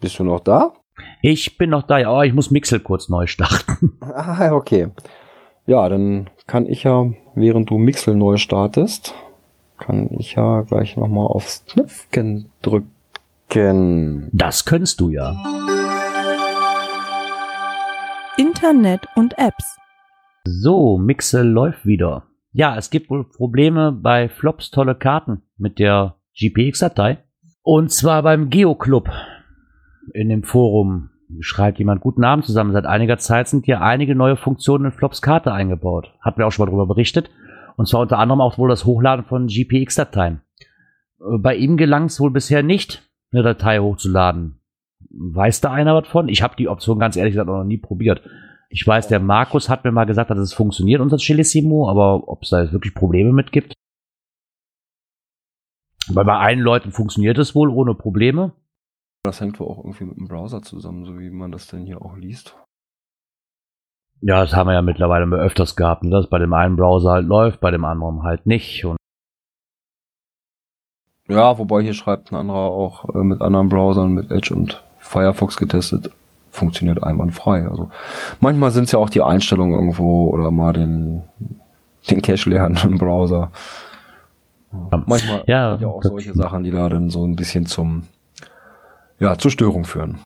Bist 0.00 0.18
du 0.18 0.24
noch 0.24 0.40
da? 0.40 0.74
Ich 1.22 1.58
bin 1.58 1.70
noch 1.70 1.82
da, 1.82 1.98
ja, 1.98 2.22
ich 2.22 2.32
muss 2.32 2.50
Mixel 2.50 2.80
kurz 2.80 3.08
neu 3.08 3.26
starten. 3.26 3.98
Ah, 4.00 4.52
okay. 4.52 4.88
Ja, 5.66 5.88
dann 5.88 6.30
kann 6.46 6.66
ich 6.66 6.84
ja, 6.84 7.06
während 7.34 7.70
du 7.70 7.78
Mixel 7.78 8.14
neu 8.14 8.36
startest, 8.36 9.14
kann 9.78 10.08
ich 10.18 10.34
ja 10.34 10.62
gleich 10.62 10.96
nochmal 10.96 11.26
aufs 11.26 11.64
Knöpfchen 11.66 12.50
drücken. 12.62 14.30
Das 14.32 14.64
könntest 14.64 15.00
du 15.00 15.10
ja. 15.10 15.36
Internet 18.36 19.06
und 19.14 19.38
Apps. 19.38 19.76
So, 20.44 20.98
Mixel 20.98 21.46
läuft 21.48 21.86
wieder. 21.86 22.24
Ja, 22.52 22.76
es 22.76 22.90
gibt 22.90 23.10
wohl 23.10 23.24
Probleme 23.24 23.92
bei 23.92 24.28
Flops 24.28 24.70
tolle 24.70 24.94
Karten 24.94 25.42
mit 25.58 25.78
der 25.78 26.16
GPX-Datei. 26.38 27.18
Und 27.62 27.90
zwar 27.92 28.22
beim 28.22 28.50
Geoclub 28.50 29.10
in 30.12 30.28
dem 30.28 30.42
Forum 30.42 31.10
schreibt 31.40 31.78
jemand 31.78 32.00
guten 32.00 32.24
Abend 32.24 32.44
zusammen. 32.44 32.72
Seit 32.72 32.86
einiger 32.86 33.18
Zeit 33.18 33.48
sind 33.48 33.64
hier 33.64 33.80
einige 33.80 34.14
neue 34.14 34.36
Funktionen 34.36 34.86
in 34.86 34.92
Flops 34.92 35.22
Karte 35.22 35.52
eingebaut. 35.52 36.12
Hatten 36.20 36.38
wir 36.38 36.46
auch 36.46 36.52
schon 36.52 36.64
mal 36.64 36.70
darüber 36.70 36.86
berichtet. 36.86 37.30
Und 37.76 37.88
zwar 37.88 38.00
unter 38.00 38.18
anderem 38.18 38.40
auch 38.40 38.58
wohl 38.58 38.68
das 38.68 38.84
Hochladen 38.84 39.24
von 39.24 39.48
GPX-Dateien. 39.48 40.40
Äh, 41.20 41.38
bei 41.38 41.56
ihm 41.56 41.76
gelang 41.76 42.04
es 42.04 42.20
wohl 42.20 42.30
bisher 42.30 42.62
nicht, 42.62 43.08
eine 43.32 43.42
Datei 43.42 43.78
hochzuladen. 43.78 44.60
Weiß 45.10 45.60
da 45.60 45.72
einer 45.72 45.94
was 45.94 46.08
von? 46.08 46.28
Ich 46.28 46.42
habe 46.42 46.56
die 46.56 46.68
Option 46.68 46.98
ganz 46.98 47.16
ehrlich 47.16 47.34
gesagt 47.34 47.48
noch 47.48 47.64
nie 47.64 47.78
probiert. 47.78 48.22
Ich 48.68 48.86
weiß, 48.86 49.08
der 49.08 49.20
Markus 49.20 49.68
hat 49.68 49.84
mir 49.84 49.92
mal 49.92 50.04
gesagt, 50.04 50.30
dass 50.30 50.38
es 50.38 50.52
funktioniert, 50.52 51.00
unser 51.00 51.18
Chilissimo, 51.18 51.88
aber 51.88 52.28
ob 52.28 52.42
es 52.42 52.50
da 52.50 52.62
jetzt 52.62 52.72
wirklich 52.72 52.94
Probleme 52.94 53.32
mit 53.32 53.52
gibt? 53.52 53.74
Weil 56.08 56.24
bei 56.24 56.36
allen 56.36 56.60
Leuten 56.60 56.92
funktioniert 56.92 57.38
es 57.38 57.54
wohl 57.54 57.68
ohne 57.68 57.94
Probleme. 57.94 58.52
Das 59.26 59.40
hängt 59.40 59.58
wohl 59.58 59.66
auch 59.66 59.78
irgendwie 59.78 60.04
mit 60.04 60.18
dem 60.18 60.28
Browser 60.28 60.62
zusammen, 60.62 61.04
so 61.04 61.18
wie 61.18 61.30
man 61.30 61.50
das 61.50 61.66
denn 61.66 61.84
hier 61.84 62.00
auch 62.00 62.16
liest. 62.16 62.56
Ja, 64.20 64.40
das 64.40 64.54
haben 64.54 64.68
wir 64.68 64.74
ja 64.74 64.82
mittlerweile 64.82 65.26
mehr 65.26 65.40
öfters 65.40 65.74
gehabt, 65.74 66.04
ne, 66.04 66.10
das 66.10 66.28
bei 66.28 66.38
dem 66.38 66.54
einen 66.54 66.76
Browser 66.76 67.10
halt 67.10 67.26
läuft, 67.26 67.60
bei 67.60 67.72
dem 67.72 67.84
anderen 67.84 68.22
halt 68.22 68.46
nicht. 68.46 68.84
Und 68.84 68.96
ja, 71.28 71.58
wobei 71.58 71.82
hier 71.82 71.92
schreibt 71.92 72.30
ein 72.30 72.36
anderer 72.36 72.70
auch 72.70 73.04
äh, 73.16 73.18
mit 73.18 73.40
anderen 73.40 73.68
Browsern, 73.68 74.12
mit 74.12 74.30
Edge 74.30 74.54
und 74.54 74.84
Firefox 75.00 75.56
getestet, 75.56 76.12
funktioniert 76.52 77.02
einwandfrei. 77.02 77.66
Also 77.66 77.90
manchmal 78.38 78.70
sind 78.70 78.84
es 78.84 78.92
ja 78.92 79.00
auch 79.00 79.10
die 79.10 79.22
Einstellungen 79.22 79.74
irgendwo 79.74 80.30
oder 80.30 80.52
mal 80.52 80.72
den, 80.72 81.24
den 82.08 82.22
Cache 82.22 82.48
leeren 82.48 82.78
im 82.84 82.98
Browser. 82.98 83.50
Ja, 84.72 85.02
manchmal 85.04 85.42
ja, 85.48 85.72
sind 85.72 85.82
ja 85.82 85.88
auch 85.88 86.02
solche 86.04 86.32
Sachen, 86.32 86.62
die 86.62 86.70
da 86.70 86.88
dann 86.88 87.10
so 87.10 87.26
ein 87.26 87.34
bisschen 87.34 87.66
zum 87.66 88.04
ja, 89.18 89.36
zur 89.38 89.50
Störung 89.50 89.84
führen. 89.84 90.20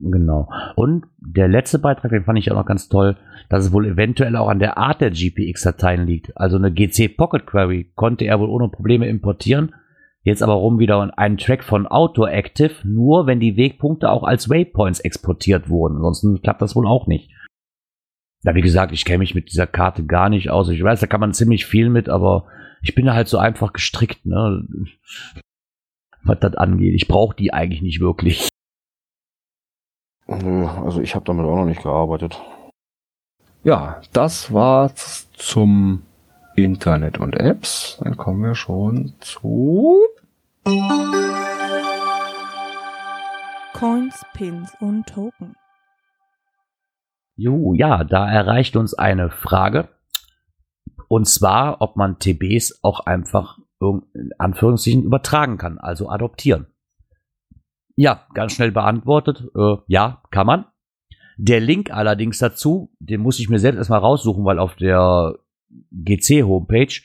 Genau. 0.00 0.48
Und 0.76 1.04
der 1.18 1.48
letzte 1.48 1.78
Beitrag, 1.78 2.10
den 2.10 2.24
fand 2.24 2.38
ich 2.38 2.50
auch 2.50 2.56
noch 2.56 2.66
ganz 2.66 2.88
toll, 2.88 3.18
dass 3.50 3.66
es 3.66 3.72
wohl 3.72 3.86
eventuell 3.86 4.34
auch 4.36 4.48
an 4.48 4.58
der 4.58 4.78
Art 4.78 5.00
der 5.00 5.10
GPX-Dateien 5.10 6.06
liegt. 6.06 6.36
Also 6.38 6.56
eine 6.56 6.72
GC 6.72 7.16
Pocket 7.16 7.46
Query 7.46 7.92
konnte 7.94 8.24
er 8.24 8.40
wohl 8.40 8.48
ohne 8.48 8.68
Probleme 8.68 9.08
importieren. 9.08 9.74
Jetzt 10.22 10.42
aber 10.42 10.54
rum 10.54 10.78
wieder 10.78 11.18
einen 11.18 11.38
Track 11.38 11.64
von 11.64 11.86
Outdoor 11.86 12.30
Active, 12.30 12.74
nur 12.84 13.26
wenn 13.26 13.40
die 13.40 13.56
Wegpunkte 13.56 14.10
auch 14.10 14.22
als 14.22 14.48
Waypoints 14.48 15.00
exportiert 15.00 15.68
wurden. 15.68 15.96
Ansonsten 15.96 16.40
klappt 16.42 16.62
das 16.62 16.76
wohl 16.76 16.86
auch 16.86 17.06
nicht. 17.06 17.30
Ja, 18.42 18.54
wie 18.54 18.62
gesagt, 18.62 18.92
ich 18.92 19.04
kenne 19.04 19.18
mich 19.18 19.34
mit 19.34 19.50
dieser 19.50 19.66
Karte 19.66 20.04
gar 20.04 20.30
nicht 20.30 20.50
aus. 20.50 20.68
Ich 20.70 20.82
weiß, 20.82 21.00
da 21.00 21.06
kann 21.06 21.20
man 21.20 21.34
ziemlich 21.34 21.66
viel 21.66 21.90
mit, 21.90 22.08
aber 22.08 22.46
ich 22.82 22.94
bin 22.94 23.04
da 23.04 23.14
halt 23.14 23.28
so 23.28 23.36
einfach 23.36 23.74
gestrickt, 23.74 24.24
ne? 24.24 24.66
Was 26.30 26.38
das 26.38 26.54
angeht. 26.54 26.94
Ich 26.94 27.08
brauche 27.08 27.34
die 27.34 27.52
eigentlich 27.52 27.82
nicht 27.82 27.98
wirklich. 27.98 28.48
Nö, 30.28 30.64
also 30.64 31.00
ich 31.00 31.16
habe 31.16 31.24
damit 31.24 31.44
auch 31.44 31.56
noch 31.56 31.64
nicht 31.64 31.82
gearbeitet. 31.82 32.40
Ja, 33.64 34.00
das 34.12 34.52
war's 34.52 35.28
zum 35.32 36.04
Internet 36.54 37.18
und 37.18 37.34
Apps. 37.34 37.98
Dann 38.04 38.16
kommen 38.16 38.44
wir 38.44 38.54
schon 38.54 39.14
zu 39.18 39.98
Coins, 43.74 44.24
Pins 44.32 44.72
und 44.78 45.08
Token. 45.08 45.56
Jo, 47.34 47.74
ja, 47.74 48.04
da 48.04 48.30
erreicht 48.30 48.76
uns 48.76 48.94
eine 48.94 49.30
Frage. 49.30 49.88
Und 51.08 51.26
zwar, 51.26 51.82
ob 51.82 51.96
man 51.96 52.20
TBs 52.20 52.84
auch 52.84 53.00
einfach 53.00 53.58
in 53.80 54.30
Anführungszeichen 54.38 55.04
übertragen 55.04 55.56
kann, 55.56 55.78
also 55.78 56.08
adoptieren. 56.10 56.66
Ja, 57.96 58.26
ganz 58.34 58.52
schnell 58.52 58.72
beantwortet. 58.72 59.44
Äh, 59.56 59.76
ja, 59.86 60.22
kann 60.30 60.46
man. 60.46 60.64
Der 61.36 61.60
Link 61.60 61.90
allerdings 61.90 62.38
dazu, 62.38 62.90
den 62.98 63.20
muss 63.20 63.38
ich 63.38 63.48
mir 63.48 63.58
selbst 63.58 63.78
erstmal 63.78 64.00
raussuchen, 64.00 64.44
weil 64.44 64.58
auf 64.58 64.76
der 64.76 65.38
GC-Homepage 65.90 67.00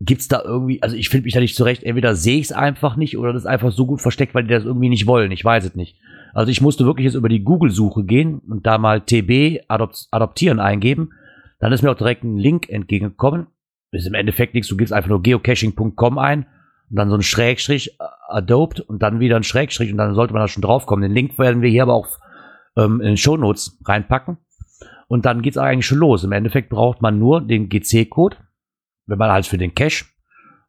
gibt's 0.00 0.28
da 0.28 0.42
irgendwie, 0.42 0.82
also 0.82 0.96
ich 0.96 1.08
finde 1.08 1.24
mich 1.24 1.34
da 1.34 1.40
nicht 1.40 1.56
zurecht, 1.56 1.82
entweder 1.82 2.14
sehe 2.14 2.38
ich 2.38 2.46
es 2.46 2.52
einfach 2.52 2.96
nicht 2.96 3.16
oder 3.16 3.32
das 3.32 3.42
ist 3.42 3.46
einfach 3.46 3.72
so 3.72 3.86
gut 3.86 4.00
versteckt, 4.00 4.34
weil 4.34 4.44
die 4.44 4.54
das 4.54 4.64
irgendwie 4.64 4.88
nicht 4.88 5.06
wollen. 5.06 5.30
Ich 5.32 5.44
weiß 5.44 5.64
es 5.64 5.74
nicht. 5.74 5.98
Also 6.34 6.50
ich 6.50 6.60
musste 6.60 6.84
wirklich 6.84 7.06
jetzt 7.06 7.14
über 7.14 7.30
die 7.30 7.44
Google-Suche 7.44 8.04
gehen 8.04 8.40
und 8.40 8.66
da 8.66 8.78
mal 8.78 9.00
TB 9.00 9.64
adopt 9.68 10.08
adoptieren 10.10 10.60
eingeben. 10.60 11.12
Dann 11.58 11.72
ist 11.72 11.82
mir 11.82 11.90
auch 11.90 11.96
direkt 11.96 12.24
ein 12.24 12.36
Link 12.36 12.68
entgegengekommen. 12.68 13.46
Ist 13.92 14.06
im 14.06 14.14
Endeffekt 14.14 14.54
nichts, 14.54 14.68
du 14.68 14.76
gibst 14.76 14.92
einfach 14.92 15.08
nur 15.08 15.22
geocaching.com 15.22 16.18
ein 16.18 16.46
und 16.90 16.96
dann 16.96 17.08
so 17.08 17.16
ein 17.16 17.22
Schrägstrich, 17.22 17.98
äh, 18.00 18.04
Adopt 18.28 18.80
und 18.80 19.02
dann 19.02 19.20
wieder 19.20 19.36
ein 19.36 19.42
Schrägstrich 19.42 19.90
und 19.92 19.98
dann 19.98 20.14
sollte 20.14 20.32
man 20.32 20.42
da 20.42 20.48
schon 20.48 20.62
draufkommen. 20.62 21.02
Den 21.02 21.12
Link 21.12 21.38
werden 21.38 21.62
wir 21.62 21.70
hier 21.70 21.82
aber 21.82 21.94
auch 21.94 22.08
ähm, 22.76 23.00
in 23.00 23.06
den 23.08 23.16
Show 23.16 23.36
Notes 23.36 23.78
reinpacken. 23.84 24.38
Und 25.08 25.24
dann 25.24 25.40
geht's 25.40 25.56
eigentlich 25.56 25.86
schon 25.86 25.98
los. 25.98 26.24
Im 26.24 26.32
Endeffekt 26.32 26.68
braucht 26.68 27.00
man 27.00 27.18
nur 27.18 27.40
den 27.40 27.68
GC-Code, 27.68 28.36
wenn 29.06 29.18
man 29.18 29.30
halt 29.30 29.46
für 29.46 29.58
den 29.58 29.74
Cache 29.74 30.04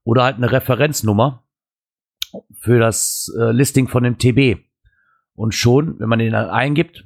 oder 0.04 0.24
halt 0.24 0.38
eine 0.38 0.52
Referenznummer. 0.52 1.44
für 2.60 2.80
das 2.80 3.34
äh, 3.40 3.52
Listing 3.52 3.88
von 3.88 4.04
dem 4.04 4.18
TB. 4.18 4.60
Und 5.34 5.54
schon, 5.54 6.00
wenn 6.00 6.10
man 6.10 6.20
den 6.20 6.34
dann 6.34 6.50
eingibt, 6.50 7.06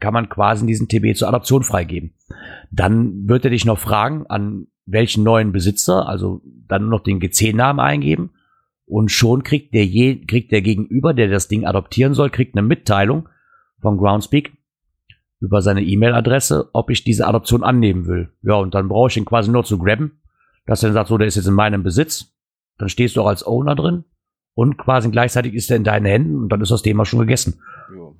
kann 0.00 0.14
man 0.14 0.28
quasi 0.28 0.66
diesen 0.66 0.88
TB 0.88 1.16
zur 1.16 1.28
Adoption 1.28 1.62
freigeben. 1.62 2.14
Dann 2.70 3.28
wird 3.28 3.44
er 3.44 3.50
dich 3.50 3.64
noch 3.64 3.78
fragen, 3.78 4.26
an 4.26 4.66
welchen 4.86 5.24
neuen 5.24 5.52
Besitzer, 5.52 6.08
also 6.08 6.42
dann 6.68 6.82
nur 6.82 6.90
noch 6.90 7.02
den 7.02 7.20
GC-Namen 7.20 7.80
eingeben. 7.80 8.30
Und 8.86 9.10
schon 9.10 9.42
kriegt 9.42 9.74
der, 9.74 9.86
je, 9.86 10.24
kriegt 10.26 10.52
der 10.52 10.60
Gegenüber, 10.60 11.14
der 11.14 11.28
das 11.28 11.48
Ding 11.48 11.64
adoptieren 11.64 12.14
soll, 12.14 12.30
kriegt 12.30 12.56
eine 12.56 12.66
Mitteilung 12.66 13.28
von 13.80 13.96
Groundspeak 13.96 14.52
über 15.40 15.62
seine 15.62 15.82
E-Mail-Adresse, 15.82 16.70
ob 16.72 16.90
ich 16.90 17.04
diese 17.04 17.26
Adoption 17.26 17.64
annehmen 17.64 18.06
will. 18.06 18.32
Ja, 18.42 18.54
und 18.54 18.74
dann 18.74 18.88
brauche 18.88 19.08
ich 19.08 19.16
ihn 19.16 19.24
quasi 19.24 19.50
nur 19.50 19.64
zu 19.64 19.78
grabben, 19.78 20.20
dass 20.66 20.82
er 20.82 20.88
dann 20.88 20.94
sagt, 20.94 21.08
so, 21.08 21.18
der 21.18 21.26
ist 21.26 21.36
jetzt 21.36 21.46
in 21.46 21.54
meinem 21.54 21.82
Besitz. 21.82 22.34
Dann 22.78 22.88
stehst 22.88 23.16
du 23.16 23.22
auch 23.22 23.28
als 23.28 23.46
Owner 23.46 23.74
drin 23.74 24.04
und 24.54 24.76
quasi 24.78 25.10
gleichzeitig 25.10 25.54
ist 25.54 25.70
er 25.70 25.76
in 25.76 25.84
deinen 25.84 26.06
Händen 26.06 26.36
und 26.36 26.48
dann 26.50 26.60
ist 26.60 26.70
das 26.70 26.82
Thema 26.82 27.04
schon 27.04 27.20
gegessen. 27.20 27.60
Ja. 27.94 28.12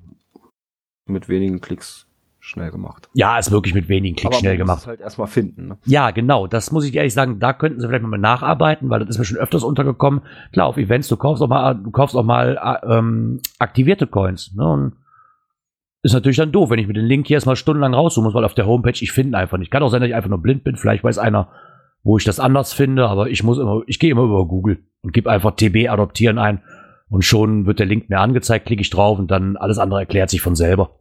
Mit 1.07 1.29
wenigen 1.29 1.61
Klicks 1.61 2.07
schnell 2.45 2.69
gemacht. 2.69 3.09
Ja, 3.13 3.39
ist 3.39 3.51
wirklich 3.51 3.73
mit 3.73 3.89
wenigen 3.89 4.15
Klicks 4.15 4.37
schnell 4.37 4.57
gemacht. 4.57 4.81
Es 4.81 4.87
halt 4.87 5.01
erstmal 5.01 5.27
finden. 5.27 5.67
Ne? 5.67 5.77
Ja, 5.85 6.11
genau. 6.11 6.45
Das 6.45 6.71
muss 6.71 6.85
ich 6.85 6.95
ehrlich 6.95 7.13
sagen. 7.13 7.39
Da 7.39 7.53
könnten 7.53 7.79
sie 7.79 7.87
vielleicht 7.87 8.03
mal 8.03 8.17
nacharbeiten, 8.17 8.89
weil 8.89 8.99
das 8.99 9.09
ist 9.09 9.17
mir 9.17 9.25
schon 9.25 9.37
öfters 9.37 9.63
untergekommen. 9.63 10.21
Klar, 10.53 10.67
auf 10.67 10.77
Events, 10.77 11.07
du 11.07 11.17
kaufst 11.17 11.41
auch 11.41 11.47
mal, 11.47 11.73
du 11.73 11.89
kaufst 11.91 12.15
auch 12.15 12.23
mal 12.23 12.57
äh, 12.61 12.97
ähm, 12.97 13.41
aktivierte 13.57 14.05
Coins. 14.05 14.53
Ne? 14.55 14.67
Und 14.67 14.93
ist 16.03 16.13
natürlich 16.13 16.37
dann 16.37 16.51
doof, 16.51 16.69
wenn 16.69 16.77
ich 16.77 16.87
mir 16.87 16.93
den 16.93 17.05
Link 17.05 17.25
hier 17.25 17.37
erstmal 17.37 17.55
stundenlang 17.55 17.95
raussuchen 17.95 18.25
muss, 18.25 18.35
weil 18.35 18.45
auf 18.45 18.53
der 18.53 18.67
Homepage 18.67 18.93
ich 18.93 19.11
finde 19.11 19.39
einfach 19.39 19.57
nicht. 19.57 19.71
Kann 19.71 19.81
auch 19.81 19.89
sein, 19.89 20.01
dass 20.01 20.09
ich 20.09 20.15
einfach 20.15 20.29
nur 20.29 20.41
blind 20.41 20.63
bin. 20.63 20.75
Vielleicht 20.75 21.03
weiß 21.03 21.17
einer, 21.17 21.49
wo 22.03 22.17
ich 22.17 22.23
das 22.23 22.39
anders 22.39 22.73
finde, 22.73 23.09
aber 23.09 23.29
ich 23.29 23.43
muss 23.43 23.57
immer, 23.57 23.81
ich 23.87 23.97
gehe 23.97 24.11
immer 24.11 24.21
über 24.21 24.47
Google 24.47 24.83
und 25.01 25.13
gebe 25.13 25.31
einfach 25.31 25.55
TB 25.55 25.89
adoptieren 25.89 26.37
ein 26.37 26.61
und 27.09 27.23
schon 27.23 27.65
wird 27.65 27.79
der 27.79 27.87
Link 27.87 28.09
mir 28.09 28.19
angezeigt, 28.19 28.67
klicke 28.67 28.81
ich 28.81 28.91
drauf 28.91 29.17
und 29.17 29.31
dann 29.31 29.57
alles 29.57 29.79
andere 29.79 30.01
erklärt 30.01 30.29
sich 30.29 30.41
von 30.41 30.55
selber. 30.55 30.99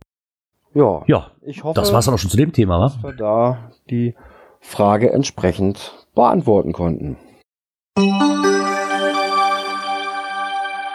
Ja, 0.75 1.05
ja 1.07 1.31
ich 1.43 1.63
hoffe, 1.63 1.81
das 1.81 1.93
war's 1.93 2.07
dann 2.07 2.15
auch 2.15 2.19
schon 2.19 2.31
zu 2.31 2.37
dem 2.37 2.53
Thema, 2.53 2.81
dass 2.81 3.03
wir 3.03 3.13
da 3.13 3.71
die 3.91 4.15
Frage 4.61 5.13
entsprechend 5.13 6.07
beantworten 6.15 6.73
konnten. 6.73 7.17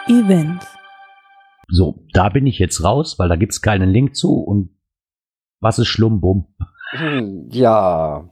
Events. 0.06 0.66
So, 1.68 2.04
da 2.12 2.28
bin 2.28 2.46
ich 2.46 2.58
jetzt 2.58 2.84
raus, 2.84 3.18
weil 3.18 3.28
da 3.28 3.36
gibt's 3.36 3.62
keinen 3.62 3.88
Link 3.88 4.16
zu 4.16 4.34
und 4.34 4.70
was 5.60 5.78
ist 5.78 5.88
Schlumbum? 5.88 6.46
Hm, 6.90 7.48
ja, 7.50 8.28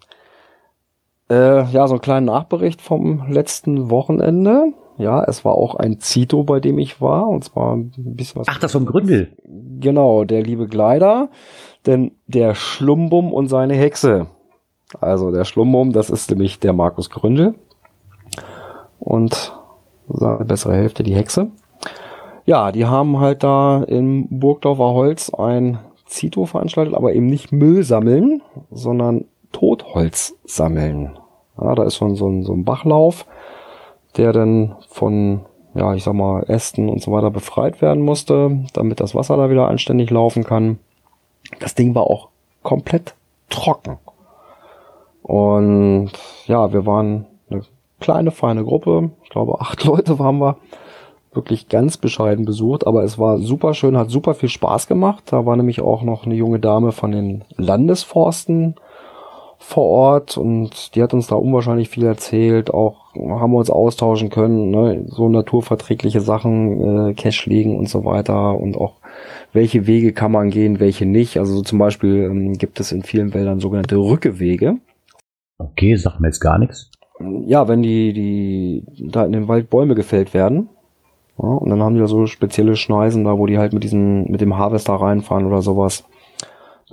äh, 1.31 1.65
ja, 1.71 1.87
so 1.87 1.95
einen 1.95 2.01
kleinen 2.01 2.27
Nachbericht 2.27 2.81
vom 2.83 3.31
letzten 3.31 3.91
Wochenende. 3.91 4.73
Ja, 4.99 5.23
es 5.25 5.45
war 5.45 5.55
auch 5.55 5.77
ein 5.77 6.01
Zito, 6.01 6.43
bei 6.43 6.59
dem 6.59 6.79
ich 6.79 7.01
war, 7.01 7.29
und 7.29 7.45
zwar 7.45 7.77
ein 7.77 7.93
bisschen 7.97 8.41
was. 8.41 8.49
Ach, 8.51 8.59
das 8.59 8.73
vom 8.73 8.85
Gründel. 8.85 9.33
Genau, 9.81 10.25
der 10.25 10.43
liebe 10.43 10.67
Gleider, 10.67 11.29
denn 11.87 12.13
der 12.27 12.55
Schlumbum 12.55 13.33
und 13.33 13.49
seine 13.49 13.75
Hexe. 13.75 14.27
Also 15.01 15.31
der 15.31 15.45
Schlumbum, 15.45 15.93
das 15.93 16.11
ist 16.11 16.31
nämlich 16.31 16.59
der 16.59 16.73
Markus 16.73 17.11
Gründel. 17.11 17.55
Und 18.99 19.55
seine 20.09 20.45
bessere 20.45 20.75
Hälfte, 20.75 21.05
die 21.05 21.15
Hexe. 21.15 21.49
Ja, 22.45 22.73
die 22.73 22.87
haben 22.87 23.21
halt 23.21 23.45
da 23.45 23.85
im 23.85 24.27
Burgdorfer 24.31 24.95
Holz 24.95 25.33
ein 25.33 25.79
Zito 26.07 26.47
veranstaltet, 26.47 26.95
aber 26.95 27.13
eben 27.13 27.27
nicht 27.27 27.53
Müll 27.53 27.85
sammeln, 27.85 28.43
sondern 28.71 29.27
Totholz 29.53 30.35
sammeln. 30.45 31.19
Ja, 31.61 31.75
da 31.75 31.85
ist 31.85 31.97
so 31.97 32.07
ein, 32.07 32.17
so, 32.17 32.27
ein, 32.27 32.43
so 32.45 32.55
ein 32.55 32.65
Bachlauf, 32.65 33.27
der 34.19 34.33
dann 34.33 34.77
von, 34.89 35.41
ja, 35.75 35.95
ich 35.95 36.05
sag 36.05 36.15
mal, 36.15 36.43
Ästen 36.45 36.89
und 36.89 37.01
so 37.01 37.13
weiter 37.13 37.31
befreit 37.31 37.81
werden 37.81 38.03
musste, 38.03 38.65
damit 38.75 39.01
das 39.01 39.15
Wasser 39.15 39.37
da 39.37 39.49
wieder 39.49 39.69
anständig 39.69 40.11
laufen 40.11 40.45
kann. 40.45 40.79
Das 41.61 41.75
Ding 41.75 41.95
war 41.95 42.05
auch 42.05 42.29
komplett 42.63 43.15
trocken. 43.49 43.99
Und 45.23 46.11
ja, 46.47 46.73
wir 46.73 46.87
waren 46.87 47.27
eine 47.51 47.63
kleine, 48.01 48.31
feine 48.31 48.65
Gruppe. 48.65 49.11
Ich 49.23 49.31
glaube, 49.31 49.61
acht 49.61 49.85
Leute 49.85 50.19
waren 50.19 50.39
wir. 50.39 50.57
Wirklich 51.35 51.69
ganz 51.69 51.99
bescheiden 51.99 52.47
besucht, 52.47 52.87
aber 52.87 53.05
es 53.05 53.19
war 53.19 53.39
super 53.39 53.75
schön, 53.75 53.99
hat 53.99 54.11
super 54.11 54.35
viel 54.35 54.49
Spaß 54.49 54.87
gemacht. 54.87 55.25
Da 55.27 55.45
war 55.45 55.57
nämlich 55.57 55.83
auch 55.83 56.03
noch 56.03 56.25
eine 56.25 56.35
junge 56.35 56.59
Dame 56.59 56.91
von 56.91 57.13
den 57.13 57.45
Landesforsten 57.57 58.75
vor 59.59 59.85
Ort 59.85 60.39
und 60.39 60.95
die 60.95 61.03
hat 61.03 61.13
uns 61.13 61.27
da 61.27 61.37
unwahrscheinlich 61.37 61.91
viel 61.91 62.07
erzählt. 62.07 62.73
Auch 62.73 63.08
haben 63.29 63.53
wir 63.53 63.59
uns 63.59 63.71
austauschen 63.71 64.31
können, 64.31 64.71
ne? 64.71 65.05
so 65.09 65.29
naturverträgliche 65.29 66.21
Sachen, 66.21 67.11
äh, 67.11 67.15
Cash 67.15 67.47
legen 67.47 67.77
und 67.77 67.89
so 67.89 68.05
weiter 68.05 68.59
und 68.59 68.77
auch 68.77 68.97
welche 69.53 69.87
Wege 69.87 70.13
kann 70.13 70.33
man 70.33 70.51
gehen, 70.51 70.81
welche 70.81 71.07
nicht. 71.07 71.39
Also 71.39 71.57
so 71.57 71.63
zum 71.63 71.79
Beispiel 71.79 72.25
ähm, 72.25 72.53
gibt 72.55 72.81
es 72.81 72.93
in 72.93 73.03
vielen 73.03 73.35
Wäldern 73.35 73.61
sogenannte 73.61 73.97
Rückewege. 73.97 74.77
Okay, 75.59 75.97
sagt 75.97 76.21
mir 76.21 76.29
jetzt 76.29 76.41
gar 76.41 76.59
nichts. 76.59 76.91
Ja, 77.47 77.67
wenn 77.67 77.83
die, 77.83 78.13
die 78.13 79.11
da 79.11 79.25
in 79.25 79.33
dem 79.33 79.49
Wald 79.49 79.71
Bäume 79.71 79.95
gefällt 79.95 80.35
werden, 80.35 80.69
ja, 81.41 81.49
und 81.49 81.71
dann 81.71 81.83
haben 81.83 81.95
die 81.95 82.01
da 82.01 82.07
so 82.07 82.27
spezielle 82.27 82.77
Schneisen 82.77 83.25
da, 83.25 83.39
wo 83.39 83.47
die 83.47 83.59
halt 83.59 83.73
mit 83.73 83.85
diesem, 83.85 84.25
mit 84.25 84.41
dem 84.41 84.57
Harvester 84.57 84.95
reinfahren 84.95 85.47
oder 85.47 85.63
sowas. 85.63 86.05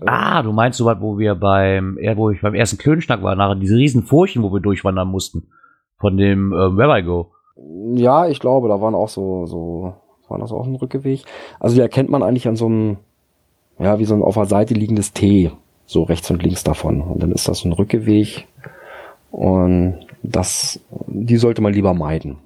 Ah, 0.06 0.44
du 0.44 0.52
meinst 0.52 0.78
so 0.78 0.86
was, 0.86 1.00
wo 1.00 1.18
wir 1.18 1.36
beim, 1.36 1.98
wo 2.16 2.30
ich 2.30 2.42
beim 2.42 2.54
ersten 2.54 2.78
Klönschnack 2.78 3.24
war, 3.24 3.36
nachher 3.36 3.56
diese 3.56 3.78
riesen 3.78 4.04
Furchen, 4.04 4.44
wo 4.44 4.52
wir 4.52 4.60
durchwandern 4.60 5.08
mussten. 5.08 5.48
Von 6.00 6.18
dem 6.18 6.52
äh, 6.52 6.78
Where 6.78 7.00
I 7.00 7.04
Go. 7.04 7.32
Ja, 7.96 8.28
ich 8.28 8.40
glaube, 8.40 8.68
da 8.68 8.82
waren 8.82 8.96
auch 8.96 9.10
so, 9.10 9.46
so, 9.46 9.94
war 10.28 10.40
das 10.40 10.52
auch 10.52 10.66
ein 10.66 10.76
Rückeweg. 10.76 11.24
Also 11.60 11.76
die 11.76 11.82
erkennt 11.82 12.10
man 12.10 12.24
eigentlich 12.24 12.48
an 12.48 12.56
so 12.56 12.66
einem, 12.66 12.98
ja, 13.80 14.00
wie 14.00 14.06
so 14.06 14.14
ein 14.14 14.24
auf 14.24 14.36
der 14.36 14.46
Seite 14.46 14.74
liegendes 14.74 15.14
T, 15.14 15.52
so 15.86 16.04
rechts 16.04 16.30
und 16.32 16.44
links 16.44 16.64
davon. 16.64 17.02
Und 17.02 17.24
dann 17.24 17.32
ist 17.32 17.48
das 17.48 17.60
so 17.60 17.70
ein 17.70 17.74
Rückeweg. 17.74 18.48
Und 19.32 20.00
das, 20.24 20.80
die 21.08 21.38
sollte 21.38 21.62
man 21.62 21.74
lieber 21.74 21.94
meiden. 21.94 22.38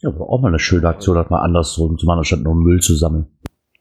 Ja, 0.00 0.18
war 0.18 0.28
auch 0.28 0.40
mal 0.40 0.48
eine 0.48 0.58
schöne 0.58 0.88
Aktion, 0.88 1.16
dass 1.16 1.30
man 1.30 1.40
andersrum 1.40 1.96
zum 1.98 2.10
anderen 2.10 2.24
statt 2.24 2.40
nur 2.40 2.54
Müll 2.54 2.80
zu 2.80 2.94
sammeln. 2.94 3.26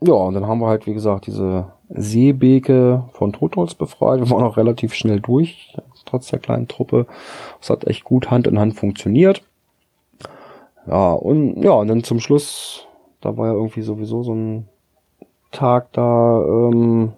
Ja, 0.01 0.13
und 0.13 0.33
dann 0.33 0.47
haben 0.47 0.59
wir 0.59 0.67
halt, 0.67 0.85
wie 0.85 0.93
gesagt, 0.93 1.27
diese 1.27 1.73
Seebeke 1.89 3.05
von 3.13 3.33
Totholz 3.33 3.73
befreit. 3.73 4.19
Wir 4.19 4.29
waren 4.29 4.43
auch 4.43 4.57
relativ 4.57 4.93
schnell 4.93 5.19
durch, 5.19 5.75
trotz 6.13 6.27
der 6.27 6.39
kleinen 6.39 6.67
Truppe. 6.67 7.07
Es 7.59 7.71
hat 7.71 7.87
echt 7.87 8.03
gut 8.03 8.29
Hand 8.29 8.45
in 8.45 8.59
Hand 8.59 8.75
funktioniert. 8.75 9.41
Ja, 10.85 11.13
und 11.13 11.63
ja, 11.63 11.71
und 11.71 11.87
dann 11.87 12.03
zum 12.03 12.19
Schluss, 12.19 12.85
da 13.19 13.35
war 13.35 13.47
ja 13.47 13.53
irgendwie 13.53 13.81
sowieso 13.81 14.21
so 14.21 14.35
ein 14.35 14.69
Tag 15.51 15.91
da 15.93 16.43
ähm, 16.43 17.13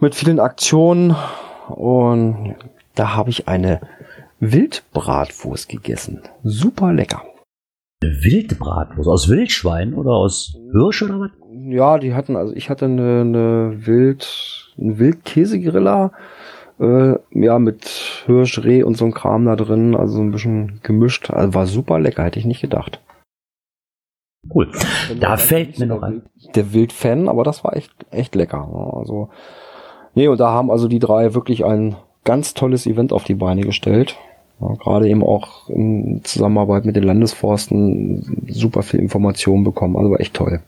mit 0.00 0.14
vielen 0.14 0.40
Aktionen 0.40 1.14
und 1.68 2.56
da 2.94 3.14
habe 3.14 3.30
ich 3.30 3.46
eine 3.46 3.80
Wildbratwurst 4.40 5.68
gegessen. 5.68 6.22
Super 6.42 6.92
lecker. 6.92 7.22
Wildbratwurst 8.00 9.08
aus 9.08 9.28
Wildschwein 9.28 9.94
oder 9.94 10.12
aus 10.12 10.56
Hirsch 10.72 11.02
oder 11.02 11.20
was? 11.20 11.30
Ja, 11.50 11.98
die 11.98 12.14
hatten, 12.14 12.36
also 12.36 12.54
ich 12.54 12.70
hatte 12.70 12.86
eine, 12.86 13.20
eine 13.20 13.86
Wild, 13.86 14.72
einen 14.78 14.98
Wildkäsegriller, 14.98 16.12
äh, 16.80 17.14
ja, 17.32 17.58
mit 17.58 17.84
Hirsch, 18.26 18.62
Reh 18.64 18.82
und 18.82 18.96
so 18.96 19.04
ein 19.04 19.12
Kram 19.12 19.44
da 19.44 19.56
drin, 19.56 19.94
also 19.94 20.20
ein 20.20 20.30
bisschen 20.30 20.80
gemischt. 20.82 21.30
Also 21.30 21.54
war 21.54 21.66
super 21.66 21.98
lecker, 21.98 22.24
hätte 22.24 22.38
ich 22.38 22.46
nicht 22.46 22.60
gedacht. 22.60 23.00
Cool. 24.54 24.70
Da 25.18 25.36
fällt 25.36 25.78
mir 25.78 25.86
noch 25.86 26.02
ein. 26.02 26.22
Der 26.54 26.72
Wildfan, 26.72 27.28
aber 27.28 27.44
das 27.44 27.64
war 27.64 27.76
echt, 27.76 27.92
echt 28.10 28.34
lecker. 28.34 28.92
Also, 28.94 29.30
nee, 30.14 30.28
und 30.28 30.38
da 30.40 30.50
haben 30.50 30.70
also 30.70 30.88
die 30.88 31.00
drei 31.00 31.34
wirklich 31.34 31.64
ein 31.64 31.96
ganz 32.24 32.54
tolles 32.54 32.86
Event 32.86 33.12
auf 33.12 33.24
die 33.24 33.34
Beine 33.34 33.62
gestellt. 33.62 34.16
Ja, 34.60 34.74
gerade 34.74 35.08
eben 35.08 35.22
auch 35.22 35.68
in 35.68 36.22
Zusammenarbeit 36.24 36.84
mit 36.84 36.96
den 36.96 37.04
Landesforsten 37.04 38.44
super 38.48 38.82
viel 38.82 39.00
Informationen 39.00 39.64
bekommen. 39.64 39.96
Also 39.96 40.10
war 40.10 40.20
echt 40.20 40.34
toll. 40.34 40.60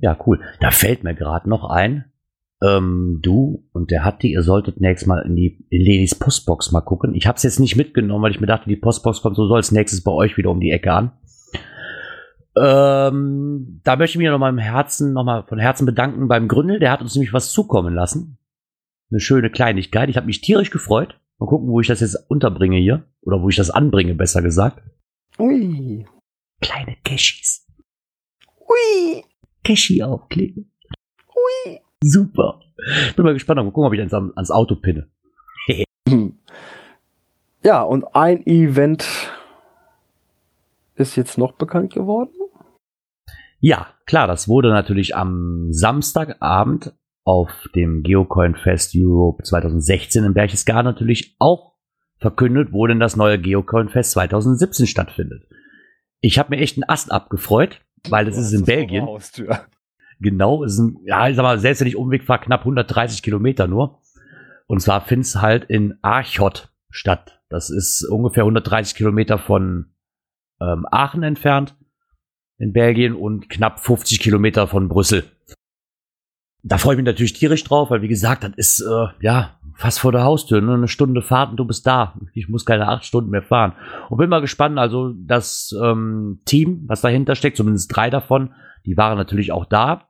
Ja, 0.00 0.16
cool. 0.26 0.40
Da 0.60 0.70
fällt 0.70 1.04
mir 1.04 1.14
gerade 1.14 1.48
noch 1.48 1.70
ein, 1.70 2.04
ähm, 2.66 3.20
du 3.22 3.64
und 3.72 3.90
der 3.90 4.04
Hatti, 4.04 4.32
ihr 4.32 4.42
solltet 4.42 4.80
nächstes 4.80 5.06
Mal 5.06 5.20
in 5.20 5.36
die 5.36 5.66
in 5.70 5.82
Lenis 5.82 6.14
Postbox 6.14 6.72
mal 6.72 6.80
gucken. 6.80 7.14
Ich 7.14 7.26
habe 7.26 7.36
es 7.36 7.42
jetzt 7.42 7.60
nicht 7.60 7.76
mitgenommen, 7.76 8.22
weil 8.22 8.32
ich 8.32 8.40
mir 8.40 8.46
dachte, 8.46 8.68
die 8.68 8.76
Postbox 8.76 9.22
kommt 9.22 9.36
so 9.36 9.42
als 9.54 9.72
nächstes 9.72 10.02
bei 10.02 10.12
euch 10.12 10.36
wieder 10.36 10.50
um 10.50 10.60
die 10.60 10.70
Ecke 10.70 10.92
an. 10.92 11.12
Ähm, 12.58 13.80
da 13.84 13.96
möchte 13.96 14.16
ich 14.16 14.18
mich 14.18 14.28
nochmal 14.28 14.50
im 14.50 14.58
Herzen, 14.58 15.12
nochmal 15.12 15.44
von 15.46 15.58
Herzen 15.58 15.84
bedanken 15.84 16.26
beim 16.26 16.48
Gründel. 16.48 16.80
Der 16.80 16.90
hat 16.90 17.02
uns 17.02 17.14
nämlich 17.14 17.32
was 17.32 17.52
zukommen 17.52 17.94
lassen. 17.94 18.38
Eine 19.10 19.20
schöne 19.20 19.50
Kleinigkeit. 19.50 20.08
Ich 20.08 20.16
habe 20.16 20.26
mich 20.26 20.40
tierisch 20.40 20.70
gefreut. 20.70 21.20
Mal 21.38 21.46
gucken, 21.46 21.68
wo 21.68 21.80
ich 21.80 21.86
das 21.86 22.00
jetzt 22.00 22.16
unterbringe 22.28 22.78
hier. 22.78 23.04
Oder 23.20 23.42
wo 23.42 23.48
ich 23.50 23.56
das 23.56 23.70
anbringe, 23.70 24.14
besser 24.14 24.40
gesagt. 24.40 24.82
Ui. 25.38 26.06
Kleine 26.60 26.96
Cashis. 27.04 27.66
Ui. 28.58 29.22
Cashy 29.62 30.02
aufkleben. 30.02 30.72
Super. 32.08 32.60
Bin 33.16 33.24
mal 33.24 33.34
gespannt. 33.34 33.58
Mal 33.58 33.64
gucken, 33.70 33.84
ob 33.84 33.92
ich 33.92 34.00
ans, 34.00 34.14
ans 34.14 34.50
Auto 34.50 34.76
pinne. 34.76 35.08
ja, 37.62 37.82
und 37.82 38.14
ein 38.14 38.46
Event 38.46 39.06
ist 40.94 41.16
jetzt 41.16 41.38
noch 41.38 41.52
bekannt 41.52 41.92
geworden? 41.92 42.30
Ja, 43.60 43.88
klar, 44.06 44.26
das 44.26 44.48
wurde 44.48 44.68
natürlich 44.68 45.16
am 45.16 45.68
Samstagabend 45.70 46.94
auf 47.24 47.50
dem 47.74 48.02
Geocoin 48.02 48.54
Fest 48.54 48.92
Europe 48.94 49.42
2016 49.42 50.24
in 50.24 50.34
Berchtesgaden 50.34 50.84
natürlich 50.84 51.34
auch 51.38 51.72
verkündet, 52.18 52.68
wo 52.72 52.86
denn 52.86 53.00
das 53.00 53.16
neue 53.16 53.38
Geocoin 53.38 53.88
Fest 53.88 54.12
2017 54.12 54.86
stattfindet. 54.86 55.42
Ich 56.20 56.38
habe 56.38 56.54
mir 56.54 56.62
echt 56.62 56.76
einen 56.76 56.88
Ast 56.88 57.10
abgefreut, 57.10 57.80
weil 58.08 58.28
es 58.28 58.38
ist 58.38 58.52
in 58.52 58.64
Belgien. 58.64 59.06
Genau, 60.20 60.62
ist 60.64 60.78
ein, 60.78 60.98
ja, 61.04 61.28
ich 61.28 61.36
sag 61.36 61.42
mal, 61.42 61.96
Umweg 61.96 62.24
fahre, 62.24 62.40
knapp 62.40 62.60
130 62.60 63.22
Kilometer 63.22 63.66
nur. 63.66 64.00
Und 64.66 64.80
zwar 64.80 65.00
findet 65.00 65.26
es 65.26 65.36
halt 65.36 65.64
in 65.64 65.98
Archot 66.02 66.70
statt. 66.90 67.40
Das 67.48 67.70
ist 67.70 68.04
ungefähr 68.04 68.42
130 68.42 68.96
Kilometer 68.96 69.38
von 69.38 69.92
ähm, 70.60 70.86
Aachen 70.90 71.22
entfernt 71.22 71.76
in 72.58 72.72
Belgien 72.72 73.14
und 73.14 73.48
knapp 73.48 73.80
50 73.80 74.20
Kilometer 74.20 74.66
von 74.66 74.88
Brüssel. 74.88 75.24
Da 76.62 76.78
freue 76.78 76.94
ich 76.94 76.96
mich 76.96 77.06
natürlich 77.06 77.34
tierisch 77.34 77.62
drauf, 77.62 77.90
weil 77.90 78.02
wie 78.02 78.08
gesagt, 78.08 78.42
das 78.42 78.52
ist 78.56 78.80
äh, 78.80 79.06
ja 79.20 79.60
fast 79.76 80.00
vor 80.00 80.10
der 80.10 80.24
Haustür, 80.24 80.60
nur 80.60 80.70
ne? 80.70 80.78
eine 80.78 80.88
Stunde 80.88 81.22
Fahrt 81.22 81.50
und 81.50 81.58
du 81.58 81.64
bist 81.64 81.86
da. 81.86 82.14
Ich 82.32 82.48
muss 82.48 82.64
keine 82.64 82.88
acht 82.88 83.04
Stunden 83.04 83.30
mehr 83.30 83.42
fahren. 83.42 83.74
Und 84.08 84.18
bin 84.18 84.30
mal 84.30 84.40
gespannt, 84.40 84.78
also 84.78 85.12
das 85.16 85.72
ähm, 85.80 86.40
Team, 86.46 86.84
was 86.86 87.02
dahinter 87.02 87.36
steckt, 87.36 87.58
zumindest 87.58 87.94
drei 87.94 88.10
davon, 88.10 88.54
die 88.86 88.96
waren 88.96 89.18
natürlich 89.18 89.52
auch 89.52 89.64
da, 89.66 90.08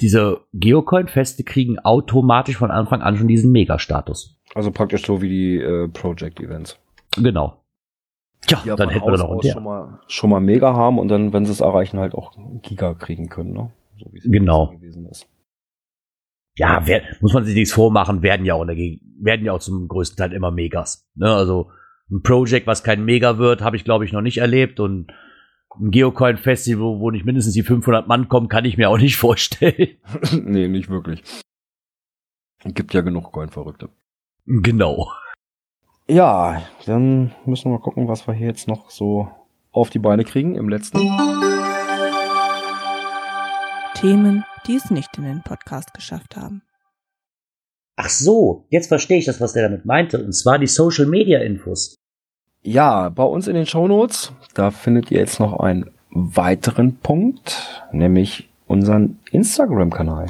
diese 0.00 0.40
Geocoin-Feste 0.52 1.44
kriegen 1.44 1.78
automatisch 1.78 2.56
von 2.56 2.70
Anfang 2.70 3.02
an 3.02 3.16
schon 3.16 3.28
diesen 3.28 3.52
Mega-Status. 3.52 4.36
Also 4.54 4.72
praktisch 4.72 5.04
so 5.04 5.22
wie 5.22 5.28
die 5.28 5.56
äh, 5.58 5.88
Project-Events. 5.88 6.78
Genau. 7.16 7.62
Ja, 8.48 8.62
ja 8.64 8.76
dann 8.76 8.88
hätten 8.88 9.06
wir 9.06 9.18
noch 9.18 9.42
schon 9.42 9.64
mal, 9.64 10.00
schon 10.06 10.30
mal 10.30 10.40
Mega 10.40 10.74
haben 10.74 10.98
und 10.98 11.08
dann, 11.08 11.32
wenn 11.32 11.44
sie 11.44 11.52
es 11.52 11.60
erreichen, 11.60 11.98
halt 11.98 12.14
auch 12.14 12.32
Giga 12.62 12.94
kriegen 12.94 13.28
können, 13.28 13.52
ne? 13.52 13.70
So 13.98 14.06
wie 14.12 14.18
es 14.18 14.24
genau. 14.24 14.68
gewesen 14.68 15.06
ist. 15.06 15.28
Ja, 16.58 16.82
wer, 16.86 17.02
muss 17.20 17.32
man 17.32 17.44
sich 17.44 17.54
nichts 17.54 17.72
vormachen, 17.72 18.22
werden 18.22 18.44
ja 18.44 18.54
auch 18.54 18.64
dagegen, 18.64 19.00
werden 19.20 19.46
ja 19.46 19.52
auch 19.52 19.60
zum 19.60 19.86
größten 19.86 20.16
Teil 20.16 20.32
immer 20.32 20.50
Megas. 20.50 21.08
Ne? 21.14 21.32
Also 21.32 21.70
ein 22.10 22.22
Project, 22.22 22.66
was 22.66 22.82
kein 22.82 23.04
Mega 23.04 23.38
wird, 23.38 23.62
habe 23.62 23.76
ich 23.76 23.84
glaube 23.84 24.04
ich 24.04 24.12
noch 24.12 24.22
nicht 24.22 24.38
erlebt 24.38 24.80
und 24.80 25.12
ein 25.80 25.92
Geocoin-Festival, 25.92 26.98
wo 26.98 27.12
nicht 27.12 27.24
mindestens 27.24 27.54
die 27.54 27.62
500 27.62 28.08
Mann 28.08 28.28
kommen, 28.28 28.48
kann 28.48 28.64
ich 28.64 28.76
mir 28.76 28.90
auch 28.90 28.98
nicht 28.98 29.16
vorstellen. 29.18 29.98
nee, 30.32 30.66
nicht 30.66 30.90
wirklich. 30.90 31.22
Gibt 32.64 32.92
ja 32.92 33.02
genug 33.02 33.30
Coin-Verrückte. 33.30 33.90
Genau. 34.44 35.12
Ja, 36.08 36.62
dann 36.86 37.32
müssen 37.46 37.66
wir 37.66 37.78
mal 37.78 37.82
gucken, 37.84 38.08
was 38.08 38.26
wir 38.26 38.34
hier 38.34 38.48
jetzt 38.48 38.66
noch 38.66 38.90
so 38.90 39.30
auf 39.70 39.90
die 39.90 40.00
Beine 40.00 40.24
kriegen 40.24 40.56
im 40.56 40.68
letzten. 40.68 40.98
Themen, 43.94 44.44
die 44.68 44.76
es 44.76 44.90
nicht 44.90 45.16
in 45.16 45.24
den 45.24 45.42
Podcast 45.42 45.94
geschafft 45.94 46.36
haben. 46.36 46.62
Ach 47.96 48.08
so, 48.08 48.66
jetzt 48.68 48.88
verstehe 48.88 49.18
ich 49.18 49.24
das, 49.24 49.40
was 49.40 49.54
der 49.54 49.68
damit 49.68 49.84
meinte, 49.84 50.22
und 50.22 50.32
zwar 50.32 50.58
die 50.58 50.68
Social 50.68 51.06
Media 51.06 51.40
Infos. 51.40 51.96
Ja, 52.62 53.08
bei 53.08 53.24
uns 53.24 53.48
in 53.48 53.54
den 53.54 53.66
Show 53.66 53.88
Notes, 53.88 54.32
da 54.54 54.70
findet 54.70 55.10
ihr 55.10 55.18
jetzt 55.18 55.40
noch 55.40 55.58
einen 55.58 55.90
weiteren 56.10 56.96
Punkt, 56.98 57.84
nämlich 57.92 58.48
unseren 58.66 59.18
Instagram-Kanal. 59.32 60.26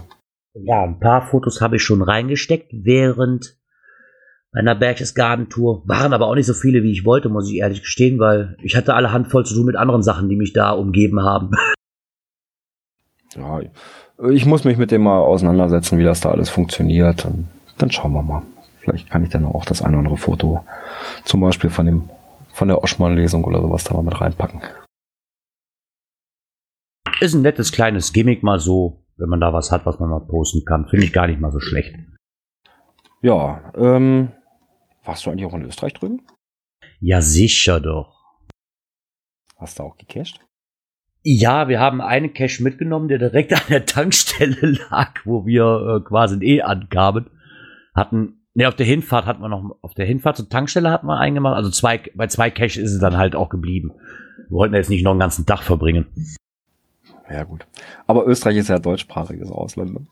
Ja, 0.54 0.84
ein 0.84 0.98
paar 0.98 1.26
Fotos 1.26 1.60
habe 1.60 1.76
ich 1.76 1.82
schon 1.82 2.02
reingesteckt, 2.02 2.70
während 2.72 3.56
einer 4.52 4.74
Berchtesgaden-Tour. 4.74 5.82
Waren 5.86 6.12
aber 6.12 6.26
auch 6.26 6.34
nicht 6.34 6.46
so 6.46 6.54
viele, 6.54 6.82
wie 6.82 6.92
ich 6.92 7.04
wollte, 7.04 7.28
muss 7.28 7.50
ich 7.50 7.56
ehrlich 7.56 7.82
gestehen, 7.82 8.18
weil 8.18 8.56
ich 8.62 8.76
hatte 8.76 8.94
alle 8.94 9.12
Handvoll 9.12 9.44
zu 9.44 9.54
tun 9.54 9.66
mit 9.66 9.76
anderen 9.76 10.02
Sachen, 10.02 10.28
die 10.28 10.36
mich 10.36 10.52
da 10.52 10.70
umgeben 10.70 11.22
haben. 11.22 11.50
Ja, 13.34 13.60
ich 14.30 14.46
muss 14.46 14.64
mich 14.64 14.76
mit 14.76 14.90
dem 14.90 15.02
mal 15.02 15.20
auseinandersetzen, 15.20 15.98
wie 15.98 16.04
das 16.04 16.20
da 16.20 16.30
alles 16.30 16.50
funktioniert. 16.50 17.24
Und 17.24 17.48
dann 17.78 17.90
schauen 17.90 18.12
wir 18.12 18.22
mal. 18.22 18.42
Vielleicht 18.80 19.10
kann 19.10 19.22
ich 19.22 19.30
dann 19.30 19.44
auch 19.44 19.64
das 19.64 19.82
eine 19.82 19.96
oder 19.96 20.06
andere 20.06 20.16
Foto 20.16 20.64
zum 21.24 21.40
Beispiel 21.40 21.70
von 21.70 21.86
dem 21.86 22.10
von 22.52 22.68
der 22.68 22.82
Oschmann-Lesung 22.82 23.44
oder 23.44 23.60
sowas 23.60 23.84
da 23.84 23.94
mal 23.94 24.02
mit 24.02 24.20
reinpacken. 24.20 24.62
Ist 27.20 27.34
ein 27.34 27.42
nettes 27.42 27.70
kleines 27.70 28.12
Gimmick 28.12 28.42
mal 28.42 28.58
so, 28.58 29.04
wenn 29.16 29.28
man 29.28 29.40
da 29.40 29.52
was 29.52 29.70
hat, 29.70 29.86
was 29.86 30.00
man 30.00 30.10
mal 30.10 30.20
posten 30.20 30.64
kann. 30.64 30.88
Finde 30.88 31.04
ich 31.04 31.12
gar 31.12 31.28
nicht 31.28 31.40
mal 31.40 31.52
so 31.52 31.60
schlecht. 31.60 31.94
Ja, 33.22 33.72
ähm, 33.76 34.32
warst 35.04 35.24
du 35.24 35.30
eigentlich 35.30 35.46
auch 35.46 35.54
in 35.54 35.64
Österreich 35.64 35.94
drüben? 35.94 36.26
Ja, 37.00 37.20
sicher 37.20 37.78
doch. 37.78 38.24
Hast 39.56 39.78
du 39.78 39.84
auch 39.84 39.96
gecached? 39.96 40.40
Ja, 41.30 41.68
wir 41.68 41.78
haben 41.78 42.00
einen 42.00 42.32
Cache 42.32 42.62
mitgenommen, 42.62 43.08
der 43.08 43.18
direkt 43.18 43.52
an 43.52 43.60
der 43.68 43.84
Tankstelle 43.84 44.78
lag, 44.88 45.12
wo 45.26 45.44
wir 45.44 45.96
äh, 45.96 46.08
quasi 46.08 46.42
eh 46.42 46.62
ankamen. 46.62 47.26
Hatten, 47.94 48.40
ne, 48.54 48.66
auf 48.66 48.76
der 48.76 48.86
Hinfahrt 48.86 49.26
hatten 49.26 49.42
wir 49.42 49.50
noch, 49.50 49.76
auf 49.82 49.92
der 49.92 50.06
Hinfahrt 50.06 50.38
zur 50.38 50.48
Tankstelle 50.48 50.90
hatten 50.90 51.06
wir 51.06 51.18
eingemacht. 51.18 51.54
Also 51.54 51.68
zwei, 51.68 52.00
bei 52.14 52.28
zwei 52.28 52.48
Caches 52.48 52.78
ist 52.78 52.94
es 52.94 53.00
dann 53.00 53.18
halt 53.18 53.36
auch 53.36 53.50
geblieben. 53.50 53.92
Wir 54.48 54.56
wollten 54.56 54.74
jetzt 54.74 54.88
nicht 54.88 55.04
noch 55.04 55.10
einen 55.10 55.20
ganzen 55.20 55.44
Tag 55.44 55.60
verbringen. 55.60 56.06
Ja, 57.30 57.44
gut. 57.44 57.66
Aber 58.06 58.26
Österreich 58.26 58.56
ist 58.56 58.68
ja 58.68 58.78
deutschsprachiges 58.78 59.50
Ausland. 59.50 59.92
Ne? 59.92 60.06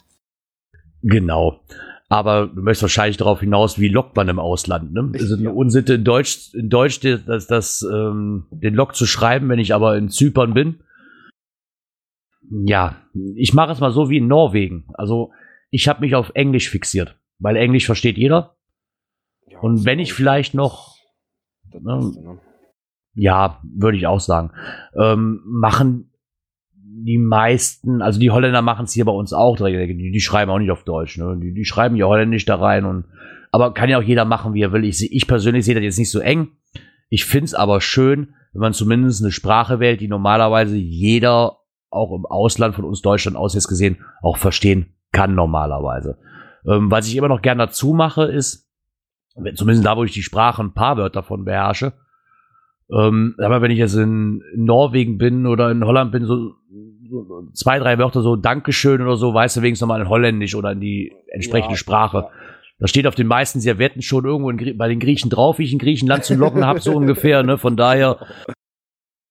Genau. 1.01 1.63
Aber 2.11 2.49
du 2.49 2.61
möchtest 2.61 2.83
wahrscheinlich 2.83 3.17
darauf 3.17 3.41
hinaus, 3.41 3.79
wie 3.79 3.89
lockt 3.89 4.17
man 4.17 4.29
im 4.29 4.39
Ausland. 4.39 4.93
Ne? 4.93 5.13
Ist 5.15 5.31
es 5.31 5.39
eine 5.39 5.55
Unsitte 5.55 5.95
in 5.95 6.05
Deutsch, 6.05 6.53
in 6.53 6.69
Deutsch 6.69 7.01
das, 7.01 7.47
das, 7.47 7.89
ähm, 7.91 8.45
den 8.51 8.75
Log 8.75 8.95
zu 8.95 9.07
schreiben, 9.07 9.49
wenn 9.49 9.59
ich 9.59 9.73
aber 9.73 9.97
in 9.97 10.11
Zypern 10.11 10.53
bin? 10.53 10.81
Ja, 12.51 12.97
ich 13.35 13.55
mache 13.55 13.73
es 13.73 13.81
mal 13.81 13.91
so 13.91 14.09
wie 14.11 14.19
in 14.19 14.29
Norwegen. 14.29 14.89
Also 14.95 15.33
ich 15.71 15.89
habe 15.89 16.01
mich 16.01 16.15
auf 16.15 16.31
Englisch 16.35 16.71
fixiert, 16.71 17.17
weil 17.39 17.57
Englisch 17.57 17.87
versteht 17.87 18.17
jeder. 18.17 18.57
Ja, 19.49 19.59
Und 19.61 19.85
wenn 19.85 19.99
ich 19.99 20.13
vielleicht 20.13 20.55
noch, 20.55 20.97
ne, 21.73 21.81
ne? 21.81 22.39
ja, 23.15 23.61
würde 23.63 23.99
ich 23.99 24.07
auch 24.07 24.21
sagen, 24.21 24.53
ähm, 24.95 25.43
machen 25.45 26.13
die 26.99 27.19
meisten, 27.19 28.01
also 28.01 28.19
die 28.19 28.31
Holländer 28.31 28.63
machen 28.63 28.85
es 28.85 28.93
hier 28.93 29.05
bei 29.05 29.13
uns 29.13 29.33
auch, 29.33 29.57
die, 29.57 30.11
die, 30.13 30.21
schreiben 30.21 30.51
auch 30.51 30.59
nicht 30.59 30.71
auf 30.71 30.85
Deutsch, 30.85 31.19
ne? 31.19 31.39
die, 31.41 31.53
die 31.53 31.65
schreiben 31.65 31.97
ja 31.97 32.07
Holländisch 32.07 32.47
da 32.47 32.57
rein 32.57 32.85
und 32.85 33.05
aber 33.53 33.75
kann 33.75 33.89
ja 33.89 33.99
auch 33.99 34.03
jeder 34.03 34.25
machen, 34.25 34.55
wie 34.55 34.63
er 34.63 34.73
will. 34.73 34.85
Ich, 34.85 35.13
ich 35.13 35.27
persönlich 35.27 35.65
sehe 35.65 35.75
das 35.75 35.85
jetzt 35.85 35.99
nicht 35.99 36.11
so 36.11 36.21
eng. 36.21 36.49
Ich 37.09 37.25
finde 37.25 37.47
es 37.47 37.55
aber 37.55 37.81
schön, 37.81 38.35
wenn 38.53 38.61
man 38.61 38.73
zumindest 38.73 39.23
eine 39.23 39.33
Sprache 39.33 39.81
wählt, 39.81 40.01
die 40.01 40.09
normalerweise 40.09 40.77
jeder 40.77 41.59
auch 41.97 42.15
im 42.15 42.27
Ausland 42.27 42.75
von 42.75 42.85
uns 42.85 43.03
Deutschland 43.03 43.37
aus 43.37 43.55
jetzt 43.55 43.69
gesehen 43.69 43.99
auch 44.23 44.37
verstehen 44.37 44.95
kann 45.13 45.35
normalerweise. 45.35 46.19
Ähm, 46.67 46.91
was 46.91 47.09
ich 47.09 47.17
immer 47.17 47.29
noch 47.29 47.43
gern 47.43 47.59
dazu 47.59 47.93
mache, 47.93 48.25
ist, 48.25 48.69
zumindest 49.55 49.85
da, 49.85 49.97
wo 49.97 50.05
ich 50.05 50.13
die 50.13 50.23
Sprache 50.23 50.63
ein 50.63 50.75
paar 50.75 50.97
Wörter 50.97 51.21
davon 51.21 51.45
beherrsche, 51.45 51.95
ähm, 52.91 53.35
aber 53.39 53.63
wenn 53.63 53.71
ich 53.71 53.79
jetzt 53.79 53.95
in 53.95 54.43
Norwegen 54.55 55.19
bin 55.19 55.47
oder 55.47 55.71
in 55.71 55.85
Holland 55.85 56.13
bin, 56.13 56.25
so, 56.25 56.55
so 57.11 57.49
zwei, 57.53 57.79
drei 57.79 57.99
Wörter 57.99 58.23
so 58.23 58.37
Dankeschön 58.37 59.03
oder 59.03 59.17
so, 59.17 59.35
weißt 59.35 59.57
du 59.57 59.63
wenigstens 59.63 59.83
nochmal 59.83 60.01
in 60.01 60.09
Holländisch 60.09 60.55
oder 60.55 60.73
in 60.73 60.81
die 60.81 61.13
entsprechende 61.29 61.75
ja, 61.75 61.79
Sprache. 61.79 62.19
Ja. 62.19 62.31
Das 62.79 62.91
steht 62.91 63.07
auf 63.07 63.15
den 63.15 63.27
meisten 63.27 63.61
Servietten 63.61 64.03
schon 64.03 64.25
irgendwo 64.25 64.53
bei 64.77 64.89
den 64.89 65.01
Griechen 65.01 65.31
drauf, 65.31 65.59
wie 65.59 65.65
ich 65.65 65.73
in 65.73 65.79
Griechenland 65.79 66.25
zu 66.25 66.35
locken 66.35 66.65
habe, 66.65 66.81
so 66.81 66.95
ungefähr. 66.95 67.43
Ne? 67.43 67.59
Von 67.59 67.77
daher, 67.77 68.19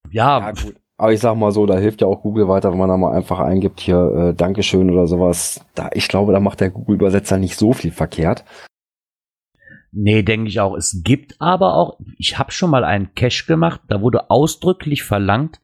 ja. 0.09 0.39
ja 0.39 0.51
gut. 0.51 0.75
Aber 0.97 1.11
ich 1.11 1.19
sag 1.19 1.35
mal 1.35 1.51
so, 1.51 1.65
da 1.65 1.77
hilft 1.77 2.01
ja 2.01 2.07
auch 2.07 2.21
Google 2.21 2.47
weiter, 2.47 2.71
wenn 2.71 2.79
man 2.79 2.87
da 2.87 2.95
mal 2.95 3.15
einfach 3.15 3.39
eingibt, 3.39 3.81
hier 3.81 3.97
äh, 3.97 4.33
Dankeschön 4.33 4.89
oder 4.89 5.07
sowas. 5.07 5.65
Da, 5.75 5.89
ich 5.93 6.07
glaube, 6.07 6.31
da 6.31 6.39
macht 6.39 6.61
der 6.61 6.69
Google-Übersetzer 6.69 7.37
nicht 7.37 7.57
so 7.57 7.73
viel 7.73 7.91
verkehrt. 7.91 8.45
Nee, 9.91 10.23
denke 10.23 10.47
ich 10.47 10.59
auch. 10.59 10.75
Es 10.75 11.01
gibt 11.03 11.39
aber 11.41 11.75
auch, 11.75 11.99
ich 12.17 12.37
habe 12.37 12.51
schon 12.51 12.69
mal 12.69 12.83
einen 12.83 13.13
Cache 13.13 13.45
gemacht, 13.45 13.81
da 13.87 14.01
wurde 14.01 14.29
ausdrücklich 14.29 15.03
verlangt, 15.03 15.61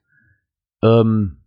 ähm, 0.83 1.37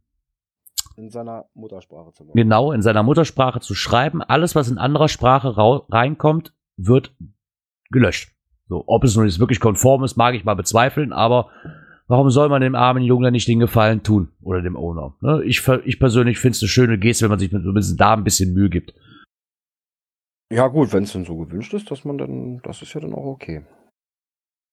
in 0.97 1.11
seiner 1.11 1.47
Muttersprache 1.55 2.13
zu 2.13 2.25
machen. 2.25 2.37
Genau, 2.37 2.73
in 2.73 2.83
seiner 2.83 3.03
Muttersprache 3.03 3.61
zu 3.61 3.75
schreiben. 3.75 4.23
Alles, 4.23 4.55
was 4.55 4.69
in 4.69 4.79
anderer 4.79 5.09
Sprache 5.09 5.57
reinkommt, 5.57 6.55
wird 6.77 7.15
gelöscht. 7.91 8.33
So, 8.69 8.85
ob 8.87 9.05
es 9.05 9.17
nun 9.17 9.27
jetzt 9.27 9.41
wirklich 9.41 9.61
konform 9.61 10.05
ist, 10.05 10.17
mag 10.17 10.35
ich 10.35 10.45
mal 10.45 10.55
bezweifeln, 10.55 11.13
aber 11.13 11.51
warum 12.07 12.31
soll 12.31 12.49
man 12.49 12.61
dem 12.61 12.75
armen 12.75 13.03
Jungen 13.03 13.33
nicht 13.33 13.49
den 13.49 13.61
Gefallen 13.61 14.03
tun? 14.03 14.33
Oder 14.43 14.63
dem 14.63 14.77
Owner? 14.77 15.15
Ne? 15.21 15.43
Ich, 15.45 15.67
ich 15.85 15.99
persönlich 15.99 16.39
finde 16.39 16.57
es 16.57 16.63
eine 16.63 16.69
schöne 16.69 16.99
Geste, 16.99 17.25
wenn 17.25 17.31
man 17.31 17.39
sich 17.39 17.53
mit, 17.53 17.65
da 18.01 18.15
ein 18.15 18.25
bisschen 18.25 18.55
Mühe 18.55 18.71
gibt. 18.71 18.95
Ja, 20.51 20.69
gut, 20.69 20.93
wenn 20.93 21.05
es 21.05 21.13
denn 21.13 21.25
so 21.25 21.37
gewünscht 21.37 21.75
ist, 21.75 21.91
dass 21.91 22.05
man 22.05 22.19
dann, 22.19 22.61
das 22.63 22.83
ist 22.83 22.93
ja 22.95 23.01
dann 23.01 23.15
auch 23.15 23.25
okay. 23.25 23.65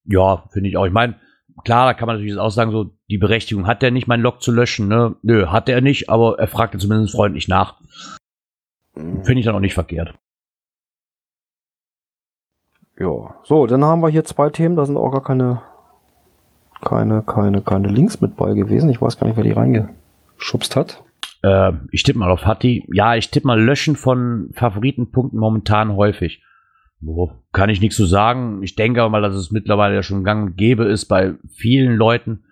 Ja, 0.05 0.43
finde 0.51 0.69
ich 0.69 0.77
auch. 0.77 0.85
Ich 0.85 0.91
meine, 0.91 1.19
klar, 1.63 1.85
da 1.85 1.93
kann 1.93 2.07
man 2.07 2.17
natürlich 2.17 2.37
auch 2.37 2.49
sagen, 2.49 2.71
so, 2.71 2.91
die 3.09 3.17
Berechtigung 3.17 3.67
hat 3.67 3.81
er 3.83 3.91
nicht, 3.91 4.07
mein 4.07 4.21
Log 4.21 4.41
zu 4.41 4.51
löschen, 4.51 4.87
ne? 4.87 5.15
Nö, 5.21 5.47
hat 5.47 5.69
er 5.69 5.81
nicht, 5.81 6.09
aber 6.09 6.39
er 6.39 6.47
fragte 6.47 6.77
zumindest 6.77 7.13
freundlich 7.13 7.47
nach. 7.47 7.79
Mhm. 8.95 9.23
Finde 9.23 9.39
ich 9.39 9.45
dann 9.45 9.55
auch 9.55 9.59
nicht 9.59 9.73
verkehrt. 9.73 10.13
Ja, 12.99 13.35
so, 13.43 13.65
dann 13.65 13.83
haben 13.83 14.01
wir 14.01 14.09
hier 14.09 14.23
zwei 14.23 14.49
Themen, 14.49 14.75
da 14.75 14.85
sind 14.85 14.97
auch 14.97 15.11
gar 15.11 15.23
keine, 15.23 15.63
keine, 16.81 17.23
keine, 17.23 17.61
keine 17.61 17.87
Links 17.87 18.21
mit 18.21 18.35
bei 18.35 18.53
gewesen. 18.53 18.89
Ich 18.89 19.01
weiß 19.01 19.17
gar 19.17 19.27
nicht, 19.27 19.37
wer 19.37 19.43
die 19.43 19.51
reingeschubst 19.51 20.75
hat. 20.75 21.03
Äh, 21.43 21.73
ich 21.91 22.03
tippe 22.03 22.19
mal 22.19 22.31
auf 22.31 22.45
Hatti. 22.45 22.87
Ja, 22.93 23.15
ich 23.15 23.29
tippe 23.29 23.47
mal 23.47 23.61
Löschen 23.61 23.95
von 23.95 24.49
Favoritenpunkten 24.53 25.39
momentan 25.39 25.95
häufig. 25.95 26.43
Wo 26.99 27.31
kann 27.51 27.69
ich 27.69 27.81
nichts 27.81 27.95
zu 27.95 28.05
sagen. 28.05 28.61
Ich 28.61 28.75
denke 28.75 29.01
aber 29.01 29.09
mal, 29.09 29.21
dass 29.21 29.35
es 29.35 29.51
mittlerweile 29.51 29.95
ja 29.95 30.03
schon 30.03 30.23
gang 30.23 30.49
und 30.49 30.57
gäbe 30.57 30.85
ist 30.85 31.05
bei 31.05 31.33
vielen 31.49 31.95
Leuten, 31.95 32.43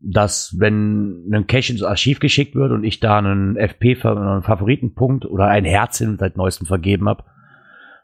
dass 0.00 0.54
wenn 0.58 1.32
ein 1.32 1.46
Cache 1.46 1.72
ins 1.72 1.82
Archiv 1.82 2.20
geschickt 2.20 2.54
wird 2.54 2.72
und 2.72 2.84
ich 2.84 3.00
da 3.00 3.18
einen 3.18 3.56
FP, 3.56 3.96
einen 4.02 4.42
Favoritenpunkt 4.42 5.24
oder 5.24 5.46
ein 5.46 5.64
Herzchen 5.64 6.18
seit 6.18 6.36
neuestem 6.36 6.66
vergeben 6.66 7.08
habe, 7.08 7.24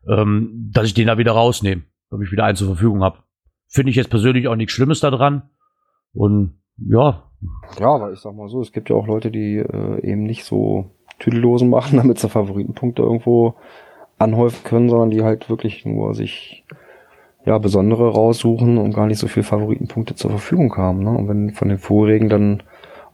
ähm, 0.08 0.70
dass 0.72 0.86
ich 0.86 0.94
den 0.94 1.08
da 1.08 1.18
wieder 1.18 1.32
rausnehme, 1.32 1.82
damit 2.10 2.26
ich 2.26 2.32
wieder 2.32 2.44
einen 2.44 2.56
zur 2.56 2.68
Verfügung 2.68 3.04
habe. 3.04 3.18
Finde 3.68 3.90
ich 3.90 3.96
jetzt 3.96 4.10
persönlich 4.10 4.48
auch 4.48 4.56
nichts 4.56 4.72
Schlimmes 4.72 5.00
daran. 5.00 5.50
Und 6.14 6.58
ja. 6.78 7.24
Ja, 7.78 7.88
aber 7.88 8.12
ich 8.12 8.20
sag 8.20 8.34
mal 8.34 8.48
so, 8.48 8.60
es 8.60 8.72
gibt 8.72 8.90
ja 8.90 8.96
auch 8.96 9.06
Leute, 9.06 9.30
die 9.30 9.56
äh, 9.56 10.00
eben 10.02 10.22
nicht 10.22 10.44
so 10.44 10.90
Tüdellosen 11.18 11.70
machen, 11.70 11.96
damit 11.98 12.18
sie 12.18 12.28
Favoritenpunkte 12.28 13.02
irgendwo 13.02 13.54
anhäufen 14.18 14.64
können, 14.64 14.88
sondern 14.88 15.10
die 15.10 15.22
halt 15.22 15.48
wirklich 15.50 15.84
nur 15.84 16.14
sich 16.14 16.64
ja 17.44 17.58
besondere 17.58 18.10
raussuchen 18.10 18.78
und 18.78 18.94
gar 18.94 19.06
nicht 19.06 19.18
so 19.18 19.26
viel 19.26 19.42
Favoritenpunkte 19.42 20.14
zur 20.14 20.30
Verfügung 20.30 20.76
haben. 20.76 21.02
Ne? 21.02 21.10
Und 21.10 21.28
wenn 21.28 21.50
von 21.50 21.68
den 21.68 21.78
Vorregen 21.78 22.28
dann 22.28 22.62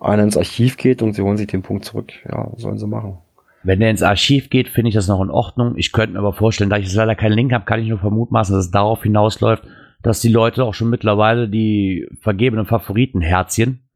einer 0.01 0.23
ins 0.23 0.37
Archiv 0.37 0.77
geht 0.77 1.03
und 1.03 1.15
sie 1.15 1.23
holen 1.23 1.39
sich 1.39 1.47
den 1.47 1.63
Punkt 1.63 1.85
zurück, 1.85 2.13
ja, 2.31 2.51
sollen 2.57 2.79
sie 2.79 2.87
machen. 2.87 3.19
Wenn 3.65 3.81
der 3.81 3.91
ins 3.91 4.03
Archiv 4.03 4.51
geht, 4.51 4.69
finde 4.69 4.91
ich 4.91 4.95
das 4.95 5.09
noch 5.09 5.21
in 5.21 5.31
Ordnung. 5.31 5.75
Ich 5.77 5.93
könnte 5.93 6.13
mir 6.13 6.21
aber 6.21 6.33
vorstellen, 6.33 6.71
da 6.71 6.77
ich 6.77 6.85
jetzt 6.85 6.95
leider 6.95 7.17
keinen 7.17 7.33
Link 7.33 7.53
habe, 7.53 7.65
kann 7.65 7.81
ich 7.81 7.89
nur 7.89 7.99
vermutmaßen, 7.99 8.55
dass 8.55 8.67
es 8.67 8.71
darauf 8.71 9.03
hinausläuft, 9.03 9.65
dass 10.03 10.21
die 10.21 10.29
Leute 10.29 10.65
auch 10.65 10.75
schon 10.75 10.91
mittlerweile 10.91 11.49
die 11.49 12.09
vergebenen 12.21 12.67
Favoritenherzchen 12.67 13.89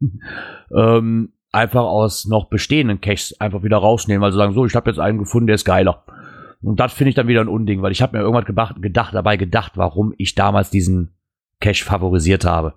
ähm, 0.76 1.32
einfach 1.52 1.84
aus 1.84 2.26
noch 2.26 2.48
bestehenden 2.48 3.00
Caches 3.00 3.40
einfach 3.40 3.62
wieder 3.62 3.78
rausnehmen, 3.78 4.20
weil 4.20 4.32
sie 4.32 4.38
sagen, 4.38 4.54
so, 4.54 4.66
ich 4.66 4.74
habe 4.74 4.90
jetzt 4.90 4.98
einen 4.98 5.18
gefunden, 5.18 5.46
der 5.46 5.54
ist 5.54 5.64
geiler. 5.64 6.04
Und 6.62 6.80
das 6.80 6.92
finde 6.92 7.10
ich 7.10 7.14
dann 7.14 7.28
wieder 7.28 7.42
ein 7.42 7.48
Unding, 7.48 7.82
weil 7.82 7.92
ich 7.92 8.02
habe 8.02 8.16
mir 8.16 8.22
irgendwas 8.22 8.46
gedacht, 8.46 8.80
gedacht, 8.80 9.14
dabei 9.14 9.36
gedacht, 9.36 9.72
warum 9.76 10.14
ich 10.16 10.34
damals 10.34 10.70
diesen 10.70 11.14
Cache 11.60 11.84
favorisiert 11.84 12.44
habe. 12.44 12.74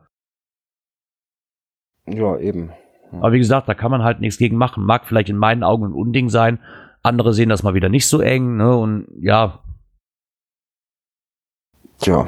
Ja, 2.06 2.38
eben. 2.38 2.72
Hm. 3.10 3.24
Aber 3.24 3.32
wie 3.32 3.40
gesagt, 3.40 3.68
da 3.68 3.74
kann 3.74 3.92
man 3.92 4.04
halt 4.04 4.20
nichts 4.20 4.38
gegen 4.38 4.58
machen. 4.58 4.84
Mag 4.84 5.06
vielleicht 5.06 5.30
in 5.30 5.38
meinen 5.38 5.64
Augen 5.64 5.86
ein 5.86 5.94
Unding 5.94 6.30
sein. 6.30 6.60
Andere 7.02 7.34
sehen 7.34 7.50
das 7.50 7.64
mal 7.64 7.74
wieder 7.74 7.90
nicht 7.90 8.08
so 8.08 8.20
eng, 8.20 8.58
ne? 8.58 8.76
Und 8.76 9.08
ja. 9.20 9.64
Tja. 12.00 12.28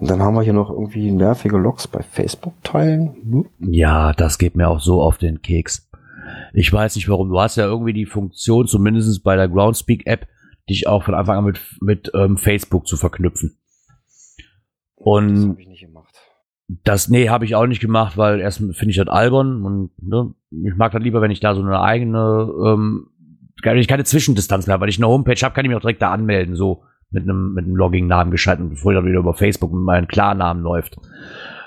Und 0.00 0.10
dann 0.10 0.22
haben 0.22 0.34
wir 0.34 0.42
hier 0.42 0.54
noch 0.54 0.70
irgendwie 0.70 1.10
nervige 1.12 1.58
Logs 1.58 1.86
bei 1.86 2.02
Facebook 2.02 2.54
teilen. 2.64 3.16
Hm? 3.22 3.46
Ja, 3.58 4.14
das 4.14 4.38
geht 4.38 4.56
mir 4.56 4.68
auch 4.68 4.80
so 4.80 5.02
auf 5.02 5.18
den 5.18 5.42
Keks. 5.42 5.90
Ich 6.54 6.72
weiß 6.72 6.96
nicht 6.96 7.10
warum. 7.10 7.28
Du 7.28 7.38
hast 7.38 7.56
ja 7.56 7.66
irgendwie 7.66 7.92
die 7.92 8.06
Funktion, 8.06 8.66
zumindest 8.66 9.22
bei 9.22 9.36
der 9.36 9.48
Groundspeak-App, 9.48 10.26
dich 10.70 10.88
auch 10.88 11.04
von 11.04 11.14
Anfang 11.14 11.38
an 11.38 11.44
mit, 11.44 11.60
mit 11.82 12.10
ähm, 12.14 12.38
Facebook 12.38 12.86
zu 12.86 12.96
verknüpfen. 12.96 13.58
Und 14.94 15.34
das 15.34 15.44
habe 15.48 15.60
ich 15.60 15.68
nicht 15.68 15.80
gemacht. 15.82 16.14
Das, 16.84 17.08
nee, 17.10 17.28
habe 17.28 17.44
ich 17.44 17.54
auch 17.54 17.66
nicht 17.66 17.80
gemacht, 17.80 18.16
weil 18.16 18.40
erst 18.40 18.58
finde 18.58 18.90
ich 18.90 18.96
das 18.96 19.08
albern 19.08 19.64
und 19.64 19.90
ne, 20.00 20.32
ich 20.50 20.76
mag 20.76 20.92
das 20.92 21.02
lieber, 21.02 21.20
wenn 21.20 21.30
ich 21.30 21.40
da 21.40 21.54
so 21.54 21.60
eine 21.60 21.80
eigene, 21.80 22.48
ähm, 22.64 23.08
wenn 23.62 23.76
ich 23.76 23.88
keine 23.88 24.04
Zwischendistanz 24.04 24.66
mehr, 24.66 24.80
weil 24.80 24.88
ich 24.88 24.98
eine 24.98 25.08
Homepage 25.08 25.40
habe, 25.42 25.54
kann 25.54 25.64
ich 25.64 25.68
mich 25.68 25.76
auch 25.76 25.82
direkt 25.82 26.00
da 26.00 26.12
anmelden, 26.12 26.54
so 26.54 26.84
mit 27.10 27.24
einem 27.24 27.54
mit 27.54 27.64
einem 27.64 27.76
Logging-Namen 27.76 28.30
geschaltet, 28.30 28.70
bevor 28.70 28.94
dann 28.94 29.06
wieder 29.06 29.18
über 29.18 29.34
Facebook 29.34 29.72
mit 29.72 29.82
meinem 29.82 30.08
Klarnamen 30.08 30.62
läuft. 30.62 30.96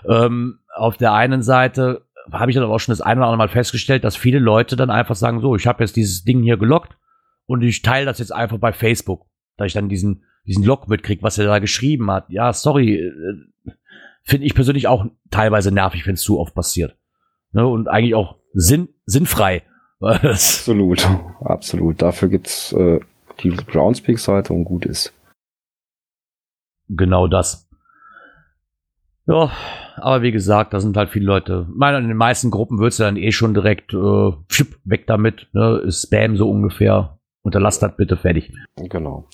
Ähm, 0.08 0.60
auf 0.76 0.98
der 0.98 1.14
einen 1.14 1.42
Seite 1.44 2.06
habe 2.32 2.52
ich 2.52 2.56
dann 2.56 2.66
auch 2.66 2.80
schon 2.80 2.94
das 2.94 3.02
eine 3.02 3.20
oder 3.20 3.28
andere 3.28 3.38
Mal 3.38 3.50
festgestellt, 3.50 4.04
dass 4.04 4.16
viele 4.16 4.40
Leute 4.40 4.76
dann 4.76 4.90
einfach 4.90 5.16
sagen, 5.16 5.42
so, 5.42 5.56
ich 5.56 5.68
habe 5.68 5.84
jetzt 5.84 5.96
dieses 5.96 6.24
Ding 6.24 6.42
hier 6.42 6.58
gelockt 6.58 6.98
und 7.46 7.62
ich 7.64 7.82
teile 7.82 8.06
das 8.06 8.20
jetzt 8.20 8.34
einfach 8.34 8.58
bei 8.58 8.72
Facebook, 8.72 9.26
da 9.58 9.66
ich 9.66 9.74
dann 9.74 9.90
diesen, 9.90 10.24
diesen 10.46 10.64
Log 10.64 10.88
mitkriege, 10.88 11.24
was 11.24 11.38
er 11.38 11.46
da 11.46 11.60
geschrieben 11.60 12.10
hat. 12.10 12.30
Ja, 12.30 12.54
sorry, 12.54 12.96
äh, 12.96 13.72
finde 14.24 14.46
ich 14.46 14.56
persönlich 14.56 14.88
auch 14.88 15.06
teilweise 15.30 15.72
nervig, 15.72 16.08
wenn 16.08 16.14
es 16.14 16.22
zu 16.22 16.40
oft 16.40 16.56
passiert. 16.56 16.96
Ne, 17.52 17.68
und 17.68 17.88
eigentlich 17.88 18.16
auch 18.16 18.38
sinn, 18.54 18.90
sinnfrei. 19.06 19.64
absolut, 20.00 21.08
absolut. 21.42 22.02
Dafür 22.02 22.30
gibt's 22.30 22.74
äh, 22.74 23.00
die 23.42 23.50
Groundspeak-Seite 23.50 24.54
und 24.54 24.66
gut 24.66 24.86
ist. 24.86 25.14
Genau 26.96 27.28
das. 27.28 27.70
Ja, 29.26 29.52
aber 29.96 30.22
wie 30.22 30.32
gesagt, 30.32 30.74
da 30.74 30.80
sind 30.80 30.98
halt 30.98 31.10
viele 31.10 31.26
Leute. 31.26 31.66
Meine, 31.74 32.00
in 32.00 32.08
den 32.08 32.18
meisten 32.18 32.52
Gruppen 32.52 32.80
würdest 32.80 33.00
du 33.00 33.04
dann 33.04 33.16
eh 33.16 33.32
schon 33.32 33.54
direkt 33.54 33.94
äh, 33.94 33.98
weg 34.84 35.08
damit. 35.08 35.48
Ne? 35.54 35.82
Ist 35.86 36.04
Spam 36.04 36.36
so 36.36 36.50
ungefähr. 36.50 37.18
Unterlass 37.42 37.80
das 37.80 37.96
bitte 37.96 38.18
fertig. 38.18 38.54
Genau. 38.76 39.28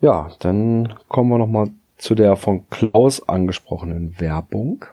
Ja, 0.00 0.30
dann 0.40 0.94
kommen 1.08 1.30
wir 1.30 1.38
nochmal 1.38 1.70
zu 1.96 2.14
der 2.14 2.36
von 2.36 2.68
Klaus 2.68 3.28
angesprochenen 3.28 4.20
Werbung. 4.20 4.84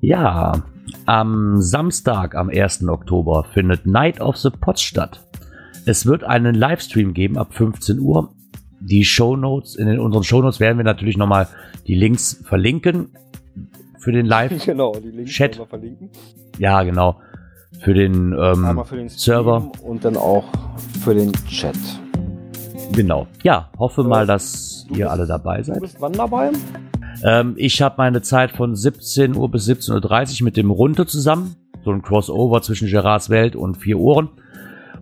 Ja, 0.00 0.62
am 1.06 1.60
Samstag, 1.60 2.34
am 2.34 2.50
1. 2.50 2.86
Oktober, 2.88 3.44
findet 3.52 3.86
Night 3.86 4.20
of 4.20 4.36
the 4.36 4.50
Pots 4.50 4.82
statt. 4.82 5.26
Es 5.86 6.04
wird 6.06 6.24
einen 6.24 6.54
Livestream 6.54 7.14
geben 7.14 7.38
ab 7.38 7.54
15 7.54 8.00
Uhr. 8.00 8.34
Die 8.80 9.04
Shownotes, 9.04 9.76
in 9.76 9.98
unseren 9.98 10.24
Shownotes 10.24 10.58
werden 10.58 10.78
wir 10.78 10.84
natürlich 10.84 11.16
nochmal 11.16 11.48
die 11.86 11.94
Links 11.94 12.42
verlinken 12.44 13.10
für 13.98 14.12
den 14.12 14.26
Live-Chat. 14.26 14.64
Genau, 14.66 14.94
die 14.94 15.10
Links 15.10 15.30
Chat. 15.32 15.58
wir 15.58 15.66
verlinken. 15.66 16.08
Ja, 16.58 16.82
genau. 16.82 17.20
Für 17.80 17.94
den, 17.94 18.34
ähm, 18.38 18.82
für 18.84 18.96
den 18.96 19.08
Server. 19.08 19.70
Und 19.82 20.04
dann 20.04 20.16
auch 20.16 20.44
für 21.02 21.14
den 21.14 21.32
Chat. 21.46 21.76
Genau. 22.92 23.26
Ja, 23.42 23.70
hoffe 23.78 24.02
mal, 24.02 24.26
dass 24.26 24.86
ihr 24.90 24.96
bist, 24.96 25.08
alle 25.10 25.26
dabei 25.26 25.62
seid. 25.62 25.76
Du 25.76 25.80
bist 25.80 26.00
wann 26.00 26.12
dabei? 26.12 26.50
Ähm, 27.22 27.54
ich 27.56 27.80
habe 27.82 27.96
meine 27.98 28.22
Zeit 28.22 28.52
von 28.52 28.74
17 28.74 29.36
Uhr 29.36 29.50
bis 29.50 29.68
17.30 29.68 30.40
Uhr 30.40 30.44
mit 30.44 30.56
dem 30.56 30.70
Runde 30.70 31.06
zusammen. 31.06 31.56
So 31.84 31.90
ein 31.90 32.02
Crossover 32.02 32.62
zwischen 32.62 32.88
Gerards 32.88 33.30
Welt 33.30 33.56
und 33.56 33.76
vier 33.76 33.98
Ohren. 33.98 34.30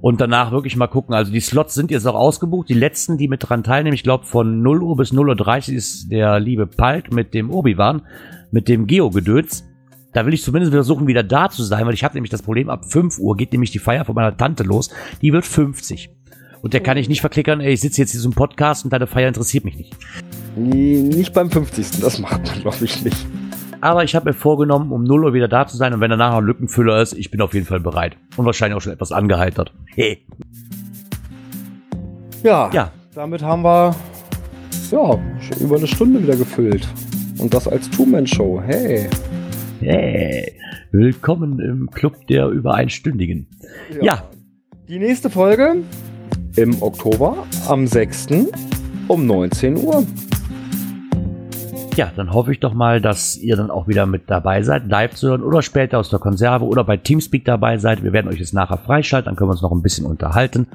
Und 0.01 0.21
danach 0.21 0.53
wirklich 0.53 0.77
mal 0.77 0.87
gucken. 0.87 1.15
Also 1.15 1.33
die 1.33 1.41
Slots 1.41 1.75
sind 1.75 1.91
jetzt 1.91 2.07
auch 2.07 2.15
ausgebucht. 2.15 2.69
Die 2.69 2.75
letzten, 2.75 3.19
die 3.19 3.29
mit 3.29 3.49
dran 3.49 3.65
teilnehmen, 3.65 3.95
ich 3.95 4.05
glaube 4.05 4.27
von 4.27 4.63
0 4.63 4.83
Uhr 4.83 4.97
bis 4.97 5.13
0.30 5.13 5.71
Uhr 5.71 5.77
ist 5.77 6.13
der 6.13 6.39
liebe 6.39 6.67
Palk 6.67 7.13
mit 7.13 7.35
dem 7.35 7.51
Obi-Wan 7.51 8.03
mit 8.51 8.69
dem 8.69 8.87
Geo-Gedöns. 8.87 9.65
Da 10.13 10.25
will 10.25 10.35
ich 10.35 10.43
zumindest 10.43 10.73
versuchen, 10.73 11.07
wieder 11.07 11.23
da 11.23 11.51
zu 11.51 11.63
sein, 11.63 11.85
weil 11.87 11.95
ich 11.95 12.05
habe 12.05 12.15
nämlich 12.15 12.31
das 12.31 12.43
Problem, 12.43 12.71
ab 12.71 12.85
5 12.87 13.19
Uhr 13.19 13.37
geht 13.37 13.53
nämlich 13.53 13.71
die 13.71 13.79
Feier 13.79 14.05
von 14.05 14.15
meiner 14.15 14.37
Tante 14.37 14.63
los. 14.63 14.91
Die 15.21 15.33
wird 15.33 15.45
50. 15.45 16.11
Und 16.63 16.75
der 16.75 16.81
kann 16.81 16.97
ich 16.97 17.09
nicht 17.09 17.21
verklickern, 17.21 17.61
ey, 17.61 17.73
ich 17.73 17.81
sitze 17.81 18.01
jetzt 18.01 18.13
hier 18.13 18.21
so 18.21 18.29
im 18.29 18.35
Podcast 18.35 18.85
und 18.85 18.93
deine 18.93 19.07
Feier 19.07 19.29
interessiert 19.29 19.65
mich 19.65 19.77
nicht. 19.77 19.97
Nicht 20.57 21.33
beim 21.35 21.51
50. 21.51 22.01
Das 22.01 22.19
macht 22.19 22.47
man, 22.47 22.61
glaube 22.61 22.85
ich, 22.85 23.05
nicht. 23.05 23.27
Aber 23.81 24.03
ich 24.03 24.17
habe 24.17 24.31
mir 24.31 24.35
vorgenommen, 24.35 24.91
um 24.91 25.05
0 25.05 25.27
Uhr 25.27 25.35
wieder 25.35 25.47
da 25.47 25.67
zu 25.67 25.77
sein 25.77 25.95
und 25.95 26.01
wenn 26.01 26.11
danach 26.11 26.33
noch 26.33 26.39
ein 26.39 26.45
Lückenfüller 26.45 27.01
ist, 27.01 27.13
ich 27.13 27.31
bin 27.31 27.41
auf 27.41 27.55
jeden 27.55 27.67
Fall 27.67 27.79
bereit. 27.79 28.17
Und 28.37 28.45
wahrscheinlich 28.45 28.77
auch 28.77 28.81
schon 28.81 28.93
etwas 28.93 29.13
angeheitert. 29.13 29.73
Hey. 29.95 30.25
Ja. 32.43 32.71
Ja. 32.73 32.91
Damit 33.15 33.43
haben 33.43 33.63
wir 33.63 33.95
ja 34.91 35.19
schon 35.41 35.59
über 35.61 35.77
eine 35.77 35.87
Stunde 35.87 36.23
wieder 36.23 36.37
gefüllt. 36.37 36.89
Und 37.39 37.55
das 37.55 37.69
als 37.69 37.89
Two-Man-Show. 37.91 38.61
Hey. 38.63 39.09
Hey. 39.81 40.53
Willkommen 40.91 41.61
im 41.61 41.89
Club 41.91 42.27
der 42.27 42.49
über 42.49 42.75
einstündigen. 42.75 43.47
Ja. 43.93 44.03
ja. 44.03 44.23
Die 44.89 44.99
nächste 44.99 45.31
Folge 45.31 45.77
im 46.57 46.83
Oktober 46.83 47.47
am 47.69 47.87
6. 47.87 48.29
um 49.07 49.27
19 49.27 49.77
Uhr. 49.77 50.05
Ja, 51.99 52.13
dann 52.15 52.33
hoffe 52.33 52.53
ich 52.53 52.61
doch 52.61 52.75
mal, 52.75 53.01
dass 53.01 53.37
ihr 53.37 53.57
dann 53.57 53.73
auch 53.73 53.89
wieder 53.89 54.07
mit 54.07 54.31
dabei 54.31 54.63
seid, 54.63 54.87
live 54.87 55.17
zu 55.17 55.31
hören 55.31 55.43
oder 55.43 55.63
später 55.63 55.99
aus 55.99 56.11
der 56.11 56.21
Konserve 56.21 56.65
oder 56.65 56.85
bei 56.85 56.97
Teamspeak 56.97 57.45
dabei 57.45 57.77
seid. 57.79 58.05
Wir 58.05 58.13
werden 58.13 58.29
euch 58.29 58.39
jetzt 58.39 58.55
nachher 58.55 58.79
freischalten, 58.79 59.27
dann 59.27 59.35
können 59.35 59.49
wir 59.49 59.55
uns 59.55 59.63
noch 59.63 59.73
ein 59.73 59.83
bisschen 59.83 60.07
unterhalten. 60.07 60.69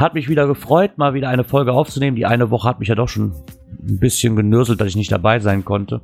Hat 0.00 0.14
mich 0.14 0.28
wieder 0.28 0.48
gefreut, 0.48 0.98
mal 0.98 1.14
wieder 1.14 1.28
eine 1.28 1.44
Folge 1.44 1.72
aufzunehmen. 1.72 2.16
Die 2.16 2.26
eine 2.26 2.50
Woche 2.50 2.68
hat 2.68 2.80
mich 2.80 2.88
ja 2.88 2.96
doch 2.96 3.08
schon 3.08 3.34
ein 3.86 4.00
bisschen 4.00 4.34
genürselt, 4.34 4.80
dass 4.80 4.88
ich 4.88 4.96
nicht 4.96 5.12
dabei 5.12 5.38
sein 5.38 5.64
konnte. 5.64 6.00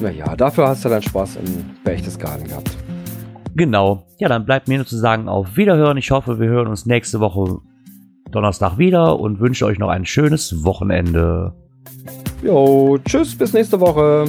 Naja, 0.00 0.34
dafür 0.34 0.68
hast 0.68 0.86
du 0.86 0.88
dann 0.88 1.02
Spaß 1.02 1.36
im 1.36 1.66
Berchtesgaden 1.84 2.48
gehabt. 2.48 2.70
Genau. 3.54 4.06
Ja, 4.18 4.30
dann 4.30 4.46
bleibt 4.46 4.66
mir 4.68 4.78
nur 4.78 4.86
zu 4.86 4.96
sagen, 4.96 5.28
auf 5.28 5.58
Wiederhören. 5.58 5.98
Ich 5.98 6.10
hoffe, 6.10 6.40
wir 6.40 6.48
hören 6.48 6.68
uns 6.68 6.86
nächste 6.86 7.20
Woche 7.20 7.58
Donnerstag 8.30 8.78
wieder 8.78 9.20
und 9.20 9.40
wünsche 9.40 9.66
euch 9.66 9.78
noch 9.78 9.90
ein 9.90 10.06
schönes 10.06 10.64
Wochenende. 10.64 11.52
Jo, 12.42 12.98
tschüss, 13.04 13.36
bis 13.36 13.52
nächste 13.52 13.78
Woche. 13.78 14.26